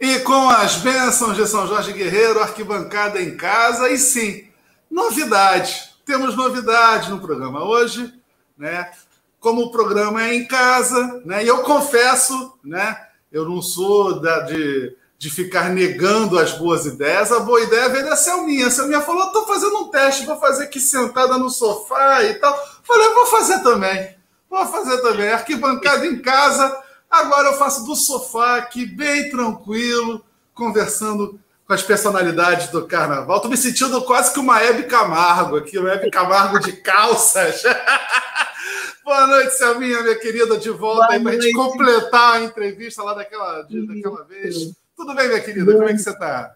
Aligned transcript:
E 0.00 0.20
com 0.20 0.48
as 0.48 0.76
bênçãos 0.76 1.36
de 1.36 1.46
São 1.46 1.66
Jorge 1.66 1.92
Guerreiro, 1.92 2.40
arquibancada 2.40 3.20
em 3.20 3.36
casa, 3.36 3.90
e 3.90 3.98
sim, 3.98 4.48
novidade. 4.90 5.90
Temos 6.06 6.34
novidade 6.34 7.10
no 7.10 7.20
programa 7.20 7.62
hoje, 7.62 8.10
né? 8.56 8.90
Como 9.38 9.60
o 9.60 9.70
programa 9.70 10.24
é 10.24 10.34
em 10.34 10.46
casa, 10.46 11.20
né? 11.26 11.44
E 11.44 11.48
eu 11.48 11.58
confesso, 11.58 12.58
né? 12.64 12.96
Eu 13.30 13.46
não 13.46 13.60
sou 13.60 14.18
da, 14.22 14.40
de, 14.40 14.96
de 15.18 15.28
ficar 15.28 15.68
negando 15.68 16.38
as 16.38 16.52
boas 16.52 16.86
ideias. 16.86 17.30
A 17.30 17.40
boa 17.40 17.60
ideia 17.60 17.90
veio 17.90 18.06
da 18.06 18.16
Selminha. 18.16 18.68
A 18.68 18.70
Selminha 18.70 19.02
falou: 19.02 19.26
estou 19.26 19.46
fazendo 19.46 19.76
um 19.80 19.88
teste, 19.88 20.24
vou 20.24 20.40
fazer 20.40 20.64
aqui 20.64 20.80
sentada 20.80 21.36
no 21.36 21.50
sofá 21.50 22.24
e 22.24 22.34
tal. 22.36 22.58
Falei: 22.84 23.08
vou 23.10 23.26
fazer 23.26 23.58
também. 23.62 24.16
Vou 24.48 24.66
fazer 24.66 24.96
também. 25.02 25.28
Arquibancada 25.28 26.06
em 26.06 26.22
casa 26.22 26.74
Agora 27.10 27.48
eu 27.48 27.54
faço 27.54 27.84
do 27.84 27.96
sofá 27.96 28.56
aqui, 28.58 28.86
bem 28.86 29.28
tranquilo, 29.30 30.24
conversando 30.54 31.40
com 31.66 31.74
as 31.74 31.82
personalidades 31.82 32.68
do 32.68 32.86
carnaval. 32.86 33.36
Estou 33.36 33.50
me 33.50 33.56
sentindo 33.56 34.00
quase 34.02 34.32
que 34.32 34.38
uma 34.38 34.62
Hebe 34.62 34.84
Camargo 34.84 35.56
aqui, 35.56 35.76
uma 35.76 35.90
Hebe 35.90 36.08
Camargo 36.08 36.60
de 36.60 36.72
calças. 36.72 37.62
Boa 39.04 39.26
noite, 39.26 39.56
Selminha, 39.56 40.02
minha 40.02 40.14
querida, 40.14 40.56
de 40.56 40.70
volta 40.70 41.06
Boa 41.06 41.12
aí 41.14 41.20
para 41.20 41.32
a 41.32 41.40
gente 41.40 41.52
completar 41.52 42.34
a 42.34 42.44
entrevista 42.44 43.02
lá 43.02 43.14
daquela, 43.14 43.62
daquela 43.62 44.24
vez. 44.24 44.72
Tudo 44.96 45.12
bem, 45.12 45.26
minha 45.26 45.40
querida? 45.40 45.64
Boa. 45.64 45.78
Como 45.78 45.88
é 45.88 45.92
que 45.92 45.98
você 45.98 46.10
está? 46.10 46.54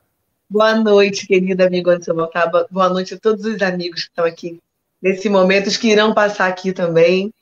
Boa 0.49 0.75
noite, 0.77 1.27
querida 1.27 1.67
amigo 1.67 1.91
antes 1.91 2.05
de 2.05 2.13
eu 2.13 2.15
voltar. 2.15 2.49
Boa 2.71 2.89
noite 2.89 3.15
a 3.15 3.19
todos 3.19 3.45
os 3.45 3.61
amigos 3.61 4.03
que 4.03 4.09
estão 4.11 4.25
aqui 4.25 4.61
nesse 5.03 5.29
momento, 5.29 5.67
os 5.67 5.77
que 5.77 5.91
irão 5.91 6.15
passar 6.15 6.47
aqui 6.47 6.73
também. 6.73 7.33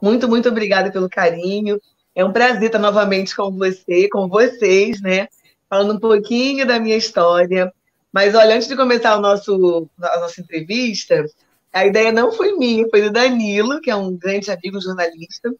Muito, 0.00 0.26
muito 0.26 0.48
obrigada 0.48 0.90
pelo 0.90 1.08
carinho. 1.08 1.78
É 2.14 2.24
um 2.24 2.32
prazer 2.32 2.64
estar 2.64 2.78
novamente 2.78 3.34
com 3.34 3.50
você, 3.50 4.08
com 4.08 4.28
vocês, 4.28 5.00
né? 5.00 5.28
Falando 5.68 5.94
um 5.94 6.00
pouquinho 6.00 6.66
da 6.66 6.78
minha 6.78 6.96
história. 6.96 7.72
Mas 8.12 8.34
olha, 8.34 8.54
antes 8.54 8.68
de 8.68 8.76
começar 8.76 9.16
o 9.16 9.20
nosso, 9.20 9.88
a 10.00 10.20
nossa 10.20 10.40
entrevista, 10.40 11.24
a 11.72 11.86
ideia 11.86 12.12
não 12.12 12.30
foi 12.30 12.52
minha, 12.58 12.86
foi 12.90 13.00
do 13.00 13.10
Danilo, 13.10 13.80
que 13.80 13.90
é 13.90 13.96
um 13.96 14.14
grande 14.14 14.50
amigo 14.50 14.78
jornalista. 14.78 15.50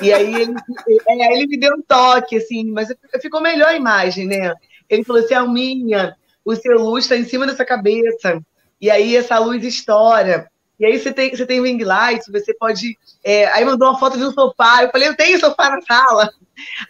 E 0.00 0.12
aí 0.12 0.32
ele, 0.32 0.54
é, 1.08 1.32
ele 1.34 1.46
me 1.48 1.58
deu 1.58 1.74
um 1.74 1.82
toque, 1.82 2.36
assim, 2.36 2.70
mas 2.70 2.88
ficou 3.20 3.40
melhor 3.40 3.70
a 3.70 3.76
imagem, 3.76 4.26
né? 4.26 4.54
Ele 4.88 5.02
falou 5.02 5.22
assim: 5.22 5.34
Alminha, 5.34 6.16
o 6.44 6.54
seu 6.54 6.78
luz 6.78 7.04
está 7.04 7.16
em 7.16 7.24
cima 7.24 7.46
dessa 7.46 7.64
cabeça. 7.64 8.40
E 8.80 8.88
aí 8.88 9.16
essa 9.16 9.38
luz 9.38 9.64
estoura. 9.64 10.48
E 10.78 10.84
aí 10.84 10.98
você 10.98 11.12
tem, 11.12 11.34
você 11.34 11.46
tem 11.46 11.62
ring 11.62 11.82
light, 11.82 12.30
você 12.30 12.52
pode. 12.54 12.98
É, 13.24 13.46
aí 13.48 13.64
mandou 13.64 13.88
uma 13.88 13.98
foto 13.98 14.18
de 14.18 14.24
um 14.24 14.32
sofá. 14.32 14.82
Eu 14.82 14.90
falei, 14.90 15.08
eu 15.08 15.16
tenho 15.16 15.40
sofá 15.40 15.70
na 15.70 15.80
sala. 15.80 16.30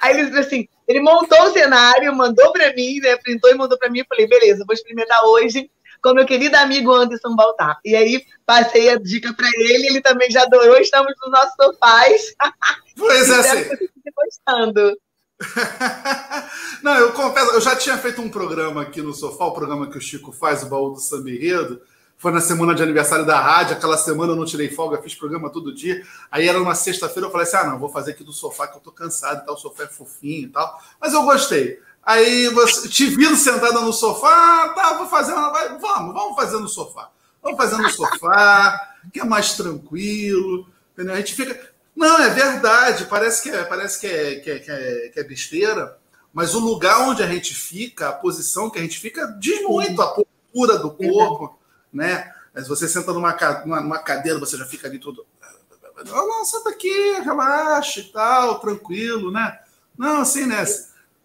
Aí 0.00 0.18
ele 0.18 0.38
assim, 0.38 0.68
ele 0.88 1.00
montou 1.00 1.40
o 1.42 1.52
cenário, 1.52 2.14
mandou 2.14 2.52
para 2.52 2.74
mim, 2.74 2.98
né? 2.98 3.16
Printou 3.16 3.50
e 3.50 3.54
mandou 3.54 3.78
para 3.78 3.88
mim. 3.88 4.00
Eu 4.00 4.06
falei, 4.08 4.26
beleza, 4.26 4.64
vou 4.66 4.74
experimentar 4.74 5.24
hoje 5.24 5.70
com 6.02 6.14
meu 6.14 6.26
querido 6.26 6.56
amigo 6.56 6.92
Anderson 6.92 7.34
Baltar. 7.36 7.78
E 7.84 7.94
aí 7.94 8.24
passei 8.44 8.90
a 8.90 8.98
dica 8.98 9.32
para 9.32 9.48
ele, 9.54 9.86
ele 9.86 10.00
também 10.00 10.30
já 10.30 10.42
adorou. 10.42 10.76
Estamos 10.78 11.12
nos 11.22 11.30
nossos 11.30 11.54
sofás. 11.60 12.34
Pois 12.96 13.30
é, 13.30 13.64
sim. 13.64 13.88
gostando. 14.14 14.98
Não, 16.82 16.96
eu 16.96 17.12
confesso, 17.12 17.52
eu 17.52 17.60
já 17.60 17.76
tinha 17.76 17.98
feito 17.98 18.22
um 18.22 18.28
programa 18.28 18.82
aqui 18.82 19.02
no 19.02 19.12
sofá, 19.12 19.44
o 19.44 19.52
programa 19.52 19.88
que 19.90 19.98
o 19.98 20.00
Chico 20.00 20.32
faz, 20.32 20.62
o 20.62 20.68
baú 20.70 20.90
do 20.90 20.98
Samba 20.98 21.30
Enredo 21.30 21.82
foi 22.18 22.32
na 22.32 22.40
semana 22.40 22.74
de 22.74 22.82
aniversário 22.82 23.26
da 23.26 23.38
rádio, 23.38 23.76
aquela 23.76 23.98
semana 23.98 24.32
eu 24.32 24.36
não 24.36 24.46
tirei 24.46 24.70
folga, 24.70 25.02
fiz 25.02 25.14
programa 25.14 25.50
todo 25.50 25.74
dia. 25.74 26.02
Aí 26.30 26.48
era 26.48 26.60
uma 26.60 26.74
sexta-feira, 26.74 27.26
eu 27.26 27.30
falei 27.30 27.46
assim: 27.46 27.56
ah, 27.56 27.64
não, 27.64 27.78
vou 27.78 27.90
fazer 27.90 28.12
aqui 28.12 28.24
do 28.24 28.32
sofá 28.32 28.66
que 28.66 28.76
eu 28.76 28.80
tô 28.80 28.90
cansado 28.90 29.42
e 29.42 29.46
tal, 29.46 29.54
o 29.54 29.58
sofá 29.58 29.84
é 29.84 29.88
fofinho 29.88 30.44
e 30.44 30.48
tal. 30.48 30.80
Mas 31.00 31.12
eu 31.12 31.22
gostei. 31.22 31.78
Aí 32.02 32.48
você, 32.48 32.88
te 32.88 33.06
vindo 33.06 33.36
sentada 33.36 33.80
no 33.80 33.92
sofá, 33.92 34.28
ah, 34.64 34.68
tá, 34.70 34.94
vou 34.94 35.08
fazer 35.08 35.32
uma. 35.32 35.50
Vamos, 35.78 36.14
vamos 36.14 36.36
fazer 36.36 36.58
no 36.58 36.68
sofá. 36.68 37.10
Vamos 37.42 37.58
fazer 37.58 37.76
no 37.76 37.90
sofá, 37.90 38.94
que 39.12 39.20
é 39.20 39.24
mais 39.24 39.54
tranquilo. 39.54 40.66
Entendeu? 40.94 41.14
A 41.14 41.18
gente 41.18 41.34
fica. 41.34 41.70
Não, 41.94 42.18
é 42.18 42.30
verdade, 42.30 43.06
parece 43.06 43.42
que 43.42 43.50
é, 43.50 43.64
parece 43.64 44.00
que 44.00 44.06
é, 44.06 44.36
que 44.36 44.50
é, 44.50 44.58
que 44.58 44.70
é, 44.70 45.08
que 45.08 45.20
é 45.20 45.24
besteira, 45.24 45.98
mas 46.32 46.54
o 46.54 46.60
lugar 46.60 47.08
onde 47.08 47.22
a 47.22 47.26
gente 47.26 47.54
fica, 47.54 48.10
a 48.10 48.12
posição 48.12 48.68
que 48.68 48.78
a 48.78 48.82
gente 48.82 48.98
fica, 48.98 49.26
diz 49.38 49.62
muito 49.62 50.00
a 50.02 50.08
postura 50.08 50.78
do 50.78 50.90
corpo 50.90 51.58
né? 51.96 52.32
Mas 52.54 52.68
você 52.68 52.88
senta 52.88 53.12
numa, 53.12 53.36
numa 53.64 53.98
cadeira, 53.98 54.38
você 54.38 54.56
já 54.56 54.64
fica 54.64 54.86
ali 54.86 54.98
todo. 54.98 55.26
Não, 56.04 56.28
não, 56.28 56.44
senta 56.44 56.70
aqui, 56.70 57.12
relaxa 57.24 58.00
e 58.00 58.04
tal, 58.04 58.60
tranquilo, 58.60 59.32
né? 59.32 59.58
Não, 59.98 60.20
assim, 60.20 60.46
né? 60.46 60.64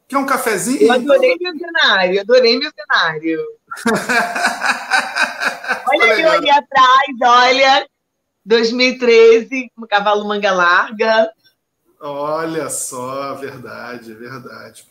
Quer 0.07 0.17
um 0.17 0.25
cafezinho? 0.25 0.81
Eu 0.81 0.93
adorei 0.93 1.37
meu 1.39 1.53
cenário, 1.57 2.21
adorei 2.21 2.57
meu 2.57 2.71
cenário. 2.71 3.39
olha 5.87 6.21
eu 6.21 6.31
ali 6.31 6.49
atrás, 6.49 7.17
olha. 7.21 7.88
2013, 8.43 9.71
um 9.77 9.88
cavalo 9.88 10.27
manga 10.27 10.51
larga. 10.51 11.31
Olha 11.99 12.69
só, 12.69 13.35
verdade, 13.35 14.13
verdade. 14.13 14.85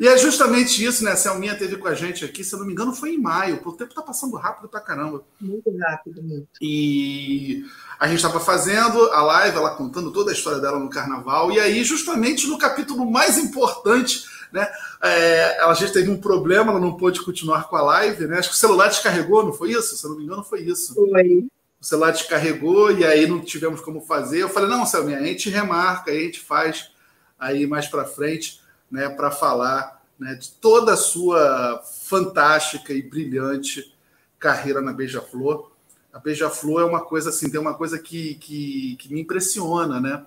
E 0.00 0.08
é 0.08 0.16
justamente 0.16 0.82
isso, 0.82 1.04
né? 1.04 1.12
A 1.12 1.16
Selminha 1.16 1.54
teve 1.54 1.76
com 1.76 1.86
a 1.86 1.94
gente 1.94 2.24
aqui, 2.24 2.42
se 2.42 2.54
eu 2.54 2.58
não 2.58 2.66
me 2.66 2.72
engano, 2.72 2.94
foi 2.94 3.12
em 3.12 3.18
maio. 3.18 3.60
O 3.62 3.72
tempo 3.72 3.92
tá 3.92 4.00
passando 4.00 4.34
rápido 4.34 4.66
pra 4.66 4.80
caramba. 4.80 5.22
Muito 5.38 5.70
rápido, 5.76 6.22
muito. 6.22 6.48
E 6.58 7.66
a 7.98 8.06
gente 8.06 8.16
estava 8.16 8.40
fazendo 8.40 8.98
a 9.12 9.20
live, 9.20 9.58
ela 9.58 9.74
contando 9.74 10.10
toda 10.10 10.30
a 10.30 10.32
história 10.32 10.58
dela 10.58 10.78
no 10.78 10.88
carnaval. 10.88 11.52
E 11.52 11.60
aí, 11.60 11.84
justamente 11.84 12.46
no 12.46 12.56
capítulo 12.56 13.10
mais 13.10 13.36
importante, 13.36 14.24
né? 14.50 14.66
É, 15.02 15.62
a 15.62 15.74
gente 15.74 15.92
teve 15.92 16.10
um 16.10 16.18
problema, 16.18 16.70
ela 16.70 16.80
não 16.80 16.96
pôde 16.96 17.22
continuar 17.22 17.68
com 17.68 17.76
a 17.76 17.82
live, 17.82 18.26
né? 18.26 18.38
Acho 18.38 18.48
que 18.48 18.54
o 18.54 18.58
celular 18.58 18.88
descarregou, 18.88 19.44
não 19.44 19.52
foi 19.52 19.72
isso? 19.72 19.98
Se 19.98 20.04
eu 20.06 20.12
não 20.12 20.16
me 20.16 20.24
engano, 20.24 20.42
foi 20.42 20.62
isso. 20.62 20.94
Foi. 20.94 21.46
O 21.78 21.84
celular 21.84 22.12
descarregou 22.12 22.90
e 22.90 23.04
aí 23.04 23.26
não 23.26 23.40
tivemos 23.40 23.82
como 23.82 24.00
fazer. 24.00 24.38
Eu 24.38 24.48
falei, 24.48 24.70
não, 24.70 24.86
Selminha, 24.86 25.18
a 25.18 25.24
gente 25.24 25.50
remarca, 25.50 26.10
a 26.10 26.14
gente 26.14 26.40
faz 26.40 26.90
aí 27.38 27.66
mais 27.66 27.86
para 27.86 28.06
frente 28.06 28.59
né, 28.90 29.08
para 29.08 29.30
falar 29.30 30.02
né, 30.18 30.34
de 30.34 30.50
toda 30.52 30.94
a 30.94 30.96
sua 30.96 31.82
fantástica 31.84 32.92
e 32.92 33.02
brilhante 33.02 33.94
carreira 34.38 34.80
na 34.80 34.92
Beija-Flor. 34.92 35.70
A 36.12 36.18
Beija-Flor 36.18 36.82
é 36.82 36.84
uma 36.84 37.00
coisa 37.00 37.30
assim, 37.30 37.50
tem 37.50 37.60
uma 37.60 37.74
coisa 37.74 37.98
que, 37.98 38.34
que, 38.36 38.96
que 38.96 39.12
me 39.12 39.20
impressiona, 39.20 40.00
né? 40.00 40.24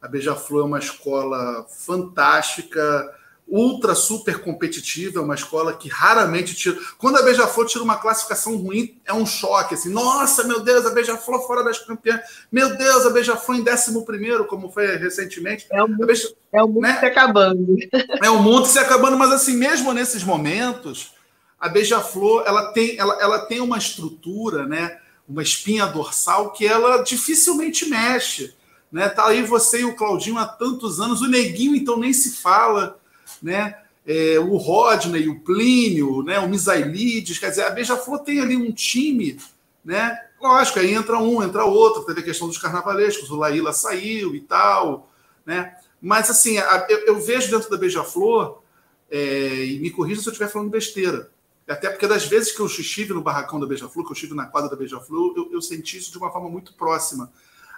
A 0.00 0.06
Beija-Flor 0.06 0.62
é 0.62 0.66
uma 0.66 0.78
escola 0.78 1.66
fantástica, 1.68 3.10
ultra 3.46 3.94
super 3.94 4.40
competitiva, 4.40 5.20
é 5.20 5.22
uma 5.22 5.34
escola 5.34 5.74
que 5.74 5.88
raramente 5.88 6.54
tira. 6.54 6.78
Quando 6.98 7.18
a 7.18 7.22
Beija-Flor 7.22 7.66
tira 7.66 7.84
uma 7.84 7.96
classificação 7.96 8.56
ruim, 8.56 9.00
é 9.04 9.12
um 9.12 9.26
choque. 9.26 9.74
Assim, 9.74 9.90
Nossa, 9.90 10.44
meu 10.44 10.60
Deus, 10.60 10.86
a 10.86 10.90
Beija-Flor 10.90 11.46
fora 11.46 11.62
das 11.62 11.78
campeãs. 11.78 12.20
Meu 12.50 12.76
Deus, 12.76 13.06
a 13.06 13.10
Beija-Flor 13.10 13.58
em 13.58 13.64
11, 13.64 14.44
como 14.48 14.70
foi 14.70 14.96
recentemente. 14.96 15.66
É 15.70 15.82
o 15.82 15.88
mundo, 15.88 16.06
Beija... 16.06 16.34
é 16.52 16.62
o 16.62 16.68
mundo 16.68 16.80
né? 16.80 16.98
se 16.98 17.06
acabando. 17.06 17.76
É 18.22 18.30
o 18.30 18.42
mundo 18.42 18.66
se 18.66 18.78
acabando, 18.78 19.16
mas 19.16 19.30
assim, 19.30 19.56
mesmo 19.56 19.92
nesses 19.92 20.24
momentos, 20.24 21.12
a 21.60 21.68
Beija-Flor 21.68 22.44
ela 22.46 22.72
tem, 22.72 22.98
ela, 22.98 23.20
ela 23.20 23.38
tem 23.46 23.60
uma 23.60 23.78
estrutura, 23.78 24.66
né? 24.66 24.98
uma 25.28 25.42
espinha 25.42 25.86
dorsal 25.86 26.52
que 26.52 26.66
ela 26.66 27.02
dificilmente 27.02 27.88
mexe. 27.88 28.54
Né? 28.90 29.08
Tá 29.08 29.26
aí 29.26 29.42
você 29.42 29.80
e 29.80 29.84
o 29.84 29.96
Claudinho 29.96 30.38
há 30.38 30.46
tantos 30.46 31.00
anos, 31.00 31.20
o 31.20 31.28
Neguinho 31.28 31.74
então 31.74 31.98
nem 31.98 32.12
se 32.12 32.36
fala 32.36 32.98
né? 33.44 33.76
É, 34.06 34.38
o 34.38 34.56
Rodney, 34.56 35.28
o 35.28 35.40
Plínio, 35.40 36.22
né? 36.22 36.38
o 36.38 36.48
Misailides, 36.48 37.38
quer 37.38 37.50
dizer, 37.50 37.64
a 37.64 37.70
Beija-Flor 37.70 38.20
tem 38.20 38.40
ali 38.40 38.56
um 38.56 38.72
time, 38.72 39.38
né? 39.84 40.18
Lógico, 40.40 40.78
aí 40.78 40.92
entra 40.92 41.18
um, 41.18 41.42
entra 41.42 41.64
outro, 41.64 42.04
teve 42.04 42.20
a 42.20 42.24
questão 42.24 42.48
dos 42.48 42.58
carnavalescos, 42.58 43.30
o 43.30 43.36
Laíla 43.36 43.72
saiu 43.72 44.34
e 44.34 44.40
tal, 44.40 45.10
né? 45.46 45.74
Mas 46.00 46.28
assim, 46.28 46.58
a, 46.58 46.86
eu, 46.88 46.98
eu, 47.06 47.20
vejo 47.20 47.50
dentro 47.50 47.70
da 47.70 47.78
Beija-Flor, 47.78 48.62
é, 49.10 49.64
e 49.66 49.78
me 49.78 49.90
corrija 49.90 50.20
se 50.20 50.28
eu 50.28 50.32
estiver 50.32 50.50
falando 50.50 50.70
besteira, 50.70 51.30
até 51.66 51.88
porque 51.88 52.06
das 52.06 52.26
vezes 52.26 52.52
que 52.52 52.60
eu 52.60 52.66
estive 52.66 53.14
no 53.14 53.22
barracão 53.22 53.58
da 53.58 53.66
Beija-Flor, 53.66 54.04
que 54.04 54.12
eu 54.12 54.14
estive 54.14 54.34
na 54.34 54.46
quadra 54.46 54.68
da 54.68 54.76
Beija-Flor, 54.76 55.34
eu, 55.36 55.52
eu, 55.52 55.62
senti 55.62 55.96
isso 55.96 56.12
de 56.12 56.18
uma 56.18 56.30
forma 56.30 56.50
muito 56.50 56.74
próxima. 56.74 57.32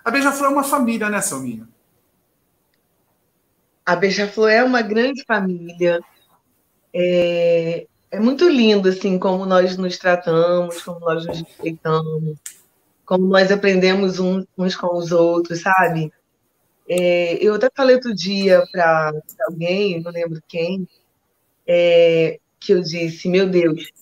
A 0.04 0.10
Beija-Flor 0.10 0.50
é 0.50 0.52
uma 0.52 0.64
família, 0.64 1.08
né, 1.08 1.20
Selminha? 1.20 1.68
A 3.86 3.94
Beija-Flor 3.94 4.50
é 4.50 4.64
uma 4.64 4.82
grande 4.82 5.22
família. 5.24 6.00
É, 6.92 7.86
é 8.10 8.18
muito 8.18 8.48
lindo, 8.48 8.88
assim, 8.88 9.16
como 9.16 9.46
nós 9.46 9.76
nos 9.76 9.96
tratamos, 9.96 10.82
como 10.82 10.98
nós 10.98 11.24
nos 11.24 11.38
respeitamos, 11.38 12.36
como 13.04 13.26
nós 13.28 13.52
aprendemos 13.52 14.18
uns, 14.18 14.74
com 14.74 14.98
os 14.98 15.12
outros, 15.12 15.60
sabe? 15.60 16.12
É, 16.88 17.34
eu 17.34 17.54
até 17.54 17.70
falei 17.74 17.94
outro 17.94 18.12
dia 18.12 18.66
para 18.72 19.12
alguém, 19.48 20.02
não 20.02 20.10
lembro 20.10 20.42
quem, 20.48 20.88
é, 21.64 22.40
que 22.58 22.72
eu 22.72 22.82
disse, 22.82 23.28
meu 23.28 23.48
Deus, 23.48 23.92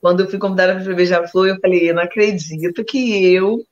quando 0.00 0.20
eu 0.20 0.28
fui 0.28 0.40
convidada 0.40 0.82
para 0.82 0.94
Beija-Flor, 0.94 1.48
eu 1.48 1.60
falei, 1.60 1.88
eu 1.88 1.94
não 1.94 2.02
acredito 2.02 2.84
que 2.84 3.32
eu 3.32 3.64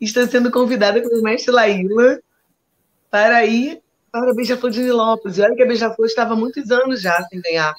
estou 0.00 0.26
sendo 0.26 0.50
convidada 0.50 1.00
pelo 1.00 1.22
mestre 1.22 1.52
Laíla 1.52 2.20
para 3.08 3.46
ir 3.46 3.80
para 4.10 4.34
Beija-Flor 4.34 4.70
de 4.70 4.82
Nilópolis. 4.82 5.38
E 5.38 5.42
olha 5.42 5.54
que 5.54 5.62
a 5.62 5.66
Beija-Flor 5.66 6.06
estava 6.06 6.34
há 6.34 6.36
muitos 6.36 6.70
anos 6.70 7.00
já 7.00 7.20
sem 7.24 7.40
ganhar 7.40 7.74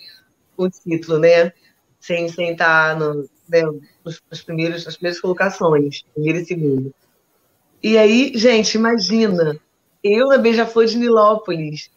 o 0.57 0.69
título, 0.69 1.19
né? 1.19 1.51
Sem, 1.99 2.27
sem 2.29 2.51
estar 2.51 2.97
no, 2.97 3.29
né, 3.47 3.61
nos, 4.03 4.21
nos 4.29 4.41
primeiros, 4.41 4.85
nas 4.85 4.95
primeiras 4.95 5.21
colocações, 5.21 6.03
primeiro 6.13 6.39
e 6.39 6.45
segundo. 6.45 6.93
E 7.83 7.97
aí, 7.97 8.31
gente, 8.35 8.75
imagina, 8.75 9.59
eu 10.03 10.27
na 10.27 10.37
Beija-Flor 10.37 10.85
de 10.85 10.97
Nilópolis, 10.97 11.91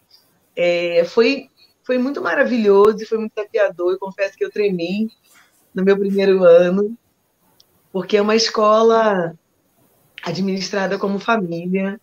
é, 0.57 1.05
foi, 1.05 1.49
foi 1.83 1.99
muito 1.99 2.21
maravilhoso 2.21 3.03
e 3.03 3.07
foi 3.07 3.19
muito 3.19 3.33
desafiador. 3.35 3.93
Eu 3.93 3.99
confesso 3.99 4.37
que 4.37 4.45
eu 4.45 4.51
tremi 4.51 5.11
no 5.75 5.83
meu 5.83 5.97
primeiro 5.99 6.45
ano, 6.45 6.97
porque 7.93 8.17
é 8.17 8.23
uma 8.23 8.37
escola 8.37 9.35
administrada 10.23 10.99
como 10.99 11.19
família. 11.19 12.01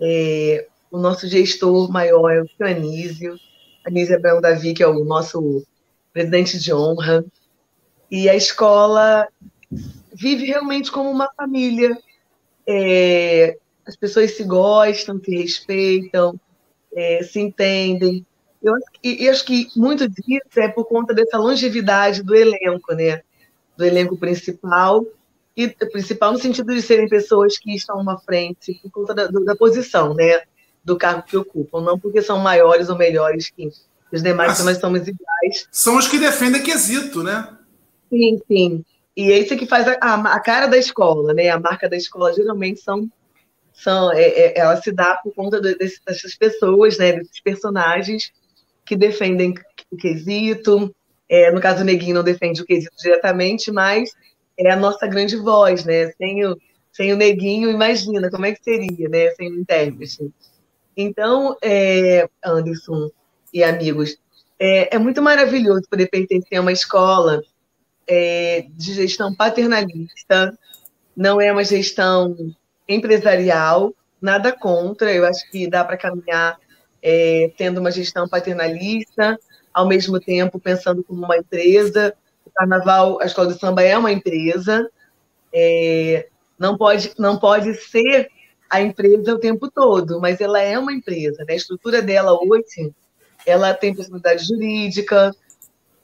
É, 0.00 0.66
o 0.94 0.98
nosso 0.98 1.26
gestor 1.26 1.90
maior 1.90 2.30
é 2.30 2.40
o 2.40 2.64
Anísio, 2.64 3.36
Anísio 3.84 4.14
Abraão 4.14 4.40
Davi, 4.40 4.72
que 4.72 4.82
é 4.82 4.86
o 4.86 5.04
nosso 5.04 5.66
presidente 6.12 6.56
de 6.56 6.72
honra. 6.72 7.24
E 8.08 8.28
a 8.28 8.36
escola 8.36 9.26
vive 10.12 10.46
realmente 10.46 10.92
como 10.92 11.10
uma 11.10 11.28
família 11.36 11.98
é, 12.64 13.58
as 13.84 13.96
pessoas 13.96 14.36
se 14.36 14.44
gostam, 14.44 15.20
se 15.20 15.36
respeitam, 15.36 16.38
é, 16.94 17.24
se 17.24 17.40
entendem. 17.40 18.24
Eu, 18.62 18.74
eu 19.02 19.32
acho 19.32 19.44
que 19.44 19.66
muito 19.74 20.08
disso 20.08 20.60
é 20.60 20.68
por 20.68 20.84
conta 20.84 21.12
dessa 21.12 21.36
longevidade 21.36 22.22
do 22.22 22.36
elenco, 22.36 22.94
né? 22.94 23.20
Do 23.76 23.84
elenco 23.84 24.16
principal, 24.16 25.04
e 25.56 25.66
principal 25.68 26.32
no 26.32 26.38
sentido 26.38 26.72
de 26.72 26.80
serem 26.80 27.08
pessoas 27.08 27.58
que 27.58 27.74
estão 27.74 27.98
uma 28.00 28.16
frente 28.16 28.78
por 28.80 28.92
conta 28.92 29.12
da, 29.12 29.26
da 29.26 29.56
posição, 29.56 30.14
né? 30.14 30.44
Do 30.84 30.98
cargo 30.98 31.22
que 31.22 31.36
ocupam, 31.36 31.80
não 31.80 31.98
porque 31.98 32.20
são 32.20 32.38
maiores 32.38 32.90
ou 32.90 32.96
melhores 32.96 33.50
que 33.50 33.70
os 34.12 34.22
demais, 34.22 34.62
mas, 34.62 34.78
somos 34.78 35.00
iguais. 35.08 35.66
São 35.72 35.96
os 35.96 36.06
que 36.06 36.18
defendem 36.18 36.62
quesito, 36.62 37.22
né? 37.22 37.48
Sim, 38.08 38.40
sim. 38.46 38.84
E 39.16 39.30
esse 39.30 39.56
que 39.56 39.66
faz 39.66 39.86
a, 39.88 40.14
a, 40.14 40.40
cara 40.40 40.66
da 40.66 40.76
escola, 40.76 41.34
né? 41.34 41.48
A 41.48 41.58
marca 41.58 41.88
da 41.88 41.96
escola 41.96 42.32
geralmente 42.32 42.80
são, 42.80 43.10
são 43.72 44.12
é, 44.12 44.22
é, 44.22 44.58
ela 44.58 44.76
se 44.80 44.92
dá 44.92 45.16
por 45.16 45.34
conta 45.34 45.60
de, 45.60 45.76
de, 45.76 45.92
dessas 46.06 46.36
pessoas, 46.36 46.98
né? 46.98 47.14
Desses 47.14 47.40
personagens 47.40 48.32
que 48.84 48.96
defendem 48.96 49.54
o 49.90 49.96
quesito. 49.96 50.94
É, 51.28 51.50
no 51.50 51.60
caso, 51.60 51.82
o 51.82 51.84
Neguinho 51.84 52.14
não 52.14 52.22
defende 52.22 52.62
o 52.62 52.66
quesito 52.66 52.94
diretamente, 53.00 53.72
mas 53.72 54.10
é 54.58 54.70
a 54.70 54.76
nossa 54.76 55.06
grande 55.06 55.36
voz, 55.36 55.84
né? 55.84 56.12
Sem 56.12 56.44
o, 56.44 56.56
sem 56.92 57.12
o 57.12 57.16
Neguinho, 57.16 57.70
imagina 57.70 58.30
como 58.30 58.46
é 58.46 58.52
que 58.52 58.62
seria, 58.62 59.08
né? 59.08 59.30
Sem 59.30 59.50
o 59.50 59.60
intérprete. 59.60 60.32
Então, 60.96 61.56
é, 61.62 62.28
Anderson 62.44 63.10
e 63.52 63.62
amigos, 63.62 64.16
é, 64.58 64.94
é 64.94 64.98
muito 64.98 65.20
maravilhoso 65.20 65.82
poder 65.90 66.08
pertencer 66.08 66.58
a 66.58 66.60
uma 66.60 66.72
escola 66.72 67.42
é, 68.06 68.66
de 68.70 68.94
gestão 68.94 69.34
paternalista, 69.34 70.56
não 71.16 71.40
é 71.40 71.52
uma 71.52 71.64
gestão 71.64 72.36
empresarial, 72.88 73.94
nada 74.20 74.52
contra, 74.52 75.12
eu 75.12 75.24
acho 75.24 75.48
que 75.50 75.68
dá 75.68 75.84
para 75.84 75.96
caminhar 75.96 76.58
é, 77.02 77.52
tendo 77.56 77.78
uma 77.78 77.90
gestão 77.90 78.28
paternalista, 78.28 79.38
ao 79.72 79.86
mesmo 79.86 80.18
tempo 80.18 80.58
pensando 80.58 81.04
como 81.04 81.24
uma 81.24 81.36
empresa. 81.36 82.14
O 82.46 82.50
Carnaval, 82.50 83.20
a 83.20 83.26
Escola 83.26 83.52
de 83.52 83.58
Samba 83.58 83.82
é 83.82 83.96
uma 83.98 84.12
empresa, 84.12 84.88
é, 85.52 86.28
não, 86.58 86.78
pode, 86.78 87.12
não 87.18 87.38
pode 87.38 87.74
ser 87.74 88.30
a 88.74 88.82
empresa 88.82 89.32
o 89.32 89.38
tempo 89.38 89.70
todo, 89.70 90.20
mas 90.20 90.40
ela 90.40 90.60
é 90.60 90.76
uma 90.76 90.92
empresa. 90.92 91.44
Né? 91.46 91.54
A 91.54 91.56
estrutura 91.56 92.02
dela 92.02 92.32
hoje, 92.32 92.92
ela 93.46 93.72
tem 93.72 93.94
personalidade 93.94 94.44
jurídica, 94.44 95.30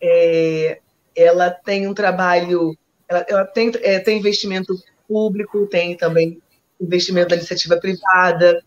é, 0.00 0.78
ela 1.16 1.50
tem 1.50 1.88
um 1.88 1.94
trabalho, 1.94 2.76
ela, 3.08 3.26
ela 3.28 3.44
tem, 3.44 3.72
é, 3.82 3.98
tem 3.98 4.18
investimento 4.20 4.72
público, 5.08 5.66
tem 5.66 5.96
também 5.96 6.40
investimento 6.80 7.30
da 7.30 7.36
iniciativa 7.36 7.76
privada. 7.76 8.62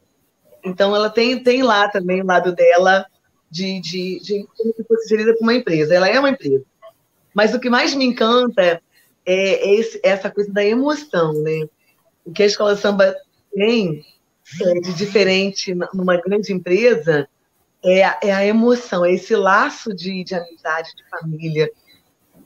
Então, 0.65 0.93
ela 0.93 1.09
tem, 1.09 1.41
tem 1.41 1.63
lá 1.63 1.87
também 1.87 2.21
o 2.21 2.25
lado 2.25 2.53
dela 2.53 3.05
de, 3.49 3.79
de, 3.79 4.19
de 4.19 4.47
como 4.57 4.73
se 4.75 4.83
fosse 4.83 5.07
gerida 5.07 5.33
por 5.33 5.43
uma 5.43 5.55
empresa. 5.55 5.95
Ela 5.95 6.09
é 6.09 6.19
uma 6.19 6.29
empresa. 6.29 6.65
Mas 7.33 7.53
o 7.53 7.59
que 7.59 7.69
mais 7.69 7.95
me 7.95 8.03
encanta 8.03 8.61
é, 8.61 8.81
é 9.25 9.75
esse, 9.75 9.99
essa 10.03 10.29
coisa 10.29 10.51
da 10.51 10.63
emoção, 10.63 11.33
né? 11.41 11.67
O 12.25 12.33
que 12.33 12.43
a 12.43 12.45
escola 12.45 12.75
samba 12.75 13.15
tem 13.53 14.05
é, 14.61 14.73
de 14.79 14.93
diferente 14.93 15.73
numa 15.93 16.17
grande 16.17 16.51
empresa 16.51 17.27
é 17.83 18.03
a, 18.03 18.19
é 18.23 18.31
a 18.31 18.45
emoção, 18.45 19.03
é 19.03 19.13
esse 19.13 19.35
laço 19.35 19.93
de, 19.93 20.23
de 20.23 20.33
amizade, 20.33 20.89
de 20.95 21.03
família, 21.09 21.69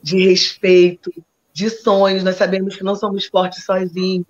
de 0.02 0.28
respeito, 0.28 1.12
de 1.54 1.70
sonhos. 1.70 2.24
Nós 2.24 2.36
sabemos 2.36 2.76
que 2.76 2.84
não 2.84 2.96
somos 2.96 3.26
fortes 3.26 3.64
sozinhos, 3.64 4.26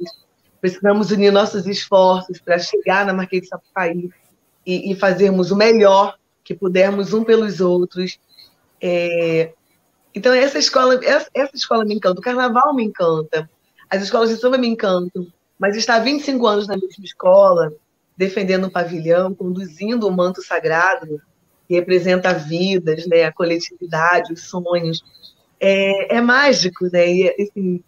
precisamos 0.59 1.11
unir 1.11 1.31
nossos 1.31 1.65
esforços 1.65 2.39
para 2.39 2.59
chegar 2.59 3.05
na 3.05 3.13
Marquês 3.13 3.43
de 3.43 3.47
Sapucaí 3.47 4.09
e, 4.65 4.91
e, 4.91 4.95
fazermos 4.95 5.49
o 5.49 5.55
melhor 5.55 6.17
que 6.43 6.53
pudermos 6.53 7.13
um 7.13 7.23
pelos 7.23 7.61
outros. 7.61 8.19
É... 8.81 9.53
Então, 10.13 10.33
essa 10.33 10.57
escola, 10.57 10.99
essa, 11.03 11.29
essa, 11.33 11.55
escola 11.55 11.85
me 11.85 11.93
encanta, 11.93 12.19
o 12.19 12.23
carnaval 12.23 12.73
me 12.73 12.83
encanta, 12.83 13.49
as 13.89 14.01
escolas 14.01 14.29
de 14.29 14.37
samba 14.37 14.57
me 14.57 14.67
encantam, 14.67 15.27
mas 15.59 15.75
estar 15.75 15.99
25 15.99 16.45
anos 16.45 16.67
na 16.67 16.75
mesma 16.75 17.03
escola, 17.03 17.73
defendendo 18.15 18.65
o 18.65 18.67
um 18.67 18.71
pavilhão, 18.71 19.33
conduzindo 19.33 20.05
o 20.05 20.09
um 20.09 20.15
manto 20.15 20.41
sagrado, 20.41 21.21
que 21.67 21.75
representa 21.75 22.33
vidas, 22.33 23.05
né, 23.07 23.23
a 23.23 23.31
coletividade, 23.31 24.33
os 24.33 24.43
sonhos, 24.47 25.03
é, 25.59 26.17
é 26.17 26.21
mágico, 26.21 26.85
né? 26.91 27.11
E, 27.11 27.35
assim, 27.41 27.83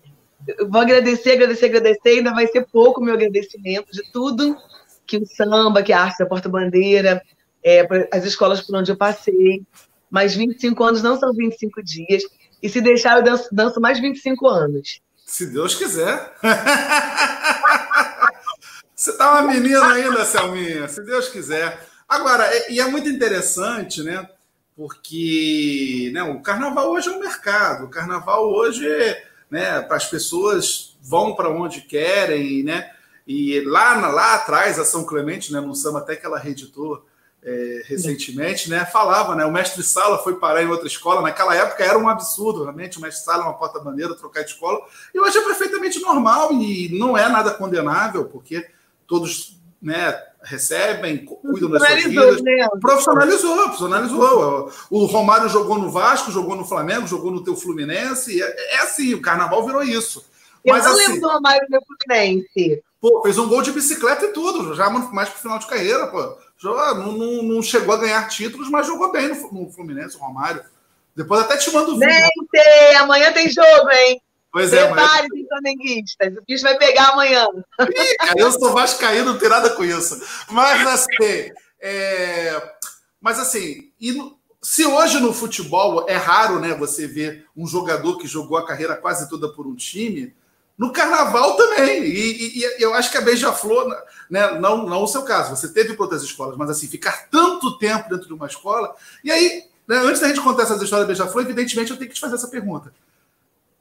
vou 0.69 0.81
agradecer, 0.81 1.33
agradecer, 1.33 1.65
agradecer, 1.65 2.09
ainda 2.09 2.33
vai 2.33 2.47
ser 2.47 2.65
pouco 2.67 2.99
o 2.99 3.03
meu 3.03 3.13
agradecimento 3.13 3.91
de 3.91 4.03
tudo 4.11 4.57
que 5.05 5.17
o 5.17 5.25
samba, 5.25 5.81
que 5.81 5.93
a 5.93 6.01
arte 6.01 6.19
da 6.19 6.25
porta-bandeira, 6.25 7.21
é, 7.63 7.87
as 8.11 8.25
escolas 8.25 8.61
por 8.61 8.75
onde 8.75 8.91
eu 8.91 8.97
passei. 8.97 9.63
Mas 10.09 10.35
25 10.35 10.83
anos 10.83 11.03
não 11.03 11.17
são 11.17 11.33
25 11.33 11.83
dias. 11.83 12.23
E 12.61 12.67
se 12.67 12.81
deixar, 12.81 13.17
eu 13.17 13.23
danço, 13.23 13.47
danço 13.51 13.79
mais 13.79 13.99
25 13.99 14.47
anos. 14.47 15.01
Se 15.29 15.45
Deus 15.45 15.75
quiser. 15.75 16.33
Você 18.95 19.13
tá 19.15 19.31
uma 19.31 19.43
menina 19.53 19.93
ainda, 19.93 20.25
Selminha, 20.25 20.87
se 20.89 21.01
Deus 21.05 21.29
quiser. 21.29 21.87
Agora, 22.07 22.49
e 22.69 22.79
é 22.79 22.85
muito 22.85 23.07
interessante, 23.07 24.03
né? 24.03 24.27
porque 24.79 26.09
né, 26.13 26.23
o 26.23 26.39
carnaval 26.39 26.89
hoje 26.89 27.09
é 27.09 27.11
um 27.11 27.19
mercado, 27.19 27.83
o 27.83 27.89
carnaval 27.89 28.49
hoje 28.49 28.89
é, 28.89 29.27
né, 29.51 29.85
as 29.89 30.05
pessoas 30.05 30.97
vão 31.01 31.35
para 31.35 31.49
onde 31.49 31.81
querem, 31.81 32.63
né? 32.63 32.89
E 33.27 33.59
lá, 33.65 34.07
lá 34.07 34.35
atrás, 34.35 34.79
a 34.79 34.85
São 34.85 35.03
Clemente, 35.03 35.51
né, 35.51 35.59
num 35.59 35.75
samba 35.75 35.99
até 35.99 36.15
que 36.15 36.25
ela 36.25 36.39
reeditou 36.39 37.05
é, 37.43 37.81
recentemente, 37.85 38.69
né, 38.69 38.85
falava, 38.85 39.35
né, 39.35 39.45
o 39.45 39.51
mestre 39.51 39.81
Sala 39.81 40.17
foi 40.17 40.35
parar 40.35 40.61
em 40.61 40.67
outra 40.67 40.87
escola, 40.87 41.21
naquela 41.21 41.55
época 41.55 41.83
era 41.83 41.97
um 41.97 42.09
absurdo, 42.09 42.63
realmente, 42.63 42.97
o 42.97 43.01
mestre 43.01 43.23
Sala 43.23 43.43
é 43.43 43.47
uma 43.47 43.57
porta-bandeira, 43.57 44.15
trocar 44.15 44.43
de 44.43 44.51
escola, 44.51 44.79
e 45.13 45.19
hoje 45.19 45.37
é 45.37 45.41
perfeitamente 45.41 45.99
normal 46.01 46.51
e 46.53 46.89
não 46.97 47.17
é 47.17 47.29
nada 47.29 47.51
condenável, 47.51 48.25
porque 48.25 48.67
todos 49.07 49.57
né, 49.81 50.21
recebem, 50.43 51.25
cuidam 51.25 51.69
das 51.69 51.85
suas 51.85 52.03
vidas. 52.03 52.41
Né? 52.41 52.67
Profissionalizou, 52.79 53.55
profissionalizou. 53.63 54.71
O 54.89 55.05
Romário 55.05 55.49
jogou 55.49 55.77
no 55.77 55.89
Vasco, 55.89 56.31
jogou 56.31 56.55
no 56.55 56.65
Flamengo, 56.65 57.07
jogou 57.07 57.31
no 57.31 57.43
teu 57.43 57.55
Fluminense. 57.55 58.41
É, 58.41 58.75
é 58.75 58.77
assim, 58.81 59.13
o 59.13 59.21
carnaval 59.21 59.65
virou 59.65 59.83
isso. 59.83 60.25
Eu 60.63 60.73
Mas, 60.73 60.83
não 60.83 60.91
assim, 60.91 61.01
lembro 61.07 61.21
do 61.21 61.29
Romário 61.29 61.67
no 61.69 61.79
Fluminense. 61.85 62.83
Pô, 63.01 63.21
fez 63.23 63.37
um 63.37 63.47
gol 63.47 63.61
de 63.61 63.71
bicicleta 63.71 64.25
e 64.25 64.33
tudo, 64.33 64.75
já 64.75 64.89
mais 64.89 65.29
pro 65.29 65.39
final 65.39 65.57
de 65.57 65.67
carreira, 65.67 66.07
pô. 66.07 66.37
Não, 66.61 67.13
não, 67.13 67.43
não 67.43 67.61
chegou 67.61 67.95
a 67.95 67.97
ganhar 67.97 68.27
títulos, 68.27 68.69
mas 68.69 68.85
jogou 68.85 69.11
bem 69.11 69.29
no, 69.29 69.53
no 69.53 69.71
Fluminense, 69.71 70.17
o 70.17 70.19
Romário. 70.19 70.61
Depois 71.15 71.41
até 71.41 71.57
te 71.57 71.71
mando 71.71 71.95
o 71.95 71.99
vídeo. 71.99 72.13
Gente, 72.13 72.95
amanhã 72.97 73.31
tem 73.31 73.49
jogo, 73.49 73.89
hein? 73.91 74.21
Pois 74.51 74.73
é, 74.73 74.85
Prepare-se, 74.85 75.29
mas... 75.31 75.47
flamenguistas. 75.47 76.33
O 76.37 76.43
bicho 76.45 76.63
vai 76.63 76.77
pegar 76.77 77.09
amanhã. 77.09 77.47
Ih, 77.81 78.17
cara, 78.17 78.33
eu 78.37 78.51
sou 78.51 78.73
vascaíno, 78.73 79.33
não 79.33 79.37
tem 79.37 79.47
nada 79.49 79.69
com 79.71 79.83
isso. 79.83 80.19
Mas 80.49 80.87
assim, 80.87 81.51
é... 81.79 82.73
mas 83.21 83.39
assim, 83.39 83.91
no... 84.01 84.37
se 84.61 84.85
hoje 84.85 85.19
no 85.19 85.33
futebol 85.33 86.05
é 86.09 86.15
raro, 86.15 86.59
né, 86.59 86.73
você 86.73 87.07
ver 87.07 87.45
um 87.55 87.67
jogador 87.67 88.17
que 88.17 88.27
jogou 88.27 88.57
a 88.57 88.65
carreira 88.65 88.95
quase 88.95 89.29
toda 89.29 89.49
por 89.53 89.67
um 89.67 89.75
time, 89.75 90.35
no 90.79 90.93
carnaval 90.93 91.57
também. 91.57 92.03
E, 92.03 92.59
e, 92.59 92.59
e 92.59 92.81
eu 92.81 92.93
acho 92.93 93.11
que 93.11 93.17
a 93.17 93.21
Beija-Flor, 93.21 93.93
né, 94.29 94.57
não, 94.61 94.87
não 94.87 95.03
o 95.03 95.07
seu 95.07 95.23
caso, 95.23 95.53
você 95.53 95.67
teve 95.67 95.93
para 95.93 96.03
outras 96.03 96.23
escolas, 96.23 96.55
mas 96.55 96.69
assim, 96.69 96.87
ficar 96.87 97.27
tanto 97.29 97.77
tempo 97.77 98.09
dentro 98.09 98.27
de 98.27 98.33
uma 98.33 98.47
escola. 98.47 98.95
E 99.21 99.29
aí, 99.29 99.65
né, 99.85 99.97
antes 99.97 100.21
da 100.21 100.29
gente 100.29 100.39
contar 100.39 100.63
essas 100.63 100.81
histórias 100.81 101.05
da 101.05 101.13
Beija-Flor, 101.13 101.43
evidentemente 101.43 101.91
eu 101.91 101.97
tenho 101.97 102.07
que 102.07 102.15
te 102.15 102.21
fazer 102.21 102.35
essa 102.35 102.47
pergunta. 102.47 102.93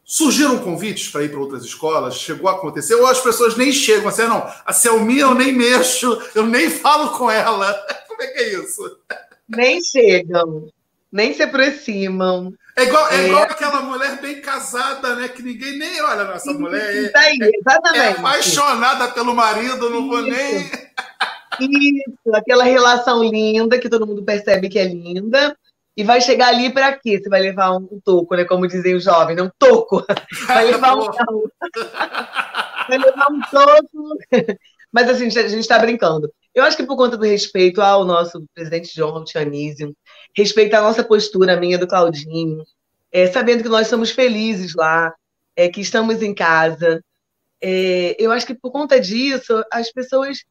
Surgiram 0.04 0.58
convites 0.58 1.08
para 1.08 1.22
ir 1.22 1.30
para 1.30 1.38
outras 1.38 1.64
escolas? 1.64 2.16
Chegou 2.16 2.50
a 2.50 2.54
acontecer? 2.54 2.94
Ou 2.96 3.06
as 3.06 3.20
pessoas 3.20 3.56
nem 3.56 3.70
chegam 3.70 4.08
assim, 4.08 4.22
não, 4.22 4.50
a 4.66 4.72
Selminha 4.72 5.22
eu 5.22 5.34
nem 5.34 5.52
mexo, 5.52 6.20
eu 6.34 6.46
nem 6.46 6.68
falo 6.68 7.16
com 7.16 7.30
ela. 7.30 7.72
Como 8.08 8.22
é 8.22 8.26
que 8.26 8.38
é 8.40 8.54
isso? 8.54 8.98
Nem 9.48 9.80
chegam. 9.80 10.68
nem 11.12 11.32
se 11.32 11.44
aproximam. 11.44 12.52
É 12.78 12.84
igual, 12.84 13.10
é, 13.10 13.16
é 13.16 13.26
igual 13.26 13.42
aquela 13.42 13.82
mulher 13.82 14.20
bem 14.20 14.40
casada, 14.40 15.16
né? 15.16 15.26
Que 15.26 15.42
ninguém 15.42 15.76
nem 15.76 16.00
olha 16.00 16.24
nessa 16.24 16.52
mulher. 16.52 16.94
Isso 16.94 17.12
aí, 17.16 17.36
é, 17.42 17.50
exatamente. 17.58 18.04
É 18.04 18.10
apaixonada 18.10 19.08
pelo 19.08 19.34
marido, 19.34 19.90
não 19.90 20.08
vou 20.08 20.22
nem. 20.22 20.70
Isso, 21.60 22.34
aquela 22.34 22.62
relação 22.62 23.24
linda 23.24 23.80
que 23.80 23.88
todo 23.88 24.06
mundo 24.06 24.22
percebe 24.22 24.68
que 24.68 24.78
é 24.78 24.84
linda. 24.84 25.56
E 25.96 26.04
vai 26.04 26.20
chegar 26.20 26.50
ali 26.50 26.72
para 26.72 26.96
quê? 26.96 27.18
Você 27.18 27.28
vai 27.28 27.40
levar 27.40 27.72
um 27.72 28.00
toco, 28.04 28.36
né? 28.36 28.44
Como 28.44 28.68
dizem 28.68 28.94
os 28.94 29.02
jovens, 29.02 29.34
não 29.34 29.50
toco. 29.58 30.06
Vai 30.46 30.66
levar 30.66 30.94
um 30.94 31.10
vai 32.88 32.98
levar 32.98 33.26
um 33.32 33.40
toco. 33.50 34.16
Mas 34.92 35.08
assim, 35.08 35.26
a 35.26 35.48
gente 35.48 35.58
está 35.58 35.76
brincando. 35.80 36.32
Eu 36.54 36.62
acho 36.62 36.76
que 36.76 36.86
por 36.86 36.96
conta 36.96 37.16
do 37.16 37.24
respeito 37.24 37.82
ao 37.82 38.04
nosso 38.04 38.44
presidente 38.54 38.94
João 38.94 39.24
Tianísio, 39.24 39.92
respeito 40.36 40.74
à 40.74 40.80
nossa 40.80 41.02
postura, 41.02 41.54
a 41.54 41.60
minha 41.60 41.78
do 41.78 41.86
Claudinho, 41.86 42.64
é, 43.10 43.26
sabendo 43.26 43.62
que 43.62 43.68
nós 43.68 43.86
somos 43.86 44.10
felizes 44.10 44.74
lá, 44.74 45.14
é, 45.56 45.68
que 45.68 45.80
estamos 45.80 46.22
em 46.22 46.34
casa. 46.34 47.02
É, 47.60 48.16
eu 48.18 48.30
acho 48.30 48.46
que 48.46 48.54
por 48.54 48.70
conta 48.70 49.00
disso, 49.00 49.64
as 49.72 49.90
pessoas 49.90 50.44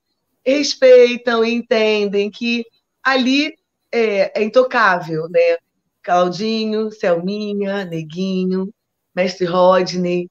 respeitam 0.46 1.44
e 1.44 1.54
entendem 1.54 2.30
que 2.30 2.66
ali 3.04 3.54
é, 3.92 4.40
é 4.40 4.44
intocável, 4.44 5.30
né? 5.30 5.58
Claudinho, 6.02 6.92
Selminha, 6.92 7.86
Neguinho, 7.86 8.74
Mestre 9.16 9.46
Rodney, 9.46 10.30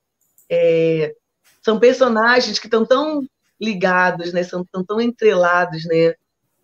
é, 0.50 1.14
são 1.62 1.78
personagens 1.78 2.58
que 2.58 2.66
estão 2.66 2.84
tão 2.84 3.26
ligados, 3.60 4.32
né? 4.32 4.42
São 4.42 4.64
tão, 4.64 4.84
tão 4.84 5.00
entrelados, 5.00 5.84
né? 5.84 6.14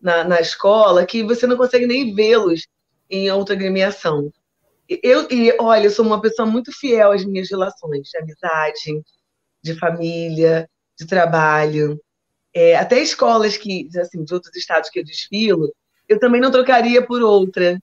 Na, 0.02 0.24
na 0.24 0.40
escola 0.40 1.06
que 1.06 1.22
você 1.22 1.46
não 1.46 1.56
consegue 1.56 1.86
nem 1.86 2.12
vê-los 2.12 2.66
em 3.08 3.30
outra 3.30 3.54
agremiação. 3.54 4.32
Eu, 4.88 5.28
e 5.30 5.54
olha, 5.60 5.84
eu 5.84 5.90
sou 5.90 6.04
uma 6.04 6.20
pessoa 6.20 6.44
muito 6.44 6.72
fiel 6.72 7.12
às 7.12 7.24
minhas 7.24 7.48
relações 7.48 8.08
de 8.08 8.18
amizade, 8.18 9.02
de 9.62 9.78
família, 9.78 10.68
de 10.98 11.06
trabalho. 11.06 12.00
É, 12.52 12.76
até 12.76 13.00
escolas 13.00 13.56
que, 13.56 13.88
assim, 13.96 14.24
de 14.24 14.34
outros 14.34 14.54
estados 14.56 14.90
que 14.90 14.98
eu 14.98 15.04
desfilo, 15.04 15.72
eu 16.08 16.18
também 16.18 16.40
não 16.40 16.50
trocaria 16.50 17.04
por 17.06 17.22
outra. 17.22 17.78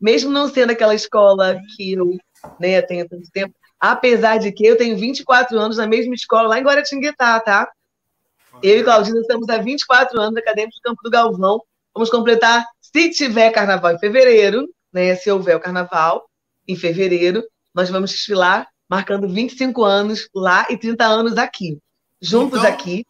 Mesmo 0.00 0.30
não 0.30 0.48
sendo 0.48 0.72
aquela 0.72 0.94
escola 0.94 1.60
que 1.76 1.92
eu 1.92 2.18
né, 2.58 2.82
tenho 2.82 3.08
tanto 3.08 3.30
tempo, 3.30 3.54
apesar 3.78 4.38
de 4.38 4.50
que 4.52 4.66
eu 4.66 4.76
tenho 4.76 4.96
24 4.96 5.58
anos 5.58 5.76
na 5.76 5.86
mesma 5.86 6.14
escola 6.14 6.48
lá 6.48 6.58
em 6.58 6.64
Guaratinguetá, 6.64 7.38
tá? 7.40 7.70
Eu 8.62 8.78
e 8.78 8.84
Claudina 8.84 9.20
estamos 9.20 9.48
há 9.48 9.58
24 9.58 10.20
anos 10.20 10.36
acadêmicos 10.36 10.78
do 10.78 10.82
Campo 10.82 11.02
do 11.02 11.10
Galvão. 11.10 11.60
Vamos 11.92 12.08
completar, 12.08 12.64
se 12.80 13.10
tiver 13.10 13.50
carnaval 13.50 13.92
em 13.92 13.98
fevereiro, 13.98 14.68
né, 14.92 15.16
se 15.16 15.28
houver 15.30 15.56
o 15.56 15.60
carnaval 15.60 16.28
em 16.68 16.76
fevereiro, 16.76 17.42
nós 17.74 17.90
vamos 17.90 18.10
desfilar 18.10 18.68
marcando 18.88 19.28
25 19.28 19.82
anos 19.82 20.28
lá 20.32 20.66
e 20.70 20.76
30 20.76 21.04
anos 21.04 21.38
aqui. 21.38 21.76
Juntos 22.20 22.60
então... 22.60 22.70
aqui. 22.70 23.04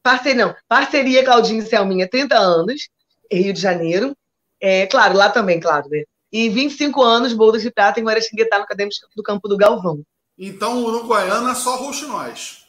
Parceria, 0.00 0.46
não, 0.46 0.54
parceria 0.68 1.24
Claudinho 1.24 1.62
e 1.62 1.66
Selminha, 1.66 2.08
30 2.08 2.38
anos, 2.38 2.88
Rio 3.30 3.52
de 3.52 3.60
Janeiro. 3.60 4.16
É, 4.60 4.86
claro, 4.86 5.16
lá 5.16 5.28
também, 5.28 5.58
claro, 5.58 5.88
né? 5.88 6.04
E 6.32 6.48
25 6.48 7.02
anos, 7.02 7.32
Boldas 7.32 7.62
de 7.62 7.70
Prata 7.70 7.98
em 7.98 8.04
Guaratinguetá, 8.04 8.58
no 8.58 8.64
Acadêmico 8.64 8.96
do 9.16 9.22
Campo 9.24 9.48
do 9.48 9.56
Galvão. 9.56 10.02
Então, 10.38 10.84
Uruguaiana 10.84 11.50
é 11.50 11.54
só 11.54 11.76
roxinóis. 11.76 12.67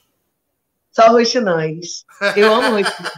Só 0.92 1.12
roxinóis. 1.12 2.06
Eu 2.36 2.54
amo 2.54 2.78
roxinóis. 2.78 3.14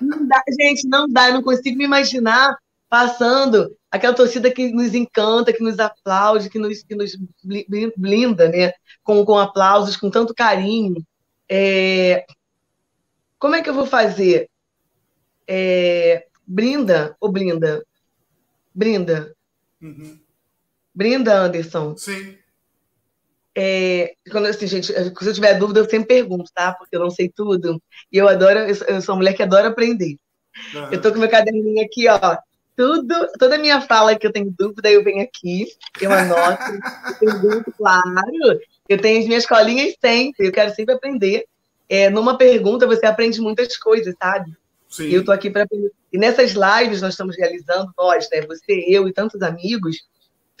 não 0.00 0.26
dá, 0.26 0.42
gente, 0.60 0.88
não 0.88 1.08
dá, 1.08 1.28
eu 1.28 1.34
não 1.34 1.42
consigo 1.42 1.76
me 1.76 1.84
imaginar 1.84 2.56
passando 2.88 3.76
aquela 3.90 4.14
torcida 4.14 4.50
que 4.50 4.72
nos 4.72 4.94
encanta, 4.94 5.52
que 5.52 5.62
nos 5.62 5.78
aplaude, 5.78 6.50
que 6.50 6.58
nos, 6.58 6.82
que 6.82 6.94
nos 6.94 7.16
blinda, 7.96 8.48
né? 8.48 8.72
Com, 9.02 9.24
com 9.24 9.38
aplausos, 9.38 9.96
com 9.96 10.10
tanto 10.10 10.34
carinho. 10.34 11.04
É... 11.48 12.26
Como 13.38 13.54
é 13.54 13.62
que 13.62 13.70
eu 13.70 13.74
vou 13.74 13.86
fazer? 13.86 14.48
É... 15.46 16.26
Brinda 16.46 17.16
ou 17.20 17.30
blinda? 17.30 17.84
Brinda. 18.74 19.34
Uhum. 19.80 20.20
Brinda, 20.94 21.42
Anderson. 21.42 21.96
Sim. 21.96 22.36
É, 23.62 24.14
quando 24.30 24.46
assim, 24.46 24.66
gente, 24.66 24.86
se 24.86 24.94
eu 24.94 25.34
tiver 25.34 25.52
dúvida, 25.58 25.80
eu 25.80 25.84
sempre 25.84 26.06
pergunto, 26.06 26.50
tá? 26.54 26.72
Porque 26.72 26.96
eu 26.96 27.00
não 27.00 27.10
sei 27.10 27.28
tudo. 27.28 27.78
E 28.10 28.16
eu 28.16 28.26
adoro, 28.26 28.58
eu 28.58 29.02
sou 29.02 29.12
uma 29.12 29.18
mulher 29.18 29.34
que 29.34 29.42
adora 29.42 29.68
aprender. 29.68 30.16
Uhum. 30.74 30.88
Eu 30.90 30.98
tô 30.98 31.12
com 31.12 31.18
meu 31.18 31.28
caderninho 31.28 31.84
aqui, 31.84 32.08
ó. 32.08 32.38
Tudo, 32.74 33.14
toda 33.38 33.58
minha 33.58 33.82
fala 33.82 34.18
que 34.18 34.26
eu 34.26 34.32
tenho 34.32 34.50
dúvida, 34.58 34.90
eu 34.90 35.04
venho 35.04 35.22
aqui, 35.22 35.66
eu 36.00 36.10
anoto, 36.10 36.62
eu 36.72 37.18
pergunto, 37.20 37.70
claro. 37.76 38.60
Eu 38.88 38.98
tenho 38.98 39.20
as 39.20 39.26
minhas 39.26 39.44
colinhas 39.44 39.94
sempre, 40.00 40.46
eu 40.46 40.52
quero 40.52 40.74
sempre 40.74 40.94
aprender. 40.94 41.44
É, 41.86 42.08
numa 42.08 42.38
pergunta, 42.38 42.86
você 42.86 43.04
aprende 43.04 43.42
muitas 43.42 43.76
coisas, 43.76 44.14
sabe? 44.18 44.56
Sim. 44.88 45.08
E 45.08 45.14
eu 45.14 45.22
tô 45.22 45.32
aqui 45.32 45.50
para 45.50 45.64
aprender. 45.64 45.92
E 46.10 46.16
nessas 46.16 46.52
lives 46.52 47.02
nós 47.02 47.12
estamos 47.12 47.36
realizando, 47.36 47.92
nós, 47.98 48.26
né? 48.32 48.40
Você, 48.46 48.86
eu 48.88 49.06
e 49.06 49.12
tantos 49.12 49.42
amigos, 49.42 49.98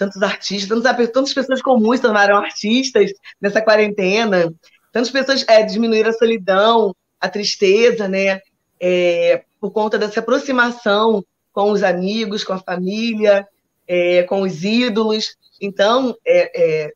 tantos 0.00 0.22
artistas, 0.22 0.82
tantos, 0.82 1.08
tantas 1.08 1.34
pessoas 1.34 1.60
comuns 1.60 1.96
se 1.96 2.02
tornaram 2.02 2.38
artistas 2.38 3.12
nessa 3.38 3.60
quarentena, 3.60 4.50
tantas 4.90 5.10
pessoas 5.10 5.44
é, 5.46 5.62
diminuíram 5.62 6.08
a 6.08 6.14
solidão, 6.14 6.96
a 7.20 7.28
tristeza, 7.28 8.08
né? 8.08 8.40
É, 8.80 9.44
por 9.60 9.70
conta 9.72 9.98
dessa 9.98 10.20
aproximação 10.20 11.22
com 11.52 11.70
os 11.70 11.82
amigos, 11.82 12.42
com 12.42 12.54
a 12.54 12.58
família, 12.58 13.46
é, 13.86 14.22
com 14.22 14.40
os 14.40 14.64
ídolos. 14.64 15.36
Então, 15.60 16.16
é, 16.26 16.86
é, 16.86 16.92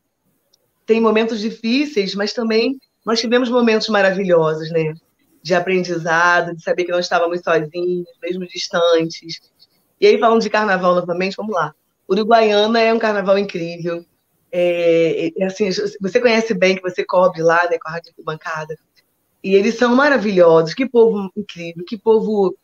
tem 0.83 0.99
momentos 0.99 1.39
difíceis, 1.39 2.15
mas 2.15 2.33
também 2.33 2.79
nós 3.05 3.19
tivemos 3.19 3.51
momentos 3.51 3.87
maravilhosos, 3.87 4.71
né? 4.71 4.95
De 5.43 5.53
aprendizado, 5.53 6.55
de 6.55 6.63
saber 6.63 6.85
que 6.85 6.91
não 6.91 6.99
estávamos 6.99 7.41
sozinhos, 7.41 8.07
mesmo 8.19 8.47
distantes. 8.47 9.41
E 10.01 10.07
aí, 10.07 10.19
falando 10.19 10.41
de 10.41 10.49
carnaval 10.49 10.95
novamente, 10.95 11.37
vamos 11.37 11.53
lá. 11.53 11.71
Uruguaiana 12.09 12.79
é 12.79 12.93
um 12.93 12.99
carnaval 12.99 13.37
incrível. 13.37 14.05
É, 14.51 15.31
é, 15.37 15.45
assim, 15.45 15.69
você 15.99 16.19
conhece 16.21 16.53
bem 16.53 16.75
que 16.75 16.81
você 16.81 17.03
cobre 17.03 17.41
lá, 17.41 17.67
né, 17.69 17.77
com 17.77 17.89
a 17.89 17.91
Rádio 17.91 18.13
Bancada. 18.23 18.77
E 19.43 19.53
eles 19.53 19.75
são 19.75 19.95
maravilhosos. 19.95 20.73
Que 20.73 20.87
povo 20.87 21.29
incrível, 21.35 21.83
que 21.85 21.97
povo 21.97 22.55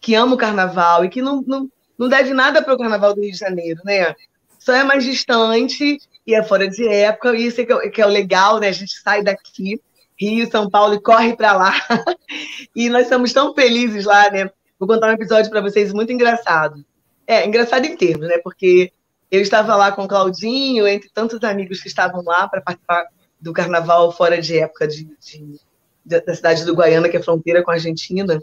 que 0.00 0.14
ama 0.14 0.34
o 0.34 0.38
carnaval 0.38 1.04
e 1.04 1.08
que 1.08 1.20
não, 1.20 1.42
não, 1.42 1.68
não 1.98 2.08
deve 2.08 2.32
nada 2.32 2.62
para 2.62 2.74
o 2.74 2.78
carnaval 2.78 3.14
do 3.14 3.20
Rio 3.20 3.32
de 3.32 3.38
Janeiro, 3.38 3.80
né? 3.84 4.14
Só 4.58 4.72
é 4.74 4.84
mais 4.84 5.04
distante 5.04 5.98
e 6.26 6.34
é 6.34 6.42
fora 6.42 6.68
de 6.68 6.86
época, 6.86 7.34
e 7.36 7.46
isso 7.46 7.60
é 7.60 7.64
que 7.64 7.72
é, 7.72 7.88
que 7.88 8.02
é 8.02 8.06
o 8.06 8.10
legal, 8.10 8.60
né? 8.60 8.68
A 8.68 8.72
gente 8.72 8.98
sai 9.00 9.22
daqui, 9.22 9.80
Rio, 10.18 10.50
São 10.50 10.70
Paulo, 10.70 10.94
e 10.94 11.02
corre 11.02 11.34
para 11.34 11.52
lá. 11.52 11.74
e 12.76 12.88
nós 12.88 13.02
estamos 13.02 13.32
tão 13.32 13.54
felizes 13.54 14.04
lá, 14.04 14.30
né? 14.30 14.50
Vou 14.78 14.88
contar 14.88 15.08
um 15.08 15.14
episódio 15.14 15.50
para 15.50 15.60
vocês 15.60 15.92
muito 15.92 16.12
engraçado. 16.12 16.84
É, 17.30 17.46
engraçado 17.46 17.84
em 17.84 17.96
termos, 17.96 18.26
né? 18.26 18.38
Porque 18.38 18.92
eu 19.30 19.40
estava 19.40 19.76
lá 19.76 19.92
com 19.92 20.02
o 20.02 20.08
Claudinho, 20.08 20.88
entre 20.88 21.08
tantos 21.14 21.42
amigos 21.44 21.80
que 21.80 21.86
estavam 21.86 22.24
lá 22.24 22.48
para 22.48 22.60
participar 22.60 23.06
do 23.40 23.52
carnaval 23.52 24.10
fora 24.10 24.40
de 24.40 24.58
época 24.58 24.88
de, 24.88 25.04
de, 25.04 25.60
de, 26.04 26.20
da 26.20 26.34
cidade 26.34 26.64
do 26.64 26.74
Guaiana, 26.74 27.08
que 27.08 27.16
é 27.16 27.22
fronteira 27.22 27.62
com 27.62 27.70
a 27.70 27.74
Argentina 27.74 28.42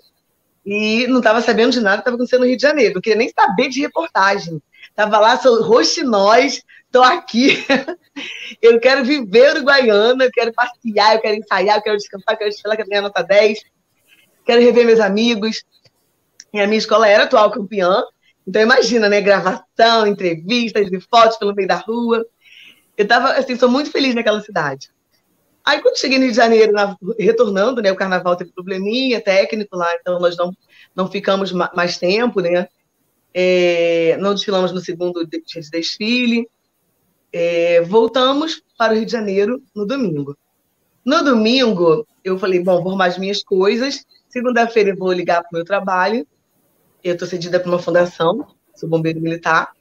e 0.65 1.05
não 1.07 1.17
estava 1.17 1.41
sabendo 1.41 1.71
de 1.71 1.81
nada 1.81 1.97
que 1.97 2.01
estava 2.01 2.15
acontecendo 2.15 2.41
no 2.41 2.47
Rio 2.47 2.55
de 2.55 2.61
Janeiro. 2.61 2.93
Não 2.93 3.01
queria 3.01 3.17
nem 3.17 3.29
saber 3.29 3.67
de 3.67 3.81
reportagem. 3.81 4.61
Estava 4.89 5.19
lá, 5.19 5.37
sou 5.37 5.61
roxinóis, 5.63 6.63
estou 6.85 7.03
aqui. 7.03 7.65
eu 8.61 8.79
quero 8.79 9.03
viver 9.03 9.55
uruguaiana, 9.55 10.23
eu 10.23 10.31
quero 10.31 10.53
passear, 10.53 11.15
eu 11.15 11.21
quero 11.21 11.35
ensaiar, 11.35 11.77
eu 11.77 11.81
quero 11.81 11.97
descansar, 11.97 12.35
eu 12.35 12.37
quero 12.37 12.49
desfilar, 12.51 12.77
quero 12.77 12.89
ganhar 12.89 13.01
nota 13.01 13.21
10. 13.21 13.59
Quero 14.45 14.61
rever 14.61 14.85
meus 14.85 15.01
amigos. 15.01 15.65
E 16.53 16.59
a 16.61 16.67
minha 16.67 16.79
escola 16.79 17.05
era 17.05 17.23
atual 17.23 17.51
campeã. 17.51 18.01
Então 18.47 18.61
imagina, 18.61 19.09
né? 19.09 19.19
Gravação, 19.19 20.07
entrevistas 20.07 20.89
e 20.91 20.99
fotos 21.01 21.37
pelo 21.37 21.53
meio 21.53 21.67
da 21.67 21.75
rua. 21.75 22.25
Eu 22.95 23.03
estava, 23.03 23.33
assim, 23.33 23.57
sou 23.57 23.69
muito 23.69 23.91
feliz 23.91 24.15
naquela 24.15 24.41
cidade. 24.41 24.89
Aí, 25.65 25.81
quando 25.81 25.99
cheguei 25.99 26.17
no 26.17 26.23
Rio 26.23 26.31
de 26.31 26.37
Janeiro, 26.37 26.71
na, 26.71 26.95
retornando, 27.19 27.81
né, 27.81 27.91
o 27.91 27.95
carnaval 27.95 28.37
teve 28.37 28.53
probleminha 28.53 29.19
técnico 29.19 29.75
lá, 29.75 29.93
então 29.99 30.17
nós 30.17 30.37
não, 30.37 30.55
não 30.95 31.11
ficamos 31.11 31.51
mais 31.51 31.97
tempo, 31.97 32.39
né? 32.39 32.69
É, 33.33 34.15
não 34.17 34.33
desfilamos 34.33 34.71
no 34.71 34.79
segundo 34.79 35.27
dia 35.27 35.41
de 35.45 35.69
desfile. 35.69 36.47
É, 37.33 37.81
voltamos 37.81 38.63
para 38.77 38.93
o 38.93 38.95
Rio 38.95 39.05
de 39.05 39.11
Janeiro 39.11 39.61
no 39.75 39.85
domingo. 39.85 40.37
No 41.03 41.21
domingo, 41.21 42.07
eu 42.23 42.39
falei: 42.39 42.61
bom, 42.61 42.77
vou 42.77 42.89
arrumar 42.89 43.07
as 43.07 43.17
minhas 43.17 43.43
coisas. 43.43 44.05
Segunda-feira 44.29 44.91
eu 44.91 44.97
vou 44.97 45.11
ligar 45.11 45.41
para 45.41 45.49
o 45.51 45.55
meu 45.55 45.65
trabalho. 45.65 46.25
Eu 47.07 47.13
estou 47.13 47.27
cedida 47.27 47.59
para 47.59 47.69
uma 47.69 47.79
fundação, 47.79 48.45
sou 48.75 48.89
bombeiro 48.89 49.21
militar. 49.21 49.71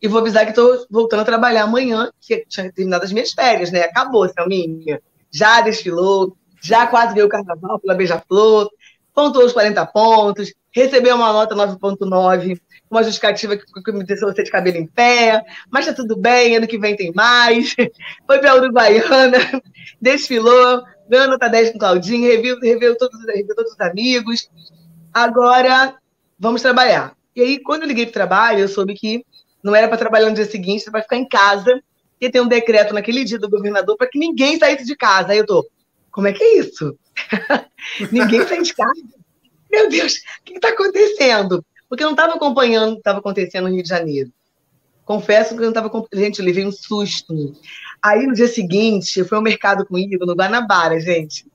E 0.00 0.08
vou 0.08 0.20
avisar 0.20 0.44
que 0.44 0.50
estou 0.50 0.86
voltando 0.90 1.20
a 1.20 1.24
trabalhar 1.24 1.64
amanhã, 1.64 2.10
que 2.20 2.46
tinha 2.48 2.72
terminado 2.72 3.04
as 3.04 3.12
minhas 3.12 3.32
férias, 3.32 3.70
né? 3.70 3.82
Acabou, 3.82 4.28
Selminha 4.28 5.00
já 5.30 5.60
desfilou, 5.60 6.36
já 6.60 6.86
quase 6.86 7.14
veio 7.14 7.26
o 7.26 7.28
carnaval 7.28 7.78
pela 7.78 7.94
Beija-Flor, 7.94 8.68
pontuou 9.14 9.46
os 9.46 9.52
40 9.52 9.86
pontos, 9.86 10.52
recebeu 10.72 11.16
uma 11.16 11.32
nota 11.32 11.54
9.9, 11.54 12.60
uma 12.90 13.02
justificativa 13.02 13.56
que, 13.56 13.64
que 13.64 13.92
me 13.92 14.04
deixou 14.04 14.32
você 14.32 14.42
de 14.42 14.50
cabelo 14.50 14.76
em 14.76 14.86
pé, 14.86 15.42
mas 15.70 15.86
tá 15.86 15.92
tudo 15.92 16.16
bem, 16.16 16.56
ano 16.56 16.66
que 16.66 16.78
vem 16.78 16.96
tem 16.96 17.12
mais. 17.12 17.74
Foi 18.26 18.38
para 18.38 18.52
a 18.52 18.56
Uruguaiana, 18.56 19.38
desfilou, 20.00 20.82
ganhou 21.08 21.28
nota 21.28 21.48
10 21.48 21.72
com 21.72 21.78
Claudinho, 21.78 22.28
reviu, 22.28 22.58
reviu, 22.60 22.96
todos, 22.96 23.18
reviu 23.26 23.54
todos 23.54 23.72
os 23.72 23.80
amigos. 23.80 24.50
Agora, 25.12 25.94
vamos 26.40 26.62
trabalhar. 26.62 27.14
E 27.36 27.42
aí, 27.42 27.60
quando 27.60 27.82
eu 27.82 27.88
liguei 27.88 28.06
para 28.06 28.10
o 28.10 28.14
trabalho, 28.14 28.60
eu 28.60 28.68
soube 28.68 28.94
que 28.94 29.24
não 29.62 29.74
era 29.74 29.86
para 29.86 29.98
trabalhar 29.98 30.30
no 30.30 30.34
dia 30.34 30.46
seguinte, 30.46 30.82
era 30.82 30.92
para 30.92 31.02
ficar 31.02 31.16
em 31.16 31.28
casa, 31.28 31.80
e 32.18 32.30
tem 32.30 32.40
um 32.40 32.48
decreto 32.48 32.94
naquele 32.94 33.24
dia 33.24 33.38
do 33.38 33.48
governador 33.48 33.96
para 33.96 34.08
que 34.08 34.18
ninguém 34.18 34.58
saísse 34.58 34.84
de 34.84 34.96
casa. 34.96 35.32
Aí 35.32 35.38
eu 35.38 35.46
tô, 35.46 35.68
como 36.10 36.26
é 36.26 36.32
que 36.32 36.42
é 36.42 36.58
isso? 36.58 36.98
ninguém 38.10 38.46
sai 38.46 38.62
de 38.62 38.74
casa? 38.74 39.02
Meu 39.70 39.88
Deus, 39.88 40.14
o 40.14 40.44
que 40.44 40.54
está 40.54 40.70
acontecendo? 40.70 41.64
Porque 41.88 42.02
eu 42.02 42.06
não 42.06 42.14
estava 42.14 42.34
acompanhando 42.34 42.92
o 42.92 42.94
que 42.94 43.00
estava 43.00 43.18
acontecendo 43.18 43.68
no 43.68 43.74
Rio 43.74 43.82
de 43.82 43.88
Janeiro. 43.88 44.32
Confesso 45.04 45.54
que 45.54 45.60
eu 45.60 45.70
não 45.70 45.70
estava. 45.70 45.90
Gente, 46.12 46.38
eu 46.38 46.44
levei 46.44 46.64
um 46.64 46.72
susto. 46.72 47.54
Aí 48.02 48.26
no 48.26 48.34
dia 48.34 48.48
seguinte, 48.48 49.18
eu 49.18 49.26
fui 49.26 49.36
ao 49.36 49.42
mercado 49.42 49.84
comigo, 49.84 50.24
no 50.24 50.34
Guanabara, 50.34 51.00
gente. 51.00 51.46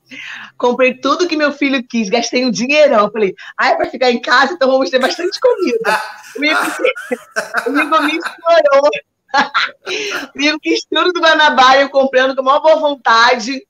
Comprei 0.58 0.96
tudo 0.96 1.28
que 1.28 1.36
meu 1.36 1.52
filho 1.52 1.84
quis, 1.88 2.10
gastei 2.10 2.46
um 2.46 2.52
dinheirão. 2.52 3.12
Falei, 3.12 3.34
ah, 3.58 3.70
é 3.70 3.76
para 3.76 3.90
ficar 3.90 4.12
em 4.12 4.22
casa, 4.22 4.54
então 4.54 4.70
vamos 4.70 4.90
ter 4.90 5.00
bastante 5.00 5.40
comida. 5.40 6.02
O 6.38 7.80
Igor 7.80 8.02
me 8.04 8.18
estourou. 8.18 8.90
O 10.36 10.42
Igor 10.42 10.60
quis 10.60 10.82
tudo 10.94 11.14
do 11.14 11.22
Guanabara, 11.22 11.82
eu 11.82 11.90
comprando 11.90 12.36
com 12.36 12.42
a 12.42 12.44
maior 12.44 12.62
boa 12.62 12.76
vontade. 12.76 13.62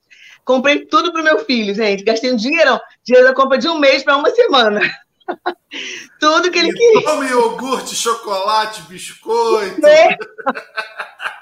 Comprei 0.43 0.85
tudo 0.85 1.11
pro 1.11 1.23
meu 1.23 1.45
filho, 1.45 1.75
gente. 1.75 2.03
Gastei 2.03 2.31
um 2.31 2.35
dinheirão. 2.35 2.79
Dinheiro 3.03 3.27
da 3.27 3.35
compra 3.35 3.57
de 3.57 3.67
um 3.67 3.79
mês 3.79 4.03
para 4.03 4.17
uma 4.17 4.29
semana. 4.31 4.81
Tudo 6.19 6.51
que 6.51 6.59
ele 6.59 6.71
queria. 6.71 7.03
Come 7.03 7.27
iogurte, 7.27 7.95
chocolate, 7.95 8.83
biscoito. 8.83 9.85
É. 9.85 10.17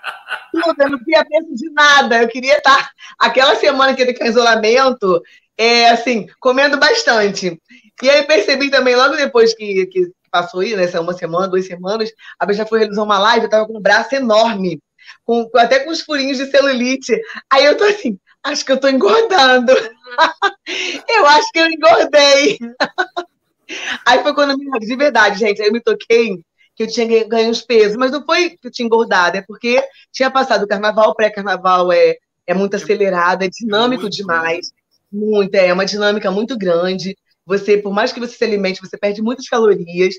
Tudo, 0.51 0.75
eu 0.81 0.89
não 0.89 0.99
queria 0.99 1.25
peso 1.25 1.53
de 1.53 1.69
nada. 1.71 2.21
Eu 2.21 2.27
queria 2.27 2.57
estar 2.57 2.91
aquela 3.19 3.55
semana 3.55 3.93
que 3.93 4.01
ele 4.01 4.11
em 4.19 4.27
isolamento, 4.27 5.21
é, 5.57 5.89
assim, 5.89 6.27
comendo 6.39 6.77
bastante. 6.77 7.59
E 8.01 8.09
aí 8.09 8.23
percebi 8.23 8.69
também, 8.69 8.95
logo 8.95 9.15
depois 9.15 9.53
que, 9.55 9.85
que 9.87 10.11
passou 10.31 10.61
aí, 10.61 10.75
né, 10.75 10.87
uma 10.99 11.13
semana, 11.13 11.47
duas 11.47 11.65
semanas, 11.65 12.09
a 12.39 12.51
já 12.51 12.65
foi 12.65 12.79
realizar 12.79 13.03
uma 13.03 13.19
live, 13.19 13.45
eu 13.45 13.49
tava 13.49 13.67
com 13.67 13.77
um 13.77 13.81
braço 13.81 14.15
enorme, 14.15 14.79
com, 15.23 15.47
até 15.55 15.79
com 15.79 15.91
os 15.91 16.01
furinhos 16.01 16.37
de 16.37 16.47
celulite. 16.47 17.15
Aí 17.51 17.65
eu 17.65 17.77
tô 17.77 17.83
assim, 17.83 18.17
acho 18.43 18.65
que 18.65 18.71
eu 18.71 18.79
tô 18.79 18.87
engordando. 18.87 19.71
eu 21.09 21.27
acho 21.27 21.51
que 21.51 21.59
eu 21.59 21.67
engordei. 21.67 22.57
Aí 24.05 24.21
foi 24.21 24.33
quando 24.33 24.51
eu 24.51 24.57
me 24.57 24.79
de 24.79 24.95
verdade, 24.95 25.39
gente. 25.39 25.61
Aí 25.61 25.67
eu 25.67 25.73
me 25.73 25.81
toquei 25.81 26.43
que 26.75 26.83
eu 26.83 26.87
tinha 26.87 27.27
ganho 27.27 27.49
uns 27.49 27.61
pesos, 27.61 27.95
mas 27.95 28.11
não 28.11 28.25
foi 28.25 28.51
que 28.51 28.67
eu 28.67 28.71
tinha 28.71 28.85
engordado, 28.85 29.37
é 29.37 29.41
porque 29.41 29.81
tinha 30.11 30.31
passado 30.31 30.63
o 30.63 30.67
carnaval, 30.67 31.11
o 31.11 31.15
pré-carnaval 31.15 31.91
é, 31.91 32.17
é 32.47 32.53
muito 32.53 32.75
acelerado, 32.75 33.43
é 33.43 33.49
dinâmico 33.49 34.03
muito 34.03 34.15
demais. 34.15 34.71
Muito, 35.11 35.53
é 35.53 35.71
uma 35.71 35.85
dinâmica 35.85 36.31
muito 36.31 36.57
grande. 36.57 37.15
Você, 37.45 37.77
por 37.77 37.93
mais 37.93 38.11
que 38.11 38.19
você 38.19 38.35
se 38.35 38.43
alimente, 38.43 38.81
você 38.81 38.97
perde 38.97 39.21
muitas 39.21 39.47
calorias. 39.47 40.15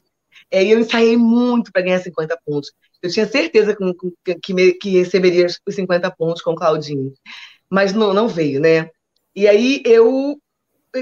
É, 0.51 0.63
e 0.63 0.71
eu 0.71 0.79
ensaiei 0.79 1.17
muito 1.17 1.73
para 1.73 1.83
ganhar 1.83 1.99
50 1.99 2.39
pontos. 2.45 2.71
Eu 3.03 3.11
tinha 3.11 3.27
certeza 3.27 3.77
que, 4.25 4.37
que, 4.37 4.73
que 4.75 4.91
receberia 4.91 5.47
os 5.47 5.75
50 5.75 6.11
pontos 6.13 6.43
com 6.43 6.53
o 6.53 6.55
Claudinho. 6.55 7.13
Mas 7.69 7.93
não, 7.93 8.15
não 8.15 8.29
veio, 8.29 8.61
né? 8.61 8.89
E 9.35 9.49
aí 9.49 9.83
eu 9.85 10.39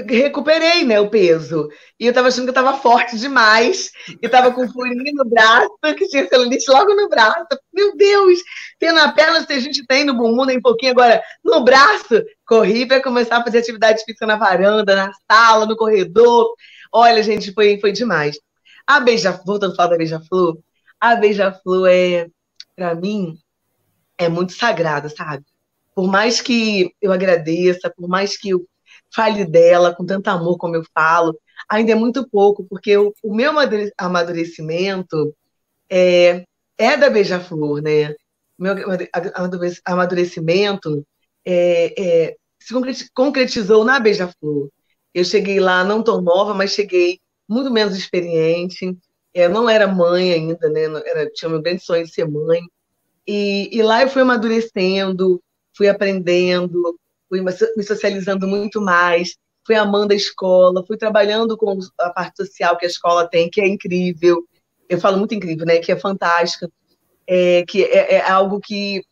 recuperei, 0.01 0.83
né, 0.83 0.99
o 0.99 1.09
peso. 1.09 1.69
E 1.99 2.07
eu 2.07 2.13
tava 2.13 2.27
achando 2.27 2.45
que 2.45 2.49
eu 2.49 2.53
tava 2.53 2.77
forte 2.77 3.17
demais, 3.17 3.91
e 4.21 4.27
tava 4.27 4.51
com 4.51 4.67
furinho 4.71 5.13
no 5.13 5.25
braço, 5.25 5.69
que 5.97 6.07
tinha 6.07 6.27
celulite 6.27 6.69
logo 6.69 6.95
no 6.95 7.07
braço. 7.07 7.45
Meu 7.71 7.95
Deus, 7.95 8.39
tem 8.79 8.91
na 8.91 9.11
perna, 9.11 9.45
se 9.45 9.53
a 9.53 9.59
gente 9.59 9.85
tem 9.85 10.03
no 10.03 10.15
bumbum, 10.15 10.45
nem 10.45 10.57
um 10.57 10.61
pouquinho, 10.61 10.91
agora 10.93 11.21
no 11.43 11.63
braço. 11.63 12.23
Corri 12.45 12.85
para 12.85 13.03
começar 13.03 13.37
a 13.37 13.43
fazer 13.43 13.59
atividade 13.59 14.03
física 14.03 14.25
na 14.25 14.35
varanda, 14.35 14.95
na 14.95 15.11
sala, 15.29 15.65
no 15.65 15.77
corredor. 15.77 16.53
Olha, 16.91 17.21
gente, 17.21 17.53
foi, 17.53 17.79
foi 17.79 17.91
demais. 17.91 18.39
A 18.87 18.99
beija, 18.99 19.31
voltando 19.45 19.73
a 19.73 19.75
falar 19.75 19.89
da 19.89 19.97
beija-flor, 19.97 20.57
a 20.99 21.15
beija-flor 21.15 21.87
é, 21.89 22.27
para 22.75 22.95
mim, 22.95 23.37
é 24.17 24.27
muito 24.27 24.53
sagrada, 24.53 25.09
sabe? 25.09 25.45
Por 25.95 26.07
mais 26.07 26.41
que 26.41 26.91
eu 27.01 27.11
agradeça, 27.11 27.91
por 27.95 28.07
mais 28.07 28.35
que 28.35 28.49
eu 28.49 28.65
fale 29.13 29.45
dela 29.45 29.95
com 29.95 30.05
tanto 30.05 30.27
amor 30.29 30.57
como 30.57 30.75
eu 30.75 30.83
falo, 30.93 31.37
ainda 31.69 31.91
é 31.91 31.95
muito 31.95 32.27
pouco, 32.29 32.65
porque 32.65 32.97
o, 32.97 33.13
meu 33.23 33.51
amadurecimento 33.97 35.35
é, 35.89 36.45
é 36.77 36.97
da 36.97 37.09
Beija-Flor, 37.09 37.81
né? 37.81 38.15
Meu 38.57 38.75
amadurecimento 39.85 41.05
é, 41.45 42.29
é, 42.29 42.35
se 42.59 43.11
concretizou 43.13 43.83
na 43.83 43.99
Beija-Flor. 43.99 44.69
Eu 45.13 45.23
cheguei 45.23 45.59
lá 45.59 45.83
não 45.83 46.03
tão 46.03 46.21
nova, 46.21 46.53
mas 46.53 46.71
cheguei 46.71 47.19
muito 47.47 47.71
menos 47.71 47.95
experiente. 47.95 48.97
Eu 49.33 49.49
não 49.49 49.69
era 49.69 49.87
mãe 49.87 50.33
ainda, 50.33 50.69
né? 50.69 50.83
Era, 51.05 51.29
tinha 51.31 51.49
meu 51.49 51.61
grande 51.61 51.83
sonho 51.83 52.05
de 52.05 52.13
ser 52.13 52.27
mãe. 52.27 52.61
E, 53.27 53.69
e 53.75 53.81
lá 53.81 54.01
eu 54.01 54.09
fui 54.09 54.21
amadurecendo, 54.21 55.41
fui 55.75 55.87
aprendendo, 55.87 56.99
fui 57.33 57.41
me 57.41 57.83
socializando 57.83 58.47
muito 58.47 58.79
mais, 58.79 59.35
fui 59.65 59.75
amando 59.75 60.13
a 60.13 60.15
escola, 60.15 60.85
fui 60.85 60.97
trabalhando 60.97 61.57
com 61.57 61.79
a 61.99 62.09
parte 62.11 62.37
social 62.37 62.77
que 62.77 62.85
a 62.85 62.89
escola 62.89 63.27
tem, 63.27 63.49
que 63.49 63.59
é 63.59 63.67
incrível. 63.67 64.43
Eu 64.87 64.99
falo 64.99 65.17
muito 65.17 65.33
incrível, 65.33 65.65
né? 65.65 65.79
Que 65.79 65.91
é 65.91 65.97
fantástica, 65.97 66.69
é, 67.25 67.63
que 67.67 67.83
é, 67.83 68.15
é 68.15 68.29
algo 68.29 68.59
que 68.59 69.03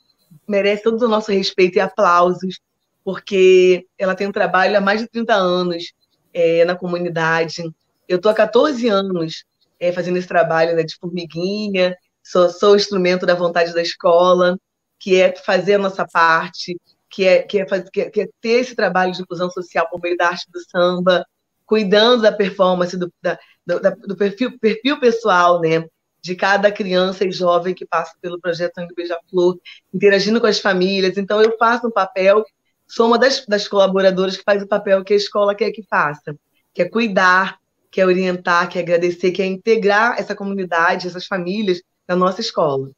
merece 0.47 0.83
todo 0.83 1.01
o 1.01 1.07
nosso 1.07 1.31
respeito 1.31 1.77
e 1.77 1.79
aplausos, 1.79 2.59
porque 3.03 3.87
ela 3.97 4.13
tem 4.13 4.27
um 4.27 4.31
trabalho 4.31 4.77
há 4.77 4.81
mais 4.81 5.01
de 5.01 5.07
30 5.07 5.33
anos 5.33 5.91
é, 6.31 6.63
na 6.65 6.75
comunidade. 6.75 7.63
Eu 8.07 8.17
estou 8.17 8.31
há 8.31 8.35
14 8.35 8.87
anos 8.87 9.45
é, 9.79 9.91
fazendo 9.91 10.17
esse 10.17 10.27
trabalho 10.27 10.75
né, 10.75 10.83
de 10.83 10.95
formiguinha, 10.95 11.97
sou, 12.21 12.49
sou 12.49 12.75
instrumento 12.75 13.25
da 13.25 13.33
vontade 13.33 13.73
da 13.73 13.81
escola, 13.81 14.59
que 14.99 15.19
é 15.19 15.35
fazer 15.35 15.75
a 15.75 15.79
nossa 15.79 16.05
parte, 16.05 16.77
que 17.11 17.27
é, 17.27 17.43
que 17.43 17.59
é, 17.59 17.67
fazer, 17.67 17.89
que 17.91 18.01
é, 18.01 18.09
que 18.09 18.21
é 18.21 18.29
ter 18.41 18.61
esse 18.61 18.75
trabalho 18.75 19.11
de 19.11 19.21
inclusão 19.21 19.49
social 19.51 19.87
por 19.89 20.01
meio 20.01 20.17
da 20.17 20.29
arte 20.29 20.49
do 20.51 20.59
samba, 20.69 21.25
cuidando 21.65 22.21
da 22.21 22.31
performance, 22.31 22.97
do, 22.97 23.11
da, 23.21 23.37
do, 23.65 24.07
do 24.07 24.15
perfil, 24.15 24.57
perfil 24.59 24.99
pessoal, 24.99 25.59
né? 25.59 25.85
de 26.21 26.35
cada 26.35 26.71
criança 26.71 27.25
e 27.25 27.31
jovem 27.31 27.73
que 27.73 27.85
passa 27.85 28.15
pelo 28.21 28.39
projeto 28.39 28.75
Sangue 28.75 28.93
Beija-Flor, 28.93 29.57
interagindo 29.93 30.39
com 30.39 30.45
as 30.45 30.59
famílias. 30.59 31.17
Então, 31.17 31.41
eu 31.41 31.57
faço 31.57 31.87
um 31.87 31.91
papel, 31.91 32.45
sou 32.87 33.07
uma 33.07 33.17
das, 33.17 33.45
das 33.47 33.67
colaboradoras 33.67 34.37
que 34.37 34.43
faz 34.43 34.61
o 34.61 34.67
papel 34.67 35.03
que 35.03 35.13
a 35.13 35.17
escola 35.17 35.55
quer 35.55 35.71
que 35.71 35.83
faça, 35.89 36.35
que 36.73 36.83
é 36.83 36.89
cuidar, 36.89 37.57
que 37.89 37.99
é 37.99 38.05
orientar, 38.05 38.69
que 38.69 38.77
é 38.77 38.81
agradecer, 38.81 39.31
que 39.31 39.41
é 39.41 39.45
integrar 39.45 40.19
essa 40.19 40.35
comunidade, 40.35 41.07
essas 41.07 41.25
famílias 41.25 41.81
na 42.07 42.15
nossa 42.15 42.39
escola. 42.39 42.91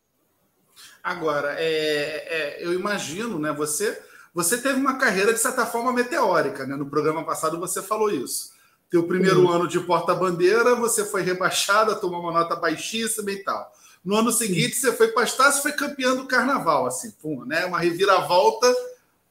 Agora, 1.04 1.56
é, 1.60 1.66
é, 1.66 2.66
eu 2.66 2.74
imagino, 2.74 3.38
né? 3.38 3.52
Você, 3.52 4.02
você 4.34 4.58
teve 4.58 4.80
uma 4.80 4.98
carreira 4.98 5.34
de 5.34 5.40
certa 5.40 5.66
forma 5.66 5.92
meteórica, 5.92 6.66
né? 6.66 6.78
No 6.78 6.90
programa 6.90 7.26
passado 7.26 7.60
você 7.60 7.82
falou 7.82 8.10
isso. 8.10 8.54
Teu 8.90 9.04
primeiro 9.04 9.50
ano 9.50 9.68
de 9.68 9.80
porta-bandeira, 9.80 10.76
você 10.76 11.04
foi 11.04 11.24
rebaixada, 11.24 11.96
tomou 11.96 12.22
uma 12.22 12.32
nota 12.32 12.56
baixíssima 12.56 13.32
e 13.32 13.44
tal. 13.44 13.70
No 14.06 14.16
ano 14.16 14.32
seguinte, 14.32 14.76
você 14.76 14.94
foi 14.94 15.10
para 15.10 15.24
Estácio 15.24 15.62
foi 15.62 15.72
campeão 15.74 16.16
do 16.16 16.28
carnaval, 16.28 16.86
assim, 16.86 17.12
pum, 17.12 17.44
né? 17.44 17.66
Uma 17.66 17.80
reviravolta 17.80 18.74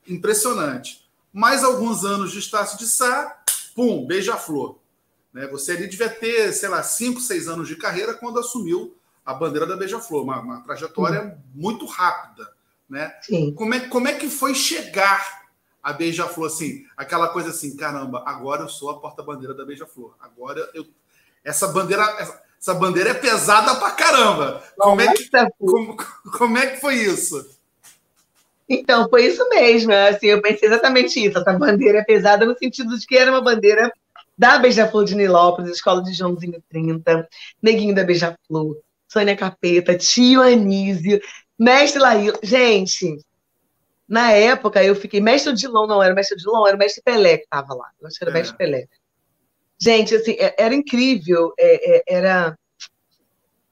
impressionante. 0.07 1.09
Mais 1.33 1.65
alguns 1.65 2.05
anos 2.05 2.33
de 2.33 2.39
Estácio 2.39 2.77
de 2.77 2.87
Sá, 2.87 3.43
pum, 3.75 4.07
beija-flor. 4.07 4.79
Né? 5.33 5.47
Você 5.49 5.73
ali 5.73 5.87
devia 5.87 6.11
ter, 6.11 6.53
sei 6.53 6.69
lá, 6.69 6.83
cinco, 6.83 7.21
seis 7.21 7.49
anos 7.49 7.67
de 7.67 7.77
carreira 7.77 8.15
quando 8.15 8.39
assumiu 8.39 8.95
a 9.25 9.35
bandeira 9.35 9.67
da 9.67 9.77
Beija-Flor, 9.77 10.25
uma, 10.25 10.41
uma, 10.41 10.61
trajetória 10.63 11.23
uhum. 11.23 11.39
muito 11.55 11.87
rápida, 11.87 12.49
né? 12.89 13.15
Sim. 13.23 13.53
Como 13.55 13.75
é, 13.75 13.81
como 13.81 14.09
é 14.09 14.15
que 14.15 14.29
foi 14.29 14.55
chegar 14.55 15.43
a 15.83 15.93
Beija-Flor 15.93 16.47
assim, 16.47 16.85
aquela 16.97 17.29
coisa 17.29 17.51
assim, 17.51 17.77
caramba, 17.77 18.23
agora 18.27 18.63
eu 18.63 18.69
sou 18.69 18.91
a 18.91 19.01
porta-bandeira 19.01 19.55
da 19.55 19.65
Beija-Flor. 19.65 20.15
Agora 20.21 20.71
eu 20.75 20.87
essa 21.45 21.67
bandeira 21.69 22.03
essa, 22.21 22.43
essa 22.61 22.75
bandeira 22.75 23.11
é 23.11 23.15
pesada 23.15 23.75
pra 23.75 23.91
caramba. 23.91 24.63
Como 24.79 25.01
é 25.01 25.13
que 25.13 25.29
como, 25.59 25.97
como 26.39 26.59
é 26.59 26.69
que 26.69 26.81
foi 26.81 26.95
isso? 26.95 27.61
Então, 28.69 29.09
foi 29.09 29.27
isso 29.27 29.47
mesmo. 29.49 29.93
Assim, 29.93 30.29
eu 30.29 30.41
pensei 30.41 30.69
exatamente 30.69 31.23
isso. 31.23 31.37
Essa 31.37 31.53
bandeira 31.53 31.99
é 31.99 32.05
pesada 32.05 32.47
no 32.47 32.57
sentido 32.57 32.97
de 32.97 33.07
que 33.07 33.19
era 33.19 33.31
uma 33.31 33.43
bandeira 33.43 33.93
da 34.39 34.59
Beija-Flor 34.59 35.05
de 35.05 35.15
Nilópolis, 35.15 35.73
Escola 35.73 36.03
de 36.03 36.13
Joãozinho 36.13 36.63
30, 36.69 37.29
Neguinho 37.61 37.95
da 37.95 38.05
Beija-Flor, 38.05 38.79
Sônia 39.13 39.37
Capeta, 39.37 39.97
tio 39.97 40.41
Anísio, 40.41 41.21
mestre 41.59 42.01
Laí. 42.01 42.33
Gente, 42.43 43.19
na 44.09 44.33
época 44.33 44.83
eu 44.83 44.97
fiquei. 44.97 45.21
Mestre 45.21 45.53
Dilon, 45.53 45.87
não 45.87 46.03
era 46.03 46.15
mestre 46.15 46.37
Dilon, 46.39 46.67
era 46.67 46.77
mestre 46.79 47.03
Pelé 47.03 47.37
que 47.39 47.45
estava 47.45 47.75
lá. 47.75 47.91
Eu 48.01 48.09
acho 48.09 48.17
que 48.17 48.25
era 48.25 48.31
é. 48.31 48.35
mestre 48.35 48.57
Pelé. 48.57 48.87
Gente, 49.79 50.15
assim, 50.15 50.33
é, 50.39 50.55
era 50.57 50.75
incrível, 50.75 51.53
é, 51.59 51.97
é, 51.97 52.03
era... 52.07 52.57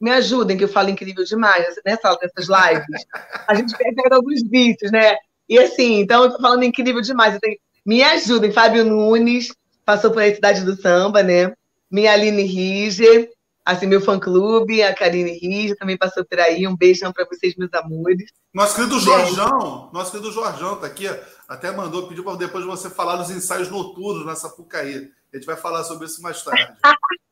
Me 0.01 0.11
ajudem, 0.11 0.57
que 0.57 0.65
eu 0.65 0.69
falo 0.69 0.89
incrível 0.91 1.25
demais 1.25 1.77
nessa, 1.85 2.19
nessas 2.21 2.49
lives. 2.49 3.05
A 3.47 3.55
gente 3.55 3.77
pega 3.77 4.17
alguns 4.17 4.43
vícios, 4.43 4.91
né? 4.91 5.17
E 5.49 5.59
assim, 5.59 6.01
então 6.01 6.25
eu 6.25 6.33
tô 6.33 6.41
falando 6.41 6.65
incrível 6.65 7.01
demais. 7.01 7.39
Tenho... 7.39 7.57
Me 7.85 8.03
ajudem, 8.03 8.51
Fábio 8.51 8.85
Nunes, 8.85 9.55
passou 9.85 10.11
por 10.11 10.23
a 10.23 10.35
Cidade 10.35 10.65
do 10.65 10.75
Samba, 10.75 11.23
né? 11.23 11.55
Minha 11.91 12.13
Aline 12.13 12.43
Rige, 12.43 13.31
assim, 13.65 13.87
meu 13.87 14.01
fã-clube, 14.01 14.83
a 14.83 14.95
Karine 14.95 15.39
Rige 15.39 15.77
também 15.77 15.97
passou 15.97 16.25
por 16.25 16.39
aí. 16.41 16.67
Um 16.67 16.77
beijão 16.77 17.13
para 17.13 17.27
vocês, 17.27 17.55
meus 17.57 17.73
amores. 17.75 18.31
Nosso 18.53 18.75
querido 18.75 18.99
Jorjão, 18.99 19.91
nosso 19.93 20.11
querido 20.11 20.33
Jorjão 20.33 20.77
tá 20.77 20.87
aqui, 20.87 21.07
até 21.49 21.71
mandou, 21.71 22.09
pediu 22.09 22.25
para 22.25 22.37
depois 22.37 22.65
você 22.65 22.91
falar 22.91 23.17
dos 23.17 23.31
ensaios 23.31 23.71
noturnos 23.71 24.27
na 24.27 24.35
Sapucaí. 24.35 25.11
A 25.33 25.37
gente 25.37 25.47
vai 25.47 25.57
falar 25.57 25.85
sobre 25.85 26.07
isso 26.07 26.21
mais 26.21 26.43
tarde. 26.43 26.73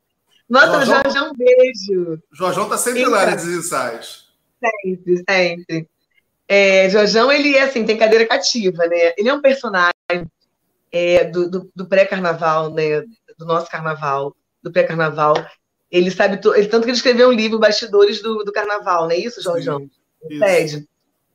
Nossa, 0.48 0.84
Jorjão, 0.86 1.02
Jorjão, 1.02 1.30
um 1.30 1.34
beijo. 1.34 2.22
Jorjão 2.32 2.68
tá 2.68 2.78
sempre 2.78 3.04
lá 3.04 3.26
nesses 3.26 3.66
ensaios. 3.66 4.32
Sempre, 4.82 5.24
sempre. 5.28 5.88
É, 6.46 6.88
Jorjão, 6.88 7.30
ele 7.30 7.54
é 7.54 7.64
assim, 7.64 7.84
tem 7.84 7.98
cadeira 7.98 8.26
cativa, 8.26 8.86
né? 8.86 9.12
Ele 9.18 9.28
é 9.28 9.34
um 9.34 9.42
personagem 9.42 9.92
é, 10.90 11.24
do, 11.24 11.50
do, 11.50 11.70
do 11.76 11.86
pré-carnaval, 11.86 12.72
né? 12.72 13.02
Do 13.36 13.44
nosso 13.44 13.70
carnaval, 13.70 14.34
do 14.62 14.72
pré-carnaval. 14.72 15.34
Ele 15.90 16.10
sabe, 16.10 16.38
ele, 16.54 16.68
tanto 16.68 16.84
que 16.84 16.90
ele 16.90 16.96
escreveu 16.96 17.28
um 17.28 17.32
livro, 17.32 17.58
Bastidores 17.58 18.20
do, 18.20 18.44
do 18.44 18.52
Carnaval, 18.52 19.04
não 19.04 19.12
é 19.12 19.16
isso, 19.16 19.42
Jorjão? 19.42 19.88
Pede. 20.28 20.86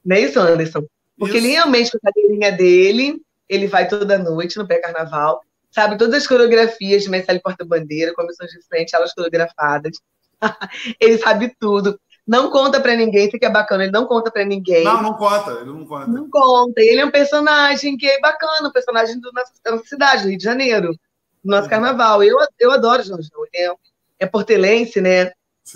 Não 0.06 0.16
é 0.16 0.22
isso, 0.22 0.40
Anderson? 0.40 0.86
Porque 1.18 1.38
isso. 1.38 1.48
ele 1.48 1.54
realmente, 1.54 1.92
com 1.92 1.98
a 1.98 2.12
cadeirinha 2.12 2.52
dele, 2.52 3.22
ele 3.48 3.68
vai 3.68 3.88
toda 3.88 4.18
noite 4.18 4.58
no 4.58 4.68
pré-carnaval, 4.68 5.42
sabe 5.72 5.98
todas 5.98 6.16
as 6.16 6.28
coreografias 6.28 7.04
de 7.04 7.10
Marcelo 7.10 7.42
Porta-Bandeira, 7.42 8.14
comissões 8.14 8.52
de 8.52 8.62
frente, 8.68 8.96
elas 8.96 9.14
coreografadas. 9.14 9.98
ele 11.00 11.18
sabe 11.18 11.56
tudo. 11.60 12.00
Não 12.26 12.50
conta 12.50 12.80
para 12.80 12.96
ninguém, 12.96 13.30
fica 13.30 13.50
bacana, 13.50 13.84
ele 13.84 13.92
não 13.92 14.06
conta 14.06 14.32
para 14.32 14.46
ninguém. 14.46 14.84
Não, 14.84 15.02
não 15.02 15.14
conta, 15.14 15.52
ele 15.52 15.66
não 15.66 15.86
conta. 15.86 16.08
Não 16.08 16.30
conta. 16.30 16.82
Ele 16.82 17.02
é 17.02 17.06
um 17.06 17.12
personagem 17.12 17.98
que 17.98 18.08
é 18.08 18.20
bacana, 18.22 18.70
um 18.70 18.72
personagem 18.72 19.20
do 19.20 19.30
da 19.32 19.72
nossa 19.72 19.84
cidade, 19.86 20.24
do 20.24 20.30
Rio 20.30 20.38
de 20.38 20.44
Janeiro, 20.44 20.94
do 21.44 21.52
nosso 21.52 21.68
carnaval. 21.68 22.24
Eu, 22.24 22.38
eu 22.60 22.72
adoro 22.72 23.02
o 23.02 23.06
João 23.06 23.20
Ele 23.54 23.66
é, 23.66 23.74
é 24.24 24.28
portelense, 24.28 25.02
né? 25.02 25.32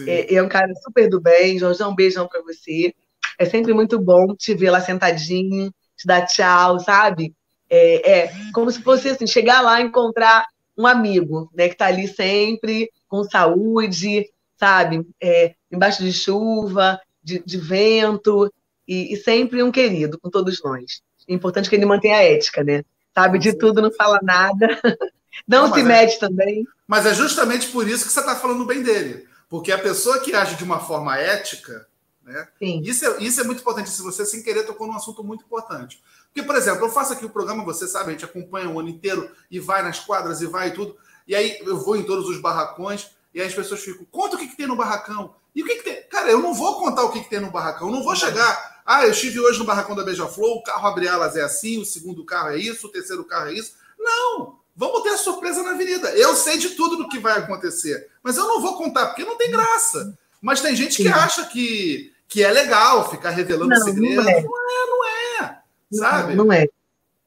É, 0.05 0.36
é, 0.36 0.43
um 0.43 0.49
cara 0.49 0.73
super 0.83 1.10
do 1.10 1.19
bem. 1.21 1.60
João, 1.60 1.73
um 1.89 1.95
beijão 1.95 2.27
para 2.27 2.41
você. 2.41 2.93
É 3.38 3.45
sempre 3.45 3.73
muito 3.73 3.99
bom 3.99 4.36
te 4.36 4.53
ver 4.53 4.71
lá 4.71 4.81
sentadinho, 4.81 5.71
te 5.95 6.07
dar 6.07 6.25
tchau, 6.25 6.79
sabe? 6.79 7.33
É, 7.69 8.12
é 8.12 8.33
como 8.53 8.71
se 8.71 8.81
fosse 8.81 9.10
assim, 9.10 9.27
chegar 9.27 9.62
lá 9.62 9.79
e 9.79 9.83
encontrar 9.83 10.45
um 10.77 10.88
amigo, 10.88 11.49
né? 11.53 11.67
Que 11.67 11.73
está 11.73 11.88
ali 11.88 12.07
sempre, 12.07 12.89
com 13.07 13.23
saúde, 13.23 14.29
sabe? 14.57 15.05
É, 15.21 15.53
embaixo 15.71 16.03
de 16.03 16.13
chuva, 16.13 16.99
de, 17.23 17.43
de 17.45 17.57
vento, 17.57 18.51
e, 18.88 19.13
e, 19.13 19.17
sempre 19.17 19.62
um 19.62 19.71
querido 19.71 20.17
com 20.19 20.29
todos 20.29 20.63
nós. 20.63 21.01
É 21.27 21.33
importante 21.33 21.69
que 21.69 21.75
ele 21.75 21.86
mantenha 21.86 22.17
a 22.17 22.23
ética, 22.23 22.63
né? 22.63 22.83
Sabe 23.13 23.38
de 23.38 23.57
tudo, 23.57 23.81
não 23.81 23.91
fala 23.91 24.19
nada, 24.21 24.67
não, 25.47 25.67
não 25.67 25.76
se 25.76 25.84
mete 25.84 26.15
é, 26.15 26.19
também. 26.19 26.67
Mas 26.88 27.06
é 27.06 27.13
justamente 27.13 27.67
por 27.67 27.88
isso 27.88 28.06
que 28.06 28.12
você 28.12 28.19
está 28.19 28.36
falando 28.36 28.65
bem 28.65 28.82
dele. 28.82 29.28
Porque 29.50 29.71
a 29.71 29.78
pessoa 29.78 30.19
que 30.19 30.34
age 30.34 30.56
de 30.56 30.63
uma 30.63 30.80
forma 30.80 31.17
ética, 31.17 31.88
né? 32.23 32.47
Sim. 32.60 32.82
Isso, 32.84 33.06
é, 33.06 33.23
isso 33.23 33.39
é 33.39 33.43
muito 33.43 33.62
importante. 33.62 33.89
Se 33.89 34.02
você, 34.02 34.26
sem 34.26 34.43
querer, 34.43 34.65
tocou 34.65 34.88
num 34.88 34.95
assunto 34.95 35.23
muito 35.23 35.45
importante. 35.45 36.02
Porque, 36.26 36.43
por 36.43 36.56
exemplo, 36.56 36.86
eu 36.86 36.89
faço 36.89 37.13
aqui 37.13 37.26
o 37.26 37.30
programa, 37.30 37.63
você 37.63 37.88
sabe, 37.88 38.10
a 38.10 38.12
gente 38.12 38.26
acompanha 38.26 38.69
o 38.69 38.80
ano 38.80 38.89
inteiro 38.89 39.30
e 39.50 39.60
vai 39.60 39.82
nas 39.82 40.00
quadras 40.00 40.41
e 40.41 40.45
vai 40.45 40.67
e 40.69 40.71
tudo. 40.71 40.97
E 41.28 41.36
aí 41.36 41.58
eu 41.62 41.78
vou 41.78 41.95
em 41.95 42.04
todos 42.04 42.28
os 42.30 42.39
barracões 42.39 43.10
e 43.34 43.41
aí 43.41 43.47
as 43.47 43.54
pessoas 43.54 43.82
ficam, 43.82 44.06
conta 44.12 44.36
o 44.36 44.39
que, 44.39 44.47
que 44.47 44.58
tem 44.58 44.67
no 44.67 44.76
barracão. 44.76 45.36
E 45.56 45.63
o 45.63 45.65
que, 45.65 45.76
que 45.76 45.84
tem? 45.84 46.04
Cara, 46.10 46.30
eu 46.30 46.39
não 46.39 46.54
vou 46.54 46.80
contar 46.80 47.04
o 47.04 47.12
que, 47.12 47.21
que 47.21 47.30
tem 47.30 47.39
no 47.39 47.50
barracão. 47.50 47.88
Eu 47.88 47.93
não 47.93 48.04
vou 48.04 48.15
chegar. 48.15 48.82
Ah, 48.86 49.06
eu 49.06 49.12
estive 49.12 49.39
hoje 49.39 49.58
no 49.58 49.65
barracão 49.65 49.95
da 49.95 50.04
Beija-Flor, 50.04 50.58
o 50.58 50.63
carro 50.63 50.88
abre 50.88 51.08
alas 51.08 51.36
é 51.36 51.41
assim, 51.41 51.82
o 51.82 51.86
segundo 51.86 52.23
carro 52.23 52.50
é 52.50 52.58
isso, 52.58 52.88
o 52.88 52.91
terceiro 52.91 53.26
carro 53.26 53.50
é 53.50 53.54
isso. 53.54 53.73
Não! 53.97 54.60
Vamos 54.78 55.02
ter 55.02 55.10
a 55.10 55.18
surpresa 55.18 55.63
na 55.63 55.72
avenida. 55.72 56.10
Eu 56.12 56.36
sei 56.36 56.58
de 56.58 56.70
tudo 56.70 56.96
do 56.96 57.10
que 57.10 57.20
vai 57.20 57.40
acontecer. 57.40 58.08
Mas 58.24 58.38
eu 58.38 58.48
não 58.48 58.62
vou 58.62 58.78
contar, 58.78 59.08
porque 59.08 59.26
não 59.26 59.36
tem 59.36 59.52
graça. 59.52 60.16
Mas 60.40 60.62
tem 60.62 60.76
gente 60.76 60.98
que 60.98 61.08
acha 61.08 61.46
que, 61.48 62.13
que 62.30 62.44
é 62.44 62.52
legal 62.52 63.10
ficar 63.10 63.32
revelando 63.32 63.70
não, 63.70 63.82
segredos. 63.82 64.24
Não 64.24 64.32
é. 64.32 64.42
não 64.42 64.70
é, 64.70 64.86
não 64.86 65.06
é. 65.06 65.60
Sabe? 65.92 66.36
Não, 66.36 66.46
não 66.46 66.54
é. 66.54 66.68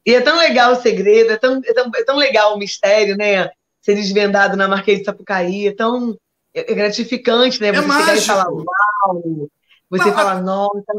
E 0.07 0.15
é 0.15 0.21
tão 0.21 0.39
legal 0.39 0.73
o 0.73 0.81
segredo, 0.81 1.33
é 1.33 1.37
tão, 1.37 1.61
é 1.65 1.75
tão, 1.75 1.91
é 1.95 2.05
tão 2.05 2.17
legal 2.17 2.55
o 2.55 2.59
mistério, 2.59 3.17
né? 3.17 3.51
ser 3.81 3.95
desvendado 3.95 4.57
na 4.57 4.69
Marquês 4.69 5.01
de 5.01 5.05
Sapucaí. 5.05 5.69
É 5.69 5.75
tão 5.75 6.17
é 6.55 6.75
gratificante, 6.75 7.61
né? 7.61 7.69
É 7.69 7.73
você 7.73 8.11
é 8.11 8.17
chegar 8.17 8.17
e 8.17 8.21
falar, 8.21 8.51
uau! 8.51 9.49
Você 9.91 10.05
Não, 10.05 10.15
fala, 10.15 10.33
a... 10.33 10.41
nossa, 10.41 10.93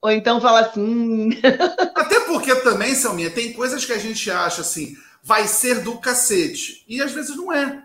ou 0.00 0.10
então 0.10 0.40
fala 0.40 0.60
assim. 0.60 1.30
Até 1.94 2.20
porque 2.20 2.54
também, 2.56 2.94
Selminha, 2.94 3.30
tem 3.30 3.52
coisas 3.52 3.84
que 3.84 3.92
a 3.92 3.98
gente 3.98 4.30
acha 4.30 4.62
assim, 4.62 4.96
vai 5.22 5.46
ser 5.46 5.82
do 5.82 5.98
cacete. 5.98 6.84
E 6.88 7.02
às 7.02 7.12
vezes 7.12 7.36
não 7.36 7.52
é. 7.52 7.84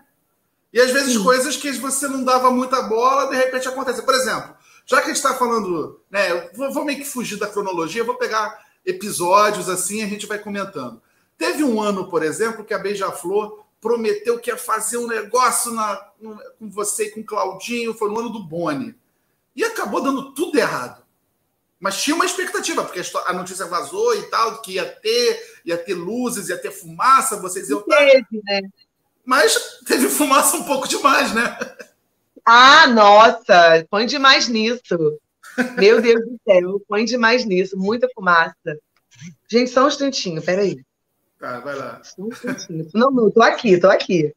E 0.72 0.80
às 0.80 0.90
vezes 0.90 1.14
Sim. 1.14 1.22
coisas 1.22 1.56
que 1.56 1.70
você 1.72 2.08
não 2.08 2.24
dava 2.24 2.50
muita 2.50 2.82
bola, 2.82 3.30
de 3.30 3.36
repente 3.36 3.68
acontece. 3.68 4.02
Por 4.02 4.14
exemplo, 4.14 4.56
já 4.86 4.98
que 4.98 5.04
a 5.04 5.06
gente 5.08 5.16
está 5.16 5.34
falando, 5.34 6.00
né? 6.10 6.50
Vou, 6.54 6.72
vou 6.72 6.84
meio 6.84 6.98
que 6.98 7.04
fugir 7.04 7.38
da 7.38 7.46
cronologia, 7.46 8.02
vou 8.02 8.16
pegar 8.16 8.64
episódios 8.84 9.68
assim 9.68 10.02
a 10.02 10.06
gente 10.06 10.26
vai 10.26 10.38
comentando. 10.38 11.00
Teve 11.38 11.64
um 11.64 11.80
ano, 11.80 12.08
por 12.08 12.22
exemplo, 12.22 12.64
que 12.64 12.74
a 12.74 12.78
Beija-Flor 12.78 13.64
prometeu 13.80 14.38
que 14.38 14.50
ia 14.50 14.56
fazer 14.56 14.98
um 14.98 15.06
negócio 15.06 15.72
na, 15.72 15.96
com 16.58 16.70
você 16.70 17.04
e 17.04 17.10
com 17.10 17.20
o 17.20 17.24
Claudinho, 17.24 17.94
foi 17.94 18.08
no 18.10 18.18
ano 18.18 18.30
do 18.30 18.42
Boni. 18.42 18.94
E 19.54 19.62
acabou 19.62 20.02
dando 20.02 20.32
tudo 20.32 20.58
errado. 20.58 21.03
Mas 21.84 22.02
tinha 22.02 22.16
uma 22.16 22.24
expectativa, 22.24 22.82
porque 22.82 23.02
a 23.26 23.32
notícia 23.34 23.66
vazou 23.66 24.14
e 24.14 24.22
tal, 24.30 24.62
que 24.62 24.72
ia 24.72 24.86
ter, 24.86 25.60
ia 25.66 25.76
ter 25.76 25.92
luzes, 25.92 26.48
ia 26.48 26.56
ter 26.56 26.70
fumaça, 26.70 27.38
vocês 27.38 27.68
iam 27.68 27.80
estar. 27.80 27.98
Teve, 27.98 28.42
né? 28.42 28.62
Mas 29.22 29.80
teve 29.86 30.08
fumaça 30.08 30.56
um 30.56 30.64
pouco 30.64 30.88
demais, 30.88 31.34
né? 31.34 31.58
Ah, 32.42 32.86
nossa, 32.86 33.86
põe 33.90 34.06
demais 34.06 34.48
nisso. 34.48 35.18
Meu 35.76 36.00
Deus 36.00 36.24
do 36.24 36.40
céu, 36.48 36.80
põe 36.88 37.04
demais 37.04 37.44
nisso, 37.44 37.76
muita 37.76 38.08
fumaça. 38.14 38.78
Gente, 39.46 39.68
só 39.70 39.84
um 39.84 39.88
instantinho, 39.88 40.40
peraí. 40.40 40.82
Tá, 41.38 41.60
vai 41.60 41.74
lá. 41.74 42.00
Não, 42.94 43.10
não, 43.10 43.30
tô 43.30 43.42
aqui, 43.42 43.78
tô 43.78 43.90
aqui. 43.90 44.34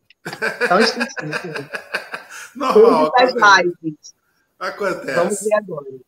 Só 0.68 0.76
um 0.76 0.80
instantinho. 0.82 1.70
Normal. 2.56 3.10
Lives. 3.22 4.14
Acontece. 4.60 5.16
Vamos 5.16 5.40
ver 5.40 5.54
agora. 5.54 6.08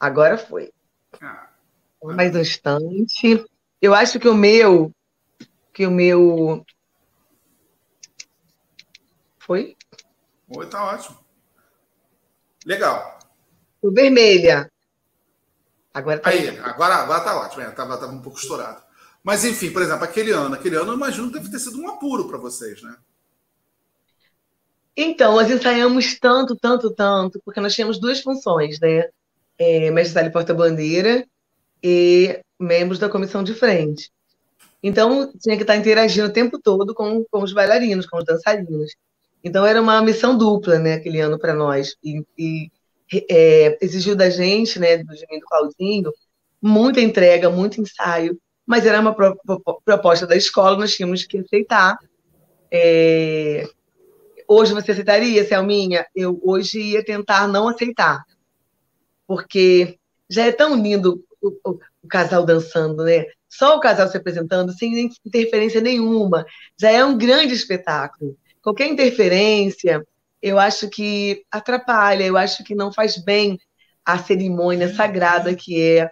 Agora 0.00 0.38
foi. 0.38 0.72
Ah, 1.20 1.50
Mais 2.02 2.34
um 2.34 2.40
instante. 2.40 3.44
Eu 3.82 3.94
acho 3.94 4.18
que 4.18 4.28
o 4.28 4.34
meu. 4.34 4.90
Que 5.74 5.86
o 5.86 5.90
meu. 5.90 6.64
Foi? 9.38 9.76
Oi, 10.56 10.66
tá 10.66 10.84
ótimo. 10.84 11.18
Legal. 12.64 13.18
O 13.82 13.92
vermelha. 13.92 14.70
Agora 15.92 16.18
tá. 16.18 16.30
Aí, 16.30 16.58
agora, 16.60 16.94
agora 16.94 17.20
tá 17.20 17.38
ótimo. 17.38 17.62
É, 17.62 17.70
tava, 17.70 17.98
tava 17.98 18.12
um 18.12 18.22
pouco 18.22 18.38
estourado. 18.38 18.82
Mas, 19.22 19.44
enfim, 19.44 19.70
por 19.70 19.82
exemplo, 19.82 20.04
aquele 20.04 20.30
ano, 20.30 20.54
aquele 20.54 20.76
ano 20.76 20.92
eu 20.92 20.96
imagino 20.96 21.26
que 21.26 21.34
deve 21.34 21.50
ter 21.50 21.58
sido 21.58 21.78
um 21.78 21.88
apuro 21.88 22.26
para 22.26 22.38
vocês, 22.38 22.82
né? 22.82 22.96
Então, 24.96 25.34
nós 25.34 25.50
ensaiamos 25.50 26.18
tanto, 26.18 26.56
tanto, 26.56 26.90
tanto, 26.94 27.40
porque 27.44 27.60
nós 27.60 27.74
tínhamos 27.74 27.98
duas 28.00 28.20
funções, 28.20 28.78
né? 28.80 29.08
É, 29.60 29.90
mestre 29.90 30.30
porta-bandeira 30.30 31.24
e 31.82 32.40
membros 32.58 32.98
da 32.98 33.10
comissão 33.10 33.44
de 33.44 33.52
frente. 33.52 34.10
Então, 34.82 35.30
tinha 35.38 35.56
que 35.56 35.62
estar 35.62 35.76
interagindo 35.76 36.28
o 36.28 36.32
tempo 36.32 36.58
todo 36.58 36.94
com, 36.94 37.24
com 37.30 37.42
os 37.42 37.52
bailarinos, 37.52 38.06
com 38.06 38.16
os 38.16 38.24
dançarinos. 38.24 38.90
Então, 39.44 39.66
era 39.66 39.80
uma 39.80 40.00
missão 40.00 40.36
dupla, 40.36 40.78
né, 40.78 40.94
aquele 40.94 41.20
ano 41.20 41.38
para 41.38 41.54
nós. 41.54 41.94
E, 42.02 42.24
e 42.38 42.70
é, 43.30 43.76
exigiu 43.82 44.16
da 44.16 44.30
gente, 44.30 44.78
né, 44.78 44.96
do 44.98 45.14
Jiminho 45.14 45.40
do 45.40 45.46
Claudinho, 45.46 46.12
muita 46.62 47.00
entrega, 47.00 47.50
muito 47.50 47.80
ensaio, 47.80 48.38
mas 48.66 48.86
era 48.86 49.00
uma 49.00 49.14
pro, 49.14 49.36
pro, 49.44 49.80
proposta 49.84 50.26
da 50.26 50.36
escola, 50.36 50.76
nós 50.76 50.94
tínhamos 50.94 51.24
que 51.24 51.38
aceitar. 51.38 51.98
É... 52.70 53.68
Hoje 54.46 54.72
você 54.72 54.92
aceitaria, 54.92 55.44
Selminha? 55.44 56.06
Eu 56.14 56.40
hoje 56.42 56.80
ia 56.80 57.04
tentar 57.04 57.48
não 57.48 57.68
aceitar, 57.68 58.24
porque 59.30 59.96
já 60.28 60.46
é 60.46 60.50
tão 60.50 60.74
lindo 60.74 61.24
o, 61.40 61.50
o, 61.64 61.78
o 62.02 62.08
casal 62.08 62.44
dançando, 62.44 63.04
né? 63.04 63.26
Só 63.48 63.76
o 63.76 63.80
casal 63.80 64.08
se 64.08 64.16
apresentando, 64.16 64.72
sem 64.72 65.08
interferência 65.24 65.80
nenhuma, 65.80 66.44
já 66.76 66.90
é 66.90 67.04
um 67.04 67.16
grande 67.16 67.54
espetáculo. 67.54 68.36
Qualquer 68.60 68.88
interferência, 68.88 70.04
eu 70.42 70.58
acho 70.58 70.90
que 70.90 71.44
atrapalha, 71.48 72.24
eu 72.24 72.36
acho 72.36 72.64
que 72.64 72.74
não 72.74 72.92
faz 72.92 73.18
bem 73.18 73.56
a 74.04 74.18
cerimônia 74.18 74.92
sagrada 74.92 75.54
que 75.54 75.80
é 75.80 76.10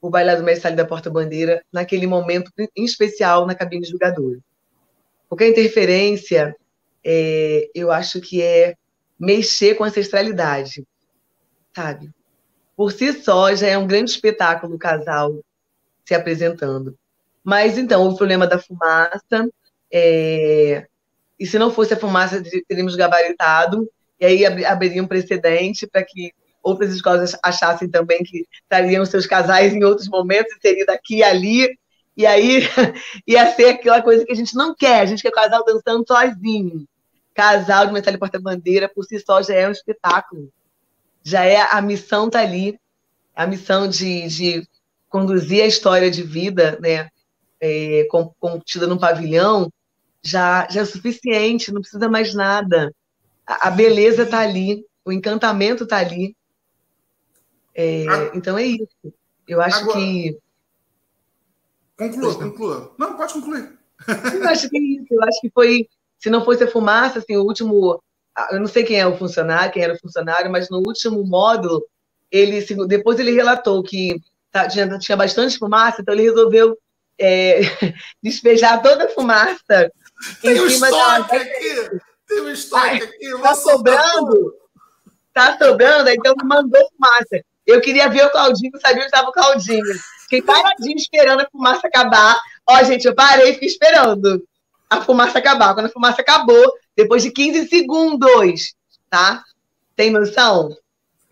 o 0.00 0.08
bailado 0.08 0.44
mestre 0.44 0.76
da 0.76 0.84
porta-bandeira 0.84 1.60
naquele 1.72 2.06
momento 2.06 2.52
em 2.76 2.84
especial 2.84 3.46
na 3.46 3.56
cabine 3.56 3.84
julgadora. 3.84 4.38
Qualquer 5.28 5.48
interferência 5.48 6.54
é, 7.04 7.68
eu 7.74 7.90
acho 7.90 8.20
que 8.20 8.40
é 8.40 8.76
mexer 9.18 9.74
com 9.74 9.82
a 9.82 9.88
ancestralidade, 9.88 10.86
sabe? 11.74 12.14
Por 12.76 12.92
si 12.92 13.12
só, 13.12 13.54
já 13.54 13.68
é 13.68 13.78
um 13.78 13.86
grande 13.86 14.10
espetáculo 14.10 14.74
o 14.74 14.78
casal 14.78 15.38
se 16.04 16.14
apresentando. 16.14 16.96
Mas, 17.42 17.78
então, 17.78 18.08
o 18.08 18.16
problema 18.16 18.46
da 18.46 18.58
fumaça, 18.58 19.48
é... 19.92 20.86
e 21.38 21.46
se 21.46 21.58
não 21.58 21.70
fosse 21.70 21.94
a 21.94 21.98
fumaça, 21.98 22.42
teríamos 22.66 22.96
gabaritado, 22.96 23.88
e 24.18 24.24
aí 24.24 24.64
abriria 24.64 25.02
um 25.02 25.06
precedente 25.06 25.86
para 25.86 26.02
que 26.02 26.32
outras 26.62 26.92
escolas 26.94 27.36
achassem 27.42 27.88
também 27.88 28.22
que 28.24 28.46
trariam 28.68 29.04
seus 29.04 29.26
casais 29.26 29.74
em 29.74 29.84
outros 29.84 30.08
momentos, 30.08 30.54
e 30.56 30.60
seria 30.60 30.86
daqui 30.86 31.16
e 31.16 31.22
ali, 31.22 31.78
e 32.16 32.26
aí 32.26 32.62
ia 33.26 33.52
ser 33.52 33.70
aquela 33.70 34.02
coisa 34.02 34.24
que 34.24 34.32
a 34.32 34.36
gente 34.36 34.54
não 34.54 34.74
quer, 34.74 35.00
a 35.00 35.06
gente 35.06 35.22
quer 35.22 35.30
casal 35.30 35.64
dançando 35.64 36.04
sozinho. 36.06 36.86
Casal 37.34 37.86
de 37.86 37.92
metal 37.92 38.14
e 38.14 38.18
porta-bandeira, 38.18 38.88
por 38.88 39.04
si 39.04 39.18
só, 39.18 39.42
já 39.42 39.54
é 39.54 39.68
um 39.68 39.72
espetáculo. 39.72 40.50
Já 41.24 41.44
é 41.44 41.60
a 41.60 41.80
missão 41.80 42.30
tá 42.30 42.40
ali, 42.40 42.78
a 43.34 43.46
missão 43.46 43.88
de, 43.88 44.28
de 44.28 44.68
conduzir 45.08 45.64
a 45.64 45.66
história 45.66 46.10
de 46.10 46.22
vida, 46.22 46.78
né, 46.80 47.08
é, 47.60 48.06
contida 48.38 48.86
num 48.86 48.98
pavilhão, 48.98 49.72
já, 50.22 50.68
já 50.70 50.82
é 50.82 50.84
suficiente, 50.84 51.72
não 51.72 51.80
precisa 51.80 52.08
mais 52.08 52.34
nada. 52.34 52.94
A, 53.46 53.68
a 53.68 53.70
beleza 53.70 54.22
está 54.22 54.40
ali, 54.40 54.84
o 55.04 55.12
encantamento 55.12 55.84
está 55.84 55.98
ali. 55.98 56.36
É, 57.74 58.04
então 58.34 58.56
é 58.56 58.64
isso. 58.64 59.14
Eu 59.46 59.60
acho 59.60 59.80
Agora, 59.80 59.98
que. 59.98 60.38
Conclua, 61.96 62.34
conclua. 62.34 62.94
Não, 62.98 63.16
pode 63.16 63.32
concluir. 63.32 63.78
Eu 64.32 64.48
acho 64.48 64.68
que 64.68 64.76
é 64.76 64.80
isso. 64.80 65.06
Eu 65.10 65.22
acho 65.22 65.40
que 65.40 65.50
foi. 65.50 65.88
Se 66.18 66.30
não 66.30 66.44
fosse 66.44 66.64
a 66.64 66.70
fumaça, 66.70 67.18
assim, 67.18 67.36
o 67.36 67.42
último. 67.42 68.02
Eu 68.50 68.60
não 68.60 68.66
sei 68.66 68.82
quem 68.82 69.00
é 69.00 69.06
o 69.06 69.16
funcionário, 69.16 69.72
quem 69.72 69.82
era 69.82 69.94
o 69.94 69.98
funcionário, 69.98 70.50
mas 70.50 70.68
no 70.68 70.78
último 70.78 71.24
módulo, 71.24 71.84
ele 72.30 72.64
depois 72.86 73.18
ele 73.18 73.30
relatou 73.30 73.82
que 73.82 74.20
tá, 74.50 74.66
tinha, 74.66 74.98
tinha 74.98 75.16
bastante 75.16 75.58
fumaça, 75.58 76.02
então 76.02 76.14
ele 76.14 76.24
resolveu 76.24 76.76
é, 77.18 77.60
despejar 78.22 78.82
toda 78.82 79.04
a 79.04 79.08
fumaça 79.08 79.90
tem 80.40 80.56
em 80.56 80.70
cima 80.70 80.90
da. 80.90 81.16
Aqui. 81.16 82.00
Tem 82.26 82.40
um 82.40 82.50
estoque 82.50 83.02
aqui. 83.02 83.42
Tá 83.42 83.54
sobrando. 83.54 84.54
Tá 85.32 85.58
sobrando, 85.58 86.08
então 86.10 86.34
mandou 86.44 86.80
fumaça. 86.90 87.44
Eu 87.66 87.80
queria 87.80 88.08
ver 88.08 88.26
o 88.26 88.30
Claudinho, 88.30 88.72
sabia 88.80 88.98
onde 88.98 89.06
estava 89.06 89.28
o 89.28 89.32
Claudinho. 89.32 89.82
Fiquei 90.22 90.42
paradinho 90.42 90.96
esperando 90.96 91.40
a 91.40 91.48
fumaça 91.50 91.86
acabar. 91.86 92.40
Ó, 92.66 92.82
gente, 92.84 93.06
eu 93.06 93.14
parei 93.14 93.50
e 93.50 93.54
fiquei 93.54 93.68
esperando 93.68 94.42
a 94.88 95.00
fumaça 95.00 95.38
acabar. 95.38 95.74
Quando 95.74 95.86
a 95.86 95.90
fumaça 95.90 96.20
acabou, 96.20 96.72
depois 96.96 97.22
de 97.22 97.30
15 97.30 97.68
segundos, 97.68 98.74
tá? 99.10 99.42
Tem 99.96 100.10
noção? 100.10 100.76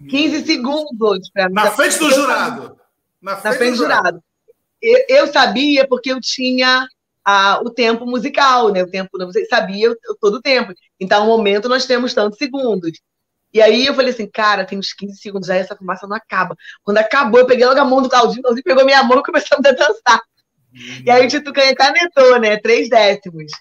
15 0.08 0.44
segundos 0.44 1.30
para 1.30 1.48
Na 1.48 1.70
frente 1.70 1.98
do 1.98 2.10
jurado. 2.10 2.76
Na 3.20 3.36
frente, 3.36 3.52
Na 3.52 3.58
frente 3.58 3.70
do 3.72 3.76
jurado. 3.76 4.02
jurado. 4.02 4.24
Eu, 4.80 5.04
eu, 5.08 5.32
sabia 5.32 5.86
porque 5.86 6.10
eu 6.10 6.20
tinha 6.20 6.86
a, 7.24 7.60
o 7.60 7.70
tempo 7.70 8.04
musical, 8.04 8.70
né? 8.70 8.82
O 8.82 8.90
tempo, 8.90 9.10
você 9.18 9.44
sabia 9.46 9.94
todo 10.20 10.34
o 10.34 10.42
tempo. 10.42 10.72
Então, 10.98 11.24
no 11.24 11.26
momento, 11.26 11.68
nós 11.68 11.86
temos 11.86 12.12
tantos 12.12 12.38
segundos. 12.38 13.00
E 13.54 13.60
aí 13.60 13.86
eu 13.86 13.94
falei 13.94 14.12
assim, 14.12 14.26
cara, 14.26 14.64
tem 14.64 14.78
uns 14.78 14.92
15 14.92 15.18
segundos, 15.18 15.46
já 15.46 15.54
essa 15.54 15.76
fumaça 15.76 16.06
não 16.06 16.16
acaba. 16.16 16.56
Quando 16.82 16.98
acabou, 16.98 17.40
eu 17.40 17.46
peguei 17.46 17.66
logo 17.66 17.78
a 17.78 17.84
mão 17.84 18.00
do 18.00 18.08
Claudinho, 18.08 18.42
pegou 18.64 18.84
minha 18.84 19.02
mão 19.02 19.18
e 19.18 19.22
começamos 19.22 19.64
a 19.66 19.72
dançar. 19.72 20.20
Uhum. 20.72 21.02
E 21.04 21.10
aí 21.10 21.26
o 21.26 21.28
Tito 21.28 21.52
Canha 21.52 21.74
canetou, 21.74 22.40
né? 22.40 22.56
Três 22.56 22.88
décimos. 22.88 23.52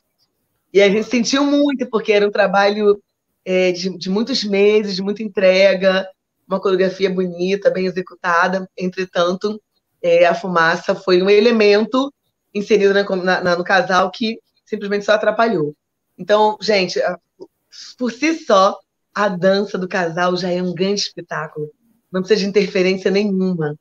E 0.73 0.81
a 0.81 0.89
gente 0.89 1.07
sentiu 1.07 1.43
muito, 1.43 1.89
porque 1.89 2.11
era 2.11 2.27
um 2.27 2.31
trabalho 2.31 3.01
é, 3.43 3.71
de, 3.71 3.97
de 3.97 4.09
muitos 4.09 4.43
meses, 4.43 4.95
de 4.95 5.01
muita 5.01 5.23
entrega, 5.23 6.07
uma 6.47 6.59
coreografia 6.59 7.09
bonita, 7.09 7.69
bem 7.69 7.85
executada. 7.85 8.67
Entretanto, 8.77 9.61
é, 10.01 10.25
a 10.25 10.33
fumaça 10.33 10.95
foi 10.95 11.21
um 11.21 11.29
elemento 11.29 12.13
inserido 12.53 12.93
na, 12.93 13.41
na, 13.41 13.57
no 13.57 13.63
casal 13.63 14.11
que 14.11 14.39
simplesmente 14.65 15.05
só 15.05 15.13
atrapalhou. 15.13 15.75
Então, 16.17 16.57
gente, 16.61 16.99
por 17.97 18.11
si 18.11 18.33
só, 18.45 18.77
a 19.13 19.27
dança 19.27 19.77
do 19.77 19.87
casal 19.87 20.35
já 20.37 20.49
é 20.49 20.61
um 20.61 20.73
grande 20.73 21.01
espetáculo. 21.01 21.69
Não 22.11 22.21
precisa 22.21 22.41
de 22.41 22.47
interferência 22.47 23.11
nenhuma 23.11 23.77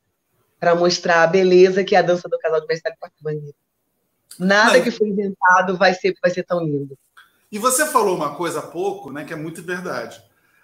para 0.58 0.74
mostrar 0.74 1.22
a 1.22 1.26
beleza 1.26 1.84
que 1.84 1.94
é 1.94 1.98
a 1.98 2.02
dança 2.02 2.28
do 2.28 2.38
casal 2.38 2.60
de 2.60 2.66
Mestre 2.66 2.92
Porta 2.98 3.16
Bandeira. 3.20 3.54
Nada 4.38 4.72
Mas... 4.72 4.84
que 4.84 4.90
foi 4.90 5.08
inventado 5.08 5.76
vai 5.76 5.94
ser, 5.94 6.16
vai 6.20 6.30
ser 6.30 6.44
tão 6.44 6.64
lindo. 6.64 6.96
E 7.50 7.58
você 7.58 7.86
falou 7.86 8.16
uma 8.16 8.34
coisa 8.34 8.60
há 8.60 8.62
pouco, 8.62 9.10
né, 9.10 9.24
que 9.24 9.32
é 9.32 9.36
muito 9.36 9.62
verdade. 9.62 10.22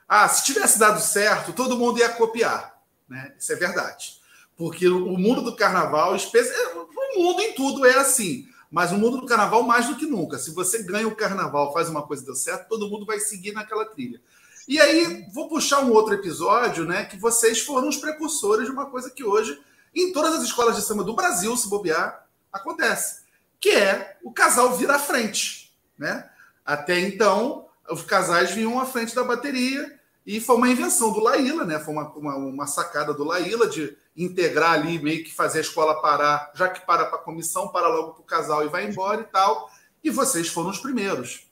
Ah, 0.09 0.29
se 0.29 0.45
tivesse 0.45 0.79
dado 0.79 1.01
certo, 1.01 1.53
todo 1.53 1.77
mundo 1.77 1.99
ia 1.99 2.09
copiar. 2.09 2.81
Né? 3.09 3.35
Isso 3.39 3.53
é 3.53 3.57
verdade. 3.57 4.21
Porque 4.57 4.89
o 4.89 5.19
mundo 5.19 5.43
do 5.43 5.57
carnaval, 5.57 6.15
o 6.15 7.21
mundo 7.21 7.41
em 7.43 7.53
tudo 7.53 7.85
é 7.85 7.97
assim. 7.97 8.49
Mas 8.71 8.93
o 8.93 8.99
mundo 8.99 9.21
do 9.21 9.27
carnaval, 9.27 9.63
mais 9.63 9.87
do 9.89 9.97
que 9.97 10.07
nunca. 10.07 10.39
Se 10.39 10.53
você 10.53 10.83
ganha 10.83 11.07
o 11.07 11.15
carnaval, 11.15 11.73
faz 11.73 11.89
uma 11.89 12.03
coisa 12.03 12.23
e 12.23 12.27
deu 12.27 12.35
certo, 12.35 12.69
todo 12.69 12.89
mundo 12.89 13.07
vai 13.07 13.19
seguir 13.19 13.53
naquela 13.53 13.85
trilha. 13.85 14.21
E 14.67 14.81
aí, 14.81 15.27
vou 15.33 15.49
puxar 15.49 15.81
um 15.81 15.93
outro 15.93 16.15
episódio, 16.15 16.85
né? 16.85 17.05
Que 17.05 17.17
vocês 17.17 17.61
foram 17.61 17.89
os 17.89 17.97
precursores 17.97 18.67
de 18.67 18.73
uma 18.73 18.87
coisa 18.87 19.11
que 19.11 19.23
hoje, 19.23 19.61
em 19.95 20.13
todas 20.13 20.35
as 20.35 20.43
escolas 20.43 20.75
de 20.75 20.83
samba 20.83 21.05
do 21.05 21.15
Brasil, 21.15 21.57
se 21.57 21.69
bobear, 21.69 22.27
acontece. 22.53 23.26
Que 23.61 23.71
é 23.71 24.17
o 24.23 24.33
casal 24.33 24.77
vir 24.77 24.91
à 24.91 24.99
frente, 24.99 25.75
né? 25.99 26.29
Até 26.65 26.99
então, 26.99 27.67
os 27.91 28.03
casais 28.03 28.51
vinham 28.51 28.81
à 28.81 28.85
frente 28.85 29.15
da 29.15 29.23
bateria 29.23 29.99
e 30.27 30.41
foi 30.41 30.57
uma 30.57 30.69
invenção 30.69 31.13
do 31.13 31.21
Laíla, 31.21 31.65
né? 31.65 31.79
Foi 31.79 31.95
uma, 31.95 32.11
uma, 32.15 32.37
uma 32.37 32.67
sacada 32.67 33.15
do 33.15 33.23
Laíla 33.25 33.69
de 33.69 33.97
integrar 34.17 34.73
ali, 34.73 34.99
meio 34.99 35.23
que 35.23 35.33
fazer 35.33 35.59
a 35.59 35.63
escola 35.63 36.01
parar, 36.01 36.51
já 36.55 36.69
que 36.69 36.85
para 36.85 37.07
para 37.07 37.19
a 37.19 37.23
comissão, 37.23 37.69
para 37.69 37.87
logo 37.89 38.15
para 38.15 38.23
o 38.23 38.25
casal 38.25 38.65
e 38.65 38.69
vai 38.69 38.87
embora 38.87 39.21
e 39.21 39.25
tal. 39.25 39.71
E 40.03 40.11
vocês 40.11 40.49
foram 40.49 40.71
os 40.71 40.79
primeiros. 40.79 41.47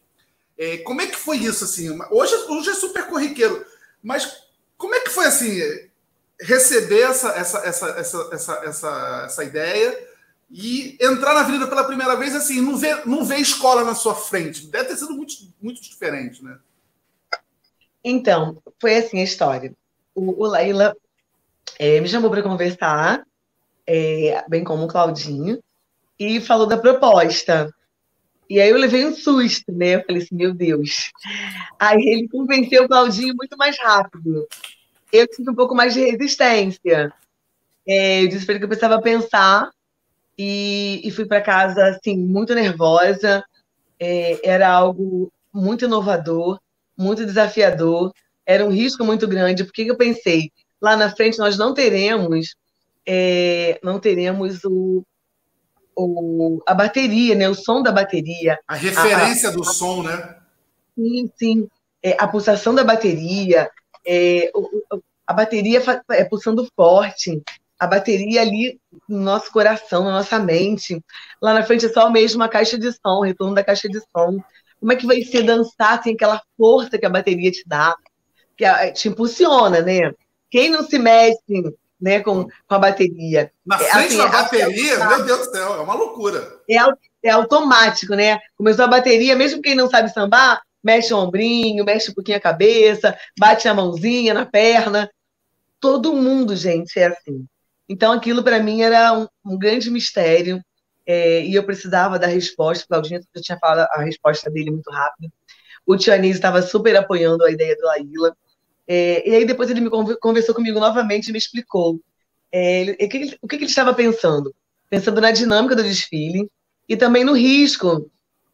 É, 0.59 0.79
como 0.79 1.01
é 1.01 1.07
que 1.07 1.17
foi 1.17 1.39
isso 1.39 1.65
assim? 1.65 1.91
Hoje, 2.11 2.35
hoje 2.49 2.71
é 2.71 2.75
super 2.75 3.07
corriqueiro, 3.07 3.65
mas 4.03 4.45
como 4.77 4.95
é 4.95 5.01
que 5.01 5.11
foi 5.11 5.27
assim 5.27 5.61
receber 6.41 7.03
essa 7.03 7.29
essa 7.31 7.59
essa 7.59 7.89
essa 7.91 8.29
essa, 8.33 8.53
essa, 8.65 9.23
essa 9.27 9.45
ideia 9.45 10.09
e 10.51 10.97
entrar 11.01 11.35
na 11.35 11.41
avenida 11.41 11.67
pela 11.67 11.85
primeira 11.85 12.17
vez 12.17 12.35
assim, 12.35 12.61
não 12.61 12.77
ver 12.77 13.07
não 13.07 13.25
ver 13.25 13.39
escola 13.39 13.85
na 13.85 13.95
sua 13.95 14.15
frente? 14.15 14.67
Deve 14.67 14.89
ter 14.89 14.97
sido 14.97 15.15
muito 15.15 15.35
muito 15.61 15.83
diferente, 15.83 16.43
né? 16.43 16.59
Então, 18.03 18.63
foi 18.81 18.97
assim 18.97 19.21
a 19.21 19.25
história. 19.25 19.75
O, 20.15 20.45
o 20.45 20.47
Laila 20.47 20.95
é, 21.79 22.01
me 22.01 22.09
chamou 22.09 22.31
para 22.31 22.43
conversar, 22.43 23.25
é, 23.87 24.45
bem 24.49 24.63
como 24.63 24.85
o 24.85 24.89
Claudinho, 24.89 25.59
e 26.19 26.41
falou 26.41 26.67
da 26.67 26.77
proposta. 26.77 27.73
E 28.49 28.61
aí 28.61 28.69
eu 28.69 28.77
levei 28.77 29.07
um 29.07 29.15
susto, 29.15 29.73
né? 29.73 29.97
Eu 29.97 30.05
falei 30.05 30.23
assim, 30.23 30.35
meu 30.35 30.53
Deus. 30.53 31.11
Aí 31.79 32.03
ele 32.07 32.29
convenceu 32.29 32.85
o 32.85 32.89
Claudinho 32.89 33.35
muito 33.35 33.57
mais 33.57 33.79
rápido. 33.79 34.47
Eu 35.11 35.27
tive 35.27 35.51
um 35.51 35.55
pouco 35.55 35.75
mais 35.75 35.95
de 35.95 36.01
resistência. 36.01 37.13
É, 37.87 38.23
eu 38.23 38.29
disse 38.29 38.45
para 38.45 38.53
ele 38.53 38.59
que 38.61 38.65
eu 38.65 38.69
precisava 38.69 39.01
pensar 39.01 39.71
e, 40.39 41.01
e 41.05 41.11
fui 41.11 41.27
para 41.27 41.41
casa 41.41 41.85
assim 41.89 42.17
muito 42.17 42.55
nervosa. 42.55 43.45
É, 43.99 44.41
era 44.49 44.71
algo 44.71 45.33
muito 45.53 45.85
inovador, 45.85 46.59
muito 46.97 47.25
desafiador. 47.25 48.13
Era 48.45 48.65
um 48.65 48.71
risco 48.71 49.05
muito 49.05 49.27
grande. 49.27 49.65
Porque 49.65 49.83
eu 49.83 49.97
pensei 49.97 50.51
lá 50.81 50.97
na 50.97 51.11
frente 51.11 51.39
nós 51.39 51.57
não 51.57 51.73
teremos 51.73 52.55
é, 53.07 53.79
não 53.83 54.01
teremos 54.01 54.65
o, 54.65 55.05
o, 55.97 56.63
a 56.67 56.75
bateria, 56.75 57.35
né? 57.35 57.49
O 57.49 57.55
som 57.55 57.83
da 57.83 57.93
bateria. 57.93 58.59
A 58.67 58.75
referência 58.75 59.51
a, 59.51 59.53
a, 59.53 59.55
do 59.55 59.65
som, 59.65 60.03
né? 60.03 60.37
Sim, 60.95 61.31
sim. 61.37 61.69
É, 62.03 62.17
a 62.19 62.27
pulsação 62.27 62.75
da 62.75 62.85
bateria, 62.85 63.71
é, 64.07 64.51
a 65.27 65.33
bateria 65.33 65.83
é 66.11 66.25
pulsando 66.25 66.69
forte, 66.77 67.43
a 67.85 67.87
bateria 67.87 68.41
ali 68.41 68.81
no 69.09 69.21
nosso 69.21 69.51
coração, 69.53 70.05
na 70.05 70.13
nossa 70.13 70.39
mente. 70.39 71.03
Lá 71.41 71.55
na 71.55 71.63
frente 71.63 71.87
é 71.87 71.89
só 71.89 72.11
mesmo 72.11 72.41
uma 72.41 72.49
caixa 72.49 72.79
de 72.79 72.91
som, 72.93 73.21
retorno 73.21 73.55
da 73.55 73.65
caixa 73.65 73.89
de 73.89 74.01
som. 74.01 74.43
Como 74.81 74.93
é 74.93 74.97
que 74.97 75.07
vai 75.07 75.23
ser 75.23 75.43
dançar 75.43 76.03
sem 76.03 76.15
aquela 76.15 76.43
força 76.57 76.99
que 76.99 77.07
a 77.07 77.11
bateria 77.11 77.51
te 77.51 77.63
dá, 77.67 77.95
que 78.57 78.65
te 78.93 79.09
impulsiona, 79.09 79.81
né? 79.81 80.13
Quem 80.51 80.71
não 80.71 80.85
se 80.85 80.99
mexe 80.99 81.75
né, 82.01 82.21
com, 82.21 82.45
com 82.45 82.75
a 82.75 82.79
bateria. 82.79 83.51
Na 83.65 83.77
é, 83.77 83.79
frente 83.79 84.07
assim, 84.09 84.17
da 84.19 84.27
bateria, 84.27 84.95
é, 84.95 85.09
meu 85.09 85.25
Deus 85.25 85.47
do 85.47 85.53
céu, 85.53 85.75
é 85.75 85.81
uma 85.81 85.95
loucura. 85.95 86.61
É, 86.69 86.77
é 87.23 87.31
automático, 87.31 88.15
né? 88.15 88.39
Começou 88.57 88.85
a 88.85 88.89
bateria, 88.89 89.35
mesmo 89.35 89.63
quem 89.63 89.75
não 89.75 89.89
sabe 89.89 90.13
sambar, 90.13 90.61
mexe 90.83 91.15
o 91.15 91.19
ombrinho, 91.19 91.85
mexe 91.85 92.11
um 92.11 92.15
pouquinho 92.15 92.37
a 92.37 92.41
cabeça, 92.41 93.17
bate 93.39 93.67
a 93.69 93.75
mãozinha 93.75 94.35
na 94.35 94.45
perna. 94.45 95.11
Todo 95.81 96.15
mundo, 96.15 96.55
gente, 96.55 96.99
é 96.99 97.07
assim. 97.07 97.47
Então, 97.89 98.13
aquilo 98.13 98.43
para 98.43 98.61
mim 98.61 98.83
era 98.83 99.13
um, 99.13 99.27
um 99.45 99.59
grande 99.59 99.91
mistério 99.91 100.63
é, 101.07 101.45
e 101.45 101.55
eu 101.55 101.65
precisava 101.65 102.19
da 102.19 102.27
resposta. 102.27 102.85
O 102.85 102.89
Claudinho 102.89 103.21
já 103.35 103.43
tinha 103.43 103.59
falado 103.59 103.89
a 103.93 104.03
resposta 104.03 104.51
dele 104.51 104.71
muito 104.71 104.91
rápido. 104.91 105.33
O 105.87 105.97
Tianis 105.97 106.37
estava 106.37 106.63
super 106.63 106.97
apoiando 106.97 107.45
a 107.45 107.51
ideia 107.51 107.77
do 107.77 107.85
Laíla. 107.85 108.37
É, 108.87 109.29
e 109.29 109.35
aí 109.35 109.45
depois 109.45 109.71
ele 109.71 109.81
me 109.81 109.91
conversou 109.91 110.55
comigo 110.55 110.79
novamente 110.79 111.29
e 111.29 111.33
me 111.33 111.39
explicou 111.39 112.01
é, 112.53 112.83
ele, 112.83 112.93
o, 112.93 113.09
que, 113.09 113.39
o 113.43 113.49
que 113.49 113.57
ele 113.57 113.65
estava 113.65 113.93
pensando. 113.93 114.55
Pensando 114.89 115.21
na 115.21 115.33
dinâmica 115.33 115.75
do 115.75 115.83
desfile 115.83 116.49
e 116.89 116.97
também 116.97 117.25
no 117.25 117.33
risco 117.33 118.11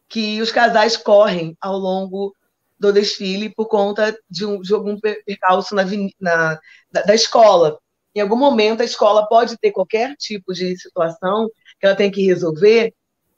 que 0.09 0.41
os 0.41 0.51
casais 0.51 0.97
correm 0.97 1.55
ao 1.61 1.77
longo 1.77 2.35
do 2.79 2.91
desfile 2.91 3.53
por 3.53 3.67
conta 3.67 4.17
de, 4.27 4.45
um, 4.45 4.59
de 4.59 4.73
algum 4.73 4.99
percalço 4.99 5.75
na, 5.75 5.83
na 6.19 6.59
da, 6.91 7.03
da, 7.03 7.13
escola. 7.13 7.77
Em 8.13 8.19
algum 8.19 8.35
momento, 8.35 8.81
a 8.81 8.85
escola 8.85 9.27
pode 9.27 9.57
ter 9.57 9.71
qualquer 9.71 10.15
tipo 10.17 10.53
de 10.53 10.77
situação 10.77 11.49
que 11.79 11.85
ela 11.85 11.95
tem 11.95 12.11
que 12.11 12.25
resolver 12.25 12.93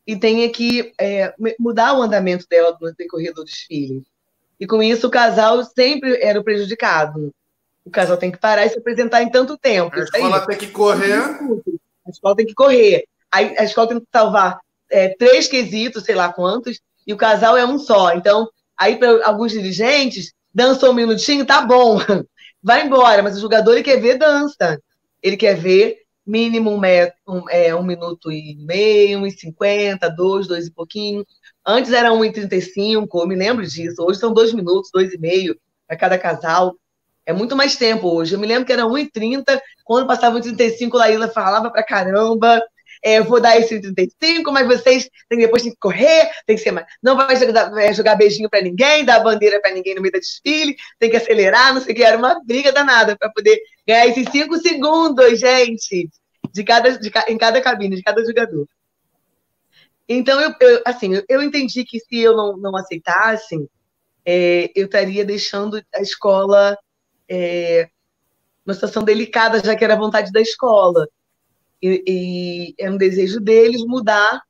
e 0.06 0.16
tenha 0.16 0.50
que 0.50 0.94
é, 1.00 1.34
mudar 1.60 1.94
o 1.98 2.02
andamento 2.02 2.46
dela 2.50 2.78
no 2.80 2.94
decorrer 2.94 3.34
do 3.34 3.46
desfile. 3.46 4.04
E 4.60 4.68
com 4.68 4.82
isso, 4.82 5.08
o 5.08 5.12
casal 5.12 5.64
sempre 5.64 6.22
era 6.22 6.40
o 6.40 6.44
prejudicado. 6.44 7.32
O 7.86 7.92
casal 7.92 8.18
tem 8.18 8.32
que 8.32 8.38
parar 8.38 8.66
e 8.66 8.70
se 8.70 8.78
apresentar 8.78 9.22
em 9.22 9.30
tanto 9.30 9.58
tempo. 9.58 9.96
A 9.96 10.04
escola 10.04 10.46
tem 10.46 10.58
que 10.58 10.68
correr. 10.68 11.14
A 12.06 12.10
escola 12.10 12.36
tem 12.36 12.46
que 12.46 12.54
correr. 12.54 13.04
A 13.32 13.64
escola 13.64 13.88
tem 13.88 14.00
que 14.00 14.08
salvar 14.12 14.60
é, 14.90 15.10
três 15.10 15.48
quesitos, 15.48 16.04
sei 16.04 16.16
lá 16.16 16.32
quantos, 16.32 16.80
e 17.06 17.14
o 17.14 17.18
casal 17.18 17.58
é 17.58 17.66
um 17.66 17.80
só. 17.80 18.14
Então, 18.14 18.48
aí 18.78 18.96
para 18.98 19.26
alguns 19.26 19.52
dirigentes, 19.52 20.34
dançou 20.54 20.92
um 20.92 20.94
minutinho, 20.94 21.46
tá 21.46 21.62
bom, 21.62 21.98
vai 22.64 22.86
embora, 22.86 23.22
mas 23.22 23.38
o 23.38 23.42
jogador 23.42 23.74
ele 23.74 23.84
quer 23.84 24.00
ver 24.00 24.18
dança. 24.18 24.80
Ele 25.22 25.38
quer 25.38 25.56
ver 25.56 25.98
mínimo 26.26 26.72
um, 26.72 26.80
metro, 26.80 27.16
um, 27.28 27.50
é, 27.50 27.76
um 27.76 27.84
minuto 27.84 28.32
e 28.32 28.56
meio, 28.56 29.30
cinquenta, 29.32 30.10
dois, 30.10 30.48
dois 30.48 30.68
e 30.68 30.72
pouquinho. 30.72 31.26
Antes 31.66 31.92
era 31.92 32.14
um 32.14 32.24
e 32.24 32.32
trinta 32.32 32.56
e 32.56 32.62
cinco, 32.62 33.22
eu 33.22 33.28
me 33.28 33.36
lembro 33.36 33.66
disso. 33.66 34.02
Hoje 34.02 34.20
são 34.20 34.34
dois 34.34 34.54
minutos, 34.54 34.90
dois 34.92 35.14
e 35.14 35.18
meio 35.18 35.60
para 35.88 35.98
cada 35.98 36.18
casal. 36.18 36.76
É 37.26 37.34
muito 37.34 37.56
mais 37.56 37.76
tempo 37.76 38.08
hoje. 38.08 38.36
Eu 38.36 38.40
me 38.40 38.48
lembro 38.48 38.66
que 38.66 38.74
era 38.74 38.84
1,30, 38.84 39.60
quando 39.84 40.08
passava 40.08 40.40
1,35, 40.40 40.94
Laíla 40.94 41.28
falava 41.28 41.70
pra 41.72 41.84
caramba 41.84 42.62
é, 43.04 43.20
vou 43.20 43.42
dar 43.42 43.60
esse 43.60 43.82
35, 43.82 44.50
mas 44.52 44.66
vocês 44.66 45.10
têm, 45.28 45.40
depois 45.40 45.62
tem 45.62 45.74
que 45.74 45.78
correr, 45.78 46.32
tem 46.46 46.56
que 46.56 46.62
ser 46.62 46.72
mais. 46.72 46.88
Não 47.04 47.18
vai 47.18 47.36
jogar, 47.36 47.94
jogar 47.94 48.16
beijinho 48.16 48.50
para 48.50 48.62
ninguém, 48.62 49.04
dar 49.04 49.20
bandeira 49.20 49.60
para 49.60 49.74
ninguém 49.74 49.94
no 49.94 50.02
meio 50.02 50.14
da 50.14 50.20
desfile, 50.20 50.78
tem 50.98 51.10
que 51.10 51.18
acelerar, 51.18 51.74
não 51.74 51.82
sei 51.82 51.92
o 51.94 51.96
que. 51.96 52.04
Era 52.04 52.18
uma 52.18 52.42
briga 52.46 52.72
danada 52.72 53.18
para 53.18 53.30
poder 53.30 53.60
ganhar 53.86 54.08
esses 54.08 54.30
cinco 54.32 54.58
segundos, 54.58 55.38
gente, 55.38 56.10
de 56.54 56.64
cada, 56.64 56.98
de, 56.98 57.12
em 57.28 57.38
cada 57.38 57.62
cabine, 57.62 57.98
de 57.98 58.04
cada 58.04 58.24
jogador. 58.24 58.66
Então, 60.08 60.40
eu, 60.40 60.54
eu 60.62 60.82
assim, 60.86 61.22
eu, 61.28 61.42
entendi 61.42 61.84
que 61.84 62.00
se 62.00 62.20
eu 62.20 62.36
não, 62.36 62.56
não 62.56 62.76
aceitasse, 62.78 63.56
é, 64.26 64.72
eu 64.74 64.86
estaria 64.86 65.26
deixando 65.26 65.82
a 65.94 66.02
escola 66.02 66.78
é, 67.28 67.90
numa 68.66 68.74
situação 68.74 69.04
delicada, 69.04 69.62
já 69.64 69.76
que 69.76 69.84
era 69.84 69.96
vontade 69.98 70.32
da 70.32 70.40
escola. 70.40 71.06
E, 71.84 72.04
e 72.08 72.76
é 72.78 72.90
um 72.90 72.96
desejo 72.96 73.42
deles 73.42 73.84
mudar 73.86 74.42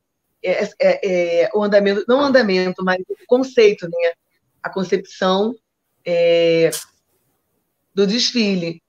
é, 0.44 0.70
é, 0.80 1.42
é, 1.42 1.50
o 1.54 1.64
andamento, 1.64 2.06
não 2.08 2.20
o 2.20 2.24
andamento, 2.24 2.84
mas 2.84 3.00
o 3.00 3.26
conceito, 3.26 3.90
né? 3.90 4.12
a 4.62 4.70
concepção 4.70 5.56
é, 6.06 6.70
do 7.96 8.06
desfile. 8.06 8.82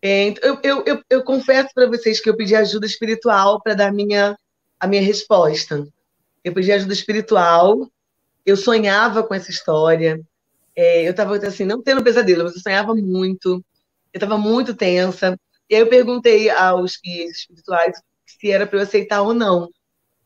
É, 0.00 0.28
eu, 0.40 0.60
eu, 0.62 0.84
eu, 0.86 1.02
eu, 1.10 1.24
confesso 1.24 1.70
para 1.74 1.88
vocês 1.88 2.20
que 2.20 2.30
eu 2.30 2.36
pedi 2.36 2.54
ajuda 2.54 2.86
espiritual 2.86 3.60
para 3.60 3.74
dar 3.74 3.92
minha, 3.92 4.38
a 4.78 4.86
minha 4.86 5.02
resposta. 5.02 5.84
Eu 6.44 6.54
pedi 6.54 6.70
ajuda 6.70 6.92
espiritual, 6.92 7.90
eu 8.46 8.56
sonhava 8.56 9.24
com 9.24 9.34
essa 9.34 9.50
história, 9.50 10.20
é, 10.76 11.04
eu 11.06 11.10
estava 11.10 11.36
assim, 11.36 11.64
não 11.64 11.82
tendo 11.82 12.04
pesadelo, 12.04 12.44
mas 12.44 12.54
eu 12.54 12.60
sonhava 12.60 12.94
muito, 12.94 13.64
eu 14.12 14.18
estava 14.18 14.38
muito 14.38 14.74
tensa. 14.74 15.36
E 15.68 15.74
aí 15.74 15.80
eu 15.80 15.88
perguntei 15.88 16.50
aos 16.50 16.96
guias 16.96 17.38
espirituais 17.38 18.00
se 18.26 18.50
era 18.50 18.66
para 18.66 18.78
eu 18.78 18.82
aceitar 18.82 19.22
ou 19.22 19.34
não. 19.34 19.68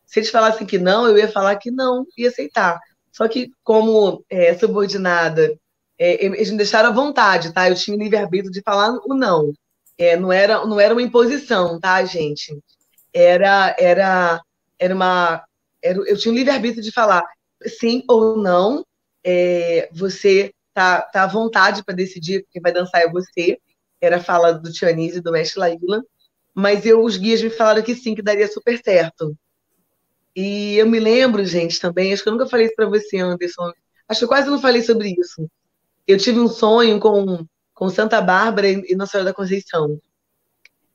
Se 0.06 0.20
eles 0.20 0.30
falassem 0.30 0.66
que 0.66 0.78
não, 0.78 1.06
eu 1.06 1.18
ia 1.18 1.28
falar 1.28 1.56
que 1.56 1.70
não 1.70 2.06
e 2.16 2.26
aceitar. 2.26 2.78
Só 3.10 3.26
que, 3.28 3.50
como 3.62 4.24
é, 4.28 4.54
subordinada, 4.54 5.56
é, 5.98 6.24
eles 6.24 6.50
me 6.50 6.56
deixaram 6.56 6.90
à 6.90 6.92
vontade, 6.92 7.52
tá? 7.52 7.68
Eu 7.68 7.74
tinha 7.74 7.96
livre-arbítrio 7.96 8.52
de 8.52 8.62
falar 8.62 8.98
o 9.04 9.14
não. 9.14 9.52
É, 9.98 10.16
não, 10.16 10.32
era, 10.32 10.64
não 10.66 10.80
era 10.80 10.94
uma 10.94 11.02
imposição, 11.02 11.78
tá, 11.78 12.04
gente? 12.04 12.58
Era, 13.12 13.76
era, 13.78 14.40
era 14.78 14.94
uma. 14.94 15.44
Era, 15.82 15.98
eu 16.08 16.16
tinha 16.16 16.32
o 16.32 16.34
livre-arbítrio 16.34 16.82
de 16.82 16.92
falar 16.92 17.24
sim 17.78 18.02
ou 18.08 18.36
não. 18.36 18.84
É, 19.24 19.88
você 19.92 20.52
tá, 20.74 21.02
tá 21.02 21.24
à 21.24 21.26
vontade 21.26 21.84
para 21.84 21.94
decidir 21.94 22.44
quem 22.50 22.60
vai 22.60 22.72
dançar 22.72 23.02
é 23.02 23.08
você 23.08 23.58
era 24.02 24.16
a 24.16 24.22
fala 24.22 24.52
do 24.52 24.72
Tianise 24.72 25.18
e 25.18 25.20
do 25.20 25.30
mestre 25.30 25.60
Laíla, 25.60 26.02
mas 26.52 26.84
eu, 26.84 27.02
os 27.02 27.16
guias 27.16 27.40
me 27.40 27.48
falaram 27.48 27.82
que 27.82 27.94
sim, 27.94 28.14
que 28.14 28.20
daria 28.20 28.48
super 28.48 28.78
certo. 28.82 29.34
E 30.34 30.76
eu 30.76 30.86
me 30.86 30.98
lembro, 30.98 31.44
gente, 31.44 31.80
também, 31.80 32.12
acho 32.12 32.22
que 32.22 32.28
eu 32.28 32.32
nunca 32.32 32.48
falei 32.48 32.66
isso 32.66 32.74
para 32.74 32.88
você, 32.88 33.18
Anderson, 33.18 33.72
acho 34.08 34.20
que 34.20 34.24
eu 34.24 34.28
quase 34.28 34.50
não 34.50 34.60
falei 34.60 34.82
sobre 34.82 35.14
isso. 35.18 35.48
Eu 36.06 36.18
tive 36.18 36.40
um 36.40 36.48
sonho 36.48 36.98
com, 36.98 37.46
com 37.72 37.88
Santa 37.88 38.20
Bárbara 38.20 38.68
e 38.68 38.94
Nossa 38.96 39.12
Senhora 39.12 39.30
da 39.30 39.34
Conceição. 39.34 40.00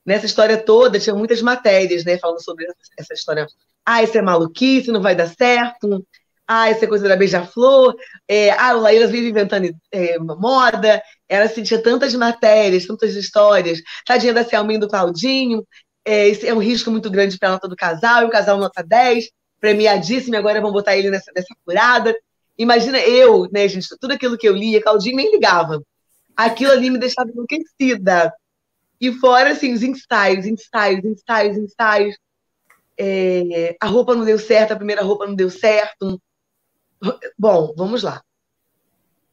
Nessa 0.04 0.26
história 0.26 0.56
toda, 0.56 0.98
tinha 0.98 1.14
muitas 1.14 1.40
matérias, 1.40 2.04
né, 2.04 2.18
falando 2.18 2.42
sobre 2.42 2.66
essa 2.98 3.14
história. 3.14 3.46
Ah, 3.84 4.02
isso 4.02 4.18
é 4.18 4.22
maluquice, 4.22 4.92
não 4.92 5.00
vai 5.00 5.16
dar 5.16 5.28
certo 5.28 6.04
ah, 6.48 6.70
essa 6.70 6.86
coisa 6.86 7.06
da 7.06 7.14
beija-flor, 7.14 7.94
é, 8.26 8.50
ah, 8.52 8.74
o 8.74 8.80
Laíla 8.80 9.06
vive 9.06 9.28
inventando 9.28 9.68
é, 9.92 10.18
moda, 10.18 11.02
ela 11.28 11.48
sentia 11.48 11.82
tantas 11.82 12.14
matérias, 12.14 12.86
tantas 12.86 13.14
histórias, 13.14 13.80
tadinha 14.06 14.32
da 14.32 14.44
Selminha 14.44 14.78
do 14.78 14.88
Claudinho, 14.88 15.64
é, 16.04 16.26
esse 16.28 16.46
é 16.48 16.54
um 16.54 16.58
risco 16.58 16.90
muito 16.90 17.10
grande 17.10 17.38
para 17.38 17.50
a 17.50 17.52
nota 17.52 17.68
do 17.68 17.76
casal, 17.76 18.22
e 18.22 18.24
o 18.24 18.30
casal 18.30 18.56
nota 18.56 18.82
10, 18.82 19.30
premiadíssimo, 19.60 20.36
agora 20.36 20.60
vão 20.60 20.72
botar 20.72 20.96
ele 20.96 21.10
nessa, 21.10 21.30
nessa 21.36 21.54
furada. 21.64 22.16
Imagina 22.56 22.98
eu, 22.98 23.46
né, 23.52 23.68
gente, 23.68 23.88
tudo 24.00 24.14
aquilo 24.14 24.38
que 24.38 24.48
eu 24.48 24.56
lia, 24.56 24.82
Claudinho 24.82 25.16
nem 25.16 25.30
ligava. 25.30 25.82
Aquilo 26.34 26.72
ali 26.72 26.88
me 26.88 26.98
deixava 26.98 27.30
enlouquecida. 27.30 28.32
E 28.98 29.12
fora, 29.12 29.50
assim, 29.50 29.72
os 29.74 29.82
ensaios, 29.82 30.46
ensaios, 30.46 31.04
ensaios, 31.04 31.56
ensaios. 31.58 32.16
É, 32.98 33.76
a 33.80 33.86
roupa 33.86 34.14
não 34.14 34.24
deu 34.24 34.38
certo, 34.38 34.72
a 34.72 34.76
primeira 34.76 35.02
roupa 35.02 35.26
não 35.26 35.34
deu 35.34 35.50
certo. 35.50 36.20
Bom, 37.38 37.74
vamos 37.76 38.02
lá. 38.02 38.22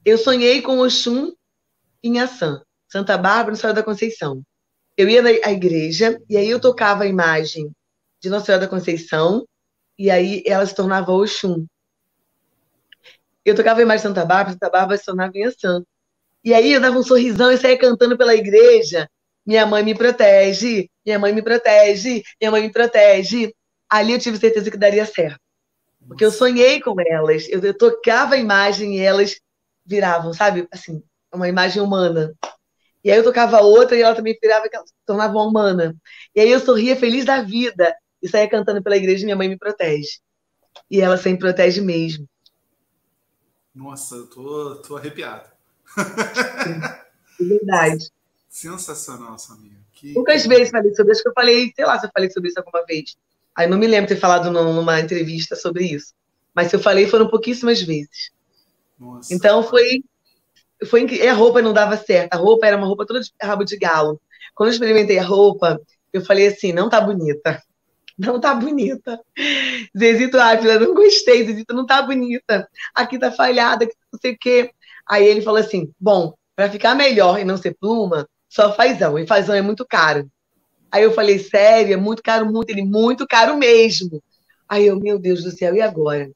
Eu 0.04 0.18
sonhei 0.18 0.62
com 0.62 0.80
Oxum 0.80 1.32
em 2.08 2.20
Assam, 2.20 2.62
Santa 2.88 3.18
Bárbara, 3.18 3.52
no 3.52 3.58
Senhora 3.58 3.76
da 3.76 3.84
Conceição. 3.84 4.42
Eu 4.98 5.10
ia 5.10 5.22
na 5.22 5.52
igreja 5.52 6.22
e 6.30 6.38
aí 6.38 6.50
eu 6.50 6.60
tocava 6.60 7.04
a 7.04 7.08
imagem 7.08 7.72
de 8.22 8.30
Nossa 8.30 8.46
Senhora 8.46 8.66
da 8.66 8.70
Conceição 8.70 9.46
e 9.98 10.10
aí 10.10 10.44
ela 10.46 10.66
se 10.66 10.76
tornava 10.76 11.12
Oxum. 11.12 11.66
Eu 13.44 13.56
tocava 13.56 13.80
a 13.80 13.84
imagem 13.84 14.04
de 14.04 14.08
Santa 14.08 14.26
Bárbara, 14.26 14.54
Santa 14.54 14.70
Bárbara 14.70 14.98
se 14.98 15.06
tornava 15.06 15.32
em 15.36 15.46
Assam. 15.46 15.84
E 16.44 16.54
aí 16.54 16.74
eu 16.74 16.82
dava 16.82 16.98
um 16.98 17.04
sorrisão 17.04 17.52
e 17.52 17.58
saía 17.58 17.78
cantando 17.78 18.18
pela 18.18 18.36
igreja. 18.36 19.10
Minha 19.46 19.66
mãe 19.66 19.84
me 19.84 19.94
protege, 19.94 20.90
minha 21.06 21.20
mãe 21.20 21.34
me 21.34 21.42
protege, 21.42 22.24
minha 22.40 22.52
mãe 22.52 22.62
me 22.62 22.72
protege. 22.72 23.54
Ali 23.90 24.14
eu 24.14 24.20
tive 24.20 24.38
certeza 24.38 24.72
que 24.72 24.78
daria 24.78 25.06
certo. 25.06 25.40
Porque 26.08 26.24
eu 26.24 26.32
sonhei 26.32 26.80
com 26.82 26.96
elas, 27.00 27.48
eu, 27.50 27.60
eu 27.62 27.76
tocava 27.76 28.36
a 28.36 28.38
imagem 28.38 28.98
e 28.98 29.00
elas 29.00 29.40
viravam, 29.86 30.34
sabe? 30.34 30.68
Assim, 30.72 31.04
uma 31.36 31.48
imagem 31.48 31.82
humana. 31.82 32.34
E 33.04 33.12
aí 33.12 33.18
eu 33.18 33.24
tocava 33.24 33.62
outra 33.62 33.96
e 33.96 34.02
ela 34.02 34.16
também 34.16 34.38
virava, 34.42 34.66
se 34.66 34.94
tornava 35.06 35.34
uma 35.34 35.44
humana. 35.44 35.96
E 36.36 36.40
aí 36.40 36.50
eu 36.50 36.60
sorria 36.60 36.96
feliz 36.96 37.24
da 37.26 37.42
vida 37.42 37.96
e 38.22 38.28
saía 38.28 38.50
cantando 38.50 38.82
pela 38.82 38.98
igreja 38.98 39.22
e 39.22 39.26
minha 39.26 39.36
mãe 39.36 39.48
me 39.48 39.58
protege. 39.58 40.20
E 40.90 41.00
ela 41.00 41.18
sempre 41.18 41.48
protege 41.48 41.82
mesmo. 41.82 42.28
Nossa, 43.74 44.16
eu 44.16 44.28
tô, 44.28 44.76
tô 44.78 44.98
arrepiado. 44.98 45.50
É 47.38 47.44
verdade. 47.44 48.10
Sensacional, 48.50 49.38
Samir. 49.38 49.78
Que... 49.92 50.14
Poucas 50.14 50.46
vezes 50.46 50.72
falei 50.72 50.94
sobre 50.96 51.12
isso, 51.12 51.22
que 51.22 51.30
eu 51.30 51.34
falei, 51.34 51.74
sei 51.76 51.86
lá 51.86 52.00
se 52.00 52.06
eu 52.06 52.12
falei 52.14 52.32
sobre 52.32 52.50
isso 52.50 52.60
alguma 52.60 52.86
vez. 52.86 53.18
Aí 53.56 53.68
não 53.68 53.78
me 53.78 53.88
lembro 53.88 54.08
de 54.08 54.16
ter 54.16 54.20
falado 54.20 54.50
numa 54.52 55.00
entrevista 55.00 55.56
sobre 55.56 55.86
isso. 55.86 56.14
Mas 56.54 56.70
se 56.70 56.76
eu 56.76 56.80
falei, 56.80 57.08
foram 57.08 57.28
pouquíssimas 57.28 57.82
vezes. 57.82 58.32
Nossa. 58.98 59.34
Então 59.34 59.62
foi. 59.62 60.04
Foi 60.90 61.06
e 61.06 61.28
a 61.28 61.34
roupa 61.34 61.62
não 61.62 61.74
dava 61.74 61.98
certo. 61.98 62.34
A 62.34 62.38
roupa 62.38 62.68
era 62.68 62.78
uma 62.78 62.88
roupa 62.88 63.06
toda 63.06 63.22
de 63.22 63.32
rabo 63.42 63.64
de 63.64 63.78
galo. 63.78 64.20
Quando 64.54 64.70
eu 64.70 64.74
experimentei 64.74 65.20
a 65.20 65.24
roupa, 65.24 65.80
eu 66.12 66.22
falei 66.24 66.48
assim: 66.48 66.74
não 66.74 66.90
tá 66.90 67.00
bonita. 67.02 67.62
Não 68.18 68.40
tá 68.40 68.56
bonita. 68.56 69.20
Zezito 69.98 70.40
Ávila, 70.40 70.80
não 70.80 70.94
gostei. 70.94 71.46
Zezito 71.46 71.74
não 71.74 71.86
tá 71.86 72.02
bonita. 72.02 72.66
Aqui 72.94 73.20
tá 73.20 73.30
falhada, 73.30 73.84
aqui 73.84 73.94
não 74.12 74.18
sei 74.20 74.32
o 74.32 74.38
quê. 74.40 74.72
Aí 75.06 75.26
ele 75.26 75.42
falou 75.42 75.60
assim: 75.60 75.92
bom, 76.00 76.34
para 76.56 76.70
ficar 76.70 76.96
melhor 76.96 77.40
e 77.40 77.44
não 77.44 77.58
ser 77.58 77.76
pluma, 77.78 78.28
só 78.48 78.74
fazão. 78.74 79.20
E 79.20 79.28
fazão 79.28 79.54
é 79.54 79.62
muito 79.62 79.86
caro. 79.86 80.30
Aí 80.92 81.04
eu 81.04 81.12
falei, 81.12 81.40
sério, 81.40 81.94
é 81.94 81.98
muito 81.98 82.24
caro, 82.24 82.46
muito, 82.46 82.70
ele, 82.70 82.86
muito 82.86 83.28
caro 83.28 83.58
mesmo. 83.58 84.24
Aí 84.68 84.86
eu, 84.86 84.98
meu 84.98 85.20
Deus 85.20 85.44
do 85.44 85.52
céu, 85.52 85.76
e 85.76 85.82
agora? 85.82 86.32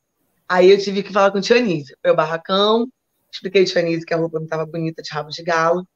Aí 0.49 0.69
eu 0.69 0.77
tive 0.77 1.01
que 1.01 1.13
falar 1.13 1.31
com 1.31 1.37
o 1.37 1.41
Tionise. 1.41 1.95
Foi 2.01 2.11
o 2.11 2.15
barracão, 2.15 2.85
expliquei 3.31 3.63
o 3.63 3.65
Tionise 3.65 4.05
que 4.05 4.13
a 4.13 4.17
roupa 4.17 4.37
não 4.39 4.45
estava 4.45 4.65
bonita 4.65 5.01
de 5.01 5.09
rabo 5.11 5.29
de 5.29 5.43
galo, 5.43 5.87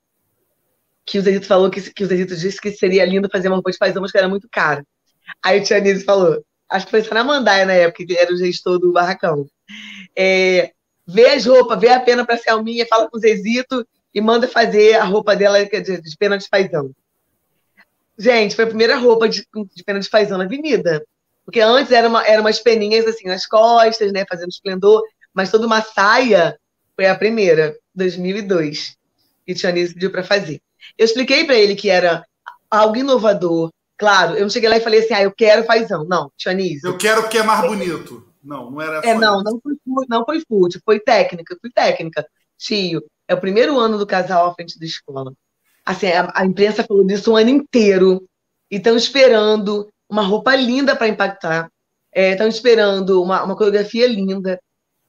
que 1.05 1.19
o 1.19 1.21
Zedito 1.21 1.45
falou 1.45 1.69
que, 1.69 1.81
que 1.93 2.03
o 2.03 2.07
Zedito 2.07 2.36
disse 2.36 2.61
que 2.61 2.71
seria 2.71 3.05
lindo 3.05 3.29
fazer 3.29 3.47
uma 3.49 3.55
roupa 3.55 3.71
de 3.71 3.77
paisão, 3.77 4.01
mas 4.01 4.11
que 4.11 4.17
era 4.17 4.29
muito 4.29 4.47
cara. 4.51 4.86
Aí 5.43 5.59
o 5.59 5.63
Tionise 5.63 6.03
falou, 6.03 6.43
acho 6.69 6.86
que 6.86 6.91
foi 6.91 7.03
só 7.03 7.13
na 7.13 7.23
Mandaia 7.23 7.65
na 7.65 7.73
época, 7.73 8.05
que 8.05 8.17
era 8.17 8.34
o 8.34 8.38
gestor 8.38 8.79
do 8.79 8.91
barracão. 8.91 9.45
É, 10.15 10.71
vê 11.05 11.27
as 11.27 11.45
roupas, 11.45 11.79
vê 11.79 11.89
a 11.89 11.99
pena 11.99 12.25
para 12.25 12.38
Selminha, 12.38 12.86
fala 12.88 13.09
com 13.09 13.17
o 13.17 13.19
Zezito 13.19 13.86
e 14.13 14.21
manda 14.21 14.47
fazer 14.47 14.95
a 14.95 15.03
roupa 15.03 15.36
dela 15.36 15.63
de, 15.65 16.01
de 16.01 16.17
pena 16.17 16.38
de 16.38 16.47
paisão. 16.47 16.91
Gente, 18.17 18.55
foi 18.55 18.65
a 18.65 18.67
primeira 18.67 18.95
roupa 18.95 19.27
de, 19.27 19.45
de 19.75 19.84
pena 19.84 19.99
de 19.99 20.09
paisão 20.09 20.38
na 20.38 20.43
avenida. 20.43 21.03
Porque 21.43 21.59
antes 21.59 21.91
eram 21.91 22.09
uma, 22.09 22.25
era 22.25 22.41
umas 22.41 22.59
peninhas 22.59 23.05
assim 23.05 23.27
nas 23.27 23.45
costas, 23.45 24.11
né, 24.13 24.23
fazendo 24.29 24.49
esplendor, 24.49 25.01
mas 25.34 25.51
toda 25.51 25.65
uma 25.65 25.81
saia 25.81 26.57
foi 26.95 27.07
a 27.07 27.15
primeira, 27.15 27.75
2002, 27.95 28.95
que 29.45 29.53
o 29.53 29.55
Tianise 29.55 29.93
pediu 29.93 30.11
para 30.11 30.23
fazer. 30.23 30.61
Eu 30.97 31.05
expliquei 31.05 31.45
para 31.45 31.55
ele 31.55 31.75
que 31.75 31.89
era 31.89 32.25
algo 32.69 32.97
inovador. 32.97 33.71
Claro, 33.97 34.35
eu 34.35 34.41
não 34.41 34.49
cheguei 34.49 34.69
lá 34.69 34.77
e 34.77 34.81
falei 34.81 34.99
assim, 34.99 35.13
ah, 35.13 35.23
eu 35.23 35.31
quero 35.31 35.63
fazão. 35.63 36.05
Não, 36.05 36.31
Tianise. 36.37 36.85
Eu 36.85 36.97
quero 36.97 37.21
porque 37.21 37.37
é 37.37 37.43
mais 37.43 37.61
bonito. 37.61 38.27
Não, 38.43 38.69
não 38.69 38.81
era. 38.81 38.99
É, 39.07 39.13
não, 39.13 39.41
não 39.41 39.59
foi, 39.61 39.73
não 40.09 40.25
foi 40.25 40.41
fútil, 40.47 40.81
foi 40.83 40.99
técnica, 40.99 41.55
foi 41.59 41.71
técnica. 41.71 42.27
Tio, 42.57 43.01
é 43.27 43.33
o 43.33 43.39
primeiro 43.39 43.79
ano 43.79 43.97
do 43.97 44.05
casal 44.05 44.49
à 44.49 44.53
frente 44.53 44.77
da 44.77 44.85
escola. 44.85 45.33
Assim, 45.85 46.07
a, 46.07 46.31
a 46.35 46.45
imprensa 46.45 46.83
falou 46.83 47.05
disso 47.05 47.31
o 47.31 47.35
ano 47.35 47.49
inteiro. 47.49 48.27
E 48.69 48.77
estão 48.77 48.95
esperando 48.95 49.87
uma 50.09 50.23
roupa 50.23 50.55
linda 50.55 50.95
para 50.95 51.07
impactar. 51.07 51.69
Estão 52.13 52.47
é, 52.47 52.49
esperando 52.49 53.21
uma, 53.21 53.43
uma 53.43 53.55
coreografia 53.55 54.07
linda. 54.07 54.59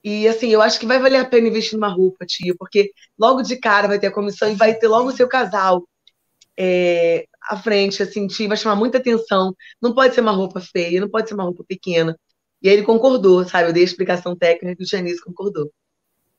E 0.04 0.28
assim, 0.28 0.50
eu 0.50 0.60
acho 0.60 0.78
que 0.78 0.86
vai 0.86 0.98
valer 0.98 1.18
a 1.18 1.24
pena 1.24 1.48
investir 1.48 1.74
numa 1.74 1.88
roupa, 1.88 2.26
tio, 2.26 2.54
porque 2.58 2.92
logo 3.18 3.42
de 3.42 3.56
cara 3.56 3.88
vai 3.88 3.98
ter 3.98 4.08
a 4.08 4.12
comissão 4.12 4.52
e 4.52 4.54
vai 4.54 4.74
ter 4.74 4.86
logo 4.86 5.08
o 5.08 5.16
seu 5.16 5.26
casal 5.26 5.82
é, 6.56 7.26
à 7.42 7.56
frente, 7.56 8.02
assim, 8.02 8.26
tio, 8.26 8.48
vai 8.48 8.56
chamar 8.56 8.76
muita 8.76 8.98
atenção. 8.98 9.54
Não 9.80 9.94
pode 9.94 10.14
ser 10.14 10.20
uma 10.20 10.32
roupa 10.32 10.60
feia, 10.60 11.00
não 11.00 11.08
pode 11.08 11.28
ser 11.28 11.34
uma 11.34 11.44
roupa 11.44 11.64
pequena. 11.66 12.16
E 12.62 12.68
aí 12.68 12.74
ele 12.74 12.84
concordou, 12.84 13.44
sabe? 13.46 13.68
Eu 13.68 13.72
dei 13.72 13.82
a 13.82 13.86
explicação 13.86 14.36
técnica 14.36 14.80
e 14.80 14.84
o 14.84 14.88
Janice 14.88 15.22
concordou. 15.22 15.70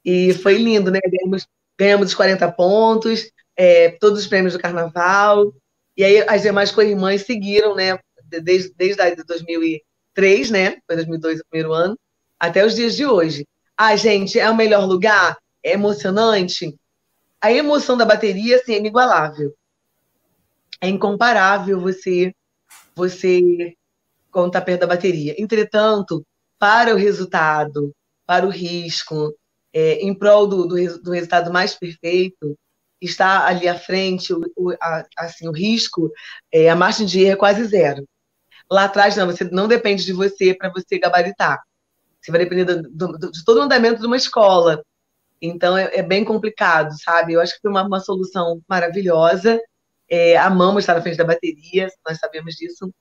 E 0.04 0.34
foi 0.34 0.58
lindo, 0.58 0.92
né? 0.92 1.00
Ganhamos, 1.04 1.48
ganhamos 1.78 2.08
os 2.10 2.16
40 2.16 2.52
pontos, 2.52 3.32
é, 3.56 3.92
todos 3.92 4.20
os 4.20 4.28
prêmios 4.28 4.54
do 4.54 4.60
carnaval. 4.60 5.54
E 5.98 6.04
aí 6.04 6.24
as 6.28 6.42
demais 6.44 6.72
co-irmãs 6.72 7.24
seguiram, 7.24 7.76
né? 7.76 8.00
Desde, 8.44 8.74
desde 8.76 9.02
a 9.02 9.14
de 9.14 9.24
2003, 9.24 10.52
né? 10.52 10.78
Foi 10.88 10.96
2002 10.96 11.40
o 11.40 11.46
primeiro 11.50 11.74
ano, 11.74 11.98
até 12.40 12.66
os 12.66 12.76
dias 12.76 12.96
de 12.96 13.06
hoje. 13.06 13.46
Ah, 13.78 13.96
gente, 13.96 14.40
é 14.40 14.50
o 14.50 14.56
melhor 14.56 14.86
lugar? 14.86 15.38
É 15.64 15.74
emocionante? 15.74 16.76
A 17.42 17.52
emoção 17.52 17.98
da 17.98 18.06
bateria, 18.06 18.56
assim, 18.56 18.74
é 18.74 18.78
inigualável. 18.78 19.54
É 20.82 20.88
incomparável 20.88 21.80
você 21.80 22.34
você 22.96 23.76
está 24.36 24.62
perto 24.62 24.82
da 24.82 24.88
bateria. 24.88 25.36
Entretanto, 25.38 26.26
para 26.58 26.94
o 26.94 26.98
resultado, 26.98 27.94
para 28.26 28.46
o 28.46 28.50
risco, 28.50 29.34
é, 29.74 29.96
em 29.96 30.14
prol 30.14 30.48
do, 30.48 30.68
do, 30.68 31.02
do 31.02 31.12
resultado 31.12 31.52
mais 31.52 31.74
perfeito, 31.76 32.58
está 33.02 33.46
ali 33.46 33.68
à 33.68 33.78
frente, 33.78 34.34
o, 34.34 34.42
o, 34.56 34.72
a, 34.82 35.06
assim, 35.18 35.48
o 35.48 35.52
risco, 35.52 36.12
é, 36.52 36.70
a 36.70 36.76
margem 36.76 37.06
de 37.06 37.22
erro 37.22 37.34
é 37.34 37.36
quase 37.36 37.66
zero. 37.66 38.08
Lá 38.70 38.86
atrás, 38.86 39.16
não, 39.16 39.28
você 39.28 39.44
não 39.46 39.68
depende 39.68 40.06
de 40.06 40.14
você 40.14 40.54
para 40.54 40.70
você 40.70 40.98
gabaritar. 40.98 41.62
Você 42.26 42.32
vai 42.32 42.40
depender 42.40 42.66
do, 42.66 42.82
do, 42.90 43.32
de 43.32 43.46
todo 43.46 43.60
o 43.60 43.62
andamento 43.62 44.02
de 44.02 44.08
uma 44.08 44.18
escola. 44.18 44.84
Então, 45.40 45.78
é, 45.78 45.92
é 45.94 46.02
bem 46.02 46.26
complicado, 46.26 46.92
sabe? 47.04 47.34
Eu 47.34 47.42
acho 47.42 47.54
que 47.54 47.62
foi 47.62 47.70
uma, 47.70 47.84
uma 47.84 48.00
solução 48.00 48.62
maravilhosa. 48.68 49.62
É, 50.10 50.36
amamos 50.38 50.84
estar 50.84 50.96
na 50.96 51.02
frente 51.02 51.18
da 51.18 51.24
bateria, 51.24 51.88
nós 52.08 52.18
sabemos 52.18 52.56
disso. 52.56 52.92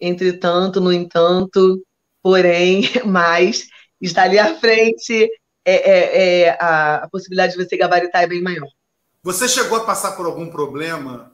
Entretanto, 0.00 0.80
no 0.80 0.92
entanto, 0.92 1.84
porém, 2.22 2.82
mas 3.04 3.68
estar 4.00 4.22
ali 4.22 4.38
à 4.38 4.54
frente, 4.58 5.28
é, 5.64 5.74
é, 5.74 6.40
é 6.40 6.50
a, 6.58 6.96
a 7.04 7.08
possibilidade 7.10 7.52
de 7.56 7.62
você 7.62 7.76
gabaritar 7.76 8.22
é 8.22 8.26
bem 8.26 8.42
maior. 8.42 8.68
Você 9.22 9.46
chegou 9.46 9.78
a 9.78 9.84
passar 9.84 10.16
por 10.16 10.24
algum 10.24 10.50
problema 10.50 11.30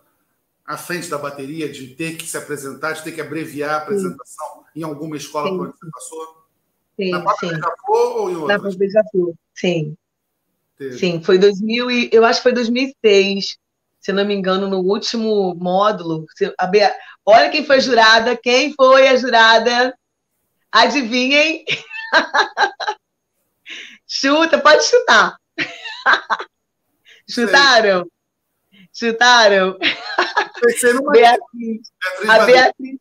à 0.66 0.76
frente 0.76 1.08
da 1.08 1.16
bateria, 1.16 1.70
de 1.70 1.94
ter 1.94 2.16
que 2.16 2.26
se 2.26 2.36
apresentar, 2.36 2.92
de 2.92 3.02
ter 3.02 3.12
que 3.12 3.20
abreviar 3.20 3.70
a 3.70 3.76
apresentação 3.78 4.46
sim. 4.74 4.80
em 4.80 4.82
alguma 4.82 5.16
escola 5.16 5.48
por 5.48 5.68
onde 5.68 5.78
você 5.78 5.90
passou? 5.90 6.37
Sim, 6.98 7.10
Na 7.12 7.34
sim. 7.34 7.48
Beija-Flor 7.48 8.16
ou 8.16 8.30
em 8.30 8.36
outra? 8.36 8.58
Na 8.58 8.76
Beija-Flor, 8.76 9.34
sim. 9.54 9.96
Teve. 10.76 10.98
Sim, 10.98 11.22
foi 11.22 11.38
2000 11.38 11.90
e, 11.90 12.10
eu 12.12 12.24
acho 12.24 12.40
que 12.40 12.44
foi 12.44 12.52
2006, 12.52 13.56
se 14.00 14.12
não 14.12 14.24
me 14.24 14.34
engano, 14.34 14.68
no 14.68 14.78
último 14.78 15.54
módulo. 15.54 16.26
A 16.58 16.66
Bea, 16.66 16.92
olha 17.24 17.50
quem 17.50 17.64
foi 17.64 17.80
jurada, 17.80 18.36
quem 18.36 18.74
foi 18.74 19.08
a 19.08 19.16
jurada? 19.16 19.96
Adivinhem? 20.72 21.64
Chuta, 24.06 24.58
pode 24.58 24.82
chutar. 24.84 25.36
Chutaram? 27.28 28.08
Chutaram? 28.92 29.78
Beatriz. 31.12 31.92
A 32.28 32.44
Beatriz 32.44 33.00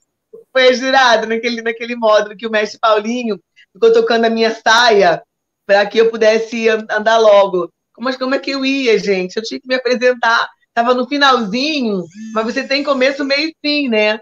foi 0.51 0.73
jurada 0.73 1.25
naquele, 1.25 1.61
naquele 1.61 1.95
módulo 1.95 2.35
que 2.35 2.45
o 2.45 2.51
mestre 2.51 2.79
Paulinho 2.79 3.39
ficou 3.77 3.93
tocando 3.93 4.25
a 4.25 4.29
minha 4.29 4.53
saia 4.53 5.21
para 5.65 5.85
que 5.85 5.99
eu 5.99 6.09
pudesse 6.09 6.67
andar 6.69 7.17
logo. 7.17 7.71
Mas 7.97 8.17
como 8.17 8.35
é 8.35 8.39
que 8.39 8.51
eu 8.51 8.65
ia, 8.65 8.97
gente? 8.99 9.37
Eu 9.37 9.43
tinha 9.43 9.59
que 9.59 9.67
me 9.67 9.75
apresentar. 9.75 10.49
Estava 10.67 10.93
no 10.93 11.07
finalzinho, 11.07 12.03
mas 12.33 12.45
você 12.45 12.63
tem 12.63 12.83
começo, 12.83 13.25
meio 13.25 13.49
e 13.49 13.55
fim, 13.61 13.89
né? 13.89 14.19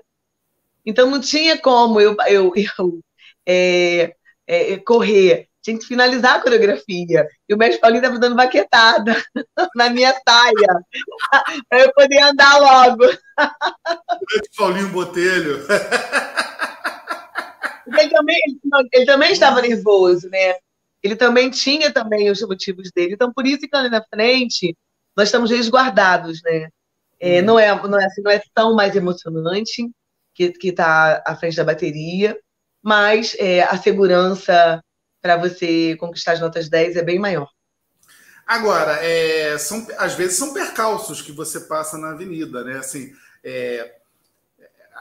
Então 0.85 1.09
não 1.09 1.19
tinha 1.19 1.57
como 1.57 1.99
eu, 1.99 2.15
eu, 2.27 2.53
eu 2.55 2.99
é, 3.45 4.15
é, 4.47 4.77
correr 4.77 5.49
tinha 5.65 5.79
que 5.79 5.85
finalizar 5.85 6.35
a 6.35 6.41
coreografia. 6.41 7.27
E 7.49 7.53
o 7.53 7.57
mestre 7.57 7.81
Paulinho 7.81 8.01
estava 8.01 8.19
dando 8.19 8.35
baquetada 8.35 9.15
na 9.75 9.89
minha 9.89 10.13
saia, 10.27 10.53
para 11.67 11.79
eu 11.81 11.91
poder 11.91 12.21
andar 12.21 12.57
logo. 12.59 13.03
O 13.03 14.25
mestre 14.31 14.51
Paulinho 14.55 14.89
Botelho. 14.89 15.65
Ele 17.87 18.09
também, 18.09 18.41
ele 18.91 19.05
também 19.05 19.31
estava 19.31 19.61
nervoso, 19.61 20.29
né? 20.29 20.55
Ele 21.03 21.15
também 21.15 21.49
tinha 21.49 21.91
também 21.91 22.29
os 22.31 22.41
motivos 22.41 22.89
dele. 22.91 23.13
Então, 23.13 23.31
por 23.31 23.45
isso 23.45 23.59
que 23.61 23.75
ali 23.75 23.89
na 23.89 24.03
frente, 24.03 24.75
nós 25.15 25.27
estamos 25.27 25.51
resguardados, 25.51 26.41
né? 26.43 26.69
É, 27.19 27.41
hum. 27.41 27.45
não, 27.45 27.59
é, 27.59 27.87
não, 27.87 27.99
é, 27.99 28.05
assim, 28.05 28.21
não 28.21 28.31
é 28.31 28.41
tão 28.53 28.75
mais 28.75 28.95
emocionante 28.95 29.89
que 30.33 30.53
está 30.61 31.23
à 31.25 31.35
frente 31.35 31.55
da 31.55 31.63
bateria, 31.63 32.37
mas 32.83 33.35
é, 33.39 33.63
a 33.63 33.77
segurança 33.77 34.81
para 35.21 35.37
você 35.37 35.95
conquistar 35.95 36.33
as 36.33 36.39
notas 36.39 36.69
10 36.69 36.97
é 36.97 37.01
bem 37.01 37.17
maior. 37.17 37.47
Agora, 38.45 39.03
é, 39.03 39.57
são, 39.57 39.87
às 39.97 40.13
vezes 40.13 40.37
são 40.37 40.53
percalços 40.53 41.21
que 41.21 41.31
você 41.31 41.61
passa 41.61 41.97
na 41.97 42.11
avenida, 42.11 42.63
né? 42.63 42.77
Assim, 42.77 43.11
é, 43.43 43.95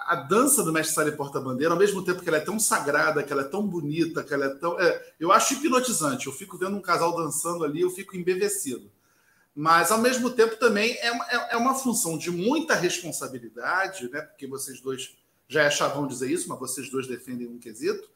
a 0.07 0.17
dança 0.17 0.63
do 0.63 0.73
mestre 0.73 0.95
Sala 0.95 1.13
Porta-Bandeira, 1.13 1.73
ao 1.73 1.79
mesmo 1.79 2.05
tempo 2.05 2.23
que 2.23 2.29
ela 2.29 2.39
é 2.39 2.41
tão 2.41 2.59
sagrada, 2.59 3.23
que 3.23 3.33
ela 3.33 3.43
é 3.43 3.49
tão 3.49 3.67
bonita, 3.67 4.23
que 4.23 4.33
ela 4.33 4.47
é 4.47 4.49
tão. 4.51 4.79
É, 4.79 5.15
eu 5.19 5.33
acho 5.33 5.55
hipnotizante. 5.55 6.27
Eu 6.27 6.33
fico 6.33 6.59
vendo 6.59 6.77
um 6.77 6.83
casal 6.83 7.17
dançando 7.17 7.65
ali, 7.65 7.81
eu 7.81 7.91
fico 7.91 8.17
embevecido. 8.17 8.91
Mas, 9.55 9.91
ao 9.91 9.99
mesmo 9.99 10.31
tempo, 10.31 10.57
também 10.57 10.97
é 11.01 11.13
uma, 11.13 11.25
é, 11.27 11.55
é 11.55 11.57
uma 11.57 11.75
função 11.75 12.19
de 12.19 12.31
muita 12.31 12.75
responsabilidade, 12.75 14.11
né? 14.11 14.21
Porque 14.23 14.47
vocês 14.47 14.81
dois 14.81 15.17
já 15.49 15.63
é 15.63 15.71
chavão 15.71 16.07
dizer 16.07 16.31
isso, 16.31 16.49
mas 16.49 16.59
vocês 16.59 16.91
dois 16.91 17.07
defendem 17.07 17.47
um 17.47 17.59
quesito 17.59 18.09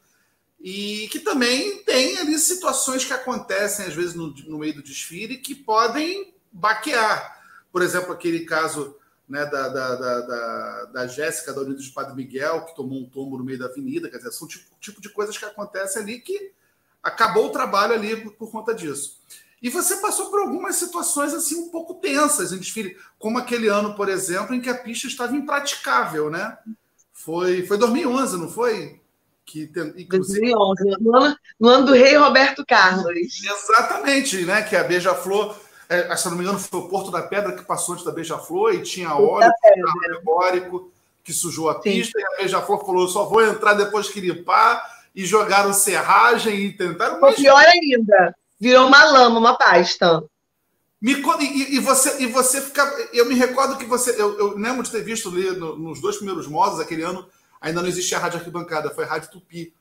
e 0.61 1.09
que 1.11 1.21
também 1.21 1.85
tem 1.85 2.19
ali 2.19 2.39
situações 2.39 3.05
que 3.05 3.13
acontecem 3.13 3.87
às 3.87 3.95
vezes 3.95 4.15
no, 4.15 4.35
no 4.47 4.59
meio 4.59 4.75
do 4.75 4.83
desfile 4.83 5.39
que 5.39 5.55
podem 5.55 6.35
baquear. 6.51 7.39
Por 7.71 7.83
exemplo, 7.83 8.13
aquele 8.13 8.41
caso 8.41 8.97
né, 9.29 9.45
da, 9.47 9.69
da, 9.69 9.95
da, 9.97 10.85
da, 10.87 11.07
Jéssica 11.07 11.53
da 11.53 11.61
Unidos 11.61 11.85
de 11.85 11.93
Padre 11.93 12.15
Miguel, 12.15 12.65
que 12.65 12.75
tomou 12.75 12.99
um 12.99 13.09
tombo 13.09 13.37
no 13.37 13.45
meio 13.45 13.59
da 13.59 13.67
avenida, 13.67 14.09
quer 14.09 14.17
dizer, 14.17 14.33
são 14.33 14.49
tipo, 14.49 14.65
tipo 14.81 15.01
de 15.01 15.09
coisas 15.11 15.37
que 15.37 15.45
acontecem 15.45 16.03
ali 16.03 16.19
que 16.21 16.53
acabou 17.03 17.47
o 17.47 17.53
trabalho 17.53 17.93
ali 17.93 18.17
por, 18.17 18.33
por 18.33 18.51
conta 18.51 18.75
disso. 18.75 19.19
E 19.61 19.69
você 19.69 19.97
passou 19.97 20.31
por 20.31 20.41
algumas 20.41 20.77
situações 20.77 21.35
assim 21.35 21.57
um 21.57 21.69
pouco 21.69 21.95
tensas 21.95 22.53
em 22.53 22.59
desfile, 22.59 22.97
como 23.19 23.39
aquele 23.39 23.69
ano, 23.69 23.95
por 23.95 24.09
exemplo, 24.09 24.55
em 24.55 24.61
que 24.61 24.71
a 24.71 24.79
pista 24.79 25.07
estava 25.09 25.37
impraticável, 25.37 26.31
né? 26.31 26.57
Foi, 27.13 27.67
foi 27.67 27.77
2011, 27.77 28.37
não 28.37 28.49
foi? 28.49 29.01
que 29.49 29.63
inclusive 29.97 30.53
2011, 30.53 30.85
no 31.01 31.17
ano, 31.17 31.37
no 31.59 31.69
ano 31.69 31.87
do 31.87 31.93
rei 31.93 32.15
Roberto 32.17 32.65
Carlos. 32.67 33.43
Exatamente, 33.43 34.45
né? 34.45 34.63
Que 34.63 34.77
a 34.77 34.85
Beija-Flor, 34.85 35.59
é, 35.89 36.17
se 36.17 36.29
não 36.29 36.37
me 36.37 36.43
engano, 36.43 36.59
foi 36.59 36.81
o 36.81 36.89
Porto 36.89 37.11
da 37.11 37.23
Pedra 37.23 37.53
que 37.53 37.65
passou 37.65 37.95
antes 37.95 38.05
da 38.05 38.13
Beija-Flor 38.13 38.75
e 38.75 38.83
tinha 38.83 39.15
óleo 39.15 39.51
alegórico 40.07 40.93
que 41.25 41.33
sujou 41.33 41.69
a 41.71 41.81
pista 41.81 42.19
Sim. 42.19 42.25
e 42.25 42.35
a 42.35 42.37
Beija-Flor 42.39 42.85
falou: 42.85 43.09
só 43.09 43.25
vou 43.25 43.43
entrar 43.43 43.75
depois 43.75 44.09
que 44.09 44.21
limpar. 44.21 44.83
e 45.15 45.25
jogaram 45.25 45.73
serragem 45.73 46.55
e 46.55 46.73
tentaram. 46.73 47.21
Mas... 47.21 47.37
Pior 47.37 47.59
ainda, 47.59 48.35
virou 48.61 48.87
uma 48.87 49.05
lama, 49.05 49.39
uma 49.39 49.57
pasta. 49.57 50.23
Me, 51.01 51.13
e, 51.13 51.77
e, 51.77 51.79
você, 51.79 52.23
e 52.23 52.27
você 52.27 52.61
fica. 52.61 52.83
Eu 53.13 53.27
me 53.27 53.35
recordo 53.35 53.77
que 53.77 53.85
você. 53.85 54.11
Eu, 54.21 54.39
eu 54.39 54.59
lembro 54.59 54.83
de 54.83 54.91
ter 54.91 55.03
visto 55.03 55.29
ali 55.29 55.51
no, 55.53 55.79
nos 55.79 56.01
dois 56.01 56.17
primeiros 56.17 56.47
modos, 56.47 56.81
aquele 56.81 57.03
ano, 57.03 57.27
ainda 57.61 57.81
não 57.81 57.89
existia 57.89 58.19
a 58.19 58.21
rádio 58.21 58.39
arquibancada, 58.39 58.91
foi 58.91 59.05
a 59.05 59.09
rádio 59.09 59.31
Tupi. 59.31 59.73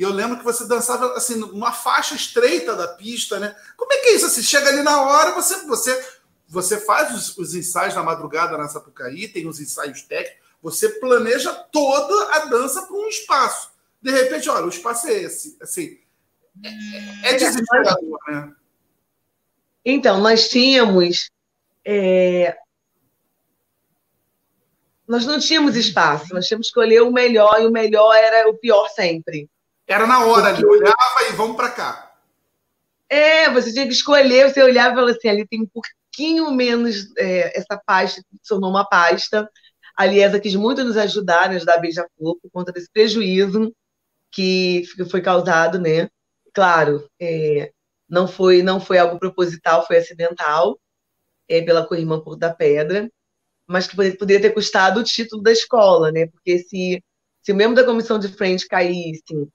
E 0.00 0.02
eu 0.02 0.14
lembro 0.14 0.38
que 0.38 0.44
você 0.44 0.66
dançava 0.66 1.12
assim, 1.12 1.34
numa 1.34 1.72
faixa 1.72 2.14
estreita 2.14 2.74
da 2.74 2.88
pista, 2.88 3.38
né? 3.38 3.54
Como 3.76 3.92
é 3.92 3.98
que 3.98 4.08
é 4.08 4.14
isso? 4.14 4.24
Assim, 4.24 4.42
chega 4.42 4.70
ali 4.70 4.82
na 4.82 5.02
hora, 5.02 5.32
você, 5.32 5.66
você, 5.66 6.08
você 6.48 6.80
faz 6.80 7.14
os, 7.14 7.36
os 7.36 7.54
ensaios 7.54 7.94
na 7.94 8.02
madrugada 8.02 8.56
na 8.56 8.66
Sapucaí, 8.66 9.28
tem 9.28 9.46
os 9.46 9.60
ensaios 9.60 10.00
técnicos, 10.00 10.40
você 10.62 10.88
planeja 10.88 11.52
toda 11.52 12.34
a 12.34 12.46
dança 12.46 12.80
para 12.86 12.96
um 12.96 13.08
espaço. 13.08 13.72
De 14.00 14.10
repente, 14.10 14.48
olha, 14.48 14.64
o 14.64 14.70
espaço 14.70 15.06
é 15.06 15.12
esse. 15.12 15.58
Assim, 15.60 15.98
é, 16.64 17.32
é 17.32 17.34
desesperador, 17.34 18.18
né? 18.28 18.54
Então, 19.84 20.18
nós 20.18 20.48
tínhamos. 20.48 21.30
É... 21.84 22.56
Nós 25.06 25.26
não 25.26 25.38
tínhamos 25.38 25.76
espaço, 25.76 26.32
nós 26.32 26.46
tínhamos 26.46 26.68
que 26.68 26.70
escolher 26.70 27.02
o 27.02 27.12
melhor, 27.12 27.60
e 27.60 27.66
o 27.66 27.70
melhor 27.70 28.14
era 28.14 28.48
o 28.48 28.56
pior 28.56 28.88
sempre. 28.88 29.46
Era 29.90 30.06
na 30.06 30.24
hora, 30.24 30.50
ali, 30.50 30.64
olhava 30.64 31.28
e 31.28 31.32
vamos 31.32 31.56
para 31.56 31.68
cá. 31.68 32.14
É, 33.08 33.50
você 33.50 33.72
tinha 33.72 33.88
que 33.88 33.92
escolher, 33.92 34.48
você 34.48 34.62
olhava 34.62 34.92
e 34.92 34.94
falava 34.94 35.10
assim: 35.10 35.28
ali 35.28 35.44
tem 35.48 35.62
um 35.62 35.66
pouquinho 35.66 36.48
menos 36.52 37.12
é, 37.18 37.58
essa 37.58 37.76
pasta, 37.84 38.20
se 38.20 38.48
tornou 38.48 38.70
uma 38.70 38.88
pasta. 38.88 39.50
A 39.96 40.06
Liesa 40.06 40.38
quis 40.38 40.54
muito 40.54 40.84
nos 40.84 40.96
ajudar, 40.96 41.52
nos 41.52 41.64
dar 41.64 41.78
beija-flor, 41.78 42.38
por 42.40 42.50
conta 42.52 42.70
desse 42.70 42.88
prejuízo 42.92 43.74
que 44.30 44.84
foi 45.10 45.20
causado, 45.20 45.80
né? 45.80 46.08
Claro, 46.54 47.10
é, 47.20 47.72
não 48.08 48.28
foi 48.28 48.62
não 48.62 48.80
foi 48.80 48.96
algo 48.96 49.18
proposital, 49.18 49.84
foi 49.88 49.96
acidental 49.98 50.78
é, 51.48 51.62
pela 51.62 51.84
corrimã 51.84 52.20
por 52.20 52.36
da 52.36 52.54
pedra, 52.54 53.10
mas 53.66 53.88
que 53.88 53.96
poderia 53.96 54.40
ter 54.40 54.54
custado 54.54 55.00
o 55.00 55.04
título 55.04 55.42
da 55.42 55.50
escola, 55.50 56.12
né? 56.12 56.28
Porque 56.28 56.60
se, 56.60 57.02
se 57.42 57.50
o 57.50 57.56
membro 57.56 57.74
da 57.74 57.84
comissão 57.84 58.20
de 58.20 58.28
frente 58.28 58.68
caísse, 58.68 59.50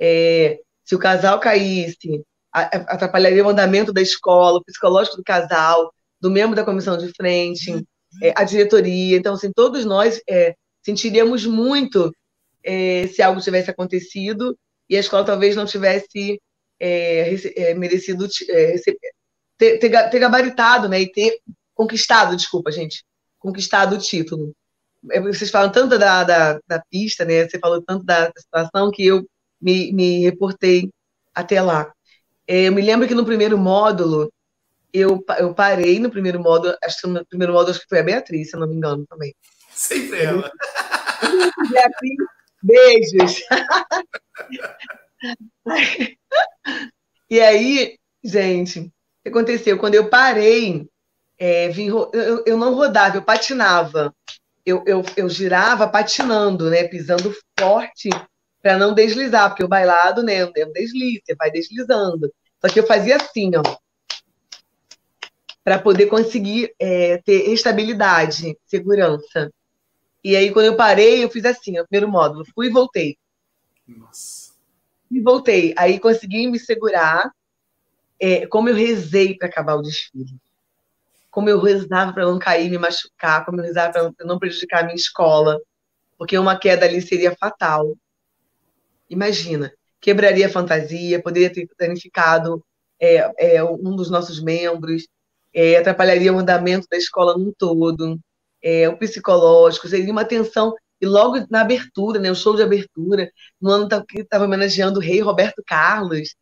é, 0.00 0.58
se 0.84 0.94
o 0.94 0.98
casal 0.98 1.38
caísse, 1.40 2.24
atrapalharia 2.52 3.44
o 3.44 3.48
andamento 3.48 3.92
da 3.92 4.00
escola, 4.00 4.58
o 4.58 4.64
psicológico 4.64 5.16
do 5.16 5.22
casal, 5.22 5.92
do 6.20 6.30
membro 6.30 6.56
da 6.56 6.64
comissão 6.64 6.96
de 6.96 7.12
frente, 7.12 7.84
é, 8.22 8.32
a 8.36 8.44
diretoria. 8.44 9.16
Então, 9.16 9.34
assim, 9.34 9.52
todos 9.52 9.84
nós 9.84 10.20
é, 10.28 10.54
sentiríamos 10.82 11.46
muito 11.46 12.12
é, 12.64 13.06
se 13.08 13.22
algo 13.22 13.40
tivesse 13.40 13.70
acontecido 13.70 14.56
e 14.88 14.96
a 14.96 15.00
escola 15.00 15.24
talvez 15.24 15.54
não 15.54 15.66
tivesse 15.66 16.40
é, 16.80 17.34
é, 17.56 17.74
merecido 17.74 18.26
ter, 19.58 19.78
ter, 19.78 20.10
ter, 20.10 20.18
gabaritado, 20.18 20.88
né, 20.88 21.00
e 21.00 21.12
ter 21.12 21.38
conquistado, 21.74 22.36
desculpa, 22.36 22.72
gente, 22.72 23.04
conquistado 23.38 23.96
o 23.96 23.98
título. 23.98 24.54
Vocês 25.22 25.50
falam 25.50 25.70
tanto 25.70 25.98
da, 25.98 26.24
da, 26.24 26.60
da 26.66 26.82
pista, 26.90 27.24
né, 27.24 27.48
você 27.48 27.58
falou 27.58 27.82
tanto 27.82 28.04
da, 28.04 28.28
da 28.28 28.40
situação 28.40 28.90
que 28.90 29.06
eu 29.06 29.24
me, 29.60 29.92
me 29.92 30.24
reportei 30.24 30.90
até 31.34 31.60
lá. 31.60 31.92
É, 32.46 32.68
eu 32.68 32.72
me 32.72 32.82
lembro 32.82 33.06
que 33.06 33.14
no 33.14 33.24
primeiro 33.24 33.58
módulo, 33.58 34.32
eu, 34.92 35.22
eu 35.38 35.54
parei 35.54 35.98
no 35.98 36.10
primeiro 36.10 36.40
módulo, 36.40 36.74
acho 36.82 37.00
que 37.00 37.06
no 37.06 37.26
primeiro 37.26 37.52
módulo 37.52 37.70
acho 37.70 37.80
que 37.80 37.88
foi 37.88 38.00
a 38.00 38.02
Beatriz, 38.02 38.50
se 38.50 38.56
não 38.56 38.66
me 38.66 38.74
engano 38.74 39.06
também. 39.06 39.34
Sempre 39.70 40.22
ela. 40.22 40.50
Beatriz, 41.70 42.16
beijos. 42.62 43.42
e 47.30 47.40
aí, 47.40 47.98
gente, 48.24 48.80
o 48.80 48.90
que 49.22 49.28
aconteceu? 49.28 49.78
Quando 49.78 49.94
eu 49.94 50.08
parei, 50.08 50.88
é, 51.38 51.68
vim, 51.68 51.88
eu, 51.88 52.42
eu, 52.46 52.56
não 52.56 52.74
rodava, 52.74 53.16
eu 53.16 53.22
patinava. 53.22 54.14
Eu, 54.64 54.82
eu, 54.86 55.04
eu 55.16 55.28
girava 55.28 55.88
patinando, 55.88 56.68
né? 56.68 56.84
Pisando 56.84 57.34
forte 57.58 58.10
para 58.62 58.76
não 58.76 58.94
deslizar, 58.94 59.48
porque 59.48 59.64
o 59.64 59.68
bailado, 59.68 60.22
né? 60.22 60.44
Não 60.44 60.72
desliza, 60.72 61.20
você 61.24 61.34
vai 61.34 61.50
deslizando. 61.50 62.32
Só 62.60 62.72
que 62.72 62.80
eu 62.80 62.86
fazia 62.86 63.16
assim, 63.16 63.50
ó. 63.56 63.62
Para 65.62 65.78
poder 65.78 66.06
conseguir 66.06 66.72
é, 66.78 67.18
ter 67.18 67.50
estabilidade, 67.50 68.56
segurança. 68.66 69.52
E 70.24 70.34
aí, 70.34 70.50
quando 70.50 70.66
eu 70.66 70.76
parei, 70.76 71.22
eu 71.22 71.30
fiz 71.30 71.44
assim, 71.44 71.78
o 71.78 71.86
primeiro 71.86 72.10
módulo. 72.10 72.44
Fui 72.54 72.66
e 72.66 72.70
voltei. 72.70 73.16
Nossa 73.86 74.48
e 75.10 75.20
voltei. 75.20 75.74
Aí 75.76 75.98
consegui 75.98 76.46
me 76.46 76.58
segurar. 76.58 77.32
É, 78.20 78.46
como 78.46 78.68
eu 78.68 78.74
rezei 78.74 79.36
para 79.36 79.48
acabar 79.48 79.74
o 79.74 79.82
desfile. 79.82 80.36
Como 81.30 81.48
eu 81.48 81.60
rezava 81.60 82.12
para 82.12 82.24
não 82.24 82.38
cair, 82.38 82.70
me 82.70 82.78
machucar. 82.78 83.44
Como 83.44 83.60
eu 83.60 83.64
rezava 83.64 84.12
para 84.12 84.26
não 84.26 84.38
prejudicar 84.38 84.80
a 84.80 84.84
minha 84.84 84.96
escola. 84.96 85.60
Porque 86.16 86.36
uma 86.38 86.58
queda 86.58 86.84
ali 86.84 87.00
seria 87.00 87.36
fatal. 87.36 87.96
Imagina, 89.08 89.72
quebraria 90.00 90.46
a 90.46 90.50
fantasia, 90.50 91.22
poderia 91.22 91.52
ter 91.52 91.66
danificado 91.78 92.64
é, 93.00 93.56
é, 93.56 93.64
um 93.64 93.96
dos 93.96 94.10
nossos 94.10 94.42
membros, 94.42 95.06
é, 95.54 95.76
atrapalharia 95.76 96.32
o 96.32 96.38
andamento 96.38 96.86
da 96.90 96.96
escola 96.96 97.36
num 97.36 97.52
todo, 97.56 98.18
é, 98.62 98.88
o 98.88 98.98
psicológico, 98.98 99.88
seria 99.88 100.12
uma 100.12 100.24
tensão 100.24 100.74
e 101.00 101.06
logo 101.06 101.46
na 101.50 101.60
abertura, 101.60 102.18
né, 102.18 102.30
o 102.30 102.34
show 102.34 102.56
de 102.56 102.62
abertura, 102.62 103.30
no 103.60 103.70
ano 103.70 103.88
que 104.06 104.20
estava 104.20 104.44
homenageando 104.44 104.98
o 104.98 105.02
rei 105.02 105.20
Roberto 105.20 105.62
Carlos, 105.66 106.34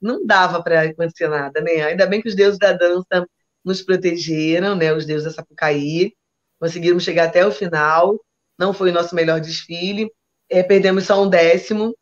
não 0.00 0.24
dava 0.26 0.62
para 0.62 0.82
acontecer 0.82 1.28
nada, 1.28 1.60
né? 1.62 1.82
Ainda 1.82 2.06
bem 2.06 2.20
que 2.20 2.28
os 2.28 2.34
deuses 2.34 2.58
da 2.58 2.72
dança 2.72 3.26
nos 3.64 3.80
protegeram, 3.82 4.76
né? 4.76 4.92
Os 4.92 5.06
deuses 5.06 5.24
da 5.24 5.30
Sapucaí, 5.32 6.12
conseguimos 6.60 7.02
chegar 7.04 7.24
até 7.24 7.46
o 7.46 7.52
final. 7.52 8.20
Não 8.58 8.74
foi 8.74 8.90
o 8.90 8.92
nosso 8.92 9.14
melhor 9.14 9.40
desfile, 9.40 10.10
é, 10.48 10.62
perdemos 10.62 11.04
só 11.04 11.22
um 11.22 11.28
décimo, 11.28 11.96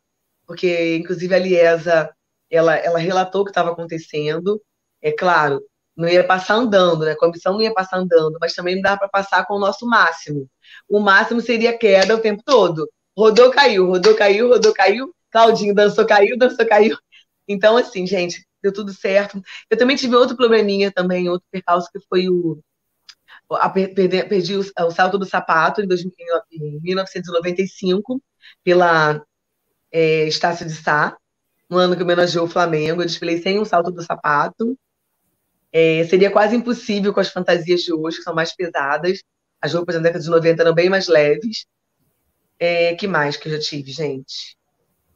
porque 0.45 0.97
inclusive 0.97 1.33
a 1.35 1.39
Liesa 1.39 2.15
ela, 2.49 2.75
ela 2.75 2.99
relatou 2.99 3.41
o 3.41 3.45
que 3.45 3.51
estava 3.51 3.71
acontecendo. 3.71 4.61
É 5.01 5.11
claro, 5.11 5.61
não 5.95 6.07
ia 6.07 6.23
passar 6.23 6.55
andando, 6.55 7.05
né? 7.05 7.11
A 7.11 7.17
comissão 7.17 7.53
não 7.53 7.61
ia 7.61 7.73
passar 7.73 7.97
andando, 7.97 8.37
mas 8.39 8.53
também 8.53 8.75
não 8.75 8.81
dá 8.81 8.97
para 8.97 9.07
passar 9.07 9.45
com 9.45 9.55
o 9.55 9.59
nosso 9.59 9.85
máximo. 9.85 10.49
O 10.89 10.99
máximo 10.99 11.41
seria 11.41 11.77
queda 11.77 12.15
o 12.15 12.19
tempo 12.19 12.43
todo. 12.45 12.89
Rodou, 13.17 13.51
caiu, 13.51 13.87
rodou, 13.87 14.15
caiu, 14.15 14.49
rodou, 14.49 14.73
caiu. 14.73 15.13
Claudinho 15.31 15.73
dançou, 15.73 16.05
caiu, 16.05 16.37
dançou, 16.37 16.65
caiu. 16.67 16.97
Então, 17.47 17.77
assim, 17.77 18.05
gente, 18.07 18.45
deu 18.61 18.71
tudo 18.73 18.93
certo. 18.93 19.41
Eu 19.69 19.77
também 19.77 19.95
tive 19.95 20.15
outro 20.15 20.37
probleminha 20.37 20.91
também, 20.91 21.29
outro 21.29 21.47
percalço, 21.51 21.89
que 21.91 21.99
foi 22.07 22.29
o. 22.29 22.59
A, 23.51 23.69
perdi, 23.69 24.23
perdi 24.23 24.55
o, 24.55 24.61
o, 24.61 24.91
salto 24.91 25.17
do 25.17 25.25
sapato 25.25 25.81
em, 25.81 25.87
dois, 25.87 26.01
em 26.03 26.79
1995, 26.81 28.21
pela 28.63 29.21
é, 29.93 30.27
Estácio 30.27 30.65
de 30.65 30.73
Sá, 30.73 31.15
no 31.69 31.77
ano 31.77 31.95
que 31.95 32.01
homenageou 32.01 32.45
o 32.45 32.49
Flamengo. 32.49 33.01
Eu 33.01 33.05
desfilei 33.05 33.39
sem 33.41 33.59
um 33.59 33.65
salto 33.65 33.91
do 33.91 34.01
sapato. 34.01 34.77
É, 35.71 36.03
seria 36.05 36.31
quase 36.31 36.55
impossível 36.55 37.13
com 37.13 37.19
as 37.19 37.29
fantasias 37.29 37.81
de 37.81 37.93
hoje, 37.93 38.17
que 38.17 38.23
são 38.23 38.33
mais 38.33 38.55
pesadas. 38.55 39.21
As 39.61 39.73
roupas 39.73 39.95
da 39.95 40.01
década 40.01 40.23
de 40.23 40.29
90 40.29 40.61
eram 40.61 40.73
bem 40.73 40.89
mais 40.89 41.07
leves. 41.07 41.65
É, 42.59 42.95
que 42.95 43.07
mais 43.07 43.37
que 43.37 43.47
eu 43.47 43.53
já 43.53 43.59
tive, 43.59 43.91
gente? 43.91 44.57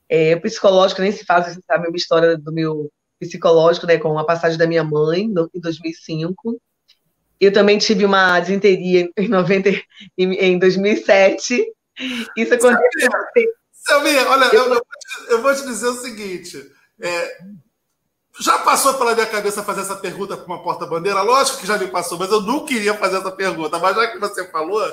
É, 0.08 0.36
psicológico, 0.38 1.02
nem 1.02 1.12
se 1.12 1.26
fala, 1.26 1.44
você 1.44 1.60
sabe 1.66 1.88
a 1.88 1.92
história 1.96 2.38
do 2.38 2.54
meu 2.54 2.90
psicológico, 3.20 3.88
né, 3.88 3.98
com 3.98 4.18
a 4.18 4.26
passagem 4.26 4.58
da 4.58 4.68
minha 4.68 4.84
mãe, 4.84 5.24
em 5.24 5.60
2005. 5.60 6.62
Eu 7.40 7.52
também 7.52 7.78
tive 7.78 8.06
uma 8.06 8.40
desinteria 8.40 9.10
em, 9.18 9.28
90, 9.28 9.70
em, 10.18 10.34
em 10.34 10.60
2007. 10.60 11.74
Isso 12.36 12.54
aconteceu. 12.54 13.10
Samir, 13.88 14.28
olha, 14.30 14.46
eu, 14.54 14.74
eu, 14.74 14.82
eu, 15.30 15.42
vou 15.42 15.56
te 15.56 15.64
dizer 15.64 15.88
o 15.88 15.94
seguinte: 15.94 16.62
é, 17.02 17.38
já 18.40 18.60
passou 18.60 18.96
pela 18.96 19.16
minha 19.16 19.26
cabeça 19.26 19.64
fazer 19.64 19.82
essa 19.82 19.96
pergunta 19.96 20.36
para 20.36 20.46
uma 20.46 20.62
porta-bandeira? 20.62 21.22
Lógico 21.22 21.60
que 21.60 21.68
já 21.68 21.78
me 21.78 21.88
passou, 21.88 22.20
mas 22.20 22.30
eu 22.30 22.42
não 22.42 22.66
queria 22.66 22.94
fazer 22.94 23.18
essa 23.18 23.32
pergunta. 23.32 23.80
Mas 23.80 23.96
já 23.96 24.08
que 24.08 24.20
você 24.20 24.46
falou. 24.50 24.92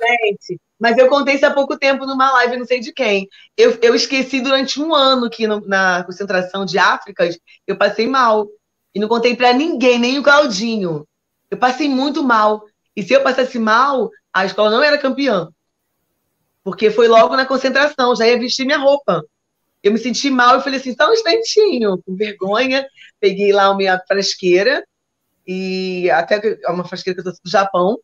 Gente, 0.00 0.60
mas 0.80 0.98
eu 0.98 1.08
contei 1.08 1.34
isso 1.34 1.46
há 1.46 1.52
pouco 1.52 1.78
tempo 1.78 2.04
numa 2.06 2.32
live, 2.32 2.56
não 2.56 2.66
sei 2.66 2.80
de 2.80 2.92
quem. 2.92 3.28
Eu, 3.56 3.78
eu 3.82 3.94
esqueci 3.94 4.40
durante 4.40 4.80
um 4.80 4.94
ano 4.94 5.30
que 5.30 5.46
no, 5.46 5.60
na 5.60 6.02
concentração 6.04 6.64
de 6.64 6.78
Áfricas 6.78 7.38
eu 7.66 7.76
passei 7.76 8.08
mal. 8.08 8.48
E 8.94 9.00
não 9.00 9.08
contei 9.08 9.36
para 9.36 9.52
ninguém, 9.52 9.98
nem 9.98 10.18
o 10.18 10.22
Claudinho. 10.22 11.06
Eu 11.50 11.58
passei 11.58 11.88
muito 11.88 12.22
mal. 12.22 12.64
E 12.96 13.02
se 13.02 13.12
eu 13.12 13.22
passasse 13.22 13.58
mal, 13.58 14.10
a 14.32 14.46
escola 14.46 14.70
não 14.70 14.82
era 14.82 14.98
campeã. 14.98 15.48
Porque 16.64 16.90
foi 16.90 17.06
logo 17.06 17.36
na 17.36 17.46
concentração, 17.46 18.16
já 18.16 18.26
ia 18.26 18.38
vestir 18.38 18.64
minha 18.64 18.78
roupa 18.78 19.22
eu 19.84 19.92
me 19.92 19.98
senti 19.98 20.30
mal, 20.30 20.54
eu 20.54 20.62
falei 20.62 20.80
assim, 20.80 20.94
só 20.94 21.10
um 21.10 21.12
instantinho, 21.12 22.02
com 22.02 22.16
vergonha, 22.16 22.88
peguei 23.20 23.52
lá 23.52 23.66
a 23.66 23.76
minha 23.76 24.00
frasqueira, 24.08 24.82
e 25.46 26.10
até 26.10 26.58
é 26.64 26.70
uma 26.70 26.88
frasqueira 26.88 27.22
que 27.22 27.28
eu 27.28 27.32
do 27.32 27.50
Japão, 27.50 27.98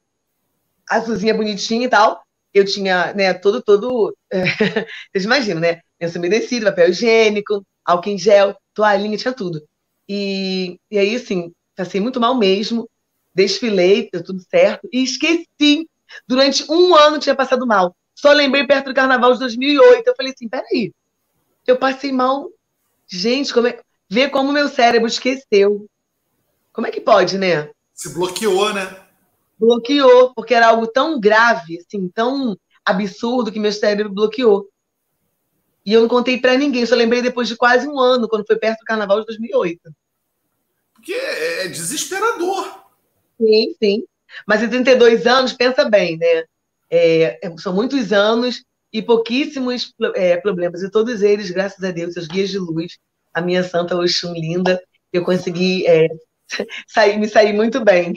azulzinha 0.86 1.32
bonitinha 1.32 1.86
e 1.86 1.88
tal, 1.88 2.22
eu 2.52 2.66
tinha, 2.66 3.14
né, 3.14 3.32
todo, 3.32 3.62
todo, 3.62 4.14
vocês 5.10 5.24
imaginam, 5.24 5.58
né, 5.62 5.80
lenço 5.98 6.18
umedecido, 6.18 6.66
papel 6.66 6.90
higiênico, 6.90 7.64
álcool 7.82 8.10
em 8.10 8.18
gel, 8.18 8.54
toalhinha, 8.74 9.16
tinha 9.16 9.32
tudo. 9.32 9.62
E, 10.06 10.78
e 10.90 10.98
aí, 10.98 11.16
assim, 11.16 11.50
passei 11.74 11.98
muito 11.98 12.20
mal 12.20 12.36
mesmo, 12.36 12.86
desfilei, 13.34 14.10
deu 14.12 14.22
tudo 14.22 14.42
certo, 14.50 14.86
e 14.92 15.02
esqueci. 15.02 15.88
Durante 16.26 16.70
um 16.70 16.94
ano 16.94 17.18
tinha 17.20 17.36
passado 17.36 17.66
mal. 17.66 17.96
Só 18.20 18.32
lembrei 18.32 18.66
perto 18.66 18.86
do 18.86 18.94
carnaval 18.94 19.32
de 19.32 19.38
2008. 19.38 20.06
Eu 20.06 20.14
falei 20.14 20.32
assim: 20.32 20.46
peraí, 20.46 20.92
eu 21.66 21.78
passei 21.78 22.12
mal. 22.12 22.50
Gente, 23.08 23.52
como 23.52 23.66
é... 23.66 23.80
vê 24.10 24.28
como 24.28 24.52
meu 24.52 24.68
cérebro 24.68 25.08
esqueceu. 25.08 25.88
Como 26.70 26.86
é 26.86 26.90
que 26.90 27.00
pode, 27.00 27.38
né? 27.38 27.70
Se 27.94 28.12
bloqueou, 28.12 28.74
né? 28.74 28.94
Bloqueou, 29.58 30.34
porque 30.34 30.52
era 30.52 30.68
algo 30.68 30.86
tão 30.86 31.18
grave, 31.18 31.78
assim, 31.78 32.08
tão 32.08 32.58
absurdo 32.84 33.50
que 33.50 33.58
meu 33.58 33.72
cérebro 33.72 34.12
bloqueou. 34.12 34.68
E 35.84 35.94
eu 35.94 36.02
não 36.02 36.08
contei 36.08 36.38
para 36.38 36.58
ninguém, 36.58 36.84
só 36.84 36.94
lembrei 36.94 37.22
depois 37.22 37.48
de 37.48 37.56
quase 37.56 37.88
um 37.88 37.98
ano, 37.98 38.28
quando 38.28 38.46
foi 38.46 38.56
perto 38.56 38.80
do 38.80 38.84
carnaval 38.84 39.20
de 39.20 39.26
2008. 39.26 39.80
Porque 40.92 41.14
é 41.14 41.68
desesperador. 41.68 42.84
Sim, 43.40 43.74
sim. 43.82 44.04
Mas 44.46 44.62
em 44.62 44.68
32 44.68 45.26
anos, 45.26 45.54
pensa 45.54 45.88
bem, 45.88 46.18
né? 46.18 46.44
É, 46.90 47.46
é, 47.46 47.56
são 47.58 47.74
muitos 47.74 48.12
anos 48.12 48.64
e 48.92 49.00
pouquíssimos 49.00 49.94
é, 50.14 50.36
problemas. 50.36 50.82
E 50.82 50.90
todos 50.90 51.22
eles, 51.22 51.50
graças 51.50 51.82
a 51.82 51.90
Deus, 51.90 52.16
os 52.16 52.26
guias 52.26 52.50
de 52.50 52.58
luz, 52.58 52.98
a 53.32 53.40
minha 53.40 53.62
santa 53.62 53.96
Oxum 53.96 54.32
linda, 54.32 54.82
eu 55.12 55.24
consegui 55.24 55.86
é, 55.86 56.08
sair, 56.88 57.18
me 57.18 57.28
sair 57.28 57.52
muito 57.52 57.84
bem. 57.84 58.14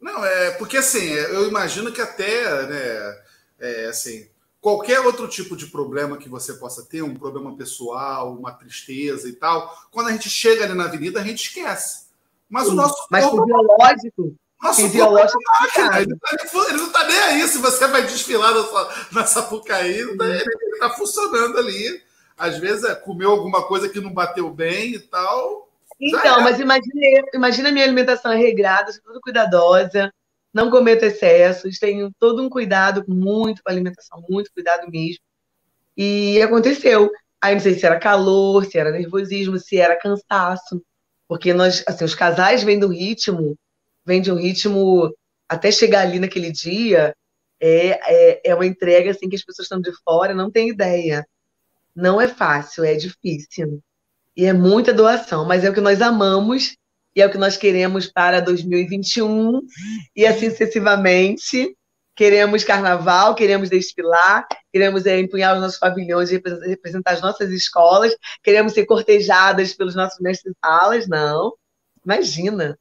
Não, 0.00 0.24
é 0.24 0.52
porque 0.52 0.76
assim, 0.76 1.04
eu 1.04 1.48
imagino 1.48 1.90
que 1.90 2.00
até, 2.00 2.66
né, 2.66 3.22
é, 3.58 3.86
assim, 3.86 4.28
qualquer 4.60 5.00
outro 5.00 5.26
tipo 5.26 5.56
de 5.56 5.66
problema 5.66 6.16
que 6.16 6.28
você 6.28 6.54
possa 6.54 6.84
ter, 6.84 7.02
um 7.02 7.14
problema 7.14 7.56
pessoal, 7.56 8.32
uma 8.32 8.52
tristeza 8.52 9.28
e 9.28 9.32
tal, 9.32 9.74
quando 9.90 10.08
a 10.08 10.12
gente 10.12 10.28
chega 10.28 10.64
ali 10.64 10.74
na 10.74 10.84
avenida, 10.84 11.20
a 11.20 11.24
gente 11.24 11.48
esquece. 11.48 12.06
Mas 12.48 12.66
Sim, 12.66 12.72
o 12.72 12.74
nosso 12.74 13.06
mas 13.10 13.24
corpo, 13.24 13.42
fisiológico, 13.42 14.22
nosso 14.22 14.36
é 14.68 16.02
ele, 16.02 16.16
tá, 16.16 16.28
ele, 16.68 16.78
não 16.78 16.86
está 16.86 17.06
nem 17.06 17.18
aí 17.18 17.48
se 17.48 17.58
você 17.58 17.86
vai 17.86 18.02
desfilar 18.02 18.54
nessa, 18.54 19.08
na 19.12 19.24
Sapucaí, 19.24 19.98
ele 19.98 20.12
está 20.12 20.88
tá 20.88 20.94
funcionando 20.94 21.58
ali. 21.58 22.02
Às 22.36 22.58
vezes 22.58 22.84
é, 22.84 22.94
comeu 22.94 23.30
alguma 23.30 23.66
coisa 23.66 23.88
que 23.88 24.00
não 24.00 24.12
bateu 24.12 24.50
bem 24.50 24.94
e 24.94 24.98
tal. 24.98 25.68
Então, 25.98 26.42
mas 26.42 26.60
imagine, 26.60 27.22
imagina 27.32 27.68
a 27.70 27.72
minha 27.72 27.84
alimentação 27.84 28.32
é 28.32 28.36
regrada, 28.36 28.92
sou 28.92 29.02
tudo 29.02 29.20
cuidadosa, 29.20 30.12
não 30.52 30.70
cometo 30.70 31.04
excessos, 31.04 31.78
tenho 31.78 32.10
todo 32.18 32.42
um 32.42 32.50
cuidado 32.50 33.04
muito 33.08 33.62
com 33.62 33.70
a 33.70 33.72
alimentação, 33.72 34.22
muito 34.28 34.52
cuidado 34.52 34.90
mesmo. 34.90 35.20
E 35.96 36.40
aconteceu. 36.42 37.10
Aí 37.40 37.54
não 37.54 37.60
sei 37.60 37.74
se 37.74 37.86
era 37.86 37.98
calor, 37.98 38.64
se 38.64 38.78
era 38.78 38.90
nervosismo, 38.90 39.58
se 39.58 39.78
era 39.78 39.96
cansaço. 39.96 40.82
Porque 41.28 41.52
nós, 41.52 41.82
assim, 41.86 42.04
os 42.04 42.14
casais 42.14 42.62
vêm 42.62 42.78
do 42.78 42.88
ritmo, 42.88 43.56
vêm 44.06 44.20
de 44.20 44.30
um 44.30 44.36
ritmo 44.36 45.12
até 45.48 45.70
chegar 45.70 46.02
ali 46.02 46.18
naquele 46.18 46.50
dia, 46.50 47.14
é, 47.60 47.88
é, 47.88 48.50
é 48.50 48.54
uma 48.54 48.66
entrega 48.66 49.10
assim 49.10 49.28
que 49.28 49.36
as 49.36 49.44
pessoas 49.44 49.66
estão 49.66 49.80
de 49.80 49.92
fora 50.04 50.34
não 50.34 50.50
têm 50.50 50.68
ideia. 50.68 51.26
Não 51.94 52.20
é 52.20 52.28
fácil, 52.28 52.84
é 52.84 52.94
difícil. 52.94 53.80
E 54.36 54.44
é 54.44 54.52
muita 54.52 54.92
doação, 54.92 55.46
mas 55.46 55.64
é 55.64 55.70
o 55.70 55.74
que 55.74 55.80
nós 55.80 56.02
amamos 56.02 56.76
e 57.14 57.22
é 57.22 57.26
o 57.26 57.30
que 57.30 57.38
nós 57.38 57.56
queremos 57.56 58.06
para 58.06 58.40
2021 58.40 59.62
e 60.14 60.26
assim 60.26 60.50
sucessivamente. 60.50 61.74
Queremos 62.14 62.64
carnaval, 62.64 63.34
queremos 63.34 63.68
desfilar, 63.68 64.46
queremos 64.72 65.04
é, 65.04 65.20
empunhar 65.20 65.54
os 65.54 65.60
nossos 65.60 65.78
pavilhões 65.78 66.30
e 66.30 66.42
representar 66.66 67.12
as 67.12 67.20
nossas 67.20 67.50
escolas, 67.50 68.16
queremos 68.42 68.72
ser 68.72 68.86
cortejadas 68.86 69.74
pelos 69.74 69.94
nossos 69.94 70.18
mestres 70.20 70.54
salas. 70.62 71.06
Não, 71.06 71.52
imagina. 72.04 72.78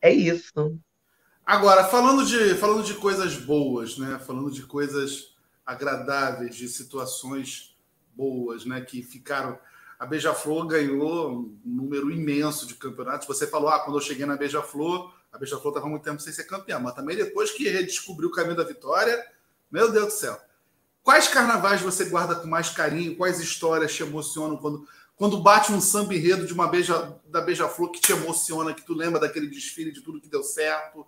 É 0.00 0.12
isso. 0.12 0.78
Agora, 1.44 1.84
falando 1.84 2.24
de, 2.26 2.54
falando 2.54 2.84
de 2.84 2.94
coisas 2.94 3.36
boas, 3.36 3.96
né? 3.96 4.18
falando 4.18 4.50
de 4.50 4.62
coisas 4.62 5.34
agradáveis, 5.64 6.54
de 6.54 6.68
situações 6.68 7.76
boas, 8.14 8.64
né? 8.64 8.80
que 8.80 9.02
ficaram 9.02 9.58
a 9.98 10.06
Beija-Flor 10.06 10.66
ganhou 10.66 11.32
um 11.32 11.58
número 11.64 12.10
imenso 12.10 12.66
de 12.66 12.74
campeonatos. 12.74 13.26
Você 13.26 13.48
falou, 13.48 13.68
ah, 13.68 13.80
quando 13.80 13.96
eu 13.96 14.00
cheguei 14.00 14.24
na 14.24 14.36
Beija-Flor, 14.36 15.12
a 15.32 15.38
Beija-Flor 15.38 15.72
estava 15.72 15.88
muito 15.88 16.04
tempo 16.04 16.22
sem 16.22 16.32
ser 16.32 16.44
campeã, 16.44 16.78
mas 16.78 16.94
também 16.94 17.16
depois 17.16 17.50
que 17.50 17.68
redescobriu 17.68 18.28
o 18.28 18.32
caminho 18.32 18.56
da 18.56 18.62
vitória, 18.62 19.20
meu 19.70 19.90
Deus 19.90 20.06
do 20.06 20.12
céu. 20.12 20.40
Quais 21.02 21.26
carnavais 21.26 21.80
você 21.80 22.04
guarda 22.04 22.36
com 22.36 22.46
mais 22.46 22.68
carinho? 22.70 23.16
Quais 23.16 23.40
histórias 23.40 23.92
te 23.92 24.02
emocionam 24.02 24.56
quando, 24.56 24.86
quando 25.18 25.42
bate 25.42 25.72
um 25.72 25.80
samba 25.80 26.14
enredo 26.14 26.46
de 26.46 26.52
uma 26.54 26.68
beija, 26.68 27.20
da 27.26 27.40
Beija-Flor 27.40 27.90
que 27.90 28.00
te 28.00 28.12
emociona, 28.12 28.72
que 28.72 28.86
tu 28.86 28.94
lembra 28.94 29.18
daquele 29.18 29.48
desfile, 29.48 29.90
de 29.90 30.00
tudo 30.00 30.20
que 30.20 30.28
deu 30.28 30.44
certo? 30.44 31.04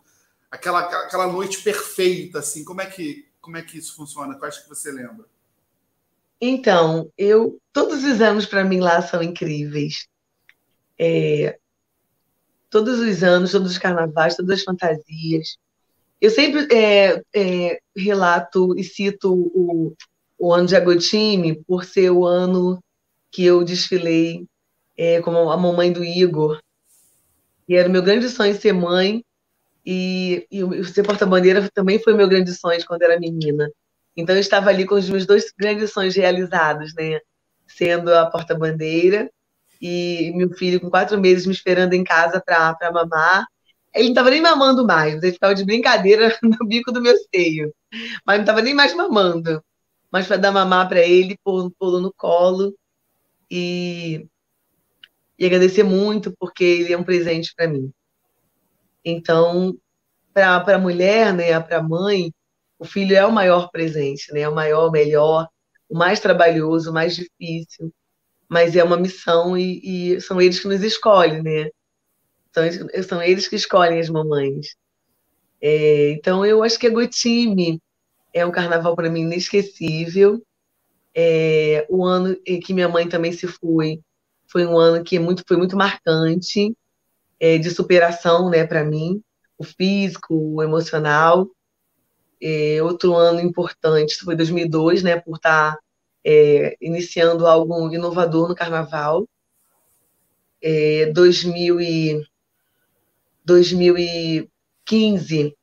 Aquela, 0.50 0.80
aquela 0.80 1.28
noite 1.28 1.62
perfeita, 1.62 2.40
assim, 2.40 2.64
como 2.64 2.80
é 2.80 2.86
que, 2.86 3.28
como 3.40 3.56
é 3.56 3.62
que 3.62 3.78
isso 3.78 3.94
funciona? 3.94 4.36
Quais 4.36 4.58
que 4.58 4.68
você 4.68 4.90
lembra? 4.90 5.24
Então, 6.40 7.08
eu 7.16 7.60
todos 7.72 8.02
os 8.02 8.20
anos 8.20 8.46
para 8.46 8.64
mim 8.64 8.80
lá 8.80 9.00
são 9.00 9.22
incríveis. 9.22 10.08
É, 10.98 11.56
todos 12.68 12.98
os 12.98 13.22
anos, 13.22 13.52
todos 13.52 13.70
os 13.70 13.78
carnavais, 13.78 14.34
todas 14.34 14.58
as 14.58 14.64
fantasias. 14.64 15.56
Eu 16.20 16.30
sempre 16.30 16.66
é, 16.74 17.22
é, 17.32 17.78
relato 17.96 18.76
e 18.76 18.82
cito 18.82 19.32
o, 19.32 19.94
o 20.36 20.52
ano 20.52 20.66
de 20.66 20.74
Agotime 20.74 21.62
por 21.64 21.84
ser 21.84 22.10
o 22.10 22.26
ano 22.26 22.82
que 23.30 23.44
eu 23.44 23.64
desfilei 23.64 24.46
é, 24.96 25.20
como 25.22 25.50
a 25.50 25.56
mamãe 25.56 25.92
do 25.92 26.04
Igor. 26.04 26.60
E 27.68 27.76
era 27.76 27.88
o 27.88 27.92
meu 27.92 28.02
grande 28.02 28.28
sonho 28.28 28.54
ser 28.54 28.72
mãe. 28.72 29.24
E, 29.84 30.46
e 30.50 30.84
ser 30.84 31.02
porta-bandeira 31.02 31.68
também 31.72 31.98
foi 31.98 32.12
meu 32.12 32.28
grande 32.28 32.52
sonho 32.52 32.84
quando 32.86 33.02
era 33.02 33.18
menina. 33.18 33.70
Então 34.16 34.34
eu 34.34 34.40
estava 34.40 34.68
ali 34.68 34.84
com 34.84 34.94
os 34.94 35.08
meus 35.08 35.24
dois 35.26 35.52
grandes 35.58 35.92
sonhos 35.92 36.14
realizados, 36.14 36.92
né? 36.94 37.18
Sendo 37.66 38.14
a 38.14 38.26
porta-bandeira 38.26 39.30
e 39.80 40.32
meu 40.34 40.50
filho 40.50 40.80
com 40.80 40.90
quatro 40.90 41.18
meses 41.18 41.46
me 41.46 41.52
esperando 41.52 41.94
em 41.94 42.04
casa 42.04 42.42
para 42.44 42.92
mamar. 42.92 43.46
Ele 43.94 44.04
não 44.04 44.10
estava 44.10 44.30
nem 44.30 44.40
mamando 44.40 44.86
mais, 44.86 45.22
ele 45.22 45.32
ficava 45.32 45.54
de 45.54 45.64
brincadeira 45.64 46.36
no 46.42 46.66
bico 46.66 46.92
do 46.92 47.00
meu 47.00 47.14
seio, 47.34 47.74
mas 48.24 48.36
não 48.36 48.42
estava 48.42 48.62
nem 48.62 48.74
mais 48.74 48.94
mamando. 48.94 49.62
Mas 50.12 50.26
para 50.26 50.36
dar 50.36 50.52
mamar 50.52 50.88
para 50.88 51.00
ele, 51.00 51.38
pôr 51.42 51.70
pô 51.78 51.98
no 51.98 52.12
colo 52.12 52.74
e, 53.50 54.26
e 55.38 55.46
agradecer 55.46 55.82
muito, 55.82 56.34
porque 56.38 56.64
ele 56.64 56.92
é 56.92 56.98
um 56.98 57.04
presente 57.04 57.52
para 57.54 57.68
mim. 57.68 57.92
Então, 59.04 59.76
para 60.32 60.76
a 60.76 60.78
mulher, 60.78 61.34
né, 61.34 61.58
para 61.60 61.78
a 61.78 61.82
mãe, 61.82 62.32
o 62.78 62.84
filho 62.84 63.16
é 63.16 63.24
o 63.26 63.32
maior 63.32 63.70
presente, 63.70 64.32
né? 64.32 64.40
É 64.40 64.48
o 64.48 64.54
maior, 64.54 64.88
o 64.88 64.90
melhor, 64.90 65.48
o 65.88 65.96
mais 65.96 66.20
trabalhoso, 66.20 66.90
o 66.90 66.94
mais 66.94 67.14
difícil, 67.14 67.92
mas 68.48 68.74
é 68.74 68.82
uma 68.82 68.96
missão 68.96 69.56
e, 69.56 70.14
e 70.14 70.20
são 70.20 70.40
eles 70.40 70.60
que 70.60 70.68
nos 70.68 70.82
escolhem, 70.82 71.42
né? 71.42 71.70
São, 72.52 72.64
são 73.02 73.22
eles 73.22 73.46
que 73.48 73.56
escolhem 73.56 74.00
as 74.00 74.08
mamães. 74.08 74.74
É, 75.60 76.12
então, 76.12 76.44
eu 76.44 76.62
acho 76.62 76.78
que 76.78 76.86
a 76.86 76.90
Gotime 76.90 77.80
é 78.32 78.44
um 78.46 78.50
carnaval 78.50 78.96
para 78.96 79.10
mim 79.10 79.22
inesquecível. 79.22 80.42
É, 81.14 81.86
o 81.88 82.04
ano 82.04 82.36
que 82.64 82.72
minha 82.72 82.88
mãe 82.88 83.08
também 83.08 83.32
se 83.32 83.46
foi 83.46 84.00
foi 84.50 84.66
um 84.66 84.78
ano 84.78 85.04
que 85.04 85.16
é 85.16 85.20
muito, 85.20 85.44
foi 85.46 85.56
muito 85.56 85.76
marcante 85.76 86.76
é, 87.38 87.56
de 87.56 87.70
superação, 87.70 88.50
né, 88.50 88.66
para 88.66 88.84
mim, 88.84 89.22
o 89.56 89.64
físico, 89.64 90.34
o 90.34 90.62
emocional. 90.62 91.48
É, 92.42 92.82
outro 92.82 93.14
ano 93.14 93.40
importante 93.40 94.16
foi 94.16 94.34
2002, 94.34 95.04
né, 95.04 95.20
por 95.20 95.36
estar 95.36 95.78
é, 96.24 96.76
iniciando 96.80 97.46
algo 97.46 97.94
inovador 97.94 98.48
no 98.48 98.54
Carnaval. 98.54 99.28
É, 100.60 101.06
2000 101.12 101.80
e, 101.80 102.26
2015, 103.44 105.56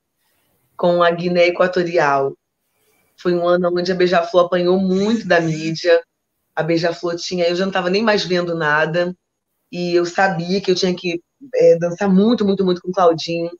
com 0.75 1.03
a 1.03 1.11
Guiné 1.11 1.47
Equatorial. 1.47 2.35
Foi 3.19 3.33
um 3.33 3.47
ano 3.47 3.69
onde 3.73 3.91
a 3.91 3.95
Beija-Flor 3.95 4.45
apanhou 4.45 4.79
muito 4.79 5.27
da 5.27 5.39
mídia. 5.41 6.01
A 6.55 6.63
Beija-Flor 6.63 7.15
tinha, 7.15 7.47
eu 7.47 7.55
já 7.55 7.65
não 7.65 7.69
estava 7.69 7.89
nem 7.89 8.03
mais 8.03 8.23
vendo 8.25 8.55
nada, 8.55 9.15
e 9.71 9.93
eu 9.95 10.05
sabia 10.05 10.61
que 10.61 10.71
eu 10.71 10.75
tinha 10.75 10.95
que 10.95 11.21
é, 11.55 11.77
dançar 11.77 12.09
muito, 12.09 12.45
muito, 12.45 12.63
muito 12.65 12.81
com 12.81 12.89
o 12.89 12.93
Claudinho, 12.93 13.51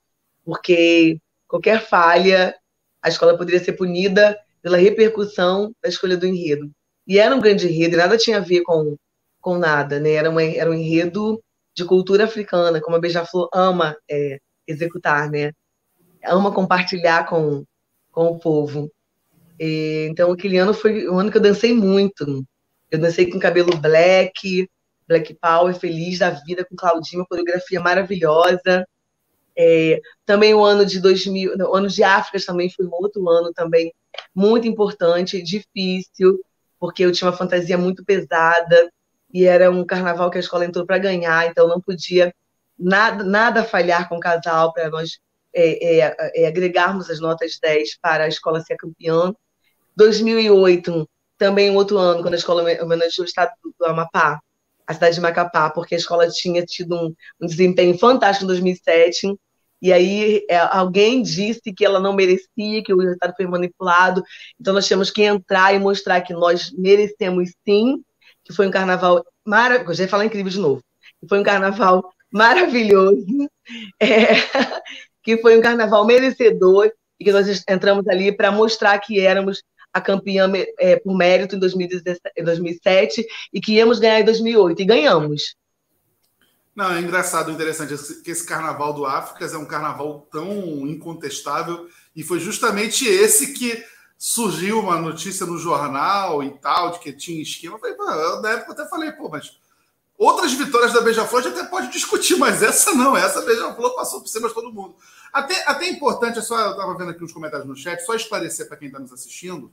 porque 0.43 1.19
qualquer 1.47 1.81
falha 1.81 2.55
a 3.01 3.09
escola 3.09 3.37
poderia 3.37 3.63
ser 3.63 3.73
punida 3.73 4.37
pela 4.61 4.77
repercussão 4.77 5.73
da 5.81 5.89
escolha 5.89 6.17
do 6.17 6.25
enredo. 6.25 6.71
E 7.05 7.19
era 7.19 7.35
um 7.35 7.39
grande 7.39 7.67
enredo, 7.67 7.95
e 7.95 7.97
nada 7.97 8.17
tinha 8.17 8.37
a 8.37 8.41
ver 8.41 8.61
com, 8.63 8.97
com 9.39 9.57
nada, 9.57 9.99
né? 9.99 10.11
Era, 10.11 10.29
uma, 10.29 10.43
era 10.43 10.69
um 10.69 10.73
enredo 10.73 11.41
de 11.73 11.85
cultura 11.85 12.25
africana, 12.25 12.81
como 12.81 12.95
a 12.95 12.99
Beija-Flor 12.99 13.49
ama 13.53 13.95
é, 14.09 14.39
executar, 14.67 15.29
né? 15.29 15.51
Ama 16.25 16.53
compartilhar 16.53 17.27
com, 17.27 17.63
com 18.11 18.27
o 18.27 18.39
povo. 18.39 18.91
E, 19.59 20.07
então, 20.09 20.31
aquele 20.31 20.57
ano 20.57 20.73
foi 20.73 21.09
um 21.09 21.19
ano 21.19 21.31
que 21.31 21.37
eu 21.37 21.41
dancei 21.41 21.73
muito. 21.73 22.45
Eu 22.91 22.99
dancei 22.99 23.29
com 23.29 23.39
cabelo 23.39 23.75
black, 23.77 24.69
black 25.07 25.33
power, 25.35 25.73
feliz 25.75 26.19
da 26.19 26.29
vida, 26.29 26.65
com 26.65 26.75
Claudinha, 26.75 27.21
uma 27.21 27.27
coreografia 27.27 27.79
maravilhosa. 27.79 28.87
É, 29.57 29.99
também 30.25 30.53
o 30.53 30.63
ano 30.63 30.85
de 30.85 30.99
2000, 30.99 31.55
o 31.57 31.75
ano 31.75 31.87
de 31.87 32.03
África 32.03 32.45
também 32.45 32.69
foi 32.69 32.85
um 32.85 32.93
outro 32.93 33.27
ano 33.27 33.51
também 33.53 33.91
muito 34.33 34.67
importante, 34.67 35.41
difícil, 35.41 36.39
porque 36.79 37.03
eu 37.03 37.11
tinha 37.11 37.29
uma 37.29 37.35
fantasia 37.35 37.77
muito 37.77 38.05
pesada 38.05 38.91
e 39.33 39.45
era 39.45 39.71
um 39.71 39.83
carnaval 39.83 40.29
que 40.29 40.37
a 40.37 40.41
escola 40.41 40.65
entrou 40.65 40.85
para 40.85 40.99
ganhar, 40.99 41.47
então 41.47 41.67
não 41.67 41.81
podia 41.81 42.33
nada, 42.77 43.23
nada 43.23 43.63
falhar 43.63 44.07
com 44.07 44.17
o 44.17 44.19
casal 44.19 44.71
para 44.73 44.89
nós 44.89 45.19
é, 45.53 46.01
é, 46.01 46.15
é, 46.35 46.47
agregarmos 46.47 47.09
as 47.09 47.19
notas 47.19 47.57
10 47.59 47.97
para 47.99 48.25
a 48.25 48.27
escola 48.27 48.61
ser 48.61 48.75
campeã. 48.75 49.33
2008, 49.97 51.09
também 51.37 51.71
um 51.71 51.75
outro 51.75 51.97
ano, 51.97 52.21
quando 52.21 52.35
a 52.35 52.37
escola 52.37 52.61
homenageou 52.81 53.25
o 53.25 53.27
estado 53.27 53.51
do 53.77 53.85
Amapá, 53.85 54.39
a 54.85 54.93
cidade 54.93 55.15
de 55.15 55.21
Macapá, 55.21 55.69
porque 55.71 55.95
a 55.95 55.97
escola 55.97 56.29
tinha 56.29 56.63
tido 56.63 56.95
um, 56.95 57.13
um 57.41 57.47
desempenho 57.47 57.97
fantástico 57.97 58.45
em 58.45 58.47
2007, 58.47 59.35
e 59.81 59.91
aí 59.91 60.45
é, 60.49 60.57
alguém 60.57 61.21
disse 61.21 61.73
que 61.75 61.83
ela 61.83 61.99
não 61.99 62.13
merecia, 62.13 62.83
que 62.83 62.93
o 62.93 62.97
resultado 62.97 63.33
foi 63.35 63.45
manipulado. 63.45 64.23
Então 64.59 64.73
nós 64.73 64.87
tínhamos 64.87 65.11
que 65.11 65.23
entrar 65.23 65.73
e 65.73 65.79
mostrar 65.79 66.21
que 66.21 66.33
nós 66.33 66.71
merecemos 66.71 67.51
sim, 67.67 68.01
que 68.43 68.53
foi 68.53 68.67
um 68.67 68.71
carnaval 68.71 69.23
maravilhoso. 69.45 69.93
Já 69.95 70.03
ia 70.03 70.09
falar 70.09 70.25
incrível 70.25 70.51
de 70.51 70.59
novo. 70.59 70.81
Que 71.19 71.27
foi 71.27 71.39
um 71.39 71.43
carnaval 71.43 72.09
maravilhoso, 72.31 73.25
é, 74.01 74.35
que 75.21 75.37
foi 75.37 75.57
um 75.57 75.61
carnaval 75.61 76.05
merecedor 76.05 76.91
e 77.19 77.25
que 77.25 77.31
nós 77.31 77.63
entramos 77.69 78.07
ali 78.07 78.31
para 78.31 78.51
mostrar 78.51 78.97
que 78.99 79.19
éramos 79.19 79.61
a 79.97 80.01
campeã 80.01 80.51
é, 80.79 80.95
por 80.97 81.15
mérito 81.15 81.55
em 81.55 81.59
2007 82.43 83.25
e 83.53 83.59
que 83.59 83.73
íamos 83.73 83.99
ganhar 83.99 84.19
em 84.19 84.25
2008 84.25 84.81
e 84.81 84.85
ganhamos. 84.85 85.55
Não, 86.75 86.91
é 86.91 86.99
engraçado, 86.99 87.51
interessante 87.51 87.95
que 88.23 88.29
esse 88.29 88.45
carnaval 88.45 88.93
do 88.93 89.03
Áfricas 89.03 89.51
é 89.51 89.57
um 89.57 89.65
carnaval 89.65 90.27
tão 90.31 90.87
incontestável 90.87 91.87
e 92.15 92.23
foi 92.23 92.39
justamente 92.39 93.07
esse 93.07 93.53
que 93.53 93.83
surgiu 94.15 94.79
uma 94.79 94.99
notícia 94.99 95.45
no 95.45 95.57
jornal 95.57 96.43
e 96.43 96.51
tal, 96.59 96.91
de 96.91 96.99
que 96.99 97.11
tinha 97.11 97.41
esquema. 97.41 97.75
Eu 97.75 97.79
falei, 97.79 98.41
na 98.41 98.49
época 98.51 98.73
até 98.73 98.87
falei, 98.87 99.11
pô, 99.11 99.27
mas 99.27 99.57
outras 100.17 100.53
vitórias 100.53 100.93
da 100.93 101.01
Beija-Flor 101.01 101.41
a 101.41 101.43
gente 101.45 101.59
até 101.59 101.67
pode 101.67 101.91
discutir, 101.91 102.35
mas 102.37 102.63
essa 102.63 102.93
não, 102.93 103.15
essa 103.15 103.41
Beija-Flor 103.41 103.95
passou 103.95 104.21
por 104.21 104.27
cima 104.27 104.47
de 104.47 104.53
todo 104.53 104.71
mundo. 104.71 104.95
Até, 105.31 105.63
até 105.67 105.87
importante, 105.87 106.39
é 106.39 106.41
só, 106.41 106.59
eu 106.59 106.71
estava 106.71 106.97
vendo 106.97 107.11
aqui 107.11 107.23
os 107.23 107.33
comentários 107.33 107.67
no 107.67 107.75
chat, 107.75 107.99
só 108.01 108.15
esclarecer 108.15 108.67
para 108.67 108.77
quem 108.77 108.87
está 108.87 108.99
nos 108.99 109.11
assistindo, 109.11 109.71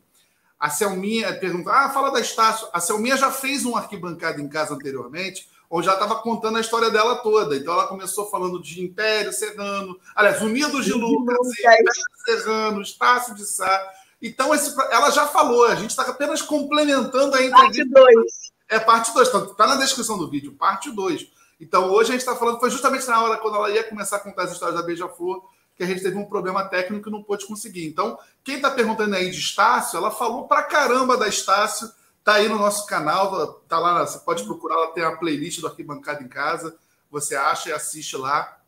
a 0.64 0.70
Selminha 0.70 1.30
pergunta, 1.38 1.70
ah, 1.70 1.90
fala 1.90 2.10
da 2.10 2.20
Estácio, 2.20 2.66
a 2.72 2.80
Selminha 2.80 3.18
já 3.18 3.30
fez 3.30 3.66
um 3.66 3.76
arquibancada 3.76 4.40
em 4.40 4.48
casa 4.48 4.72
anteriormente, 4.72 5.46
ou 5.68 5.82
já 5.82 5.92
estava 5.92 6.14
contando 6.14 6.56
a 6.56 6.60
história 6.62 6.88
dela 6.90 7.16
toda. 7.16 7.54
Então 7.54 7.74
ela 7.74 7.86
começou 7.86 8.30
falando 8.30 8.62
de 8.62 8.82
Império 8.82 9.30
Serrano, 9.30 10.00
aliás, 10.16 10.40
Unidos 10.40 10.86
de 10.86 10.94
Lucas, 10.94 11.36
Império 11.58 11.92
Serrano, 12.24 12.80
Estácio 12.80 13.34
de 13.34 13.44
Sá. 13.44 13.92
Então, 14.22 14.54
esse, 14.54 14.74
ela 14.90 15.10
já 15.10 15.26
falou, 15.26 15.66
a 15.66 15.74
gente 15.74 15.90
está 15.90 16.04
apenas 16.04 16.40
complementando 16.40 17.36
a 17.36 17.42
entrevista. 17.42 17.84
Parte 17.92 18.14
2. 18.14 18.26
É 18.70 18.80
parte 18.80 19.12
2, 19.12 19.28
está 19.28 19.40
tá 19.40 19.66
na 19.66 19.76
descrição 19.76 20.16
do 20.16 20.30
vídeo, 20.30 20.54
parte 20.54 20.90
2. 20.90 21.26
Então, 21.60 21.90
hoje 21.90 22.08
a 22.08 22.12
gente 22.12 22.22
está 22.22 22.34
falando, 22.36 22.58
foi 22.58 22.70
justamente 22.70 23.06
na 23.06 23.22
hora 23.22 23.36
quando 23.36 23.56
ela 23.56 23.70
ia 23.70 23.84
começar 23.84 24.16
a 24.16 24.20
contar 24.20 24.44
as 24.44 24.52
histórias 24.52 24.80
da 24.80 24.86
Beija-Flor, 24.86 25.42
que 25.76 25.82
a 25.82 25.86
gente 25.86 26.02
teve 26.02 26.16
um 26.16 26.26
problema 26.26 26.64
técnico 26.68 27.08
e 27.08 27.12
não 27.12 27.22
pôde 27.22 27.46
conseguir. 27.46 27.86
Então, 27.86 28.18
quem 28.42 28.56
está 28.56 28.70
perguntando 28.70 29.14
aí 29.14 29.30
de 29.30 29.38
Estácio, 29.38 29.96
ela 29.96 30.10
falou 30.10 30.46
pra 30.46 30.62
caramba 30.62 31.16
da 31.16 31.28
Estácio 31.28 31.90
Tá 32.24 32.36
aí 32.36 32.48
no 32.48 32.58
nosso 32.58 32.86
canal, 32.86 33.52
tá 33.68 33.78
lá, 33.78 34.06
você 34.06 34.18
pode 34.18 34.44
procurar, 34.44 34.76
ela 34.76 34.92
tem 34.92 35.04
a 35.04 35.14
playlist 35.14 35.60
do 35.60 35.66
Arquibancada 35.66 36.22
em 36.22 36.28
Casa, 36.28 36.74
você 37.10 37.36
acha 37.36 37.68
e 37.68 37.72
assiste 37.72 38.16
lá, 38.16 38.60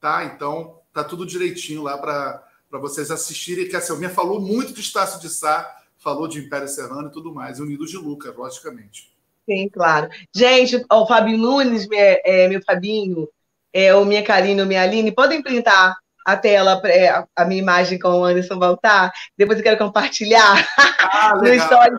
tá? 0.00 0.24
Então, 0.24 0.80
tá 0.90 1.04
tudo 1.04 1.26
direitinho 1.26 1.82
lá 1.82 1.98
para 1.98 2.42
vocês 2.80 3.10
assistirem, 3.10 3.68
que 3.68 3.76
a 3.76 3.80
Selminha 3.82 4.08
falou 4.08 4.40
muito 4.40 4.72
de 4.72 4.80
Estácio 4.80 5.20
de 5.20 5.28
Sá, 5.28 5.82
falou 5.98 6.26
de 6.26 6.38
Império 6.38 6.66
Serrano 6.66 7.08
e 7.08 7.12
tudo 7.12 7.32
mais, 7.32 7.60
Unidos 7.60 7.90
de 7.90 7.98
Lucas, 7.98 8.34
logicamente. 8.34 9.14
Sim, 9.44 9.68
claro. 9.68 10.08
Gente, 10.34 10.82
o 10.90 11.06
Fábio 11.06 11.36
Nunes, 11.36 11.86
é, 11.92 12.48
meu 12.48 12.62
Fabinho, 12.62 13.28
é, 13.70 13.94
o 13.94 14.06
minha 14.06 14.24
Karine, 14.24 14.62
o 14.62 14.66
minha 14.66 14.80
Aline, 14.80 15.12
podem 15.12 15.42
printar 15.42 15.94
a 16.24 16.36
tela, 16.36 16.80
é, 16.86 17.24
a 17.36 17.44
minha 17.44 17.60
imagem 17.60 17.98
com 17.98 18.08
o 18.08 18.24
Anderson 18.24 18.58
voltar? 18.58 19.12
Depois 19.36 19.58
eu 19.58 19.64
quero 19.64 19.78
compartilhar 19.78 20.66
ah, 20.76 21.34
no 21.42 21.48
story 21.54 21.96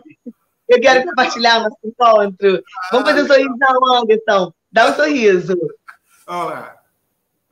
eu 0.68 0.80
quero 0.80 1.04
compartilhar 1.04 1.60
nosso 1.60 1.78
encontro. 1.84 2.62
Vamos 2.90 3.08
fazer 3.08 3.22
um 3.22 3.26
sorriso 3.26 3.56
da 3.56 3.68
Anderson. 4.00 4.52
Dá 4.72 4.90
um 4.90 4.94
sorriso. 4.96 5.56
Olha 6.26 6.76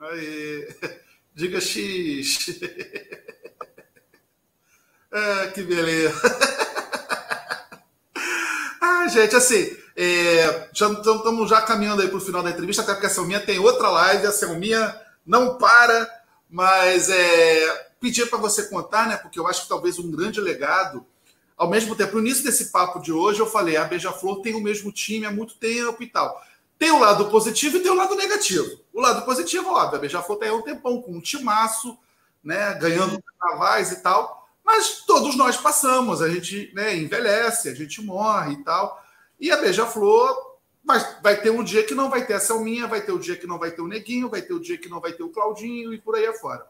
Aí. 0.01 0.69
Diga 1.35 1.61
X. 1.61 2.61
ah, 5.13 5.47
que 5.55 5.63
beleza. 5.63 6.21
ah, 8.81 9.09
gente, 9.09 9.35
assim, 9.35 9.77
é, 9.97 10.69
já 10.73 10.91
estamos 10.91 11.49
já 11.49 11.63
caminhando 11.63 12.03
aí 12.03 12.09
para 12.09 12.19
o 12.19 12.21
final 12.21 12.43
da 12.43 12.51
entrevista, 12.51 12.83
até 12.83 12.93
porque 12.93 13.07
a 13.07 13.11
Selminha 13.11 13.41
tem 13.41 13.59
outra 13.59 13.89
live, 13.89 14.27
a 14.27 14.33
Selminha 14.33 14.95
não 15.27 15.57
para, 15.57 16.09
mas 16.55 17.11
é, 17.11 17.89
pedir 17.99 18.31
para 18.31 18.39
você 18.39 18.69
contar, 18.69 19.09
né? 19.09 19.17
Porque 19.17 19.41
eu 19.41 19.47
acho 19.49 19.63
que 19.63 19.69
talvez 19.69 19.99
um 19.99 20.09
grande 20.09 20.41
legado 20.41 21.05
ao 21.57 21.69
mesmo 21.69 21.97
tempo, 21.97 22.15
no 22.15 22.21
início 22.21 22.45
desse 22.45 22.71
papo 22.71 23.01
de 23.01 23.13
hoje, 23.13 23.41
eu 23.41 23.47
falei: 23.47 23.77
a 23.77 23.83
Beija-Flor 23.83 24.41
tem 24.41 24.55
o 24.55 24.61
mesmo 24.61 24.93
time 24.93 25.27
há 25.27 25.33
muito 25.33 25.57
tempo 25.57 26.01
e 26.01 26.07
tal. 26.07 26.41
Tem 26.79 26.93
o 26.93 27.01
lado 27.01 27.29
positivo 27.29 27.77
e 27.79 27.81
tem 27.81 27.91
o 27.91 27.97
lado 27.97 28.15
negativo. 28.15 28.71
O 28.93 29.01
lado 29.01 29.25
positivo, 29.25 29.69
óbvio, 29.69 29.99
a 29.99 30.01
Beija-Flor 30.01 30.39
tem 30.39 30.53
um 30.53 30.63
tempão 30.63 31.03
com 31.03 31.11
um 31.11 31.21
timaço, 31.21 31.99
né, 32.43 32.75
ganhando 32.75 33.21
carnavais 33.21 33.91
e 33.91 34.01
tal. 34.01 34.49
Mas 34.65 35.03
todos 35.05 35.35
nós 35.35 35.57
passamos, 35.57 36.23
a 36.23 36.29
gente 36.29 36.71
né, 36.73 36.97
envelhece, 36.97 37.69
a 37.69 37.75
gente 37.75 38.01
morre 38.01 38.53
e 38.53 38.63
tal. 38.63 39.03
E 39.41 39.51
a 39.51 39.57
Beija-Flor 39.57 40.54
vai, 40.85 41.21
vai 41.23 41.41
ter 41.41 41.51
um 41.51 41.65
dia 41.65 41.85
que 41.85 41.95
não 41.95 42.11
vai 42.11 42.27
ter 42.27 42.35
a 42.35 42.41
Selminha, 42.41 42.87
vai 42.87 43.01
ter 43.01 43.13
o 43.13 43.17
um 43.17 43.19
dia 43.19 43.37
que 43.37 43.47
não 43.47 43.59
vai 43.59 43.71
ter 43.71 43.81
o 43.81 43.89
Neguinho, 43.89 44.29
vai 44.29 44.43
ter 44.43 44.53
o 44.53 44.59
um 44.59 44.61
dia 44.61 44.79
que 44.79 44.89
não 44.89 45.01
vai 45.01 45.13
ter 45.13 45.23
o 45.23 45.31
Claudinho 45.31 45.93
e 45.93 46.01
por 46.01 46.15
aí 46.15 46.27
afora. 46.27 46.67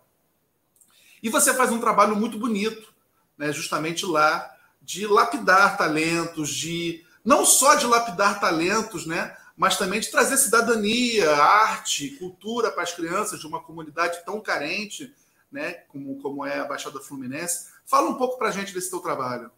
E 1.22 1.28
você 1.28 1.52
faz 1.54 1.72
um 1.72 1.80
trabalho 1.80 2.14
muito 2.14 2.38
bonito, 2.38 2.92
né, 3.36 3.52
justamente 3.52 4.06
lá 4.06 4.54
de 4.80 5.06
lapidar 5.06 5.76
talentos, 5.76 6.50
de 6.50 7.04
não 7.24 7.44
só 7.44 7.74
de 7.74 7.86
lapidar 7.86 8.38
talentos, 8.38 9.06
né, 9.06 9.36
mas 9.56 9.78
também 9.78 10.00
de 10.00 10.10
trazer 10.10 10.36
cidadania, 10.36 11.30
arte, 11.30 12.10
cultura 12.10 12.70
para 12.70 12.82
as 12.82 12.92
crianças 12.92 13.40
de 13.40 13.46
uma 13.46 13.62
comunidade 13.62 14.24
tão 14.24 14.40
carente, 14.40 15.14
né, 15.50 15.72
como, 15.88 16.20
como 16.20 16.44
é 16.44 16.58
a 16.58 16.64
Baixada 16.64 17.00
Fluminense. 17.00 17.68
Fala 17.86 18.10
um 18.10 18.14
pouco 18.14 18.36
para 18.36 18.48
a 18.48 18.52
gente 18.52 18.74
desse 18.74 18.90
teu 18.90 19.00
trabalho. 19.00 19.50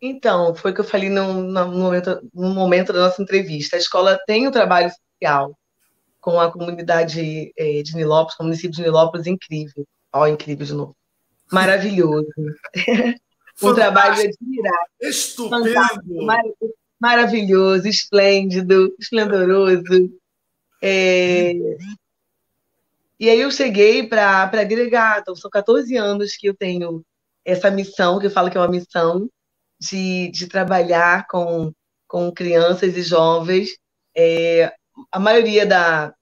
Então, 0.00 0.54
foi 0.54 0.70
o 0.70 0.74
que 0.74 0.80
eu 0.80 0.84
falei 0.84 1.08
no, 1.08 1.32
no, 1.42 1.68
momento, 1.68 2.20
no 2.34 2.50
momento 2.50 2.92
da 2.92 3.00
nossa 3.00 3.22
entrevista. 3.22 3.76
A 3.76 3.78
escola 3.78 4.18
tem 4.26 4.46
um 4.46 4.50
trabalho 4.50 4.90
social 4.90 5.56
com 6.20 6.40
a 6.40 6.50
comunidade 6.50 7.52
é, 7.56 7.82
de 7.82 7.94
Nilópolis, 7.94 8.36
com 8.36 8.44
o 8.44 8.46
município 8.46 8.72
de 8.72 8.82
Nilópolis, 8.82 9.26
incrível. 9.26 9.86
Ó, 10.12 10.22
oh, 10.22 10.26
incrível 10.26 10.66
de 10.66 10.74
novo. 10.74 10.96
Maravilhoso. 11.52 12.28
um 13.62 13.74
trabalho 13.74 14.14
admirar. 14.14 14.84
Estupendo! 15.00 15.72
maravilhoso, 17.00 17.86
esplêndido, 17.86 18.94
esplendoroso. 18.98 20.10
É... 20.80 21.52
E 23.20 23.28
aí 23.28 23.40
eu 23.40 23.50
cheguei 23.50 24.06
para 24.06 24.42
agregar, 24.42 25.20
então 25.20 25.36
são 25.36 25.50
14 25.50 25.94
anos 25.96 26.36
que 26.36 26.46
eu 26.46 26.54
tenho 26.54 27.04
essa 27.44 27.70
missão, 27.70 28.18
que 28.18 28.26
eu 28.26 28.30
falo 28.30 28.50
que 28.50 28.56
é 28.56 28.60
uma 28.60 28.68
missão 28.68 29.28
de, 29.90 30.30
de 30.30 30.46
trabalhar 30.46 31.26
com, 31.28 31.72
com 32.06 32.32
crianças 32.32 32.96
e 32.96 33.02
jovens, 33.02 33.76
é, 34.16 34.72
a 35.10 35.18
maioria 35.18 35.66
da, 35.66 36.14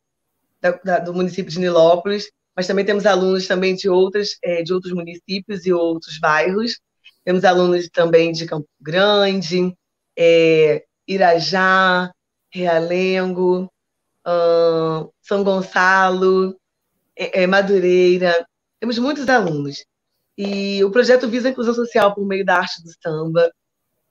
da, 0.60 0.70
da, 0.84 0.98
do 0.98 1.14
município 1.14 1.50
de 1.50 1.58
Nilópolis, 1.60 2.30
mas 2.56 2.66
também 2.66 2.84
temos 2.84 3.06
alunos 3.06 3.46
também 3.46 3.74
de, 3.74 3.88
outras, 3.88 4.36
é, 4.42 4.62
de 4.62 4.72
outros 4.72 4.92
municípios 4.92 5.64
e 5.66 5.72
outros 5.72 6.18
bairros, 6.18 6.78
temos 7.24 7.44
alunos 7.44 7.88
também 7.88 8.32
de 8.32 8.46
Campo 8.46 8.68
Grande, 8.80 9.74
é, 10.18 10.84
Irajá, 11.06 12.12
Realengo, 12.50 13.70
uh, 14.26 15.12
São 15.22 15.42
Gonçalo, 15.42 16.56
é, 17.16 17.42
é, 17.42 17.46
Madureira. 17.46 18.46
Temos 18.80 18.98
muitos 18.98 19.28
alunos. 19.28 19.84
E 20.44 20.82
o 20.82 20.90
projeto 20.90 21.28
visa 21.28 21.46
a 21.46 21.50
inclusão 21.52 21.72
social 21.72 22.12
por 22.12 22.26
meio 22.26 22.44
da 22.44 22.56
arte 22.58 22.82
do 22.82 22.90
samba. 23.00 23.52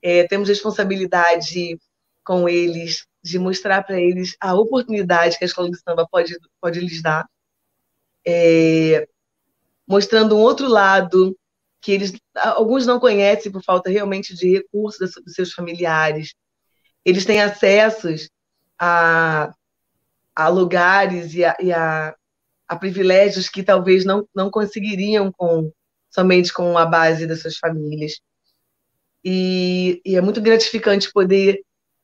É, 0.01 0.25
temos 0.27 0.47
responsabilidade 0.47 1.77
com 2.23 2.47
eles 2.47 3.05
de 3.21 3.37
mostrar 3.37 3.83
para 3.83 3.99
eles 3.99 4.37
a 4.39 4.55
oportunidade 4.55 5.37
que 5.37 5.43
a 5.43 5.47
escola 5.47 5.69
de 5.69 5.77
samba 5.77 6.07
pode, 6.09 6.33
pode 6.61 6.79
lhes 6.79 7.01
dar, 7.01 7.27
é, 8.25 9.07
mostrando 9.85 10.37
um 10.37 10.39
outro 10.39 10.69
lado 10.69 11.37
que 11.81 11.91
eles 11.91 12.13
alguns 12.35 12.85
não 12.85 12.99
conhecem 12.99 13.51
por 13.51 13.61
falta 13.63 13.89
realmente 13.89 14.33
de 14.33 14.51
recursos 14.51 15.11
dos 15.25 15.33
seus 15.33 15.51
familiares. 15.51 16.33
Eles 17.03 17.25
têm 17.25 17.41
acessos 17.41 18.29
a, 18.79 19.53
a 20.33 20.47
lugares 20.47 21.33
e, 21.33 21.43
a, 21.43 21.57
e 21.59 21.73
a, 21.73 22.15
a, 22.67 22.75
privilégios 22.77 23.49
que 23.49 23.63
talvez 23.63 24.05
não, 24.05 24.25
não 24.33 24.49
conseguiriam 24.49 25.31
com 25.31 25.71
somente 26.11 26.53
com 26.53 26.77
a 26.77 26.85
base 26.85 27.25
das 27.25 27.41
suas 27.41 27.57
famílias. 27.57 28.19
E, 29.23 30.01
e 30.05 30.15
é 30.15 30.21
muito 30.21 30.41
gratificante 30.41 31.11
poder 31.11 31.63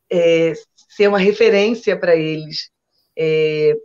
é, 0.10 0.54
ser 0.90 1.08
uma 1.08 1.20
referência 1.20 2.00
para 2.00 2.16
eles. 2.16 2.70
É, 3.18 3.76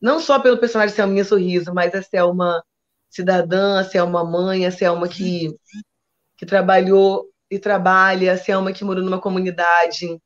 não 0.00 0.20
só 0.20 0.38
pelo 0.38 0.58
personagem 0.58 0.94
Selminha 0.94 1.24
Sorriso, 1.24 1.72
mas 1.74 1.94
a 1.94 2.02
Selma 2.02 2.62
cidadã, 3.08 3.80
a 3.80 3.84
Selma 3.84 4.24
mãe, 4.24 4.66
a 4.66 4.70
Selma 4.70 5.08
que, 5.08 5.54
que 6.36 6.46
trabalhou 6.46 7.28
e 7.50 7.58
trabalha, 7.58 8.32
a 8.32 8.38
Selma 8.38 8.72
que 8.72 8.84
morou 8.84 9.02
numa 9.02 9.20
comunidade 9.20 10.20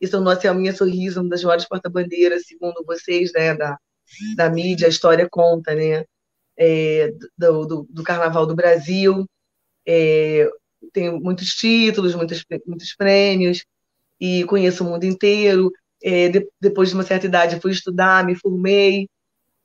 e 0.00 0.08
tornou 0.08 0.32
a 0.32 0.40
Selminha 0.40 0.74
Sorriso 0.74 1.20
uma 1.20 1.30
das 1.30 1.42
maiores 1.42 1.66
porta-bandeiras, 1.66 2.46
segundo 2.46 2.84
vocês, 2.86 3.32
né, 3.32 3.54
da, 3.54 3.76
da 4.36 4.48
mídia, 4.50 4.86
a 4.86 4.90
história 4.90 5.26
conta, 5.30 5.74
né, 5.74 6.04
é, 6.58 7.12
do, 7.36 7.66
do, 7.66 7.86
do, 7.90 8.02
Carnaval 8.02 8.46
do 8.46 8.54
Brasil. 8.54 9.26
É, 9.86 10.48
tenho 10.92 11.20
muitos 11.20 11.48
títulos, 11.50 12.14
muitos, 12.14 12.44
muitos 12.66 12.94
prêmios, 12.94 13.64
e 14.20 14.44
conheço 14.44 14.84
o 14.84 14.88
mundo 14.88 15.04
inteiro. 15.04 15.70
É, 16.02 16.28
de, 16.28 16.46
depois 16.60 16.90
de 16.90 16.94
uma 16.94 17.02
certa 17.02 17.26
idade, 17.26 17.60
fui 17.60 17.72
estudar, 17.72 18.24
me 18.26 18.36
formei, 18.36 19.08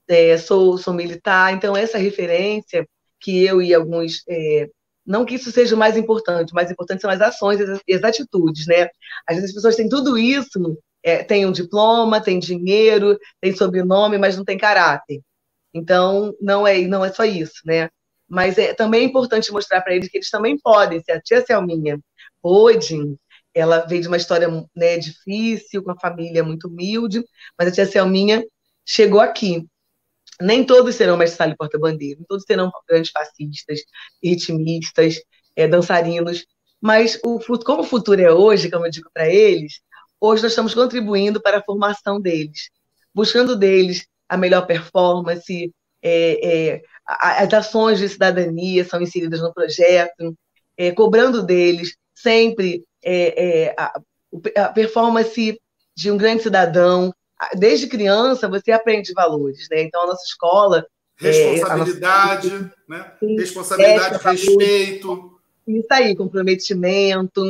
é, 0.07 0.37
sou, 0.37 0.77
sou 0.77 0.93
militar, 0.93 1.53
então 1.53 1.75
essa 1.77 1.97
referência 1.97 2.87
que 3.19 3.43
eu 3.43 3.61
e 3.61 3.73
alguns. 3.73 4.23
É, 4.27 4.69
não 5.05 5.25
que 5.25 5.35
isso 5.35 5.51
seja 5.51 5.75
o 5.75 5.77
mais 5.77 5.97
importante, 5.97 6.51
o 6.51 6.55
mais 6.55 6.69
importante 6.71 7.01
são 7.01 7.09
as 7.09 7.21
ações 7.21 7.59
e 7.87 7.93
as, 7.93 8.03
atitudes, 8.03 8.67
né? 8.67 8.87
Às 9.27 9.35
vezes 9.35 9.49
as 9.49 9.55
pessoas 9.55 9.75
têm 9.75 9.89
tudo 9.89 10.17
isso, 10.17 10.77
é, 11.03 11.23
tem 11.23 11.45
um 11.45 11.51
diploma, 11.51 12.21
tem 12.21 12.39
dinheiro, 12.39 13.17
tem 13.41 13.55
sobrenome, 13.55 14.17
mas 14.17 14.37
não 14.37 14.45
tem 14.45 14.57
caráter. 14.57 15.21
Então, 15.73 16.33
não 16.41 16.67
é, 16.67 16.81
não 16.81 17.03
é 17.05 17.11
só 17.11 17.23
isso, 17.23 17.61
né? 17.65 17.89
Mas 18.27 18.57
é 18.57 18.73
também 18.73 19.01
é 19.01 19.05
importante 19.05 19.51
mostrar 19.51 19.81
para 19.81 19.95
eles 19.95 20.09
que 20.09 20.17
eles 20.17 20.29
também 20.29 20.57
podem. 20.59 21.01
Se 21.01 21.11
a 21.11 21.21
tia 21.21 21.45
Selminha 21.45 21.99
pôde, 22.41 22.97
ela 23.53 23.79
veio 23.85 24.01
de 24.01 24.07
uma 24.07 24.17
história 24.17 24.47
né, 24.75 24.97
difícil, 24.97 25.83
com 25.83 25.91
a 25.91 25.99
família 25.99 26.43
muito 26.43 26.67
humilde, 26.67 27.23
mas 27.57 27.69
a 27.69 27.71
tia 27.71 27.85
Selminha 27.85 28.43
chegou 28.85 29.19
aqui 29.19 29.67
nem 30.41 30.65
todos 30.65 30.95
serão 30.95 31.17
mestre 31.17 31.55
porta-bandeira, 31.55 32.17
nem 32.17 32.25
todos 32.25 32.45
serão 32.45 32.71
grandes 32.87 33.11
fascistas, 33.11 33.81
ritmistas, 34.23 35.15
é, 35.55 35.67
dançarinos, 35.67 36.45
mas 36.81 37.19
o, 37.25 37.39
como 37.59 37.81
o 37.81 37.85
futuro 37.85 38.21
é 38.21 38.31
hoje, 38.31 38.71
como 38.71 38.85
eu 38.85 38.91
digo 38.91 39.09
para 39.13 39.29
eles, 39.29 39.81
hoje 40.19 40.41
nós 40.43 40.53
estamos 40.53 40.73
contribuindo 40.73 41.41
para 41.41 41.57
a 41.59 41.63
formação 41.63 42.21
deles, 42.21 42.69
buscando 43.13 43.55
deles 43.55 44.07
a 44.29 44.37
melhor 44.37 44.65
performance, 44.67 45.73
é, 46.01 46.73
é, 46.75 46.81
as 47.05 47.53
ações 47.53 47.99
de 47.99 48.07
cidadania 48.07 48.85
são 48.85 49.01
inseridas 49.01 49.41
no 49.41 49.53
projeto, 49.53 50.35
é, 50.77 50.91
cobrando 50.91 51.43
deles 51.43 51.95
sempre 52.13 52.85
é, 53.03 53.65
é, 53.65 53.75
a, 53.77 53.99
a 54.57 54.69
performance 54.69 55.59
de 55.95 56.11
um 56.11 56.17
grande 56.17 56.43
cidadão, 56.43 57.13
desde 57.55 57.87
criança 57.87 58.47
você 58.47 58.71
aprende 58.71 59.13
valores, 59.13 59.67
né? 59.71 59.81
Então 59.81 60.03
a 60.03 60.07
nossa 60.07 60.23
escola 60.23 60.85
responsabilidade, 61.17 62.47
é, 62.47 62.51
nossa... 62.51 62.73
né? 62.87 63.13
Responsabilidade, 63.37 64.23
respeito. 64.23 65.39
Isso 65.67 65.87
aí, 65.91 66.15
comprometimento, 66.15 67.43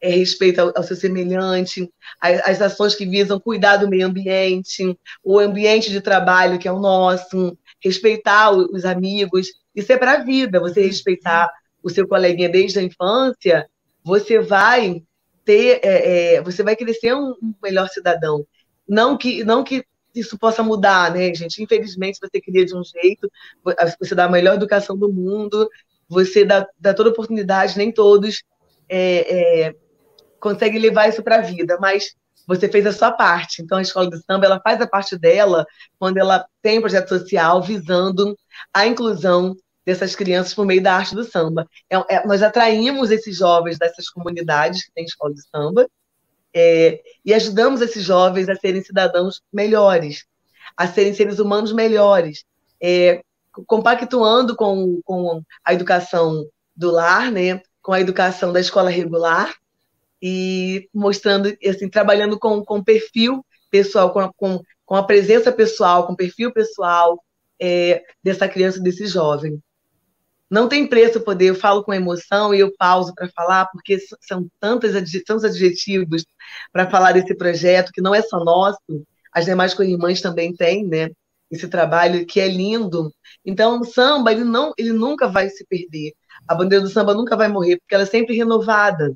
é, 0.00 0.10
respeito 0.10 0.60
ao, 0.60 0.72
ao, 0.76 0.82
seu 0.82 0.96
semelhante, 0.96 1.90
as, 2.20 2.40
as, 2.48 2.62
ações 2.62 2.94
que 2.94 3.06
visam 3.06 3.40
cuidar 3.40 3.78
do 3.78 3.88
meio 3.88 4.06
ambiente, 4.06 4.98
o 5.24 5.38
ambiente 5.38 5.90
de 5.90 6.00
trabalho 6.00 6.58
que 6.58 6.68
é 6.68 6.72
o 6.72 6.78
nosso, 6.78 7.56
respeitar 7.82 8.50
os 8.50 8.84
amigos, 8.84 9.48
isso 9.74 9.92
é 9.92 9.96
para 9.96 10.12
a 10.12 10.22
vida. 10.22 10.60
Você 10.60 10.86
respeitar 10.86 11.50
o 11.82 11.90
seu 11.90 12.06
coleguinha 12.06 12.48
desde 12.48 12.78
a 12.78 12.82
infância, 12.82 13.68
você 14.02 14.40
vai 14.40 15.02
ter, 15.44 15.80
é, 15.82 16.34
é, 16.34 16.42
você 16.42 16.62
vai 16.62 16.74
crescer 16.74 17.14
um, 17.14 17.34
um 17.42 17.54
melhor 17.62 17.88
cidadão. 17.88 18.46
Não 18.88 19.16
que, 19.16 19.44
não 19.44 19.62
que 19.62 19.84
isso 20.14 20.38
possa 20.38 20.62
mudar, 20.62 21.12
né, 21.12 21.32
gente? 21.34 21.62
Infelizmente, 21.62 22.18
você 22.20 22.40
cria 22.40 22.64
de 22.64 22.74
um 22.74 22.82
jeito, 22.82 23.30
você 23.98 24.14
dá 24.14 24.24
a 24.24 24.30
melhor 24.30 24.54
educação 24.54 24.96
do 24.96 25.12
mundo, 25.12 25.68
você 26.08 26.44
dá, 26.44 26.66
dá 26.78 26.94
toda 26.94 27.10
oportunidade, 27.10 27.76
nem 27.76 27.92
todos 27.92 28.42
é, 28.88 29.66
é, 29.66 29.74
conseguem 30.40 30.80
levar 30.80 31.08
isso 31.08 31.22
para 31.22 31.36
a 31.36 31.42
vida, 31.42 31.76
mas 31.80 32.14
você 32.46 32.68
fez 32.68 32.86
a 32.86 32.92
sua 32.92 33.10
parte. 33.10 33.60
Então, 33.60 33.78
a 33.78 33.82
escola 33.82 34.08
de 34.08 34.22
samba 34.24 34.46
ela 34.46 34.60
faz 34.60 34.80
a 34.80 34.86
parte 34.86 35.18
dela 35.18 35.66
quando 35.98 36.18
ela 36.18 36.46
tem 36.62 36.78
um 36.78 36.82
projeto 36.82 37.08
social 37.08 37.60
visando 37.60 38.38
a 38.72 38.86
inclusão 38.86 39.56
dessas 39.84 40.14
crianças 40.14 40.54
por 40.54 40.64
meio 40.64 40.82
da 40.82 40.94
arte 40.94 41.14
do 41.14 41.24
samba. 41.24 41.68
É, 41.90 42.16
é, 42.16 42.26
nós 42.26 42.42
atraímos 42.42 43.10
esses 43.10 43.36
jovens 43.36 43.78
dessas 43.78 44.08
comunidades 44.08 44.84
que 44.84 44.92
têm 44.92 45.04
escola 45.04 45.34
de 45.34 45.42
samba 45.48 45.88
é, 46.54 47.00
e 47.24 47.34
ajudamos 47.34 47.80
esses 47.80 48.02
jovens 48.02 48.48
a 48.48 48.56
serem 48.56 48.82
cidadãos 48.82 49.42
melhores, 49.52 50.24
a 50.76 50.86
serem 50.86 51.14
seres 51.14 51.38
humanos 51.38 51.72
melhores, 51.72 52.44
é, 52.80 53.22
compactuando 53.66 54.56
com, 54.56 55.00
com 55.04 55.42
a 55.64 55.72
educação 55.72 56.44
do 56.74 56.90
lar, 56.90 57.30
né, 57.30 57.62
com 57.80 57.92
a 57.92 58.00
educação 58.00 58.52
da 58.52 58.60
escola 58.60 58.90
regular 58.90 59.54
e 60.28 60.88
mostrando, 60.92 61.56
assim, 61.64 61.88
trabalhando 61.88 62.36
com, 62.36 62.64
com 62.64 62.82
perfil 62.82 63.46
pessoal, 63.70 64.12
com, 64.12 64.28
com, 64.36 64.60
com 64.84 64.96
a 64.96 65.04
presença 65.04 65.52
pessoal, 65.52 66.04
com 66.04 66.16
perfil 66.16 66.52
pessoal 66.52 67.22
é, 67.62 68.02
dessa 68.24 68.48
criança, 68.48 68.80
desse 68.80 69.06
jovem. 69.06 69.62
Não 70.50 70.68
tem 70.68 70.84
preço 70.84 71.20
poder, 71.20 71.50
eu 71.50 71.54
falo 71.54 71.84
com 71.84 71.94
emoção 71.94 72.52
e 72.52 72.58
eu 72.58 72.72
pauso 72.76 73.14
para 73.14 73.28
falar, 73.28 73.66
porque 73.66 74.00
são 74.20 74.48
tantos, 74.58 74.90
tantos 75.24 75.44
adjetivos 75.44 76.24
para 76.72 76.90
falar 76.90 77.12
desse 77.12 77.32
projeto, 77.36 77.92
que 77.92 78.02
não 78.02 78.12
é 78.12 78.20
só 78.20 78.42
nosso, 78.42 78.80
as 79.32 79.44
demais 79.44 79.74
co-irmãs 79.74 80.20
também 80.20 80.52
têm, 80.52 80.84
né? 80.84 81.08
Esse 81.48 81.68
trabalho 81.68 82.26
que 82.26 82.40
é 82.40 82.48
lindo. 82.48 83.12
Então, 83.44 83.78
o 83.78 83.84
samba, 83.84 84.32
ele, 84.32 84.42
não, 84.42 84.72
ele 84.76 84.92
nunca 84.92 85.28
vai 85.28 85.48
se 85.50 85.64
perder. 85.66 86.14
A 86.48 86.54
bandeira 86.56 86.82
do 86.82 86.90
samba 86.90 87.14
nunca 87.14 87.36
vai 87.36 87.46
morrer, 87.46 87.76
porque 87.76 87.94
ela 87.94 88.02
é 88.02 88.06
sempre 88.06 88.34
renovada. 88.34 89.14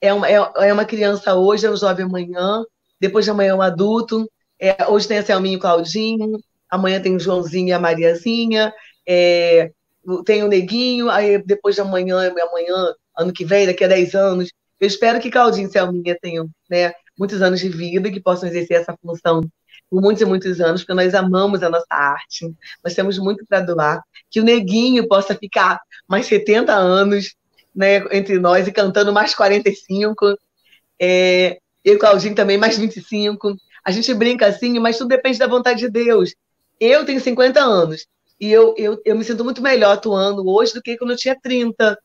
É 0.00 0.12
uma, 0.12 0.28
é, 0.28 0.34
é 0.34 0.72
uma 0.72 0.84
criança 0.84 1.34
hoje, 1.34 1.66
é 1.66 1.70
um 1.70 1.76
jovem 1.76 2.04
amanhã, 2.04 2.64
depois 3.00 3.24
de 3.24 3.30
amanhã 3.30 3.50
é 3.50 3.54
um 3.54 3.62
adulto. 3.62 4.30
É, 4.60 4.86
hoje 4.88 5.08
tem 5.08 5.18
a 5.18 5.24
Selminha 5.24 5.54
e 5.54 5.56
o 5.56 5.60
Claudinho, 5.60 6.38
amanhã 6.70 7.00
tem 7.00 7.14
o 7.14 7.20
Joãozinho 7.20 7.68
e 7.68 7.72
a 7.72 7.78
Mariazinha. 7.78 8.72
É, 9.06 9.70
tem 10.24 10.42
o 10.42 10.48
Neguinho, 10.48 11.10
aí 11.10 11.42
depois 11.42 11.74
de 11.74 11.80
amanhã, 11.80 12.30
amanhã, 12.30 12.94
ano 13.16 13.32
que 13.32 13.44
vem, 13.44 13.66
daqui 13.66 13.84
a 13.84 13.88
10 13.88 14.14
anos. 14.14 14.52
Eu 14.80 14.86
espero 14.86 15.20
que 15.20 15.30
Claudinho 15.30 15.68
e 15.68 15.70
Selminha 15.70 16.16
tenham 16.20 16.48
né, 16.70 16.92
muitos 17.18 17.42
anos 17.42 17.60
de 17.60 17.68
vida, 17.68 18.10
que 18.10 18.20
possam 18.20 18.48
exercer 18.48 18.80
essa 18.80 18.96
função 19.02 19.42
por 19.90 20.00
muitos 20.02 20.22
e 20.22 20.26
muitos 20.26 20.60
anos, 20.60 20.82
porque 20.82 20.94
nós 20.94 21.14
amamos 21.14 21.62
a 21.62 21.70
nossa 21.70 21.86
arte, 21.90 22.52
nós 22.84 22.94
temos 22.94 23.18
muito 23.18 23.44
para 23.46 23.60
doar. 23.60 24.02
Que 24.30 24.40
o 24.40 24.44
Neguinho 24.44 25.08
possa 25.08 25.34
ficar 25.34 25.80
mais 26.06 26.26
70 26.26 26.72
anos 26.74 27.34
né, 27.78 28.04
entre 28.10 28.40
nós 28.40 28.66
e 28.66 28.72
cantando 28.72 29.12
mais 29.12 29.36
45. 29.36 30.36
É, 31.00 31.58
eu 31.84 31.94
e 31.94 31.98
Claudinho 31.98 32.34
também 32.34 32.58
mais 32.58 32.76
25. 32.76 33.56
A 33.84 33.92
gente 33.92 34.12
brinca 34.12 34.46
assim, 34.46 34.80
mas 34.80 34.98
tudo 34.98 35.08
depende 35.08 35.38
da 35.38 35.46
vontade 35.46 35.78
de 35.78 35.88
Deus. 35.88 36.34
Eu 36.80 37.06
tenho 37.06 37.20
50 37.20 37.60
anos. 37.60 38.04
E 38.40 38.50
eu, 38.50 38.74
eu, 38.76 39.00
eu 39.04 39.16
me 39.16 39.24
sinto 39.24 39.44
muito 39.44 39.62
melhor 39.62 39.92
atuando 39.92 40.48
hoje 40.48 40.74
do 40.74 40.82
que 40.82 40.96
quando 40.98 41.12
eu 41.12 41.16
tinha 41.16 41.38
30. 41.40 41.96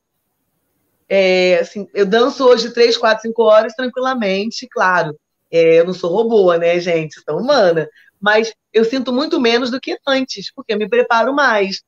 É, 1.09 1.57
assim, 1.59 1.88
eu 1.93 2.05
danço 2.05 2.45
hoje 2.45 2.71
3, 2.71 2.95
4, 2.95 3.24
5 3.24 3.41
horas 3.43 3.74
tranquilamente, 3.74 4.67
claro. 4.67 5.17
É, 5.51 5.80
eu 5.80 5.86
não 5.86 5.93
sou 5.93 6.11
robô, 6.11 6.53
né, 6.53 6.80
gente? 6.80 7.19
Sou 7.28 7.39
humana. 7.39 7.89
Mas 8.21 8.53
eu 8.71 8.86
sinto 8.86 9.11
muito 9.11 9.41
menos 9.41 9.71
do 9.71 9.82
que 9.82 9.97
antes, 10.07 10.51
porque 10.53 10.74
eu 10.74 10.78
me 10.78 10.88
preparo 10.88 11.34
mais. 11.34 11.82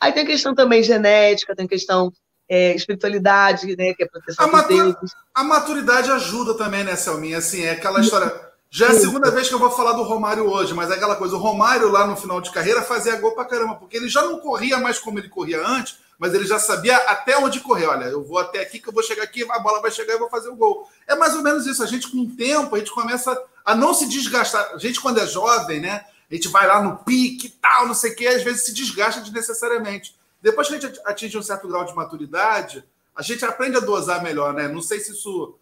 Aí 0.00 0.12
tem 0.12 0.24
questão 0.24 0.54
também 0.54 0.82
genética, 0.82 1.56
tem 1.56 1.66
questão 1.66 2.12
é, 2.52 2.74
espiritualidade, 2.76 3.74
né, 3.78 3.94
que 3.94 4.02
é 4.02 4.06
proteção 4.06 4.44
a, 4.44 4.48
matur... 4.48 4.96
a 5.34 5.42
maturidade 5.42 6.10
ajuda 6.10 6.52
também, 6.52 6.84
né, 6.84 6.94
Selminha? 6.96 7.38
Assim, 7.38 7.62
é 7.62 7.70
aquela 7.70 7.98
história 8.00 8.52
já 8.74 8.86
é 8.86 8.90
a 8.90 9.00
segunda 9.00 9.30
vez 9.30 9.48
que 9.48 9.54
eu 9.54 9.58
vou 9.58 9.70
falar 9.70 9.92
do 9.92 10.02
Romário 10.02 10.48
hoje, 10.48 10.72
mas 10.72 10.90
é 10.90 10.94
aquela 10.94 11.16
coisa, 11.16 11.34
o 11.34 11.38
Romário 11.38 11.90
lá 11.90 12.06
no 12.06 12.16
final 12.16 12.40
de 12.40 12.50
carreira 12.50 12.80
fazia 12.80 13.16
gol 13.16 13.32
pra 13.32 13.44
caramba, 13.44 13.74
porque 13.74 13.96
ele 13.96 14.08
já 14.08 14.22
não 14.22 14.38
corria 14.38 14.78
mais 14.78 14.98
como 14.98 15.18
ele 15.18 15.28
corria 15.28 15.66
antes, 15.66 15.98
mas 16.18 16.32
ele 16.32 16.46
já 16.46 16.58
sabia 16.58 16.96
até 16.96 17.36
onde 17.36 17.60
correr. 17.60 17.86
Olha, 17.86 18.04
eu 18.04 18.22
vou 18.22 18.38
até 18.38 18.60
aqui, 18.60 18.78
que 18.78 18.88
eu 18.88 18.92
vou 18.92 19.02
chegar 19.02 19.24
aqui, 19.24 19.44
a 19.50 19.58
bola 19.58 19.82
vai 19.82 19.90
chegar 19.90 20.12
e 20.12 20.16
eu 20.16 20.20
vou 20.20 20.30
fazer 20.30 20.48
o 20.48 20.56
gol. 20.56 20.88
É 21.06 21.14
mais 21.14 21.34
ou 21.34 21.42
menos 21.42 21.66
isso. 21.66 21.82
A 21.82 21.86
gente, 21.86 22.10
com 22.10 22.18
o 22.18 22.30
tempo, 22.30 22.74
a 22.74 22.78
gente 22.78 22.92
começa 22.92 23.38
a 23.64 23.74
não 23.74 23.92
se 23.92 24.08
desgastar. 24.08 24.72
A 24.72 24.78
gente, 24.78 25.00
quando 25.00 25.20
é 25.20 25.26
jovem, 25.26 25.80
né? 25.80 26.04
A 26.30 26.34
gente 26.34 26.48
vai 26.48 26.66
lá 26.66 26.82
no 26.82 26.96
pique 26.98 27.48
e 27.48 27.50
tal, 27.50 27.86
não 27.86 27.94
sei 27.94 28.12
o 28.12 28.16
quê, 28.16 28.26
às 28.28 28.42
vezes 28.42 28.64
se 28.64 28.72
desgasta 28.72 29.20
desnecessariamente. 29.20 30.14
Depois 30.42 30.68
que 30.68 30.74
a 30.74 30.80
gente 30.80 31.00
atinge 31.04 31.38
um 31.38 31.42
certo 31.42 31.68
grau 31.68 31.84
de 31.84 31.94
maturidade, 31.94 32.84
a 33.14 33.22
gente 33.22 33.44
aprende 33.44 33.76
a 33.76 33.80
dosar 33.80 34.22
melhor, 34.22 34.52
né? 34.52 34.66
Não 34.66 34.82
sei 34.82 34.98
se 34.98 35.12
isso. 35.12 35.56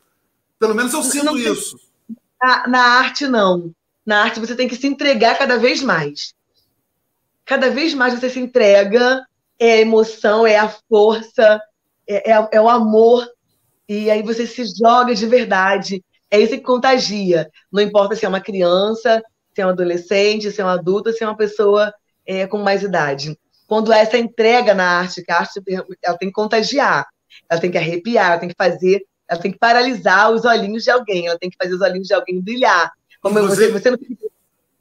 Pelo 0.58 0.74
menos 0.74 0.94
eu 0.94 1.02
sinto 1.02 1.26
não, 1.26 1.36
isso. 1.36 1.78
Na, 2.40 2.66
na 2.66 2.82
arte, 2.98 3.26
não. 3.26 3.72
Na 4.06 4.22
arte, 4.22 4.40
você 4.40 4.56
tem 4.56 4.66
que 4.66 4.76
se 4.76 4.86
entregar 4.86 5.36
cada 5.36 5.58
vez 5.58 5.82
mais. 5.82 6.34
Cada 7.44 7.70
vez 7.70 7.92
mais 7.92 8.14
você 8.14 8.30
se 8.30 8.40
entrega, 8.40 9.26
é 9.58 9.74
a 9.74 9.80
emoção, 9.80 10.46
é 10.46 10.56
a 10.56 10.68
força, 10.88 11.60
é, 12.08 12.32
é, 12.32 12.48
é 12.52 12.60
o 12.60 12.68
amor. 12.68 13.28
E 13.88 14.10
aí 14.10 14.22
você 14.22 14.46
se 14.46 14.64
joga 14.64 15.14
de 15.14 15.26
verdade. 15.26 16.02
É 16.30 16.40
isso 16.40 16.52
que 16.52 16.60
contagia. 16.60 17.50
Não 17.70 17.82
importa 17.82 18.14
se 18.14 18.24
é 18.24 18.28
uma 18.28 18.40
criança, 18.40 19.22
se 19.54 19.60
é 19.60 19.66
um 19.66 19.70
adolescente, 19.70 20.50
se 20.50 20.60
é 20.60 20.64
um 20.64 20.68
adulto, 20.68 21.12
se 21.12 21.22
é 21.22 21.26
uma 21.26 21.36
pessoa 21.36 21.92
é, 22.24 22.46
com 22.46 22.58
mais 22.58 22.82
idade. 22.82 23.36
Quando 23.70 23.92
essa 23.92 24.18
entrega 24.18 24.74
na 24.74 24.98
arte, 24.98 25.22
que 25.22 25.30
a 25.30 25.38
arte 25.38 25.60
ela 26.02 26.18
tem 26.18 26.28
que 26.28 26.34
contagiar, 26.34 27.06
ela 27.48 27.60
tem 27.60 27.70
que 27.70 27.78
arrepiar, 27.78 28.32
ela 28.32 28.40
tem 28.40 28.48
que 28.48 28.54
fazer, 28.58 29.06
ela 29.28 29.40
tem 29.40 29.52
que 29.52 29.60
paralisar 29.60 30.32
os 30.32 30.44
olhinhos 30.44 30.82
de 30.82 30.90
alguém, 30.90 31.28
ela 31.28 31.38
tem 31.38 31.48
que 31.48 31.56
fazer 31.56 31.74
os 31.76 31.80
olhinhos 31.80 32.08
de 32.08 32.12
alguém 32.12 32.40
brilhar. 32.40 32.90
Como 33.22 33.40
você, 33.46 33.70
você, 33.70 33.92
não 33.92 33.96
fica, 33.96 34.26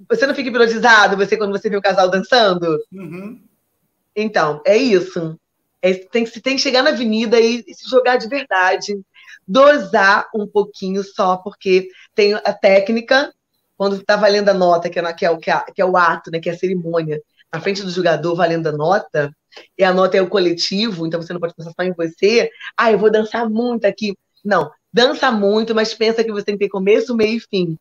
você 0.09 0.25
não 0.25 0.33
fica 0.33 0.49
hipnotizado 0.49 1.15
você, 1.15 1.37
quando 1.37 1.51
você 1.51 1.69
vê 1.69 1.77
o 1.77 1.81
casal 1.83 2.09
dançando? 2.09 2.83
Uhum. 2.91 3.39
Então, 4.15 4.59
é 4.65 4.75
isso. 4.75 5.39
É, 5.83 5.93
tem, 5.93 6.25
que, 6.25 6.41
tem 6.41 6.55
que 6.55 6.61
chegar 6.63 6.81
na 6.81 6.89
avenida 6.89 7.39
e, 7.39 7.63
e 7.67 7.75
se 7.75 7.87
jogar 7.87 8.17
de 8.17 8.27
verdade. 8.27 8.99
Dosar 9.47 10.27
um 10.33 10.47
pouquinho 10.47 11.03
só, 11.03 11.37
porque 11.37 11.89
tem 12.15 12.33
a 12.33 12.53
técnica, 12.53 13.31
quando 13.77 13.97
está 13.97 14.15
valendo 14.15 14.49
a 14.49 14.53
nota, 14.55 14.89
que 14.89 14.97
é, 14.97 15.13
que, 15.13 15.27
é 15.27 15.37
que, 15.37 15.51
é, 15.51 15.63
que 15.75 15.79
é 15.83 15.85
o 15.85 15.95
ato, 15.95 16.31
né, 16.31 16.39
que 16.39 16.49
é 16.49 16.53
a 16.53 16.57
cerimônia, 16.57 17.21
na 17.53 17.59
frente 17.59 17.81
do 17.81 17.89
jogador 17.89 18.35
valendo 18.35 18.67
a 18.67 18.71
nota, 18.71 19.31
e 19.77 19.83
a 19.83 19.93
nota 19.93 20.17
é 20.17 20.21
o 20.21 20.29
coletivo, 20.29 21.05
então 21.05 21.21
você 21.21 21.33
não 21.33 21.39
pode 21.39 21.55
pensar 21.55 21.71
só 21.71 21.83
em 21.83 21.93
você. 21.93 22.49
Ah, 22.77 22.91
eu 22.91 22.99
vou 22.99 23.11
dançar 23.11 23.49
muito 23.49 23.85
aqui. 23.85 24.15
Não, 24.43 24.71
dança 24.93 25.31
muito, 25.31 25.73
mas 25.73 25.93
pensa 25.93 26.23
que 26.23 26.31
você 26.31 26.45
tem 26.45 26.57
que 26.57 26.65
ter 26.65 26.69
começo, 26.69 27.15
meio 27.15 27.37
e 27.37 27.39
fim. 27.39 27.77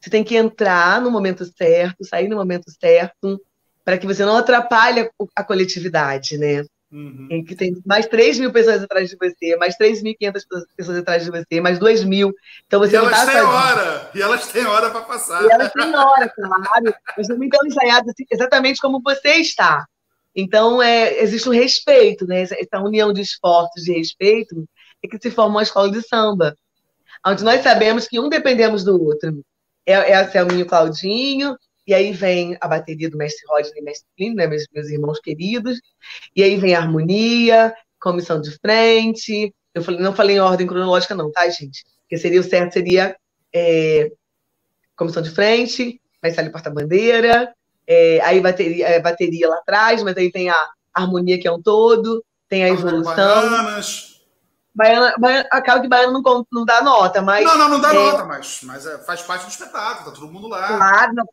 Você 0.00 0.08
tem 0.08 0.24
que 0.24 0.34
entrar 0.34 1.00
no 1.00 1.10
momento 1.10 1.44
certo, 1.44 2.04
sair 2.04 2.28
no 2.28 2.36
momento 2.36 2.70
certo, 2.80 3.40
para 3.84 3.98
que 3.98 4.06
você 4.06 4.24
não 4.24 4.36
atrapalhe 4.36 5.10
a 5.36 5.44
coletividade, 5.44 6.38
né? 6.38 6.64
Uhum. 6.92 7.28
Em 7.30 7.44
que 7.44 7.54
tem 7.54 7.80
mais 7.86 8.06
3 8.06 8.40
mil 8.40 8.52
pessoas 8.52 8.82
atrás 8.82 9.08
de 9.08 9.16
você, 9.16 9.56
mais 9.56 9.76
3.500 9.76 10.42
pessoas 10.76 10.98
atrás 10.98 11.24
de 11.24 11.30
você, 11.30 11.60
mais 11.60 11.78
2 11.78 12.02
mil. 12.02 12.34
Então 12.66 12.80
você 12.80 12.94
e 12.94 12.96
elas 12.96 13.10
tá 13.12 13.26
têm 13.26 13.40
hora! 13.40 14.10
E 14.12 14.22
elas 14.22 14.46
têm 14.48 14.66
hora 14.66 14.90
para 14.90 15.02
passar. 15.02 15.44
E 15.44 15.52
elas 15.52 15.72
têm 15.72 15.94
hora, 15.94 16.28
claro. 16.28 16.94
Mas 17.16 17.28
também 17.28 17.48
estão 17.48 17.64
ensaiadas 17.64 18.08
assim, 18.08 18.24
exatamente 18.28 18.80
como 18.80 19.00
você 19.00 19.34
está. 19.36 19.86
Então, 20.34 20.82
é, 20.82 21.20
existe 21.22 21.48
um 21.48 21.52
respeito, 21.52 22.26
né? 22.26 22.42
Essa 22.42 22.80
união 22.82 23.12
de 23.12 23.20
esforços 23.20 23.84
de 23.84 23.92
respeito 23.92 24.64
é 25.02 25.08
que 25.08 25.18
se 25.20 25.30
forma 25.30 25.56
uma 25.56 25.62
escola 25.62 25.90
de 25.90 26.02
samba, 26.02 26.56
onde 27.26 27.44
nós 27.44 27.62
sabemos 27.62 28.06
que 28.06 28.18
um 28.18 28.28
dependemos 28.28 28.84
do 28.84 29.00
outro. 29.00 29.44
É, 29.86 29.92
é 29.92 30.14
a 30.14 30.30
Selminho 30.30 30.66
Claudinho, 30.66 31.56
e 31.90 31.94
aí 31.94 32.12
vem 32.12 32.56
a 32.60 32.68
bateria 32.68 33.10
do 33.10 33.16
mestre 33.16 33.44
Rodney 33.48 33.72
e 33.80 33.82
mestre 33.82 34.06
Plínio, 34.16 34.36
né, 34.36 34.46
meus, 34.46 34.64
meus 34.72 34.88
irmãos 34.90 35.18
queridos, 35.18 35.80
e 36.36 36.40
aí 36.40 36.56
vem 36.56 36.72
a 36.72 36.78
harmonia, 36.78 37.74
comissão 38.00 38.40
de 38.40 38.52
frente. 38.60 39.52
Eu 39.74 39.82
falei, 39.82 40.00
não 40.00 40.14
falei 40.14 40.36
em 40.36 40.40
ordem 40.40 40.68
cronológica, 40.68 41.16
não, 41.16 41.32
tá, 41.32 41.48
gente? 41.48 41.84
Porque 42.02 42.16
seria 42.16 42.38
o 42.38 42.44
certo, 42.44 42.74
seria 42.74 43.16
é, 43.52 44.08
comissão 44.94 45.20
de 45.20 45.30
frente, 45.30 46.00
vai 46.22 46.30
sair 46.30 46.50
porta-bandeira, 46.50 47.52
é, 47.84 48.20
aí 48.20 48.40
bateria, 48.40 48.86
é, 48.86 49.00
bateria 49.00 49.48
lá 49.48 49.56
atrás, 49.56 50.00
mas 50.04 50.16
aí 50.16 50.30
tem 50.30 50.48
a 50.48 50.68
harmonia 50.94 51.40
que 51.40 51.48
é 51.48 51.52
um 51.52 51.60
todo, 51.60 52.24
tem 52.48 52.62
a 52.62 52.68
evolução. 52.68 54.09
Baiana, 54.74 55.12
baiana, 55.18 55.48
acaba 55.50 55.80
que 55.80 55.88
Baiana 55.88 56.12
não, 56.12 56.46
não 56.52 56.64
dá 56.64 56.82
nota, 56.82 57.20
mas. 57.20 57.44
Não, 57.44 57.58
não, 57.58 57.68
não 57.68 57.80
dá 57.80 57.90
é, 57.90 57.92
nota, 57.94 58.24
mas, 58.24 58.60
mas 58.62 58.86
é, 58.86 58.98
faz 58.98 59.22
parte 59.22 59.46
do 59.46 59.50
espetáculo, 59.50 60.10
tá 60.10 60.16
todo 60.16 60.32
mundo 60.32 60.48
lá. 60.48 60.76
Claro, 60.76 61.14
não, 61.14 61.24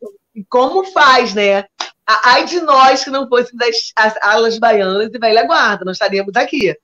como 0.48 0.84
faz, 0.92 1.34
né? 1.34 1.64
Ai 2.06 2.46
de 2.46 2.60
nós 2.60 3.04
que 3.04 3.10
não 3.10 3.28
fossem 3.28 3.56
das 3.56 3.92
as 3.94 4.14
alas 4.22 4.58
baianas 4.58 5.10
e 5.12 5.18
velha 5.18 5.46
guarda, 5.46 5.84
nós 5.84 5.96
estaríamos 5.96 6.34
aqui. 6.36 6.74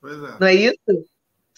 Pois 0.00 0.16
é. 0.16 0.36
Não 0.40 0.46
é 0.46 0.54
isso? 0.54 0.78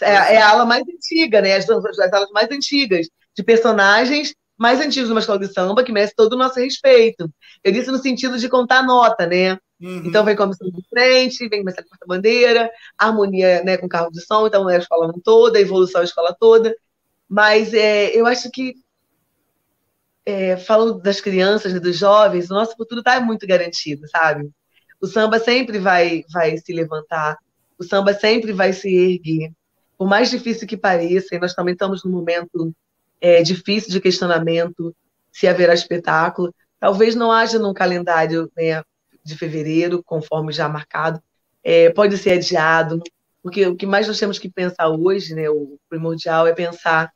É, 0.00 0.10
é, 0.10 0.34
é 0.34 0.42
a 0.42 0.50
ala 0.50 0.64
mais 0.64 0.82
antiga, 0.82 1.40
né? 1.40 1.56
As, 1.56 1.68
as 1.68 2.12
alas 2.12 2.30
mais 2.30 2.50
antigas, 2.50 3.08
de 3.34 3.42
personagens 3.42 4.34
mais 4.58 4.80
antigos 4.80 5.06
de 5.06 5.12
uma 5.12 5.20
escola 5.20 5.38
de 5.38 5.52
samba, 5.52 5.84
que 5.84 5.92
merece 5.92 6.14
todo 6.16 6.32
o 6.32 6.36
nosso 6.36 6.58
respeito. 6.58 7.32
Eu 7.62 7.70
disse 7.70 7.90
no 7.92 7.98
sentido 7.98 8.36
de 8.36 8.48
contar 8.48 8.82
nota, 8.82 9.24
né? 9.24 9.56
Uhum. 9.80 10.02
Então 10.06 10.24
vem 10.24 10.34
comissão 10.34 10.68
de 10.70 10.82
frente, 10.88 11.48
vem 11.48 11.60
começar 11.60 11.82
a 11.82 11.84
porta-bandeira, 11.84 12.70
harmonia 12.96 13.62
né, 13.62 13.76
com 13.76 13.88
carro 13.88 14.10
de 14.10 14.20
som, 14.24 14.46
então 14.46 14.68
é 14.68 14.76
a 14.76 14.78
escola 14.78 15.12
toda, 15.22 15.58
a 15.58 15.60
evolução 15.60 16.00
é 16.00 16.04
a 16.04 16.06
escola 16.06 16.36
toda. 16.38 16.74
Mas 17.28 17.72
é, 17.72 18.10
eu 18.16 18.26
acho 18.26 18.50
que 18.50 18.74
é, 20.26 20.56
falando 20.56 21.00
das 21.00 21.20
crianças, 21.20 21.72
né, 21.72 21.80
dos 21.80 21.96
jovens, 21.96 22.50
o 22.50 22.54
nosso 22.54 22.76
futuro 22.76 23.00
está 23.00 23.20
muito 23.20 23.46
garantido, 23.46 24.06
sabe? 24.08 24.50
O 25.00 25.06
samba 25.06 25.38
sempre 25.38 25.78
vai, 25.78 26.24
vai 26.30 26.56
se 26.58 26.72
levantar, 26.72 27.38
o 27.78 27.84
samba 27.84 28.12
sempre 28.12 28.52
vai 28.52 28.72
se 28.72 28.92
erguer. 28.94 29.52
Por 29.96 30.08
mais 30.08 30.30
difícil 30.30 30.66
que 30.66 30.76
pareça, 30.76 31.34
e 31.34 31.38
nós 31.38 31.54
também 31.54 31.72
estamos 31.72 32.04
num 32.04 32.10
momento 32.10 32.74
é, 33.20 33.42
difícil 33.42 33.90
de 33.90 34.00
questionamento 34.00 34.94
se 35.32 35.46
haverá 35.46 35.72
espetáculo. 35.72 36.54
Talvez 36.80 37.14
não 37.14 37.32
haja 37.32 37.58
num 37.58 37.72
calendário 37.72 38.50
né, 38.56 38.82
de 39.24 39.36
fevereiro, 39.36 40.02
conforme 40.02 40.52
já 40.52 40.68
marcado. 40.68 41.22
É, 41.62 41.90
pode 41.90 42.16
ser 42.16 42.32
adiado, 42.32 43.02
porque 43.42 43.66
o 43.66 43.76
que 43.76 43.86
mais 43.86 44.06
nós 44.06 44.18
temos 44.18 44.38
que 44.38 44.50
pensar 44.50 44.88
hoje, 44.88 45.34
né, 45.34 45.48
o 45.48 45.78
primordial, 45.88 46.46
é 46.46 46.52
pensar 46.52 47.12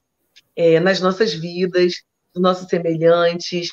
é, 0.56 0.80
nas 0.80 1.00
nossas 1.00 1.32
vidas, 1.32 2.02
dos 2.32 2.42
nossos 2.42 2.68
semelhantes, 2.68 3.70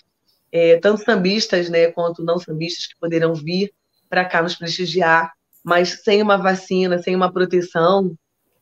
é, 0.52 0.78
tanto 0.78 1.04
sambistas 1.04 1.70
né, 1.70 1.92
quanto 1.92 2.24
não 2.24 2.40
sambistas 2.40 2.88
que 2.88 2.98
poderão 3.00 3.34
vir 3.34 3.72
para 4.10 4.26
cá 4.26 4.42
nos 4.42 4.56
prestigiar, 4.56 5.32
mas 5.64 6.02
sem 6.04 6.22
uma 6.22 6.38
vacina, 6.38 6.98
sem 6.98 7.16
uma 7.16 7.32
proteção, 7.32 8.16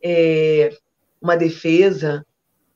é, 0.03 0.75
uma 1.21 1.35
defesa, 1.35 2.25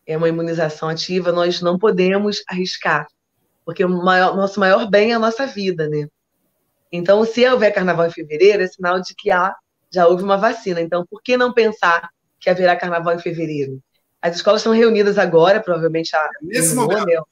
é 0.05 0.17
uma 0.17 0.29
imunização 0.29 0.89
ativa, 0.89 1.31
nós 1.31 1.61
não 1.61 1.77
podemos 1.77 2.43
arriscar, 2.47 3.07
porque 3.65 3.83
o 3.83 3.89
maior, 3.89 4.35
nosso 4.35 4.59
maior 4.59 4.89
bem 4.89 5.11
é 5.11 5.15
a 5.15 5.19
nossa 5.19 5.45
vida, 5.45 5.87
né? 5.87 6.07
Então, 6.91 7.23
se 7.25 7.47
houver 7.47 7.73
carnaval 7.73 8.07
em 8.07 8.11
fevereiro, 8.11 8.63
é 8.63 8.67
sinal 8.67 8.99
de 8.99 9.15
que 9.15 9.31
há, 9.31 9.55
já 9.91 10.07
houve 10.07 10.23
uma 10.23 10.37
vacina. 10.37 10.81
Então, 10.81 11.05
por 11.09 11.21
que 11.21 11.37
não 11.37 11.53
pensar 11.53 12.09
que 12.39 12.49
haverá 12.49 12.75
carnaval 12.75 13.15
em 13.15 13.19
fevereiro? 13.19 13.79
As 14.21 14.35
escolas 14.35 14.61
estão 14.61 14.73
reunidas 14.73 15.17
agora, 15.17 15.59
provavelmente 15.61 16.15
a, 16.15 16.29
nesse 16.41 16.75
momento. 16.75 17.27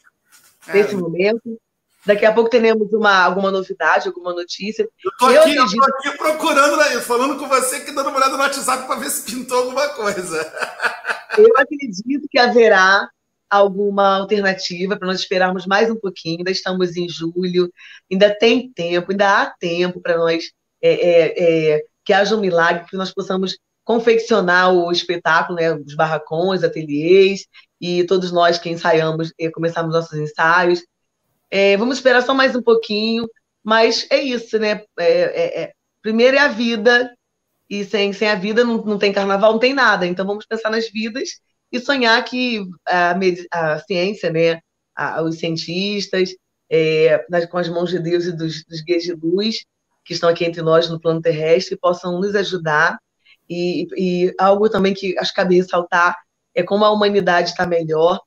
Nesse 0.68 0.94
é. 0.96 0.98
momento. 0.98 1.60
Daqui 2.06 2.26
a 2.26 2.34
pouco 2.34 2.50
teremos 2.50 2.92
uma, 2.94 3.24
alguma 3.24 3.52
novidade, 3.52 4.08
alguma 4.08 4.34
notícia. 4.34 4.84
Eu 5.04 5.12
estou 5.12 5.28
aqui, 5.28 5.38
acredito... 5.38 5.84
aqui, 5.84 6.18
procurando, 6.18 6.78
né, 6.78 7.00
falando 7.02 7.38
com 7.38 7.48
você, 7.48 7.82
que 7.82 7.92
dando 7.92 8.10
uma 8.10 8.18
olhada 8.18 8.38
no 8.38 8.42
WhatsApp 8.42 8.88
para 8.88 8.96
ver 8.96 9.10
se 9.10 9.30
pintou 9.30 9.60
alguma 9.60 9.90
coisa. 9.90 10.54
Eu 11.38 11.52
acredito 11.58 12.28
que 12.30 12.40
haverá 12.40 13.08
alguma 13.50 14.18
alternativa 14.18 14.98
para 14.98 15.08
nós 15.08 15.20
esperarmos 15.20 15.66
mais 15.66 15.90
um 15.90 15.96
pouquinho. 15.96 16.40
Ainda 16.40 16.52
estamos 16.52 16.96
em 16.96 17.08
julho, 17.10 17.72
ainda 18.12 18.34
tem 18.34 18.72
tempo, 18.72 19.12
ainda 19.12 19.42
há 19.42 19.46
tempo 19.60 20.00
para 20.02 20.18
nós 20.18 20.52
é, 20.82 20.92
é, 20.92 21.74
é, 21.76 21.84
que 22.06 22.14
haja 22.14 22.36
um 22.36 22.40
milagre, 22.40 22.86
que 22.90 22.98
nós 22.98 23.14
possamos 23.14 23.58
confeccionar 23.84 24.72
o 24.72 24.92
espetáculo, 24.92 25.58
né, 25.58 25.74
os 25.74 25.96
barracões, 25.96 26.64
ateliês, 26.64 27.46
e 27.82 28.04
todos 28.04 28.32
nós 28.32 28.60
que 28.60 28.70
ensaiamos, 28.70 29.34
e 29.38 29.50
começamos 29.50 29.94
nossos 29.94 30.18
ensaios. 30.18 30.84
É, 31.50 31.76
vamos 31.76 31.98
esperar 31.98 32.22
só 32.22 32.34
mais 32.34 32.56
um 32.56 32.62
pouquinho, 32.62 33.28
mas 33.64 34.06
é 34.12 34.22
isso, 34.22 34.60
né? 34.60 34.84
É, 35.00 35.08
é, 35.08 35.62
é, 35.64 35.74
primeiro 36.02 36.38
é 36.38 36.40
a 36.40 36.48
vida, 36.50 37.12
e 37.70 37.84
sem, 37.86 38.14
sem 38.14 38.30
a 38.30 38.36
vida 38.36 38.64
não, 38.64 38.78
não 38.78 38.98
tem 38.98 39.14
carnaval, 39.14 39.54
não 39.54 39.60
tem 39.60 39.74
nada. 39.74 40.06
Então 40.06 40.26
vamos 40.26 40.46
pensar 40.46 40.70
nas 40.70 40.90
vidas 40.90 41.40
e 41.72 41.80
sonhar 41.80 42.24
que 42.26 42.66
a, 42.88 43.16
a 43.52 43.80
ciência, 43.80 44.32
né, 44.32 44.60
a, 44.96 45.22
os 45.22 45.38
cientistas, 45.38 46.32
é, 46.70 47.26
nas, 47.30 47.46
com 47.46 47.58
as 47.58 47.70
mãos 47.70 47.90
de 47.90 48.00
Deus 48.00 48.26
e 48.26 48.32
dos, 48.32 48.64
dos 48.66 48.82
guias 48.82 49.04
de 49.04 49.14
luz 49.14 49.66
que 50.06 50.14
estão 50.14 50.30
aqui 50.30 50.46
entre 50.46 50.62
nós 50.62 50.90
no 50.90 51.00
plano 51.00 51.22
terrestre, 51.22 51.78
possam 51.78 52.20
nos 52.20 52.36
ajudar 52.36 52.98
e, 53.50 53.88
e 53.96 54.34
algo 54.40 54.70
também 54.70 54.94
que 54.94 55.18
acho 55.18 55.32
que 55.32 55.36
cabe 55.36 55.58
ressaltar 55.58 56.16
é 56.56 56.64
como 56.64 56.86
a 56.86 56.92
humanidade 56.92 57.50
está 57.50 57.66
melhor, 57.66 58.20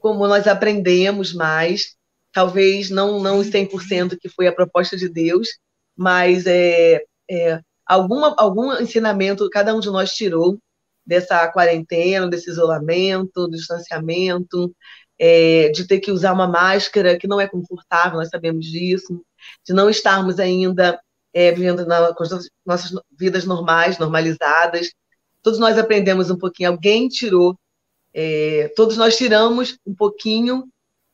como 0.00 0.26
nós 0.26 0.46
aprendemos 0.46 1.32
mais, 1.32 1.96
talvez 2.32 2.90
não, 2.90 3.20
não 3.20 3.38
os 3.38 3.48
100% 3.48 4.16
que 4.20 4.28
foi 4.28 4.46
a 4.46 4.52
proposta 4.52 4.96
de 4.96 5.08
Deus, 5.08 5.48
mas 5.96 6.46
é, 6.46 7.02
é, 7.30 7.60
alguma, 7.86 8.34
algum 8.38 8.72
ensinamento 8.74 9.48
cada 9.50 9.74
um 9.74 9.80
de 9.80 9.88
nós 9.88 10.12
tirou 10.12 10.58
dessa 11.06 11.46
quarentena, 11.48 12.28
desse 12.28 12.50
isolamento, 12.50 13.46
do 13.46 13.50
distanciamento, 13.50 14.74
é, 15.18 15.68
de 15.70 15.86
ter 15.86 16.00
que 16.00 16.10
usar 16.10 16.32
uma 16.32 16.48
máscara 16.48 17.18
que 17.18 17.26
não 17.26 17.40
é 17.40 17.46
confortável, 17.46 18.18
nós 18.18 18.28
sabemos 18.28 18.66
disso, 18.66 19.22
de 19.66 19.72
não 19.72 19.88
estarmos 19.88 20.38
ainda 20.38 20.98
é, 21.32 21.52
vivendo 21.52 21.86
na, 21.86 22.14
com 22.14 22.22
as 22.22 22.30
nossas 22.64 22.92
vidas 23.18 23.44
normais, 23.44 23.98
normalizadas. 23.98 24.92
Todos 25.42 25.58
nós 25.58 25.78
aprendemos 25.78 26.30
um 26.30 26.38
pouquinho, 26.38 26.70
alguém 26.70 27.08
tirou, 27.08 27.58
é, 28.12 28.72
todos 28.76 28.96
nós 28.96 29.16
tiramos 29.16 29.76
um 29.86 29.94
pouquinho 29.94 30.64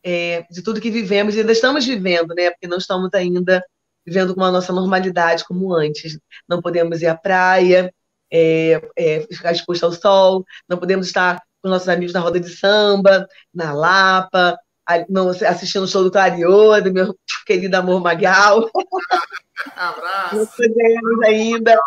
é, 0.02 0.46
de 0.50 0.62
tudo 0.62 0.80
que 0.80 0.90
vivemos 0.90 1.34
e 1.34 1.40
ainda 1.40 1.52
estamos 1.52 1.84
vivendo, 1.84 2.34
né? 2.34 2.50
Porque 2.50 2.66
não 2.66 2.78
estamos 2.78 3.10
ainda 3.12 3.62
vivendo 4.06 4.34
com 4.34 4.42
a 4.42 4.52
nossa 4.52 4.72
normalidade 4.72 5.44
como 5.44 5.74
antes. 5.74 6.18
Não 6.48 6.60
podemos 6.60 7.02
ir 7.02 7.06
à 7.06 7.16
praia, 7.16 7.92
é, 8.30 8.80
é, 8.96 9.20
ficar 9.22 9.52
exposto 9.52 9.84
ao 9.84 9.92
sol, 9.92 10.44
não 10.68 10.78
podemos 10.78 11.06
estar 11.06 11.40
com 11.62 11.68
nossos 11.68 11.88
amigos 11.88 12.12
na 12.12 12.20
roda 12.20 12.40
de 12.40 12.48
samba, 12.48 13.26
na 13.54 13.72
Lapa, 13.72 14.58
assistindo 15.48 15.84
o 15.84 15.88
show 15.88 16.02
do 16.02 16.10
Clariô, 16.10 16.80
do 16.80 16.92
meu 16.92 17.14
querido 17.46 17.76
amor 17.76 18.00
Magal. 18.00 18.70
Abraço. 19.76 20.36
Não 20.36 20.46
podemos 20.46 21.22
ainda. 21.24 21.78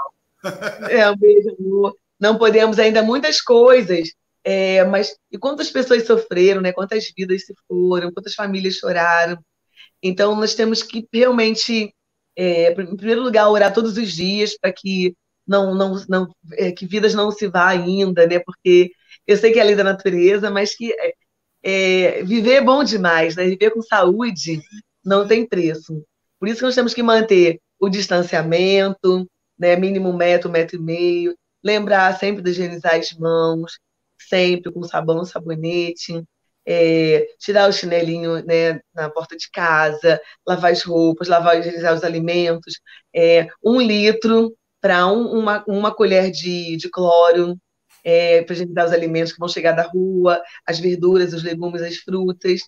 É, 0.89 1.10
um 1.10 1.16
beijo, 1.16 1.56
amor. 1.60 1.96
Não 2.20 2.38
podemos 2.38 2.80
ainda 2.80 3.02
muitas 3.02 3.41
coisas. 3.41 4.10
É, 4.44 4.84
mas 4.84 5.16
e 5.32 5.38
quantas 5.38 5.72
pessoas 5.72 6.06
sofreram, 6.06 6.62
né? 6.62 6.72
Quantas 6.74 7.12
vidas 7.18 7.46
se 7.46 7.54
foram, 7.68 8.12
quantas 8.12 8.36
famílias 8.36 8.76
choraram. 8.76 9.38
Então 10.02 10.36
nós 10.36 10.54
temos 10.54 10.84
que 10.84 11.08
realmente, 11.12 11.94
é, 12.38 12.72
em 12.72 12.96
primeiro 12.98 13.24
lugar, 13.24 13.50
orar 13.50 13.74
todos 13.74 13.98
os 13.98 14.12
dias 14.12 14.58
para 14.58 14.72
que 14.72 15.16
não, 15.48 15.76
não, 15.76 15.96
não, 16.08 16.36
é, 16.54 16.72
que 16.72 16.86
vidas 16.86 17.14
não 17.14 17.32
se 17.32 17.48
vá 17.48 17.70
ainda, 17.70 18.26
né? 18.28 18.39
Porque 18.39 18.91
eu 19.28 19.38
sei 19.38 19.52
que 19.52 19.60
é 19.60 19.62
a 19.62 19.66
lei 19.66 19.76
da 19.76 19.84
natureza, 19.84 20.50
mas 20.50 20.76
que 20.76 20.94
é, 20.94 21.14
é, 21.64 22.24
viver 22.24 22.56
é 22.56 22.62
bom 22.62 22.84
demais, 22.84 23.36
né? 23.36 23.46
Viver 23.46 23.72
com 23.72 23.82
saúde 23.82 24.62
não 25.04 25.28
tem 25.28 25.48
preço. 25.48 26.04
Por 26.39 26.48
isso 26.48 26.60
que 26.60 26.66
nós 26.66 26.76
temos 26.76 26.94
que 26.94 27.04
manter 27.04 27.60
o 27.80 27.89
distanciamento, 27.89 29.30
né? 29.58 29.76
Mínimo 29.76 30.14
metro, 30.14 30.50
metro 30.50 30.78
e 30.78 30.80
meio. 30.80 31.38
Lembrar 31.64 32.18
sempre 32.20 32.41
de 32.44 32.52
higienizar 32.52 32.96
as 32.96 33.14
mãos, 33.14 33.80
sempre 34.18 34.72
com 34.72 34.84
sabão, 34.84 35.24
sabonete. 35.26 36.24
É, 36.66 37.28
tirar 37.39 37.70
o 37.70 37.74
chinelinho 37.74 38.41
né, 38.46 38.80
na 38.96 39.10
porta 39.10 39.36
de 39.36 39.50
casa, 39.52 40.22
lavar 40.48 40.72
as 40.72 40.82
roupas, 40.84 41.28
lavar 41.28 41.60
higienizar 41.60 41.94
os 41.94 42.04
alimentos. 42.04 42.80
É, 43.14 43.48
um 43.64 43.82
litro 43.82 44.56
para 44.84 45.08
um, 45.08 45.40
uma, 45.40 45.64
uma 45.66 45.96
colher 45.96 46.30
de, 46.30 46.76
de 46.76 46.90
cloro 46.90 47.58
é, 48.04 48.42
para 48.42 48.54
a 48.54 48.58
gente 48.58 48.74
dar 48.74 48.86
os 48.86 48.92
alimentos 48.92 49.32
que 49.32 49.40
vão 49.40 49.48
chegar 49.48 49.72
da 49.72 49.84
rua, 49.84 50.42
as 50.68 50.78
verduras, 50.78 51.34
os 51.34 51.42
legumes, 51.42 51.82
as 51.82 51.96
frutas. 51.96 52.60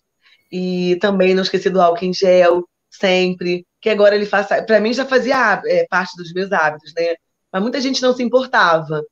E 0.50 0.96
também 1.02 1.36
não 1.36 1.44
esquecer 1.44 1.72
do 1.72 1.82
álcool 1.82 2.06
em 2.06 2.14
gel, 2.14 2.64
sempre. 2.90 3.68
Que 3.82 3.90
agora 3.90 4.16
ele 4.16 4.26
faz. 4.26 4.48
Para 4.66 4.80
mim 4.80 4.94
já 4.94 5.04
fazia 5.06 5.62
é, 5.66 5.86
parte 5.90 6.16
dos 6.16 6.32
meus 6.32 6.54
hábitos, 6.54 6.94
né? 6.96 7.16
Mas 7.52 7.62
muita 7.62 7.82
gente 7.82 8.02
não 8.02 8.16
se 8.16 8.24
importava. 8.24 9.04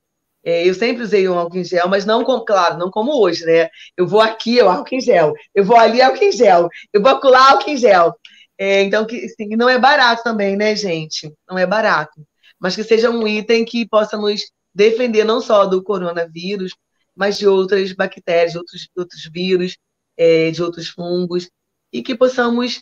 É, 0.41 0.65
eu 0.67 0.73
sempre 0.73 1.03
usei 1.03 1.27
um 1.27 1.37
álcool 1.37 1.57
em 1.57 1.65
gel, 1.65 1.89
mas 1.89 2.05
não 2.05 2.23
como, 2.23 2.45
claro, 2.45 2.77
não 2.77 2.89
como 2.89 3.21
hoje, 3.21 3.45
né? 3.45 3.67
Eu 3.97 4.07
vou 4.07 4.21
aqui, 4.21 4.55
eu 4.57 4.69
álcool 4.69 4.95
em 4.95 5.01
gel. 5.01 5.33
Eu 5.53 5.65
vou 5.65 5.75
ali, 5.75 6.01
álcool 6.01 6.23
em 6.23 6.31
gel. 6.31 6.69
Eu 6.93 7.01
vou 7.01 7.11
acolá, 7.11 7.51
álcool 7.51 7.69
em 7.69 7.77
gel. 7.77 8.15
É, 8.57 8.81
então, 8.83 9.05
que, 9.05 9.25
assim, 9.25 9.57
não 9.57 9.67
é 9.67 9.77
barato 9.77 10.23
também, 10.23 10.55
né, 10.55 10.73
gente? 10.73 11.33
Não 11.49 11.57
é 11.57 11.65
barato 11.65 12.25
mas 12.63 12.77
que 12.77 12.83
seja 12.85 13.09
um 13.09 13.27
item 13.27 13.65
que 13.65 13.85
possa 13.85 14.15
nos 14.15 14.49
defender 14.73 15.25
não 15.25 15.41
só 15.41 15.65
do 15.65 15.83
coronavírus, 15.83 16.73
mas 17.13 17.37
de 17.37 17.45
outras 17.45 17.91
bactérias, 17.91 18.53
de 18.53 18.57
outros, 18.57 18.81
de 18.83 18.89
outros 18.95 19.29
vírus, 19.29 19.77
é, 20.15 20.49
de 20.49 20.63
outros 20.63 20.87
fungos, 20.87 21.49
e 21.91 22.01
que 22.01 22.15
possamos, 22.15 22.81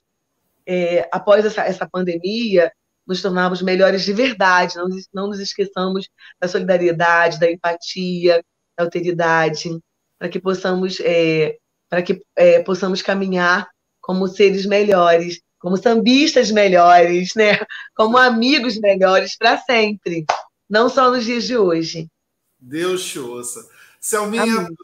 é, 0.67 1.09
após 1.11 1.43
essa, 1.43 1.63
essa 1.63 1.89
pandemia, 1.89 2.71
nos 3.07 3.23
tornarmos 3.23 3.63
melhores 3.63 4.03
de 4.05 4.13
verdade, 4.13 4.75
não, 4.75 4.87
não 5.11 5.27
nos 5.29 5.39
esqueçamos 5.39 6.07
da 6.39 6.47
solidariedade, 6.47 7.39
da 7.39 7.51
empatia, 7.51 8.45
da 8.77 8.83
alteridade, 8.83 9.79
para 10.19 10.29
que 10.29 10.39
possamos, 10.39 10.99
é, 10.99 11.57
para 11.89 12.03
que 12.03 12.21
é, 12.35 12.61
possamos 12.61 13.01
caminhar 13.01 13.67
como 13.99 14.27
seres 14.27 14.63
melhores, 14.67 15.41
como 15.61 15.77
sambistas 15.77 16.51
melhores, 16.51 17.29
né? 17.35 17.59
Como 17.95 18.17
amigos 18.17 18.79
melhores 18.79 19.37
para 19.37 19.57
sempre, 19.59 20.25
não 20.67 20.89
só 20.89 21.11
nos 21.11 21.23
dias 21.23 21.43
de 21.43 21.55
hoje. 21.55 22.09
Deus 22.59 23.05
te 23.05 23.19
ouça. 23.19 23.69
Selminha, 23.99 24.43
Amém. 24.43 24.75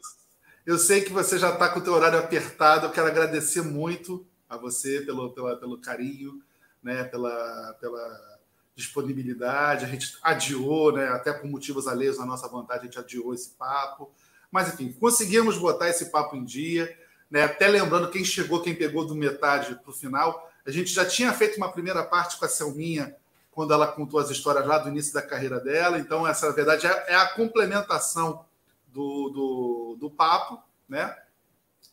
eu 0.64 0.78
sei 0.78 1.00
que 1.00 1.12
você 1.12 1.36
já 1.36 1.52
está 1.52 1.68
com 1.68 1.80
o 1.80 1.82
teu 1.82 1.92
horário 1.92 2.18
apertado. 2.18 2.86
Eu 2.86 2.92
quero 2.92 3.08
agradecer 3.08 3.62
muito 3.62 4.24
a 4.48 4.56
você 4.56 5.00
pelo, 5.00 5.30
pela, 5.30 5.56
pelo 5.56 5.78
carinho, 5.78 6.40
né? 6.80 7.02
Pela, 7.04 7.76
pela 7.80 8.38
disponibilidade. 8.76 9.84
A 9.84 9.88
gente 9.88 10.16
adiou, 10.22 10.92
né? 10.92 11.08
Até 11.08 11.32
por 11.32 11.50
motivos 11.50 11.88
alheios 11.88 12.20
à 12.20 12.24
nossa 12.24 12.46
vontade, 12.46 12.82
a 12.82 12.84
gente 12.84 12.98
adiou 12.98 13.34
esse 13.34 13.50
papo. 13.50 14.12
Mas 14.50 14.72
enfim, 14.72 14.92
conseguimos 14.92 15.58
botar 15.58 15.88
esse 15.88 16.06
papo 16.06 16.36
em 16.36 16.44
dia. 16.44 16.96
Né? 17.28 17.42
Até 17.42 17.66
lembrando 17.66 18.10
quem 18.10 18.24
chegou, 18.24 18.62
quem 18.62 18.74
pegou 18.74 19.04
do 19.04 19.14
metade 19.14 19.74
para 19.74 19.90
o 19.90 19.92
final, 19.94 20.47
a 20.68 20.70
gente 20.70 20.92
já 20.92 21.06
tinha 21.06 21.32
feito 21.32 21.56
uma 21.56 21.72
primeira 21.72 22.04
parte 22.04 22.38
com 22.38 22.44
a 22.44 22.48
Selminha, 22.48 23.16
quando 23.50 23.72
ela 23.72 23.86
contou 23.86 24.20
as 24.20 24.28
histórias 24.28 24.66
lá 24.66 24.76
do 24.76 24.90
início 24.90 25.14
da 25.14 25.22
carreira 25.22 25.58
dela. 25.58 25.98
Então, 25.98 26.26
essa, 26.26 26.46
na 26.46 26.52
verdade, 26.52 26.86
é, 26.86 27.06
é 27.08 27.14
a 27.14 27.26
complementação 27.28 28.44
do, 28.88 29.30
do, 29.30 29.96
do 29.98 30.10
papo, 30.10 30.62
né? 30.86 31.16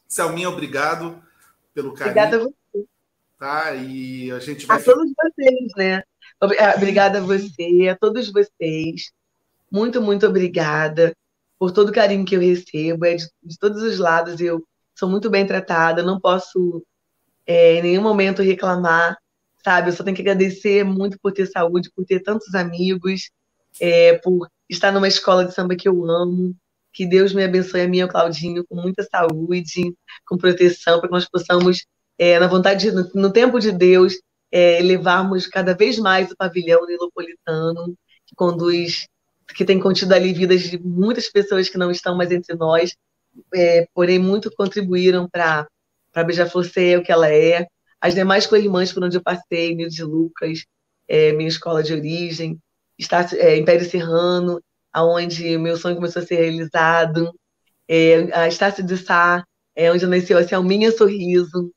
Selminha, 0.05 0.49
obrigado 0.49 1.23
pelo 1.73 1.93
carinho. 1.93 2.11
Obrigada 2.11 2.35
a 2.35 2.39
você. 2.39 2.85
Tá? 3.39 3.73
E 3.75 4.29
a 4.29 4.39
gente 4.39 4.65
vai. 4.65 4.77
A 4.77 4.83
todos 4.83 5.09
vocês, 5.23 5.71
né? 5.77 6.03
Ah, 6.41 6.73
obrigada 6.75 7.19
a 7.19 7.21
você, 7.21 7.87
a 7.89 7.95
todos 7.95 8.29
vocês. 8.29 9.13
Muito, 9.71 10.01
muito 10.01 10.27
obrigada 10.27 11.15
por 11.57 11.71
todo 11.71 11.89
o 11.89 11.93
carinho 11.93 12.25
que 12.25 12.35
eu 12.35 12.41
recebo. 12.41 13.05
É 13.05 13.15
de, 13.15 13.25
de 13.41 13.57
todos 13.57 13.81
os 13.81 13.99
lados 13.99 14.41
eu 14.41 14.61
sou 14.93 15.09
muito 15.09 15.29
bem 15.29 15.47
tratada. 15.47 16.03
Não 16.03 16.19
posso 16.19 16.85
é, 17.45 17.75
em 17.75 17.81
nenhum 17.81 18.01
momento 18.01 18.41
reclamar, 18.41 19.17
sabe? 19.63 19.89
Eu 19.89 19.93
só 19.93 20.03
tenho 20.03 20.15
que 20.15 20.21
agradecer 20.21 20.83
muito 20.83 21.17
por 21.21 21.31
ter 21.31 21.45
saúde, 21.47 21.91
por 21.95 22.05
ter 22.05 22.21
tantos 22.21 22.53
amigos, 22.55 23.29
é, 23.79 24.17
por 24.19 24.47
estar 24.69 24.91
numa 24.91 25.07
escola 25.07 25.45
de 25.45 25.53
samba 25.53 25.75
que 25.75 25.87
eu 25.87 26.09
amo. 26.09 26.55
Que 26.93 27.05
Deus 27.05 27.33
me 27.33 27.43
abençoe 27.43 27.81
a 27.81 27.87
mim 27.87 28.01
e 28.01 28.07
Claudinho 28.07 28.65
com 28.67 28.75
muita 28.75 29.03
saúde, 29.03 29.93
com 30.25 30.37
proteção, 30.37 30.99
para 30.99 31.09
que 31.09 31.13
nós 31.13 31.29
possamos, 31.29 31.85
é, 32.17 32.39
na 32.39 32.47
vontade, 32.47 32.91
no, 32.91 33.09
no, 33.13 33.31
tempo 33.33 33.59
de 33.59 33.71
Deus, 33.71 34.13
é, 34.51 34.81
levarmos 34.81 35.45
cada 35.47 35.73
vez 35.73 35.99
mais 35.99 36.31
o 36.31 36.37
pavilhão 36.37 36.85
nilopolitano, 36.85 37.97
que 38.25 38.35
conduz, 38.35 39.07
que 39.55 39.65
tem 39.65 39.79
contido 39.79 40.13
ali 40.13 40.33
vidas 40.33 40.61
de 40.61 40.79
muitas 40.79 41.29
pessoas 41.29 41.67
que 41.67 41.77
não 41.77 41.91
estão 41.91 42.15
mais 42.15 42.31
entre 42.31 42.55
nós, 42.55 42.95
é, 43.53 43.87
porém 43.93 44.17
muito 44.17 44.49
contribuíram 44.55 45.27
para 45.29 45.67
para 46.15 46.23
Beija-Flor 46.23 46.63
ser 46.63 46.97
o 46.97 47.03
que 47.03 47.11
ela 47.11 47.29
é. 47.29 47.67
As 47.99 48.15
demais 48.15 48.47
co-irmãs 48.47 48.93
por 48.93 49.03
onde 49.03 49.17
eu 49.17 49.21
passei, 49.21 49.75
Nilde 49.75 50.01
Lucas, 50.01 50.63
é, 51.09 51.33
minha 51.33 51.49
escola 51.49 51.83
de 51.83 51.91
origem, 51.93 52.57
está, 52.97 53.27
é, 53.33 53.57
Império 53.57 53.85
Serrano, 53.85 54.61
aonde 54.93 55.57
meu 55.57 55.75
sonho 55.75 55.95
começou 55.97 56.21
a 56.21 56.25
ser 56.25 56.35
realizado, 56.35 57.37
é, 57.85 58.33
a 58.33 58.47
Estácio 58.47 58.81
de 58.81 58.95
Sá, 58.97 59.43
é, 59.75 59.91
onde 59.91 60.07
nasceu 60.07 60.37
assim, 60.37 60.55
a 60.55 60.61
Minha 60.61 60.89
Sorriso, 60.89 61.73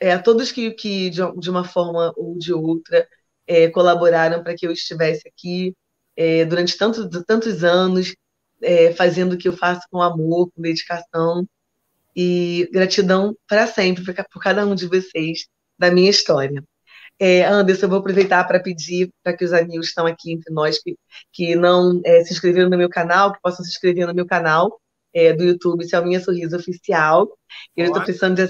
é, 0.00 0.16
todos 0.16 0.50
que, 0.50 0.70
que 0.70 1.10
de, 1.10 1.20
de, 1.38 1.50
uma 1.50 1.64
forma 1.64 2.10
ou 2.16 2.38
de 2.38 2.54
outra 2.54 3.06
é, 3.46 3.68
colaboraram 3.68 4.42
para 4.42 4.54
que 4.54 4.66
eu 4.66 4.72
estivesse 4.72 5.28
aqui 5.28 5.74
é, 6.16 6.46
durante 6.46 6.78
tanto, 6.78 7.08
tantos 7.24 7.62
anos, 7.62 8.14
é, 8.62 8.92
fazendo 8.94 9.34
o 9.34 9.38
que 9.38 9.48
eu 9.48 9.56
faço 9.56 9.86
com 9.90 10.00
amor, 10.00 10.50
com 10.52 10.62
dedicação, 10.62 11.46
e 12.16 12.68
gratidão 12.72 13.36
para 13.48 13.66
sempre 13.66 14.04
por 14.04 14.42
cada 14.42 14.66
um 14.66 14.74
de 14.74 14.86
vocês 14.86 15.46
da 15.78 15.90
minha 15.90 16.10
história. 16.10 16.62
É, 17.20 17.44
Anderson, 17.44 17.86
eu 17.86 17.90
vou 17.90 17.98
aproveitar 17.98 18.44
para 18.44 18.60
pedir 18.60 19.10
para 19.22 19.36
que 19.36 19.44
os 19.44 19.52
amigos 19.52 19.86
que 19.86 19.90
estão 19.90 20.06
aqui 20.06 20.32
entre 20.32 20.52
nós, 20.52 20.80
que, 20.80 20.96
que 21.32 21.56
não 21.56 22.00
é, 22.04 22.24
se 22.24 22.32
inscreveram 22.32 22.70
no 22.70 22.78
meu 22.78 22.88
canal, 22.88 23.32
que 23.32 23.40
possam 23.42 23.64
se 23.64 23.72
inscrever 23.72 24.06
no 24.06 24.14
meu 24.14 24.26
canal 24.26 24.80
é, 25.12 25.32
do 25.32 25.42
YouTube, 25.42 25.84
se 25.84 25.94
é 25.96 26.00
o 26.00 26.04
Minha 26.04 26.20
Sorriso 26.20 26.56
Oficial. 26.56 27.28
Eu 27.76 27.86
estou 27.86 28.02
precisando 28.02 28.36
de, 28.36 28.46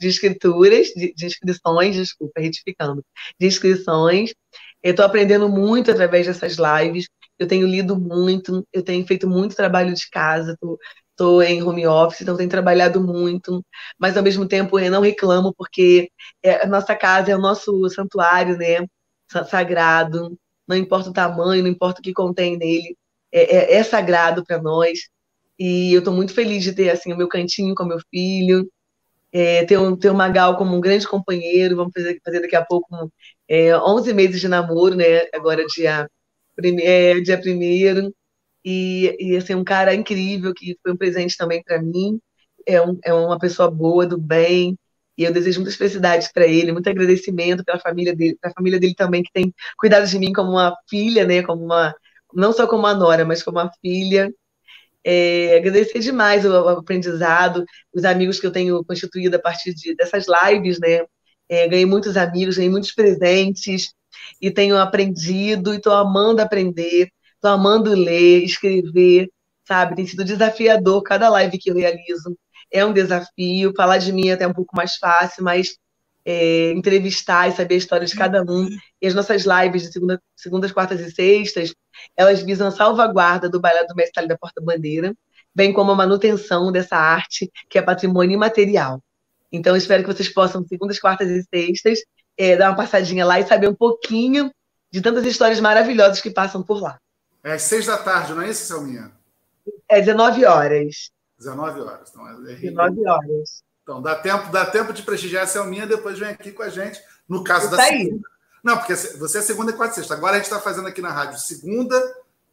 de 0.00 0.08
escrituras, 0.08 0.88
de, 0.88 1.14
de, 1.14 1.26
inscrições, 1.26 1.96
desculpa, 1.96 2.40
retificando, 2.40 3.02
de 3.40 3.46
inscrições. 3.46 4.34
Eu 4.82 4.90
estou 4.90 5.04
aprendendo 5.04 5.48
muito 5.48 5.90
através 5.90 6.26
dessas 6.26 6.56
lives. 6.56 7.06
Eu 7.38 7.48
tenho 7.48 7.66
lido 7.66 7.98
muito, 7.98 8.66
eu 8.72 8.82
tenho 8.82 9.04
feito 9.06 9.26
muito 9.28 9.56
trabalho 9.56 9.94
de 9.94 10.08
casa, 10.10 10.52
estou 10.52 10.78
estou 11.14 11.42
em 11.42 11.62
home 11.62 11.86
office, 11.86 12.22
então 12.22 12.36
tenho 12.36 12.50
trabalhado 12.50 13.00
muito, 13.00 13.64
mas 13.98 14.16
ao 14.16 14.22
mesmo 14.22 14.46
tempo 14.46 14.78
eu 14.78 14.90
não 14.90 15.00
reclamo, 15.00 15.54
porque 15.56 16.10
é, 16.42 16.64
a 16.64 16.66
nossa 16.66 16.94
casa 16.96 17.30
é 17.32 17.36
o 17.36 17.40
nosso 17.40 17.88
santuário, 17.90 18.56
né? 18.58 18.86
Sagrado, 19.48 20.38
não 20.68 20.76
importa 20.76 21.10
o 21.10 21.12
tamanho, 21.12 21.62
não 21.62 21.70
importa 21.70 22.00
o 22.00 22.02
que 22.02 22.12
contém 22.12 22.56
nele, 22.58 22.96
é, 23.32 23.74
é, 23.74 23.74
é 23.76 23.82
sagrado 23.84 24.44
para 24.44 24.60
nós. 24.62 25.00
E 25.58 25.92
eu 25.94 26.00
estou 26.00 26.14
muito 26.14 26.34
feliz 26.34 26.62
de 26.64 26.72
ter 26.74 26.90
assim 26.90 27.12
o 27.12 27.16
meu 27.16 27.28
cantinho 27.28 27.74
com 27.74 27.84
meu 27.84 27.98
filho, 28.10 28.68
é, 29.32 29.64
ter, 29.66 29.78
um, 29.78 29.96
ter 29.96 30.10
o 30.10 30.14
Magal 30.14 30.56
como 30.56 30.76
um 30.76 30.80
grande 30.80 31.08
companheiro, 31.08 31.76
vamos 31.76 31.92
fazer, 31.92 32.20
fazer 32.24 32.40
daqui 32.40 32.56
a 32.56 32.64
pouco 32.64 32.94
um, 32.94 33.08
é, 33.48 33.76
11 33.76 34.14
meses 34.14 34.40
de 34.40 34.48
namoro, 34.48 34.94
né? 34.96 35.26
Agora 35.34 35.64
dia, 35.66 36.08
prime 36.56 36.82
é, 36.82 37.20
dia 37.20 37.40
primeiro. 37.40 38.14
E, 38.64 39.16
e 39.20 39.36
assim, 39.36 39.54
um 39.54 39.64
cara 39.64 39.94
incrível 39.94 40.54
que 40.54 40.76
foi 40.82 40.92
um 40.92 40.96
presente 40.96 41.36
também 41.36 41.62
para 41.62 41.82
mim. 41.82 42.20
É, 42.66 42.80
um, 42.80 42.98
é 43.04 43.12
uma 43.12 43.38
pessoa 43.38 43.70
boa, 43.70 44.06
do 44.06 44.18
bem, 44.18 44.78
e 45.16 45.24
eu 45.24 45.32
desejo 45.32 45.60
muitas 45.60 45.76
felicidades 45.76 46.32
para 46.32 46.46
ele, 46.46 46.72
muito 46.72 46.88
agradecimento 46.88 47.64
pela 47.64 47.78
família 47.78 48.14
dele, 48.16 48.36
para 48.40 48.50
a 48.50 48.54
família 48.54 48.80
dele 48.80 48.94
também 48.94 49.22
que 49.22 49.30
tem 49.32 49.52
cuidado 49.78 50.06
de 50.06 50.18
mim 50.18 50.32
como 50.32 50.52
uma 50.52 50.74
filha, 50.88 51.26
né, 51.26 51.42
como 51.42 51.62
uma 51.64 51.94
não 52.34 52.52
só 52.52 52.66
como 52.66 52.80
uma 52.82 52.94
nora, 52.94 53.24
mas 53.24 53.42
como 53.42 53.58
uma 53.58 53.70
filha. 53.80 54.32
É, 55.04 55.58
agradecer 55.58 56.00
demais 56.00 56.44
o, 56.44 56.50
o, 56.50 56.68
aprendizado, 56.68 57.64
os 57.94 58.04
amigos 58.04 58.40
que 58.40 58.46
eu 58.46 58.52
tenho 58.52 58.84
constituído 58.84 59.36
a 59.36 59.38
partir 59.38 59.74
de, 59.74 59.94
dessas 59.94 60.26
lives, 60.26 60.80
né? 60.80 61.04
É, 61.48 61.68
ganhei 61.68 61.86
muitos 61.86 62.16
amigos, 62.16 62.56
ganhei 62.56 62.70
muitos 62.70 62.92
presentes 62.92 63.94
e 64.40 64.50
tenho 64.50 64.76
aprendido 64.78 65.74
e 65.74 65.76
estou 65.76 65.92
amando 65.92 66.40
aprender, 66.40 67.10
amando 67.48 67.94
ler, 67.94 68.44
escrever, 68.44 69.28
sabe? 69.66 69.96
Tem 69.96 70.06
sido 70.06 70.24
desafiador 70.24 71.02
cada 71.02 71.28
live 71.28 71.58
que 71.58 71.70
eu 71.70 71.74
realizo. 71.74 72.36
É 72.70 72.84
um 72.84 72.92
desafio, 72.92 73.72
falar 73.76 73.98
de 73.98 74.12
mim 74.12 74.28
é 74.28 74.32
até 74.32 74.46
um 74.46 74.52
pouco 74.52 74.76
mais 74.76 74.96
fácil, 74.96 75.44
mas 75.44 75.76
é, 76.24 76.72
entrevistar 76.72 77.48
e 77.48 77.52
saber 77.52 77.74
a 77.74 77.78
história 77.78 78.06
de 78.06 78.14
cada 78.14 78.42
um. 78.42 78.68
E 79.00 79.06
as 79.06 79.14
nossas 79.14 79.44
lives 79.44 79.82
de 79.82 79.92
segunda, 79.92 80.20
segundas, 80.36 80.72
quartas 80.72 81.00
e 81.00 81.10
sextas, 81.10 81.74
elas 82.16 82.42
visam 82.42 82.68
a 82.68 82.70
salvaguarda 82.70 83.48
do 83.48 83.60
bailado 83.60 83.88
do 83.88 83.94
mestre 83.94 84.26
da 84.26 84.36
Porta-Bandeira, 84.36 85.14
bem 85.54 85.72
como 85.72 85.92
a 85.92 85.94
manutenção 85.94 86.72
dessa 86.72 86.96
arte, 86.96 87.50
que 87.68 87.78
é 87.78 87.82
patrimônio 87.82 88.34
imaterial. 88.34 89.02
Então, 89.52 89.76
espero 89.76 90.02
que 90.02 90.12
vocês 90.12 90.28
possam, 90.28 90.66
segundas, 90.66 90.98
quartas 90.98 91.30
e 91.30 91.42
sextas, 91.44 92.00
é, 92.36 92.56
dar 92.56 92.70
uma 92.70 92.76
passadinha 92.76 93.24
lá 93.24 93.38
e 93.38 93.46
saber 93.46 93.68
um 93.68 93.74
pouquinho 93.74 94.50
de 94.90 95.00
tantas 95.00 95.24
histórias 95.24 95.60
maravilhosas 95.60 96.20
que 96.20 96.30
passam 96.30 96.62
por 96.62 96.80
lá. 96.80 96.98
É 97.44 97.52
às 97.52 97.62
seis 97.62 97.84
da 97.84 97.98
tarde, 97.98 98.32
não 98.32 98.40
é 98.40 98.48
isso, 98.48 98.64
Selminha? 98.64 99.12
É 99.86 100.00
19 100.00 100.46
horas. 100.46 101.12
19 101.38 101.80
horas. 101.82 102.08
Então 102.10 102.26
é 102.26 102.54
19 102.54 103.06
horas. 103.06 103.62
Então, 103.82 104.00
dá 104.00 104.14
tempo, 104.14 104.50
dá 104.50 104.64
tempo 104.64 104.94
de 104.94 105.02
prestigiar 105.02 105.44
a 105.44 105.46
Selminha, 105.46 105.86
depois 105.86 106.18
vem 106.18 106.30
aqui 106.30 106.52
com 106.52 106.62
a 106.62 106.70
gente, 106.70 106.98
no 107.28 107.44
caso 107.44 107.66
Isso 107.66 107.76
da 107.76 107.82
aí. 107.82 108.04
segunda. 108.04 108.28
Não, 108.64 108.78
porque 108.78 108.94
você 108.94 109.38
é 109.38 109.42
segunda 109.42 109.72
e 109.72 109.74
quarta 109.74 109.92
e 109.92 109.96
sexta. 109.96 110.14
Agora 110.14 110.32
a 110.32 110.36
gente 110.36 110.46
está 110.46 110.58
fazendo 110.58 110.88
aqui 110.88 111.02
na 111.02 111.12
rádio 111.12 111.38
segunda, 111.38 111.94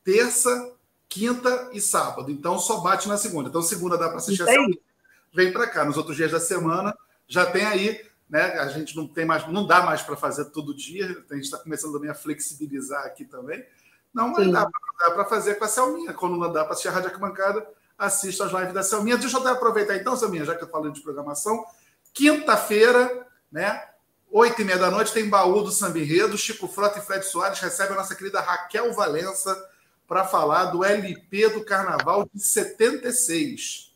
terça, 0.04 0.74
quinta 1.08 1.70
e 1.72 1.80
sábado. 1.80 2.30
Então 2.30 2.60
só 2.60 2.82
bate 2.82 3.08
na 3.08 3.16
segunda. 3.16 3.48
Então, 3.48 3.62
segunda 3.62 3.98
dá 3.98 4.10
para 4.10 4.18
assistir 4.18 4.42
Isso 4.42 4.44
a. 4.44 4.54
Selminha. 4.54 4.78
Vem 5.34 5.54
para 5.54 5.68
cá. 5.68 5.86
Nos 5.86 5.96
outros 5.96 6.18
dias 6.18 6.32
da 6.32 6.40
semana 6.42 6.94
já 7.26 7.46
tem 7.46 7.66
aí, 7.66 8.06
né? 8.30 8.60
A 8.60 8.68
gente 8.68 8.94
não 8.98 9.08
tem 9.08 9.24
mais, 9.24 9.48
não 9.48 9.66
dá 9.66 9.84
mais 9.84 10.02
para 10.02 10.18
fazer 10.18 10.46
todo 10.50 10.76
dia. 10.76 11.06
A 11.32 11.36
gente 11.36 11.46
está 11.46 11.58
começando 11.58 11.94
também 11.94 12.10
a 12.10 12.14
flexibilizar 12.14 13.06
aqui 13.06 13.24
também. 13.24 13.66
Não, 14.14 14.30
mas 14.30 14.46
Sim. 14.46 14.52
dá 14.52 14.70
para 15.14 15.26
fazer 15.26 15.56
com 15.56 15.66
a 15.66 15.68
Selminha. 15.68 16.14
Quando 16.14 16.38
não 16.38 16.52
dá 16.52 16.64
para 16.64 16.74
assistir 16.74 16.90
a 16.90 16.92
Rádio 16.92 17.10
Arquibancada, 17.10 17.68
assista 17.98 18.46
as 18.46 18.52
lives 18.52 18.74
da 18.74 18.84
Selminha. 18.84 19.18
Deixa 19.18 19.38
eu 19.38 19.42
até 19.42 19.52
aproveitar 19.52 19.96
então, 19.96 20.16
Selminha, 20.16 20.46
já 20.46 20.56
que 20.56 20.64
eu 20.64 20.70
falei 20.70 20.92
de 20.92 21.02
programação. 21.02 21.64
Quinta-feira, 22.14 23.28
né? 23.52 23.88
Oito 24.32 24.62
e 24.62 24.66
meia 24.66 24.78
da 24.78 24.90
noite, 24.90 25.12
tem 25.12 25.30
baú 25.30 25.62
do 25.62 25.72
Samba 25.72 26.00
Enredo. 26.00 26.38
Chico 26.38 26.68
Frota 26.68 27.00
e 27.00 27.02
Fred 27.02 27.26
Soares 27.26 27.60
recebem 27.60 27.94
a 27.94 27.98
nossa 27.98 28.16
querida 28.16 28.40
Raquel 28.40 28.94
Valença 28.94 29.56
para 30.08 30.26
falar 30.26 30.66
do 30.66 30.84
LP 30.84 31.50
do 31.50 31.64
Carnaval 31.64 32.28
de 32.34 32.42
76. 32.42 33.92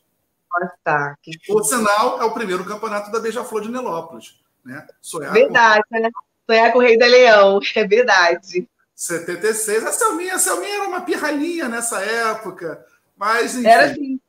Nossa, 0.50 1.16
que 1.22 1.38
Por 1.46 1.64
sinal, 1.64 2.20
é 2.20 2.24
o 2.24 2.32
primeiro 2.32 2.64
campeonato 2.64 3.10
da 3.10 3.20
Beija-Flor 3.20 3.62
de 3.62 3.70
Nelópolis. 3.70 4.40
Né? 4.64 4.86
Sonhar 5.00 5.32
verdade, 5.32 5.84
né? 5.90 6.10
Sonhar 6.46 6.72
com 6.72 6.78
o 6.78 6.82
Rei 6.82 6.98
da 6.98 7.06
Leão, 7.06 7.60
é 7.74 7.86
verdade. 7.86 8.68
Com 8.96 9.02
76. 9.02 9.84
A 9.84 9.92
Selminha, 9.92 10.34
a 10.34 10.38
Selminha 10.38 10.74
era 10.74 10.88
uma 10.88 11.02
pirralhinha 11.02 11.68
nessa 11.68 12.00
época. 12.00 12.84
Mas, 13.16 13.54
enfim. 13.54 13.66
Era 13.66 13.84
assim. 13.90 14.20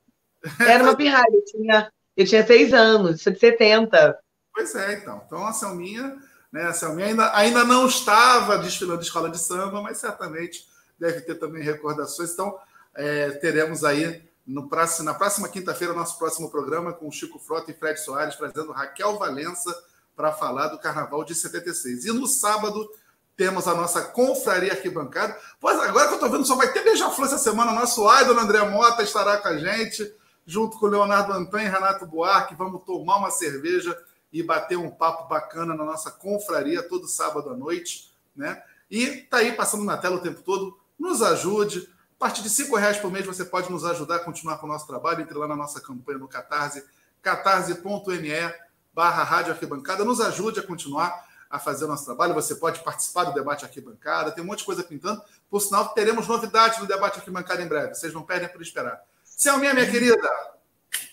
Era 0.59 0.83
uma 0.83 0.95
pirralha. 0.95 1.33
Eu 1.33 1.45
tinha, 1.45 1.91
eu 2.15 2.25
tinha 2.25 2.45
seis 2.45 2.73
anos, 2.73 3.21
sou 3.21 3.31
de 3.31 3.39
70. 3.39 4.19
Pois 4.53 4.75
é, 4.75 4.93
então. 4.93 5.21
Então 5.25 5.45
a 5.47 5.53
Selminha, 5.53 6.17
né, 6.51 6.63
a 6.63 6.73
Selminha 6.73 7.07
ainda, 7.07 7.35
ainda 7.35 7.63
não 7.63 7.87
estava 7.87 8.57
desfilando 8.57 8.99
de 8.99 9.05
escola 9.05 9.29
de 9.29 9.39
samba, 9.39 9.81
mas 9.81 9.97
certamente 9.97 10.67
deve 10.99 11.21
ter 11.21 11.35
também 11.35 11.63
recordações. 11.63 12.33
Então, 12.33 12.57
é, 12.95 13.31
teremos 13.31 13.83
aí 13.83 14.27
no 14.45 14.67
próximo, 14.69 15.05
na 15.05 15.13
próxima 15.13 15.49
quinta-feira 15.49 15.93
nosso 15.93 16.17
próximo 16.17 16.49
programa 16.49 16.93
com 16.93 17.07
o 17.07 17.11
Chico 17.11 17.39
Frota 17.39 17.71
e 17.71 17.73
Fred 17.73 17.99
Soares, 17.99 18.35
trazendo 18.35 18.71
Raquel 18.71 19.17
Valença 19.17 19.73
para 20.15 20.31
falar 20.31 20.69
do 20.69 20.79
Carnaval 20.79 21.23
de 21.23 21.35
76. 21.35 22.05
E 22.05 22.11
no 22.11 22.25
sábado 22.25 22.89
temos 23.37 23.67
a 23.67 23.75
nossa 23.75 24.01
confraria 24.01 24.73
arquibancada. 24.73 25.39
Pois 25.61 25.79
agora 25.79 26.07
que 26.07 26.13
eu 26.13 26.15
estou 26.15 26.29
vendo, 26.29 26.45
só 26.45 26.55
vai 26.55 26.73
ter 26.73 26.83
beija-flor 26.83 27.27
essa 27.27 27.37
semana. 27.37 27.71
Nosso 27.71 28.01
idol 28.19 28.39
André 28.39 28.67
Mota 28.67 29.03
estará 29.03 29.37
com 29.37 29.47
a 29.47 29.57
gente, 29.57 30.11
junto 30.43 30.79
com 30.79 30.87
o 30.87 30.89
Leonardo 30.89 31.31
Antan 31.31 31.61
e 31.61 31.69
Renato 31.69 32.07
Buarque. 32.07 32.55
Vamos 32.55 32.83
tomar 32.83 33.17
uma 33.17 33.29
cerveja 33.29 33.95
e 34.33 34.41
bater 34.41 34.75
um 34.75 34.89
papo 34.89 35.29
bacana 35.29 35.75
na 35.75 35.85
nossa 35.85 36.09
confraria 36.09 36.81
todo 36.81 37.07
sábado 37.07 37.51
à 37.51 37.55
noite, 37.55 38.11
né? 38.35 38.61
E 38.89 39.17
tá 39.17 39.37
aí 39.37 39.53
passando 39.53 39.83
na 39.83 39.97
tela 39.97 40.15
o 40.15 40.21
tempo 40.21 40.41
todo. 40.41 40.77
Nos 40.99 41.21
ajude. 41.21 41.87
A 42.15 42.19
partir 42.19 42.41
de 42.41 42.49
cinco 42.49 42.75
reais 42.75 42.97
por 42.97 43.11
mês 43.11 43.23
você 43.23 43.45
pode 43.45 43.71
nos 43.71 43.85
ajudar 43.85 44.15
a 44.15 44.19
continuar 44.19 44.57
com 44.57 44.65
o 44.65 44.69
nosso 44.69 44.87
trabalho. 44.87 45.21
Entre 45.21 45.37
lá 45.37 45.47
na 45.47 45.55
nossa 45.55 45.79
campanha 45.79 46.17
no 46.17 46.27
Catarse, 46.27 46.83
catarse.me 47.21 48.53
barra 48.91 49.23
Rádio 49.23 49.53
Arquibancada. 49.53 50.03
Nos 50.03 50.19
ajude 50.19 50.59
a 50.59 50.63
continuar 50.63 51.26
a 51.49 51.59
fazer 51.59 51.85
o 51.85 51.87
nosso 51.87 52.05
trabalho. 52.05 52.33
Você 52.33 52.55
pode 52.55 52.83
participar 52.83 53.25
do 53.25 53.33
debate 53.33 53.65
Arquibancada. 53.65 54.31
Tem 54.31 54.43
um 54.43 54.47
monte 54.47 54.59
de 54.59 54.65
coisa 54.65 54.83
pintando. 54.83 55.21
Por 55.49 55.59
sinal, 55.59 55.89
teremos 55.89 56.27
novidades 56.27 56.79
no 56.79 56.87
debate 56.87 57.19
Arquibancada 57.19 57.61
em 57.61 57.67
breve. 57.67 57.95
Vocês 57.95 58.13
não 58.13 58.23
perdem 58.23 58.49
por 58.49 58.61
esperar. 58.61 59.01
Selminha, 59.23 59.73
minha 59.73 59.89
querida, 59.89 60.29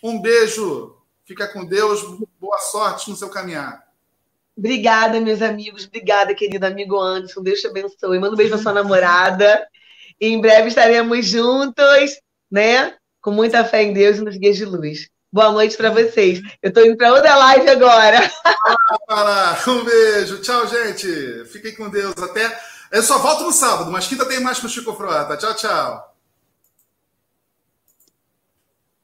um 0.03 0.21
beijo. 0.21 0.97
Fica 1.25 1.49
com 1.49 1.65
Deus. 1.65 2.03
Boa 2.41 2.59
sorte 2.59 3.11
no 3.11 3.17
seu 3.17 3.29
caminhar. 3.29 3.85
Obrigada, 4.57 5.21
meus 5.21 5.43
amigos. 5.43 5.85
Obrigada, 5.85 6.35
querido 6.35 6.67
amigo 6.67 6.99
Anderson. 6.99 7.43
Deus 7.43 7.61
te 7.61 7.67
abençoe. 7.67 8.19
Manda 8.19 8.35
um 8.35 8.37
beijo 8.37 8.53
pra 8.53 8.63
sua 8.63 8.73
namorada. 8.73 9.67
E 10.21 10.29
em 10.29 10.41
breve 10.41 10.69
estaremos 10.69 11.27
juntos, 11.27 12.21
né? 12.51 12.97
Com 13.21 13.31
muita 13.33 13.65
fé 13.65 13.83
em 13.83 13.93
Deus 13.93 14.19
e 14.19 14.21
nos 14.21 14.37
guias 14.37 14.57
de 14.57 14.65
luz. 14.65 15.11
Boa 15.35 15.51
noite 15.51 15.77
para 15.77 15.91
vocês. 15.91 16.41
Eu 16.63 16.69
estou 16.69 16.87
indo 16.87 16.97
para 16.97 17.13
outra 17.13 17.35
live 17.35 17.69
agora. 17.69 18.31
Um 19.67 19.83
beijo. 19.83 20.41
Tchau, 20.41 20.65
gente. 20.69 21.45
Fiquem 21.47 21.75
com 21.75 21.91
Deus. 21.91 22.15
Até. 22.23 22.57
Eu 22.93 23.03
só 23.03 23.19
volto 23.19 23.43
no 23.43 23.53
sábado, 23.53 23.91
mas 23.91 24.07
quinta 24.07 24.25
tem 24.27 24.39
mais 24.39 24.61
com 24.61 24.69
o 24.69 24.71
Chico 24.71 24.95
Frota. 24.95 25.37
Tchau, 25.37 25.55
tchau. 25.55 26.14